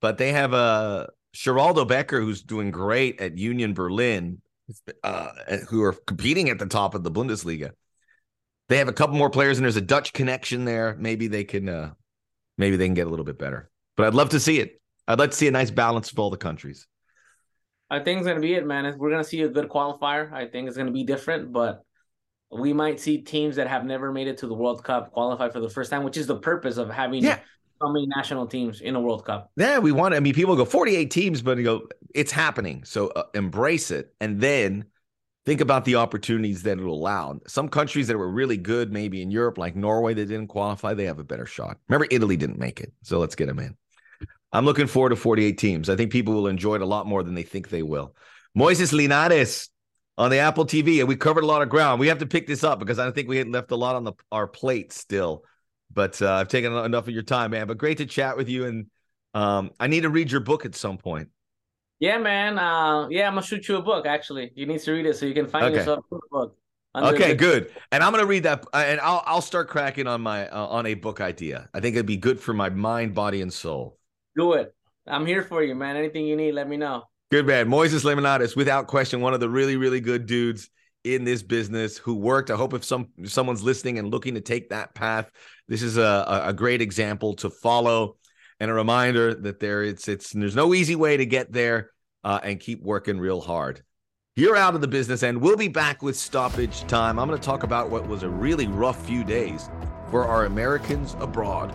But 0.00 0.18
they 0.18 0.32
have 0.32 0.52
a 0.52 1.08
Sheraldo 1.34 1.86
Becker 1.86 2.20
who's 2.20 2.42
doing 2.42 2.70
great 2.70 3.20
at 3.20 3.38
Union 3.38 3.74
Berlin 3.74 4.40
uh, 5.02 5.30
who 5.68 5.82
are 5.82 5.92
competing 5.92 6.48
at 6.48 6.58
the 6.58 6.66
top 6.66 6.94
of 6.94 7.02
the 7.02 7.10
Bundesliga. 7.10 7.70
They 8.68 8.78
have 8.78 8.88
a 8.88 8.92
couple 8.92 9.16
more 9.16 9.30
players, 9.30 9.58
and 9.58 9.64
there's 9.64 9.76
a 9.76 9.82
Dutch 9.82 10.12
connection 10.12 10.64
there. 10.64 10.96
Maybe 10.98 11.26
they 11.26 11.44
can, 11.44 11.68
uh, 11.68 11.92
maybe 12.56 12.76
they 12.76 12.86
can 12.86 12.94
get 12.94 13.06
a 13.06 13.10
little 13.10 13.24
bit 13.24 13.38
better. 13.38 13.70
But 13.96 14.06
I'd 14.06 14.14
love 14.14 14.30
to 14.30 14.40
see 14.40 14.58
it. 14.60 14.80
I'd 15.06 15.18
like 15.18 15.32
to 15.32 15.36
see 15.36 15.48
a 15.48 15.50
nice 15.52 15.70
balance 15.70 16.10
of 16.10 16.18
all 16.18 16.30
the 16.30 16.38
countries. 16.38 16.86
I 17.90 18.00
think 18.00 18.18
it's 18.18 18.26
gonna 18.26 18.40
be 18.40 18.54
it, 18.54 18.66
man. 18.66 18.92
We're 18.96 19.10
gonna 19.10 19.22
see 19.22 19.42
a 19.42 19.48
good 19.48 19.68
qualifier. 19.68 20.32
I 20.32 20.46
think 20.46 20.68
it's 20.68 20.76
gonna 20.76 20.90
be 20.90 21.04
different, 21.04 21.52
but 21.52 21.82
we 22.50 22.72
might 22.72 23.00
see 23.00 23.18
teams 23.18 23.56
that 23.56 23.66
have 23.66 23.84
never 23.84 24.12
made 24.12 24.28
it 24.28 24.38
to 24.38 24.46
the 24.46 24.54
World 24.54 24.84
Cup 24.84 25.12
qualify 25.12 25.48
for 25.48 25.60
the 25.60 25.70
first 25.70 25.90
time, 25.90 26.04
which 26.04 26.16
is 26.16 26.26
the 26.26 26.38
purpose 26.38 26.76
of 26.76 26.90
having 26.90 27.22
yeah 27.22 27.38
so 27.82 27.88
many 27.88 28.06
national 28.06 28.46
teams 28.46 28.80
in 28.80 28.94
a 28.94 29.00
World 29.00 29.24
Cup. 29.24 29.50
Yeah, 29.56 29.78
we 29.78 29.92
want. 29.92 30.14
I 30.14 30.20
mean, 30.20 30.34
people 30.34 30.56
go 30.56 30.64
48 30.64 31.10
teams, 31.10 31.42
but 31.42 31.58
you 31.58 31.64
go, 31.64 31.88
it's 32.14 32.32
happening. 32.32 32.84
So 32.84 33.08
uh, 33.08 33.24
embrace 33.34 33.90
it, 33.90 34.14
and 34.20 34.40
then 34.40 34.86
think 35.44 35.60
about 35.60 35.84
the 35.84 35.96
opportunities 35.96 36.62
that 36.62 36.78
it'll 36.78 36.94
allow. 36.94 37.38
Some 37.46 37.68
countries 37.68 38.06
that 38.08 38.16
were 38.16 38.30
really 38.30 38.56
good, 38.56 38.92
maybe 38.92 39.22
in 39.22 39.30
Europe, 39.30 39.58
like 39.58 39.76
Norway, 39.76 40.14
that 40.14 40.26
didn't 40.26 40.48
qualify, 40.48 40.94
they 40.94 41.04
have 41.04 41.18
a 41.18 41.24
better 41.24 41.46
shot. 41.46 41.78
Remember, 41.88 42.06
Italy 42.10 42.36
didn't 42.36 42.58
make 42.58 42.80
it, 42.80 42.92
so 43.02 43.18
let's 43.18 43.34
get 43.34 43.46
them 43.46 43.58
in. 43.58 43.76
I'm 44.52 44.64
looking 44.64 44.86
forward 44.86 45.10
to 45.10 45.16
48 45.16 45.58
teams. 45.58 45.90
I 45.90 45.96
think 45.96 46.12
people 46.12 46.32
will 46.32 46.46
enjoy 46.46 46.76
it 46.76 46.82
a 46.82 46.86
lot 46.86 47.06
more 47.06 47.22
than 47.22 47.34
they 47.34 47.42
think 47.42 47.68
they 47.68 47.82
will. 47.82 48.14
Moises 48.56 48.92
Linares 48.92 49.68
on 50.16 50.30
the 50.30 50.38
Apple 50.38 50.64
TV, 50.64 51.00
and 51.00 51.08
we 51.08 51.16
covered 51.16 51.44
a 51.44 51.46
lot 51.46 51.62
of 51.62 51.68
ground. 51.68 52.00
We 52.00 52.08
have 52.08 52.18
to 52.18 52.26
pick 52.26 52.46
this 52.46 52.62
up 52.62 52.78
because 52.78 52.98
I 52.98 53.10
think 53.10 53.28
we 53.28 53.36
had 53.36 53.48
left 53.48 53.70
a 53.70 53.76
lot 53.76 53.96
on 53.96 54.04
the 54.04 54.12
our 54.30 54.46
plate 54.46 54.92
still. 54.92 55.44
But 55.92 56.20
uh, 56.22 56.32
I've 56.32 56.48
taken 56.48 56.72
enough 56.72 57.08
of 57.08 57.14
your 57.14 57.22
time, 57.22 57.52
man. 57.52 57.66
But 57.66 57.78
great 57.78 57.98
to 57.98 58.06
chat 58.06 58.36
with 58.36 58.48
you. 58.48 58.66
And 58.66 58.86
um, 59.32 59.70
I 59.78 59.86
need 59.86 60.02
to 60.02 60.10
read 60.10 60.30
your 60.30 60.40
book 60.40 60.64
at 60.64 60.74
some 60.74 60.98
point. 60.98 61.28
Yeah, 62.00 62.18
man. 62.18 62.58
Uh, 62.58 63.08
yeah, 63.08 63.28
I'm 63.28 63.34
gonna 63.34 63.46
shoot 63.46 63.68
you 63.68 63.76
a 63.76 63.82
book. 63.82 64.06
Actually, 64.06 64.50
you 64.54 64.66
need 64.66 64.80
to 64.80 64.92
read 64.92 65.06
it 65.06 65.16
so 65.16 65.26
you 65.26 65.34
can 65.34 65.46
find 65.46 65.66
okay. 65.66 65.76
yourself 65.76 66.04
a 66.12 66.16
book. 66.30 66.56
Okay, 66.96 67.30
the- 67.30 67.34
good. 67.34 67.72
And 67.90 68.02
I'm 68.02 68.12
gonna 68.12 68.26
read 68.26 68.44
that, 68.44 68.64
uh, 68.72 68.84
and 68.86 69.00
I'll 69.00 69.22
I'll 69.26 69.40
start 69.40 69.68
cracking 69.68 70.06
on 70.06 70.20
my 70.20 70.48
uh, 70.48 70.66
on 70.66 70.86
a 70.86 70.94
book 70.94 71.20
idea. 71.20 71.68
I 71.74 71.80
think 71.80 71.96
it'd 71.96 72.06
be 72.06 72.16
good 72.16 72.40
for 72.40 72.52
my 72.52 72.70
mind, 72.70 73.14
body, 73.14 73.40
and 73.40 73.52
soul. 73.52 73.98
Do 74.36 74.54
it. 74.54 74.74
I'm 75.06 75.26
here 75.26 75.42
for 75.42 75.62
you, 75.62 75.74
man. 75.74 75.96
Anything 75.96 76.26
you 76.26 76.36
need, 76.36 76.52
let 76.52 76.68
me 76.68 76.76
know. 76.76 77.04
Good 77.34 77.48
man. 77.48 77.68
Moises 77.68 78.04
Linares, 78.04 78.54
without 78.54 78.86
question, 78.86 79.20
one 79.20 79.34
of 79.34 79.40
the 79.40 79.48
really, 79.48 79.76
really 79.76 80.00
good 80.00 80.24
dudes 80.24 80.70
in 81.02 81.24
this 81.24 81.42
business 81.42 81.98
who 81.98 82.14
worked. 82.14 82.48
I 82.48 82.54
hope 82.54 82.74
if 82.74 82.84
some 82.84 83.08
if 83.18 83.32
someone's 83.32 83.64
listening 83.64 83.98
and 83.98 84.08
looking 84.08 84.34
to 84.34 84.40
take 84.40 84.68
that 84.68 84.94
path, 84.94 85.32
this 85.66 85.82
is 85.82 85.96
a, 85.96 86.42
a 86.46 86.52
great 86.52 86.80
example 86.80 87.34
to 87.38 87.50
follow 87.50 88.18
and 88.60 88.70
a 88.70 88.74
reminder 88.74 89.34
that 89.34 89.58
there 89.58 89.82
it's 89.82 90.06
it's 90.06 90.30
there's 90.30 90.54
no 90.54 90.74
easy 90.74 90.94
way 90.94 91.16
to 91.16 91.26
get 91.26 91.52
there 91.52 91.90
uh, 92.22 92.38
and 92.44 92.60
keep 92.60 92.80
working 92.84 93.18
real 93.18 93.40
hard. 93.40 93.82
You're 94.36 94.54
out 94.54 94.76
of 94.76 94.80
the 94.80 94.86
business, 94.86 95.24
and 95.24 95.40
we'll 95.40 95.56
be 95.56 95.66
back 95.66 96.04
with 96.04 96.16
stoppage 96.16 96.82
time. 96.82 97.18
I'm 97.18 97.26
going 97.26 97.40
to 97.40 97.44
talk 97.44 97.64
about 97.64 97.90
what 97.90 98.06
was 98.06 98.22
a 98.22 98.28
really 98.28 98.68
rough 98.68 99.04
few 99.04 99.24
days 99.24 99.68
for 100.08 100.24
our 100.24 100.44
Americans 100.44 101.16
abroad. 101.18 101.74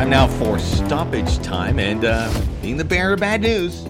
Time 0.00 0.08
now 0.08 0.26
for 0.26 0.58
stoppage 0.58 1.38
time, 1.40 1.78
and 1.78 2.06
uh, 2.06 2.32
being 2.62 2.78
the 2.78 2.84
bearer 2.86 3.12
of 3.12 3.20
bad 3.20 3.42
news, 3.42 3.82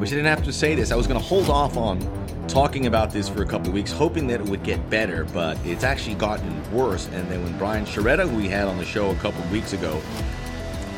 wish 0.00 0.10
I 0.10 0.16
didn't 0.16 0.24
have 0.24 0.42
to 0.42 0.52
say 0.52 0.74
this. 0.74 0.90
I 0.90 0.96
was 0.96 1.06
going 1.06 1.20
to 1.20 1.24
hold 1.24 1.48
off 1.48 1.76
on 1.76 2.00
talking 2.48 2.86
about 2.86 3.12
this 3.12 3.28
for 3.28 3.44
a 3.44 3.46
couple 3.46 3.70
weeks, 3.72 3.92
hoping 3.92 4.26
that 4.26 4.40
it 4.40 4.46
would 4.48 4.64
get 4.64 4.90
better, 4.90 5.26
but 5.26 5.56
it's 5.64 5.84
actually 5.84 6.16
gotten 6.16 6.72
worse. 6.72 7.06
And 7.12 7.30
then 7.30 7.44
when 7.44 7.56
Brian 7.56 7.86
Sciaretta, 7.86 8.28
who 8.28 8.36
we 8.36 8.48
had 8.48 8.66
on 8.66 8.76
the 8.76 8.84
show 8.84 9.12
a 9.12 9.14
couple 9.18 9.48
weeks 9.52 9.74
ago, 9.74 10.02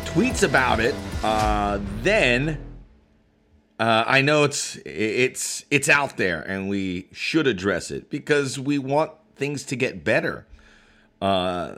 tweets 0.07 0.43
about 0.43 0.81
it, 0.81 0.95
uh, 1.23 1.79
then 2.01 2.59
uh, 3.79 4.05
I 4.07 4.23
know 4.23 4.45
it's 4.45 4.77
it's 4.87 5.67
it's 5.71 5.91
out 5.91 6.17
there, 6.17 6.41
and 6.41 6.71
we 6.71 7.09
should 7.13 7.47
address 7.47 7.91
it 7.91 8.09
because 8.09 8.59
we 8.59 8.79
want 8.79 9.13
things 9.35 9.65
to 9.65 9.77
get 9.77 10.03
better. 10.03 10.47
Uh, 11.21 11.75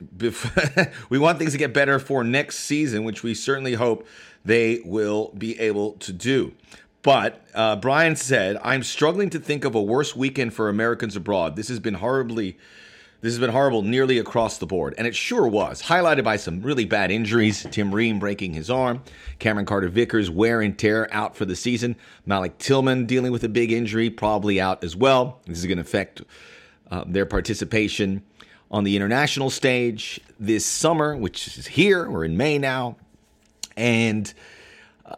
we 1.08 1.18
want 1.18 1.38
things 1.38 1.52
to 1.52 1.58
get 1.58 1.72
better 1.72 1.98
for 1.98 2.22
next 2.22 2.60
season, 2.60 3.04
which 3.04 3.22
we 3.22 3.34
certainly 3.34 3.74
hope 3.74 4.06
they 4.44 4.80
will 4.84 5.32
be 5.36 5.58
able 5.58 5.92
to 5.92 6.12
do. 6.12 6.52
But 7.02 7.46
uh, 7.54 7.76
Brian 7.76 8.16
said, 8.16 8.58
"I'm 8.62 8.82
struggling 8.82 9.30
to 9.30 9.38
think 9.38 9.64
of 9.64 9.74
a 9.74 9.82
worse 9.82 10.14
weekend 10.16 10.54
for 10.54 10.68
Americans 10.68 11.16
abroad. 11.16 11.56
This 11.56 11.68
has 11.68 11.80
been 11.80 11.94
horribly." 11.94 12.58
This 13.22 13.32
has 13.32 13.40
been 13.40 13.50
horrible 13.50 13.80
nearly 13.80 14.18
across 14.18 14.58
the 14.58 14.66
board, 14.66 14.94
and 14.98 15.06
it 15.06 15.16
sure 15.16 15.48
was. 15.48 15.82
Highlighted 15.82 16.22
by 16.22 16.36
some 16.36 16.60
really 16.60 16.84
bad 16.84 17.10
injuries 17.10 17.66
Tim 17.70 17.92
Ream 17.92 18.18
breaking 18.18 18.52
his 18.52 18.68
arm, 18.68 19.02
Cameron 19.38 19.64
Carter 19.64 19.88
Vickers 19.88 20.30
wear 20.30 20.60
and 20.60 20.78
tear 20.78 21.08
out 21.10 21.34
for 21.34 21.46
the 21.46 21.56
season, 21.56 21.96
Malik 22.26 22.58
Tillman 22.58 23.06
dealing 23.06 23.32
with 23.32 23.42
a 23.42 23.48
big 23.48 23.72
injury, 23.72 24.10
probably 24.10 24.60
out 24.60 24.84
as 24.84 24.94
well. 24.94 25.40
This 25.46 25.58
is 25.58 25.64
going 25.64 25.78
to 25.78 25.82
affect 25.82 26.22
uh, 26.90 27.04
their 27.06 27.24
participation 27.24 28.22
on 28.70 28.84
the 28.84 28.96
international 28.96 29.50
stage 29.50 30.20
this 30.38 30.64
summer, 30.66 31.16
which 31.16 31.58
is 31.58 31.66
here. 31.66 32.10
We're 32.10 32.24
in 32.24 32.36
May 32.36 32.58
now. 32.58 32.96
And 33.76 34.32
uh, 35.04 35.16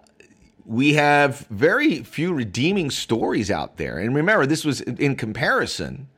we 0.66 0.94
have 0.94 1.46
very 1.50 2.02
few 2.02 2.32
redeeming 2.34 2.90
stories 2.90 3.50
out 3.50 3.76
there. 3.76 3.98
And 3.98 4.14
remember, 4.14 4.46
this 4.46 4.64
was 4.64 4.80
in 4.80 5.16
comparison 5.16 6.08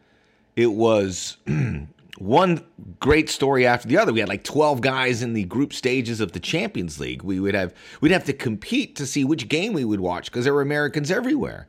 it 0.57 0.73
was 0.73 1.37
one 2.19 2.65
great 2.99 3.31
story 3.31 3.67
after 3.67 3.89
the 3.89 3.97
other. 3.97 4.13
We 4.13 4.21
had 4.21 4.29
like 4.29 4.45
12 4.45 4.81
guys 4.81 5.23
in 5.23 5.33
the 5.33 5.45
group 5.45 5.73
stages 5.73 6.21
of 6.21 6.33
the 6.33 6.41
Champions 6.41 7.01
League. 7.01 7.23
We 7.23 7.41
would 7.41 7.55
have 7.55 7.75
we'd 8.01 8.13
have 8.13 8.25
to 8.25 8.33
compete 8.33 8.97
to 8.97 9.07
see 9.07 9.25
which 9.25 9.49
game 9.49 9.73
we 9.73 9.85
would 9.85 10.01
watch 10.01 10.31
because 10.31 10.45
there 10.45 10.55
were 10.55 10.63
Americans 10.63 11.11
everywhere. 11.11 11.67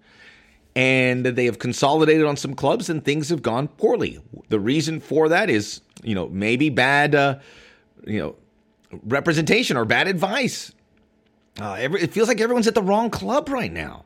And 0.75 1.25
they 1.25 1.45
have 1.45 1.59
consolidated 1.59 2.25
on 2.25 2.37
some 2.37 2.53
clubs 2.53 2.89
and 2.89 3.03
things 3.03 3.29
have 3.29 3.41
gone 3.41 3.67
poorly. 3.67 4.19
The 4.47 4.59
reason 4.59 5.01
for 5.01 5.27
that 5.29 5.49
is, 5.49 5.81
you 6.01 6.15
know, 6.15 6.29
maybe 6.29 6.69
bad 6.69 7.13
uh, 7.13 7.39
you 8.05 8.19
know, 8.19 8.35
representation 9.03 9.77
or 9.77 9.85
bad 9.85 10.07
advice. 10.07 10.71
Uh, 11.59 11.73
every, 11.73 12.01
it 12.01 12.13
feels 12.13 12.27
like 12.27 12.39
everyone's 12.39 12.67
at 12.67 12.75
the 12.75 12.81
wrong 12.81 13.09
club 13.09 13.49
right 13.49 13.71
now. 13.71 14.05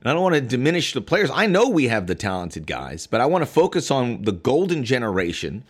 And 0.00 0.10
I 0.10 0.12
don't 0.12 0.22
want 0.22 0.34
to 0.34 0.40
diminish 0.40 0.92
the 0.92 1.00
players. 1.00 1.30
I 1.32 1.46
know 1.46 1.68
we 1.68 1.88
have 1.88 2.06
the 2.06 2.14
talented 2.14 2.66
guys, 2.66 3.06
but 3.06 3.20
I 3.20 3.26
want 3.26 3.42
to 3.42 3.46
focus 3.46 3.90
on 3.90 4.22
the 4.22 4.32
golden 4.32 4.84
generation 4.84 5.64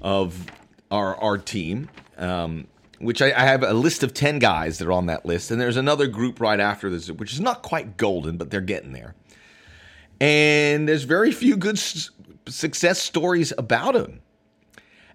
of 0.00 0.46
our 0.90 1.16
our 1.16 1.38
team. 1.38 1.88
Um, 2.18 2.66
which 2.98 3.20
I, 3.20 3.32
I, 3.32 3.46
have 3.46 3.64
a 3.64 3.72
list 3.72 4.04
of 4.04 4.14
10 4.14 4.38
guys 4.38 4.78
that 4.78 4.86
are 4.86 4.92
on 4.92 5.06
that 5.06 5.26
list. 5.26 5.50
And 5.50 5.60
there's 5.60 5.76
another 5.76 6.06
group 6.06 6.38
right 6.38 6.60
after 6.60 6.88
this, 6.88 7.10
which 7.10 7.32
is 7.32 7.40
not 7.40 7.62
quite 7.62 7.96
golden, 7.96 8.36
but 8.36 8.50
they're 8.50 8.60
getting 8.60 8.92
there. 8.92 9.16
And 10.22 10.88
there's 10.88 11.02
very 11.02 11.32
few 11.32 11.56
good 11.56 11.76
s- 11.78 12.10
success 12.46 13.02
stories 13.02 13.52
about 13.58 13.96
him. 13.96 14.20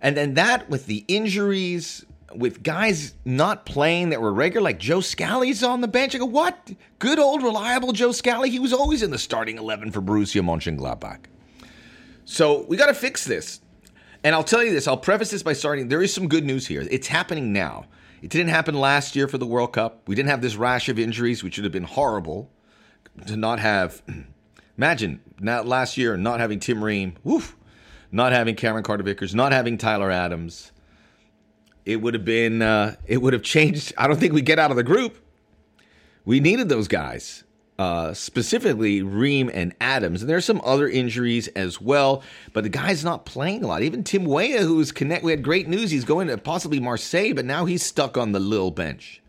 And 0.01 0.17
then 0.17 0.33
that 0.33 0.69
with 0.69 0.85
the 0.85 1.05
injuries, 1.07 2.05
with 2.35 2.61
guys 2.61 3.13
not 3.23 3.65
playing 3.65 4.09
that 4.09 4.21
were 4.21 4.33
regular, 4.33 4.65
like 4.65 4.79
Joe 4.79 4.99
Scally's 4.99 5.63
on 5.63 5.79
the 5.79 5.87
bench. 5.87 6.13
I 6.13 6.17
go, 6.17 6.25
what? 6.25 6.73
Good 6.99 7.19
old 7.19 7.41
reliable 7.41 7.93
Joe 7.93 8.11
Scally. 8.11 8.49
He 8.49 8.59
was 8.59 8.73
always 8.73 9.01
in 9.01 9.11
the 9.11 9.17
starting 9.17 9.57
11 9.57 9.91
for 9.93 10.01
Borussia 10.01 10.41
Mönchengladbach. 10.41 11.19
So 12.25 12.65
we 12.67 12.75
got 12.75 12.87
to 12.87 12.93
fix 12.93 13.23
this. 13.23 13.61
And 14.25 14.35
I'll 14.35 14.43
tell 14.43 14.61
you 14.61 14.73
this, 14.73 14.89
I'll 14.89 14.97
preface 14.97 15.31
this 15.31 15.41
by 15.41 15.53
starting 15.53 15.87
there 15.87 16.01
is 16.01 16.13
some 16.13 16.27
good 16.27 16.43
news 16.43 16.67
here. 16.67 16.85
It's 16.91 17.07
happening 17.07 17.53
now. 17.53 17.85
It 18.21 18.29
didn't 18.29 18.49
happen 18.49 18.75
last 18.75 19.15
year 19.15 19.29
for 19.29 19.37
the 19.37 19.45
World 19.45 19.71
Cup. 19.71 20.01
We 20.05 20.15
didn't 20.15 20.31
have 20.31 20.41
this 20.41 20.57
rash 20.57 20.89
of 20.89 20.99
injuries, 20.99 21.45
which 21.45 21.57
would 21.57 21.63
have 21.63 21.71
been 21.71 21.83
horrible 21.83 22.51
to 23.25 23.37
not 23.37 23.59
have. 23.59 24.01
Imagine 24.77 25.19
not 25.39 25.67
last 25.67 25.97
year 25.97 26.17
not 26.17 26.39
having 26.39 26.59
Tim 26.59 26.83
Ream, 26.83 27.15
woof, 27.23 27.55
not 28.11 28.31
having 28.31 28.55
Cameron 28.55 28.83
Carter 28.83 29.03
Vickers, 29.03 29.33
not 29.33 29.51
having 29.51 29.77
Tyler 29.77 30.11
Adams 30.11 30.71
it 31.87 32.01
would 32.01 32.13
have 32.13 32.25
been 32.25 32.61
uh, 32.61 32.95
it 33.07 33.21
would 33.21 33.33
have 33.33 33.41
changed. 33.41 33.93
I 33.97 34.07
don't 34.07 34.19
think 34.19 34.33
we 34.33 34.41
get 34.41 34.59
out 34.59 34.71
of 34.71 34.77
the 34.77 34.83
group. 34.83 35.17
We 36.25 36.41
needed 36.41 36.67
those 36.67 36.89
guys, 36.89 37.45
uh, 37.79 38.13
specifically 38.13 39.01
Ream 39.01 39.49
and 39.53 39.73
Adams, 39.79 40.21
and 40.21 40.29
there's 40.29 40.43
some 40.43 40.61
other 40.65 40.89
injuries 40.89 41.47
as 41.49 41.79
well. 41.79 42.23
But 42.51 42.65
the 42.65 42.69
guy's 42.69 43.05
not 43.05 43.25
playing 43.25 43.63
a 43.63 43.67
lot. 43.67 43.83
Even 43.83 44.03
Tim 44.03 44.25
Weah, 44.25 44.63
who 44.63 44.75
was 44.75 44.91
connect, 44.91 45.23
we 45.23 45.31
had 45.31 45.41
great 45.41 45.69
news. 45.69 45.89
He's 45.89 46.03
going 46.03 46.27
to 46.27 46.37
possibly 46.37 46.81
Marseille, 46.81 47.33
but 47.33 47.45
now 47.45 47.63
he's 47.63 47.83
stuck 47.83 48.17
on 48.17 48.33
the 48.33 48.39
little 48.39 48.71
bench. 48.71 49.21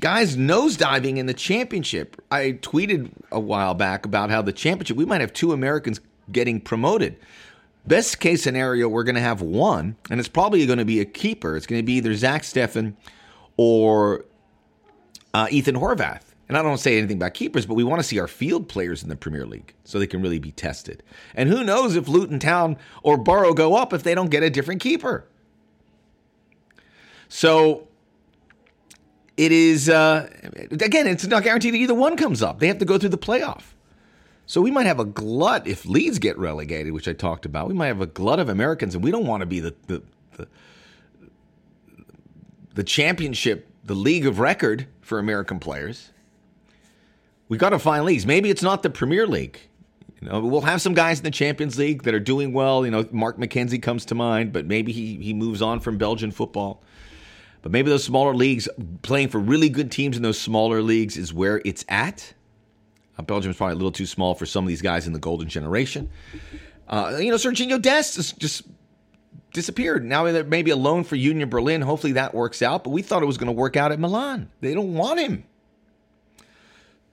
Guys 0.00 0.34
nosediving 0.34 1.18
in 1.18 1.26
the 1.26 1.34
championship. 1.34 2.20
I 2.30 2.52
tweeted 2.52 3.10
a 3.30 3.38
while 3.38 3.74
back 3.74 4.06
about 4.06 4.30
how 4.30 4.40
the 4.40 4.52
championship 4.52 4.96
we 4.96 5.04
might 5.04 5.20
have 5.20 5.32
two 5.34 5.52
Americans 5.52 6.00
getting 6.32 6.60
promoted. 6.60 7.16
Best 7.86 8.18
case 8.18 8.42
scenario, 8.42 8.88
we're 8.88 9.04
going 9.04 9.14
to 9.14 9.20
have 9.20 9.42
one, 9.42 9.96
and 10.10 10.18
it's 10.18 10.28
probably 10.28 10.64
going 10.64 10.78
to 10.78 10.84
be 10.84 11.00
a 11.00 11.04
keeper. 11.04 11.54
It's 11.56 11.66
going 11.66 11.80
to 11.82 11.86
be 11.86 11.94
either 11.94 12.14
Zach 12.14 12.42
Steffen 12.42 12.94
or 13.58 14.24
uh, 15.34 15.48
Ethan 15.50 15.76
Horvath. 15.76 16.22
And 16.48 16.56
I 16.56 16.62
don't 16.62 16.78
say 16.78 16.98
anything 16.98 17.18
about 17.18 17.34
keepers, 17.34 17.66
but 17.66 17.74
we 17.74 17.84
want 17.84 18.00
to 18.00 18.08
see 18.08 18.18
our 18.18 18.26
field 18.26 18.68
players 18.68 19.02
in 19.02 19.08
the 19.08 19.16
Premier 19.16 19.46
League 19.46 19.74
so 19.84 19.98
they 19.98 20.06
can 20.06 20.22
really 20.22 20.38
be 20.38 20.50
tested. 20.50 21.02
And 21.34 21.48
who 21.48 21.62
knows 21.62 21.94
if 21.94 22.08
Luton 22.08 22.40
Town 22.40 22.76
or 23.02 23.16
Boro 23.16 23.54
go 23.54 23.76
up 23.76 23.92
if 23.92 24.02
they 24.02 24.14
don't 24.14 24.30
get 24.30 24.42
a 24.42 24.50
different 24.50 24.80
keeper. 24.80 25.26
So 27.28 27.86
it 29.40 29.52
is, 29.52 29.88
uh, 29.88 30.28
again, 30.70 31.06
it's 31.06 31.26
not 31.26 31.42
guaranteed 31.42 31.72
that 31.72 31.78
either 31.78 31.94
one 31.94 32.18
comes 32.18 32.42
up. 32.42 32.58
They 32.58 32.66
have 32.66 32.76
to 32.76 32.84
go 32.84 32.98
through 32.98 33.08
the 33.08 33.16
playoff. 33.16 33.62
So 34.44 34.60
we 34.60 34.70
might 34.70 34.84
have 34.84 35.00
a 35.00 35.06
glut 35.06 35.66
if 35.66 35.86
Leeds 35.86 36.18
get 36.18 36.36
relegated, 36.36 36.92
which 36.92 37.08
I 37.08 37.14
talked 37.14 37.46
about. 37.46 37.66
We 37.66 37.72
might 37.72 37.86
have 37.86 38.02
a 38.02 38.06
glut 38.06 38.38
of 38.38 38.50
Americans, 38.50 38.94
and 38.94 39.02
we 39.02 39.10
don't 39.10 39.24
want 39.24 39.40
to 39.40 39.46
be 39.46 39.60
the 39.60 39.74
the 39.86 40.02
the, 40.36 40.48
the 42.74 42.84
championship, 42.84 43.66
the 43.82 43.94
league 43.94 44.26
of 44.26 44.40
record 44.40 44.86
for 45.00 45.18
American 45.18 45.58
players. 45.58 46.10
We 47.48 47.56
got 47.56 47.70
to 47.70 47.78
find 47.78 48.04
leagues. 48.04 48.26
Maybe 48.26 48.50
it's 48.50 48.62
not 48.62 48.82
the 48.82 48.90
Premier 48.90 49.26
League. 49.26 49.58
You 50.20 50.28
know, 50.28 50.40
we'll 50.40 50.60
have 50.60 50.82
some 50.82 50.92
guys 50.92 51.20
in 51.20 51.24
the 51.24 51.30
Champions 51.30 51.78
League 51.78 52.02
that 52.02 52.12
are 52.12 52.20
doing 52.20 52.52
well. 52.52 52.84
You 52.84 52.90
know, 52.90 53.08
Mark 53.10 53.38
McKenzie 53.38 53.80
comes 53.80 54.04
to 54.06 54.14
mind, 54.14 54.52
but 54.52 54.66
maybe 54.66 54.92
he 54.92 55.16
he 55.16 55.32
moves 55.32 55.62
on 55.62 55.80
from 55.80 55.96
Belgian 55.96 56.30
football. 56.30 56.82
But 57.62 57.72
maybe 57.72 57.90
those 57.90 58.04
smaller 58.04 58.34
leagues, 58.34 58.68
playing 59.02 59.28
for 59.28 59.38
really 59.38 59.68
good 59.68 59.90
teams 59.90 60.16
in 60.16 60.22
those 60.22 60.38
smaller 60.38 60.82
leagues, 60.82 61.16
is 61.16 61.32
where 61.32 61.60
it's 61.64 61.84
at. 61.88 62.32
Uh, 63.18 63.22
Belgium's 63.22 63.56
probably 63.56 63.72
a 63.72 63.76
little 63.76 63.92
too 63.92 64.06
small 64.06 64.34
for 64.34 64.46
some 64.46 64.64
of 64.64 64.68
these 64.68 64.82
guys 64.82 65.06
in 65.06 65.12
the 65.12 65.18
golden 65.18 65.48
generation. 65.48 66.08
Uh, 66.88 67.18
you 67.20 67.30
know, 67.30 67.36
Serginho 67.36 67.80
Dest 67.80 68.14
just, 68.16 68.38
just 68.38 68.62
disappeared. 69.52 70.04
Now 70.04 70.24
there 70.24 70.44
may 70.44 70.62
be 70.62 70.70
a 70.70 70.76
loan 70.76 71.04
for 71.04 71.16
Union 71.16 71.48
Berlin. 71.48 71.82
Hopefully 71.82 72.14
that 72.14 72.34
works 72.34 72.62
out. 72.62 72.84
But 72.84 72.90
we 72.90 73.02
thought 73.02 73.22
it 73.22 73.26
was 73.26 73.38
going 73.38 73.46
to 73.46 73.52
work 73.52 73.76
out 73.76 73.92
at 73.92 74.00
Milan. 74.00 74.50
They 74.60 74.74
don't 74.74 74.94
want 74.94 75.20
him. 75.20 75.44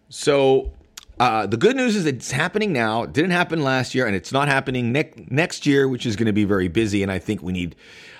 So 0.10 0.72
uh, 1.20 1.48
the 1.48 1.58
good 1.58 1.76
news 1.76 1.96
is 1.96 2.06
it's 2.06 2.32
happening 2.32 2.72
now. 2.72 3.04
It 3.04 3.14
didn't 3.14 3.32
happen 3.32 3.64
last 3.64 3.94
year, 3.94 4.06
and 4.06 4.16
it's 4.16 4.32
not 4.32 4.48
happening 4.48 4.92
ne- 4.92 5.26
next 5.30 5.66
year, 5.66 5.88
which 5.88 6.06
is 6.06 6.16
going 6.16 6.28
to 6.28 6.34
be 6.34 6.46
very 6.46 6.68
busy. 6.68 7.04
And 7.04 7.12
I 7.12 7.20
think 7.20 7.42
we 7.42 7.54
need 7.54 7.76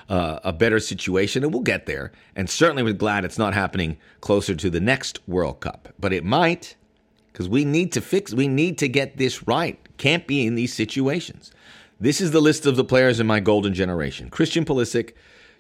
uh, 0.10 0.40
a 0.44 0.54
better 0.54 0.80
situation, 0.80 1.44
and 1.44 1.54
we'll 1.54 1.64
get 1.64 1.86
there. 1.86 2.12
And 2.36 2.50
certainly, 2.50 2.84
we're 2.84 2.94
glad 2.94 3.26
it's 3.26 3.38
not 3.38 3.54
happening 3.54 3.98
closer 4.22 4.56
to 4.56 4.70
the 4.70 4.80
next 4.80 5.20
World 5.28 5.60
Cup, 5.60 5.90
but 6.00 6.14
it 6.14 6.24
might 6.24 6.76
because 7.38 7.48
we 7.48 7.66
need 7.66 7.92
to 7.92 8.02
fix, 8.02 8.34
we 8.34 8.48
need 8.48 8.80
to 8.80 8.88
get 8.88 9.18
this 9.18 9.48
right. 9.48 9.80
Can't 9.98 10.26
be 10.26 10.48
in 10.48 10.56
these 10.56 10.74
situations. 10.74 11.52
This 12.00 12.20
is 12.20 12.32
the 12.32 12.42
list 12.42 12.66
of 12.66 12.76
the 12.76 12.84
players 12.84 13.20
in 13.20 13.28
my 13.28 13.40
golden 13.40 13.76
generation 13.76 14.32
Christian 14.32 14.66
Pulisic, 14.66 15.14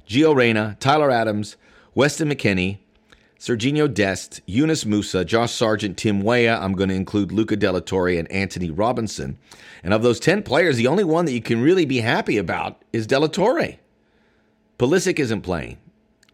Gio 0.08 0.36
Reyna, 0.36 0.76
Tyler 0.80 1.12
Adams, 1.12 1.56
Weston 1.94 2.30
McKennie, 2.30 2.80
Serginho 3.40 3.92
Dest, 3.94 4.42
Yunus 4.48 4.86
Musah, 4.86 5.24
Josh 5.24 5.52
Sargent, 5.52 5.98
Tim 5.98 6.22
Weah. 6.22 6.58
I'm 6.60 6.74
going 6.74 6.90
to 6.90 6.96
include 6.96 7.32
Luca 7.32 7.56
de 7.56 7.72
la 7.72 7.80
Torre 7.80 8.18
and 8.18 8.32
Anthony 8.32 8.72
Robinson. 8.72 9.38
And 9.84 9.94
of 9.94 10.02
those 10.02 10.20
10 10.20 10.42
players, 10.42 10.78
the 10.78 10.88
only 10.88 11.04
one 11.04 11.26
that 11.26 11.34
you 11.34 11.42
can 11.42 11.62
really 11.62 11.86
be 11.86 12.00
happy 12.00 12.38
about 12.40 12.82
is 12.92 13.06
de 13.06 13.20
la 13.20 13.28
Torre. 13.28 13.78
Pulisic 14.78 15.20
isn't 15.20 15.42
playing. 15.42 15.78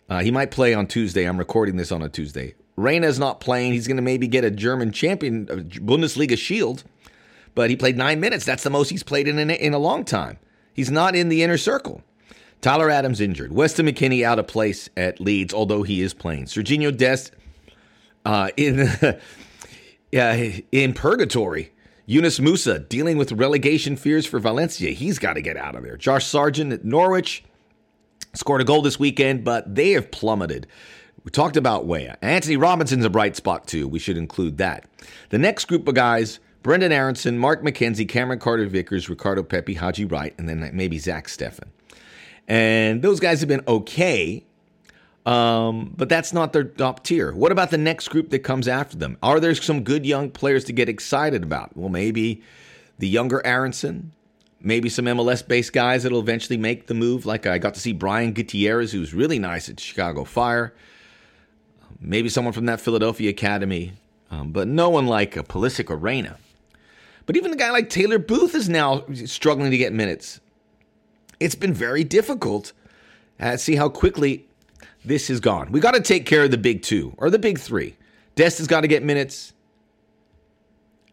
Uh, 0.10 0.20
he 0.22 0.32
might 0.32 0.52
play 0.52 0.74
on 0.74 0.88
Tuesday. 0.88 1.24
I'm 1.24 1.38
recording 1.38 1.78
this 1.78 1.92
on 1.92 2.02
a 2.02 2.10
Tuesday. 2.10 2.56
Reyna's 2.76 3.20
not 3.20 3.40
playing. 3.40 3.74
He's 3.74 3.88
going 3.88 3.98
to 3.98 4.04
maybe 4.04 4.28
get 4.28 4.44
a 4.44 4.52
German 4.52 4.92
champion 4.92 5.48
uh, 5.50 5.56
Bundesliga 5.56 6.38
shield, 6.38 6.84
but 7.56 7.70
he 7.70 7.76
played 7.76 7.98
nine 7.98 8.20
minutes. 8.20 8.46
That's 8.46 8.64
the 8.64 8.70
most 8.70 8.90
he's 8.90 9.04
played 9.04 9.28
in 9.28 9.38
a, 9.50 9.54
in 9.54 9.74
a 9.74 9.80
long 9.80 10.04
time. 10.04 10.40
He's 10.74 10.92
not 10.92 11.16
in 11.16 11.30
the 11.30 11.44
inner 11.44 11.58
circle. 11.58 12.04
Tyler 12.62 12.90
Adams 12.90 13.22
injured. 13.22 13.54
Weston 13.54 13.86
McKennie 13.86 14.24
out 14.24 14.40
of 14.40 14.48
place 14.48 14.90
at 14.98 15.20
Leeds, 15.20 15.54
although 15.54 15.84
he 15.84 16.02
is 16.02 16.14
playing. 16.14 16.46
Serginho 16.46 16.96
Dest 16.96 17.32
uh, 18.26 18.50
in 18.58 18.80
uh, 20.14 20.50
in 20.72 20.94
purgatory. 20.94 21.72
Yunus 22.06 22.40
Musah 22.40 22.88
dealing 22.90 23.18
with 23.18 23.32
relegation 23.32 23.96
fears 23.96 24.26
for 24.26 24.40
Valencia. 24.40 24.92
He's 24.92 25.20
got 25.20 25.34
to 25.34 25.42
get 25.42 25.56
out 25.56 25.76
of 25.76 25.84
there. 25.84 25.96
Josh 25.96 26.26
Sargent 26.26 26.74
at 26.74 26.84
Norwich 26.84 27.44
scored 28.34 28.62
a 28.62 28.66
goal 28.66 28.82
this 28.82 29.00
weekend, 29.00 29.44
but 29.44 29.74
they 29.74 29.92
have 29.92 30.12
plummeted. 30.12 30.68
We 31.24 31.32
talked 31.32 31.56
about 31.56 31.86
Weah. 31.86 32.18
Anthony 32.22 32.58
Robinson's 32.58 33.06
a 33.06 33.10
bright 33.10 33.36
spot 33.36 33.68
too. 33.68 33.88
We 33.88 34.00
should 34.00 34.18
include 34.18 34.58
that. 34.58 34.86
The 35.30 35.38
next 35.38 35.66
group 35.66 35.88
of 35.88 35.96
guys 35.96 36.40
Brendan 36.64 36.94
Aaronson, 36.94 37.38
Mark 37.38 37.62
McKenzie, 37.62 38.08
Cameron 38.08 38.40
Carter 38.40 38.66
Vickers, 38.66 39.10
Ricardo 39.10 39.44
Pepi, 39.44 39.74
Haji 39.74 40.06
Wright, 40.06 40.34
and 40.38 40.48
then 40.48 40.70
maybe 40.74 40.98
Zach 40.98 41.28
Steffen. 41.28 41.68
And 42.48 43.02
those 43.02 43.20
guys 43.20 43.42
have 43.42 43.50
been 43.50 43.64
okay. 43.68 44.46
Um, 45.26 45.94
but 45.96 46.10
that's 46.10 46.34
not 46.34 46.54
their 46.54 46.64
top 46.64 47.04
tier. 47.04 47.34
What 47.34 47.52
about 47.52 47.70
the 47.70 47.78
next 47.78 48.10
group 48.10 48.30
that 48.32 48.40
comes 48.40 48.68
after 48.68 48.98
them? 48.98 49.18
Are 49.22 49.40
there 49.40 49.56
some 49.56 49.84
good 49.84 50.06
young 50.06 50.30
players 50.30 50.64
to 50.66 50.74
get 50.74 50.90
excited 50.90 51.44
about? 51.44 51.76
Well, 51.78 51.90
maybe 51.90 52.42
the 52.98 53.08
younger 53.08 53.46
Aaronson, 53.46 54.14
maybe 54.64 54.90
some 54.90 55.06
MLS 55.06 55.46
based 55.46 55.74
guys 55.74 56.04
that'll 56.04 56.20
eventually 56.20 56.58
make 56.58 56.88
the 56.88 56.94
move. 56.94 57.26
Like 57.26 57.46
I 57.46 57.60
got 57.60 57.76
to 57.76 57.80
see 57.80 57.92
Brian 57.92 58.32
Gutierrez, 58.32 58.92
who's 58.92 59.14
really 59.14 59.38
nice 59.38 59.70
at 59.70 59.80
Chicago 59.80 60.24
Fire. 60.24 60.74
Maybe 62.00 62.30
someone 62.30 62.54
from 62.54 62.66
that 62.66 62.82
Philadelphia 62.82 63.30
Academy, 63.30 63.94
um, 64.32 64.52
but 64.52 64.68
no 64.68 64.90
one 64.90 65.06
like 65.06 65.38
a 65.38 65.44
Pulisic 65.44 65.90
or 65.90 65.96
Reyna. 65.96 66.38
But 67.26 67.38
even 67.38 67.54
a 67.54 67.56
guy 67.56 67.72
like 67.72 67.90
Taylor 67.90 68.20
Booth 68.20 68.56
is 68.56 68.68
now 68.68 69.06
struggling 69.26 69.72
to 69.72 69.78
get 69.78 69.94
minutes. 69.94 70.42
It's 71.40 71.56
been 71.56 71.74
very 71.74 72.04
difficult. 72.04 72.74
Uh, 73.40 73.58
see 73.58 73.76
how 73.76 73.90
quickly 73.90 74.46
this 75.06 75.30
is 75.30 75.40
gone. 75.40 75.72
We 75.72 75.80
got 75.80 75.94
to 75.94 76.02
take 76.02 76.26
care 76.26 76.44
of 76.44 76.52
the 76.52 76.58
big 76.58 76.82
two 76.82 77.14
or 77.18 77.30
the 77.30 77.40
big 77.40 77.60
three. 77.60 77.96
Dest 78.36 78.58
has 78.58 78.68
got 78.68 78.82
to 78.82 78.88
get 78.88 79.04
minutes, 79.04 79.54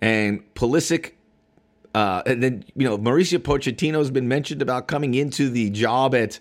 and 0.01 0.43
Pulisic. 0.55 1.13
Uh, 1.95 2.23
and 2.27 2.43
then 2.43 2.65
you 2.77 2.89
know 2.89 2.97
Mauricio 2.97 3.39
Pochettino 3.39 3.99
has 3.99 4.11
been 4.11 4.29
mentioned 4.29 4.63
about 4.63 4.87
coming 4.87 5.15
into 5.15 5.51
the 5.51 5.71
job 5.71 6.15
at 6.15 6.39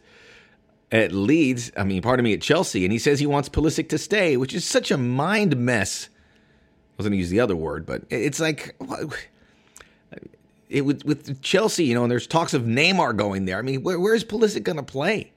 at 0.92 1.12
Leeds. 1.12 1.72
I 1.76 1.84
mean, 1.84 2.02
pardon 2.02 2.24
me, 2.24 2.34
at 2.34 2.42
Chelsea, 2.42 2.86
and 2.86 2.92
he 2.92 3.00
says 3.00 3.20
he 3.20 3.26
wants 3.26 3.50
Pulisic 3.50 3.90
to 3.90 3.98
stay, 3.98 4.38
which 4.38 4.54
is 4.54 4.66
such 4.66 4.92
a 4.92 4.98
mind 4.98 5.58
mess. 5.58 6.10
I 6.12 6.94
was 6.98 7.06
going 7.06 7.14
to 7.14 7.18
use 7.18 7.30
the 7.30 7.40
other 7.40 7.56
word, 7.56 7.86
but 7.86 8.04
it's 8.10 8.40
like 8.40 8.76
it 10.70 10.82
with 10.82 11.04
with 11.06 11.42
Chelsea, 11.42 11.86
you 11.86 11.96
know, 11.96 12.04
and 12.04 12.12
there's 12.12 12.28
talks 12.28 12.54
of 12.54 12.64
Neymar 12.64 13.18
going 13.18 13.46
there. 13.46 13.58
I 13.58 13.62
mean, 13.64 13.82
where, 13.82 14.00
where 14.00 14.14
is 14.14 14.24
Pulisic 14.24 14.64
going 14.64 14.78
to 14.78 14.84
play? 14.84 15.32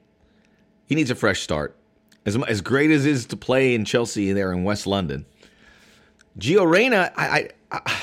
He 0.85 0.95
needs 0.95 1.09
a 1.09 1.15
fresh 1.15 1.41
start. 1.41 1.75
As, 2.25 2.37
as 2.43 2.61
great 2.61 2.89
as 2.89 3.05
it 3.05 3.11
is 3.11 3.25
to 3.27 3.37
play 3.37 3.75
in 3.75 3.83
Chelsea 3.83 4.31
there 4.31 4.53
in 4.53 4.63
West 4.63 4.87
London, 4.87 5.25
Gio 6.39 6.69
Reyna, 6.69 7.11
I, 7.17 7.49
I, 7.71 7.79
I 7.85 8.01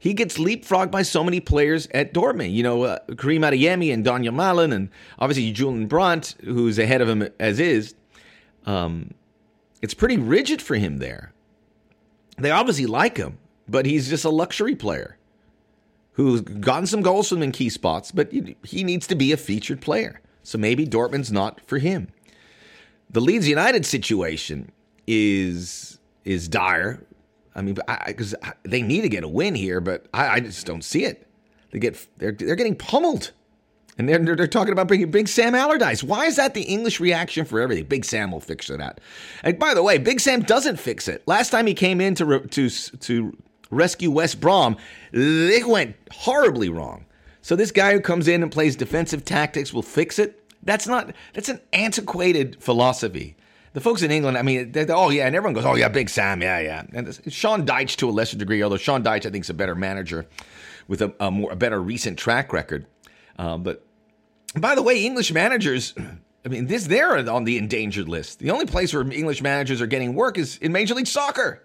he 0.00 0.14
gets 0.14 0.38
leapfrogged 0.38 0.90
by 0.90 1.02
so 1.02 1.22
many 1.22 1.40
players 1.40 1.86
at 1.92 2.12
Dortmund. 2.14 2.52
You 2.54 2.62
know, 2.62 2.82
uh, 2.84 2.98
Karim 3.18 3.42
Adeyemi 3.42 3.92
and 3.92 4.02
Daniel 4.02 4.34
Malen, 4.34 4.74
and 4.74 4.88
obviously 5.18 5.52
Julian 5.52 5.86
Brandt, 5.86 6.36
who's 6.42 6.78
ahead 6.78 7.02
of 7.02 7.08
him 7.08 7.28
as 7.38 7.60
is. 7.60 7.94
Um, 8.64 9.12
it's 9.82 9.94
pretty 9.94 10.16
rigid 10.16 10.62
for 10.62 10.74
him 10.74 10.98
there. 10.98 11.32
They 12.38 12.50
obviously 12.50 12.86
like 12.86 13.18
him, 13.18 13.38
but 13.68 13.84
he's 13.84 14.08
just 14.08 14.24
a 14.24 14.30
luxury 14.30 14.74
player 14.74 15.18
who's 16.12 16.40
gotten 16.40 16.86
some 16.86 17.02
goals 17.02 17.28
from 17.28 17.42
in 17.42 17.52
key 17.52 17.68
spots, 17.68 18.10
but 18.10 18.32
he 18.32 18.84
needs 18.84 19.06
to 19.06 19.14
be 19.14 19.32
a 19.32 19.36
featured 19.36 19.82
player. 19.82 20.20
So 20.42 20.56
maybe 20.56 20.86
Dortmund's 20.86 21.30
not 21.30 21.60
for 21.66 21.78
him. 21.78 22.08
The 23.10 23.20
Leeds 23.20 23.46
United 23.46 23.84
situation 23.84 24.72
is 25.06 25.98
is 26.24 26.48
dire. 26.48 27.04
I 27.60 27.62
mean, 27.62 27.76
because 28.06 28.34
they 28.62 28.80
need 28.80 29.02
to 29.02 29.10
get 29.10 29.22
a 29.22 29.28
win 29.28 29.54
here, 29.54 29.82
but 29.82 30.06
I, 30.14 30.28
I, 30.28 30.40
just 30.40 30.64
don't 30.64 30.82
see 30.82 31.04
it. 31.04 31.28
They 31.72 31.78
get 31.78 32.06
they're 32.16 32.32
they're 32.32 32.56
getting 32.56 32.74
pummeled, 32.74 33.32
and 33.98 34.08
they're 34.08 34.34
they're 34.34 34.46
talking 34.46 34.72
about 34.72 34.88
bringing 34.88 35.10
Big 35.10 35.28
Sam 35.28 35.54
Allardyce. 35.54 36.02
Why 36.02 36.24
is 36.24 36.36
that 36.36 36.54
the 36.54 36.62
English 36.62 37.00
reaction 37.00 37.44
for 37.44 37.60
everything? 37.60 37.84
Big 37.84 38.06
Sam 38.06 38.32
will 38.32 38.40
fix 38.40 38.68
that. 38.68 38.98
And 39.42 39.58
by 39.58 39.74
the 39.74 39.82
way, 39.82 39.98
Big 39.98 40.20
Sam 40.20 40.40
doesn't 40.40 40.80
fix 40.80 41.06
it. 41.06 41.22
Last 41.28 41.50
time 41.50 41.66
he 41.66 41.74
came 41.74 42.00
in 42.00 42.14
to 42.14 42.40
to 42.40 42.70
to 42.70 43.36
rescue 43.70 44.10
West 44.10 44.40
Brom, 44.40 44.78
it 45.12 45.68
went 45.68 45.96
horribly 46.10 46.70
wrong. 46.70 47.04
So 47.42 47.56
this 47.56 47.72
guy 47.72 47.92
who 47.92 48.00
comes 48.00 48.26
in 48.26 48.42
and 48.42 48.50
plays 48.50 48.74
defensive 48.74 49.26
tactics 49.26 49.74
will 49.74 49.82
fix 49.82 50.18
it. 50.18 50.50
That's 50.62 50.86
not. 50.86 51.12
That's 51.34 51.50
an 51.50 51.60
antiquated 51.74 52.56
philosophy. 52.62 53.36
The 53.72 53.80
folks 53.80 54.02
in 54.02 54.10
England, 54.10 54.36
I 54.36 54.42
mean, 54.42 54.72
oh 54.88 55.10
yeah, 55.10 55.26
and 55.26 55.36
everyone 55.36 55.54
goes, 55.54 55.64
oh 55.64 55.76
yeah, 55.76 55.88
Big 55.88 56.08
Sam, 56.08 56.42
yeah, 56.42 56.58
yeah. 56.58 56.82
And 56.92 57.32
Sean 57.32 57.64
Dyche 57.64 57.96
to 57.96 58.08
a 58.08 58.10
lesser 58.10 58.36
degree, 58.36 58.62
although 58.62 58.76
Sean 58.76 59.04
Dyche 59.04 59.26
I 59.26 59.30
think 59.30 59.44
is 59.44 59.50
a 59.50 59.54
better 59.54 59.76
manager 59.76 60.26
with 60.88 61.02
a, 61.02 61.14
a 61.20 61.30
more 61.30 61.52
a 61.52 61.56
better 61.56 61.80
recent 61.80 62.18
track 62.18 62.52
record. 62.52 62.86
Um, 63.38 63.62
but 63.62 63.84
by 64.56 64.74
the 64.74 64.82
way, 64.82 65.04
English 65.04 65.32
managers, 65.32 65.94
I 66.44 66.48
mean, 66.48 66.66
this 66.66 66.88
they're 66.88 67.30
on 67.30 67.44
the 67.44 67.58
endangered 67.58 68.08
list. 68.08 68.40
The 68.40 68.50
only 68.50 68.66
place 68.66 68.92
where 68.92 69.08
English 69.08 69.40
managers 69.40 69.80
are 69.80 69.86
getting 69.86 70.14
work 70.14 70.36
is 70.36 70.56
in 70.58 70.72
Major 70.72 70.94
League 70.94 71.06
Soccer. 71.06 71.62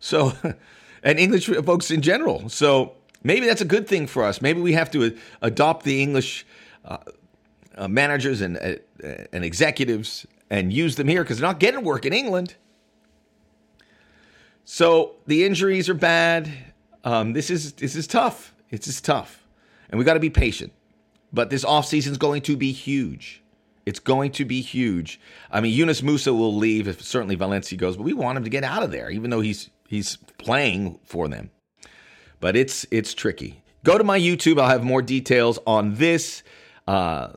So, 0.00 0.32
and 1.02 1.18
English 1.18 1.48
folks 1.48 1.90
in 1.90 2.00
general. 2.00 2.48
So 2.48 2.94
maybe 3.22 3.46
that's 3.46 3.60
a 3.60 3.66
good 3.66 3.86
thing 3.86 4.06
for 4.06 4.24
us. 4.24 4.40
Maybe 4.40 4.62
we 4.62 4.72
have 4.72 4.90
to 4.92 5.18
adopt 5.42 5.84
the 5.84 6.02
English. 6.02 6.46
Uh, 6.82 6.98
uh, 7.76 7.88
managers 7.88 8.40
and 8.40 8.56
uh, 8.56 8.74
and 9.32 9.44
executives 9.44 10.26
and 10.50 10.72
use 10.72 10.96
them 10.96 11.08
here 11.08 11.22
because 11.22 11.38
they're 11.38 11.48
not 11.48 11.60
getting 11.60 11.84
work 11.84 12.06
in 12.06 12.12
England. 12.12 12.54
So 14.64 15.16
the 15.26 15.44
injuries 15.44 15.88
are 15.88 15.94
bad. 15.94 16.50
Um, 17.04 17.32
this 17.32 17.50
is 17.50 17.72
this 17.74 17.94
is 17.94 18.06
tough. 18.06 18.54
It's 18.70 18.86
just 18.86 19.04
tough, 19.04 19.46
and 19.90 19.98
we 19.98 20.04
got 20.04 20.14
to 20.14 20.20
be 20.20 20.30
patient. 20.30 20.72
But 21.32 21.50
this 21.50 21.64
offseason 21.64 22.12
is 22.12 22.18
going 22.18 22.42
to 22.42 22.56
be 22.56 22.72
huge. 22.72 23.42
It's 23.86 24.00
going 24.00 24.32
to 24.32 24.44
be 24.44 24.62
huge. 24.62 25.20
I 25.50 25.60
mean, 25.60 25.74
Yunus 25.74 26.00
Musah 26.00 26.36
will 26.36 26.54
leave 26.54 26.88
if 26.88 27.02
certainly 27.02 27.34
Valencia 27.34 27.76
goes, 27.76 27.96
but 27.96 28.04
we 28.04 28.14
want 28.14 28.38
him 28.38 28.44
to 28.44 28.50
get 28.50 28.64
out 28.64 28.82
of 28.82 28.90
there, 28.90 29.10
even 29.10 29.30
though 29.30 29.40
he's 29.40 29.70
he's 29.86 30.16
playing 30.38 30.98
for 31.04 31.28
them. 31.28 31.50
But 32.40 32.56
it's 32.56 32.86
it's 32.90 33.12
tricky. 33.12 33.62
Go 33.84 33.98
to 33.98 34.04
my 34.04 34.18
YouTube. 34.18 34.58
I'll 34.58 34.68
have 34.68 34.82
more 34.82 35.02
details 35.02 35.58
on 35.66 35.96
this. 35.96 36.42
Uh, 36.88 37.32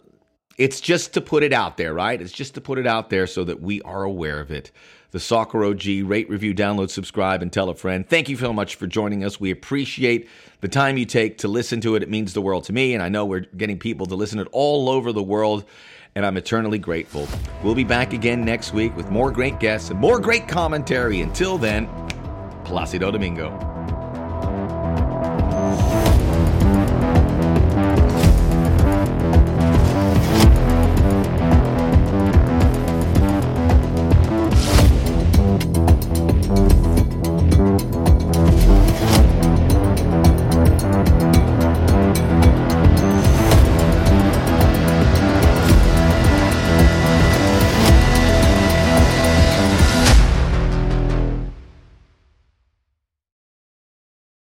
it's 0.58 0.82
just 0.82 1.14
to 1.14 1.22
put 1.22 1.43
it 1.43 1.53
out 1.53 1.78
there, 1.78 1.93
right? 1.93 2.20
It's 2.20 2.32
just 2.32 2.55
to 2.55 2.62
put 2.62 2.80
it 2.80 2.88
out 2.88 3.10
there 3.10 3.28
so 3.28 3.43
that 3.43 3.62
we 3.62 3.82
are 3.84 4.03
aware 4.03 4.39
of 4.39 4.51
it. 4.51 4.72
The 5.12 5.20
Soccer 5.20 5.64
OG, 5.64 5.84
rate, 6.03 6.30
review, 6.30 6.53
download, 6.53 6.89
subscribe, 6.89 7.41
and 7.41 7.53
tell 7.53 7.70
a 7.70 7.76
friend. 7.76 8.08
Thank 8.08 8.28
you 8.28 8.36
so 8.36 8.51
much 8.51 8.76
for 8.76 8.88
joining 8.88 9.24
us. 9.24 9.39
We 9.39 9.51
appreciate 9.51 10.28
the 10.62 10.68
time 10.68 10.97
you 10.97 11.05
take 11.05 11.38
to 11.39 11.47
listen 11.47 11.80
to 11.82 11.95
it. 11.95 12.03
It 12.03 12.10
means 12.10 12.34
the 12.34 12.41
world 12.41 12.66
to 12.66 12.74
me, 12.74 12.93
and 12.93 13.01
I 13.01 13.10
know 13.10 13.26
we're 13.26 13.41
getting 13.41 13.80
people 13.80 14.05
to 14.08 14.16
listen 14.16 14.38
to 14.38 14.43
it 14.43 14.49
all 14.51 14.89
over 14.89 15.14
the 15.14 15.24
world, 15.24 15.64
and 16.16 16.26
I'm 16.26 16.36
eternally 16.36 16.80
grateful. 16.80 17.28
We'll 17.64 17.76
be 17.76 17.84
back 17.84 18.14
again 18.14 18.43
next 18.43 18.74
week 18.74 18.95
with 18.97 19.10
more 19.12 19.32
great 19.32 19.60
guests 19.60 19.91
and 19.91 19.99
more 19.99 20.20
great 20.20 20.47
commentary. 20.47 21.22
Until 21.22 21.58
then, 21.58 21.88
Placido 22.66 23.12
Domingo. 23.12 23.77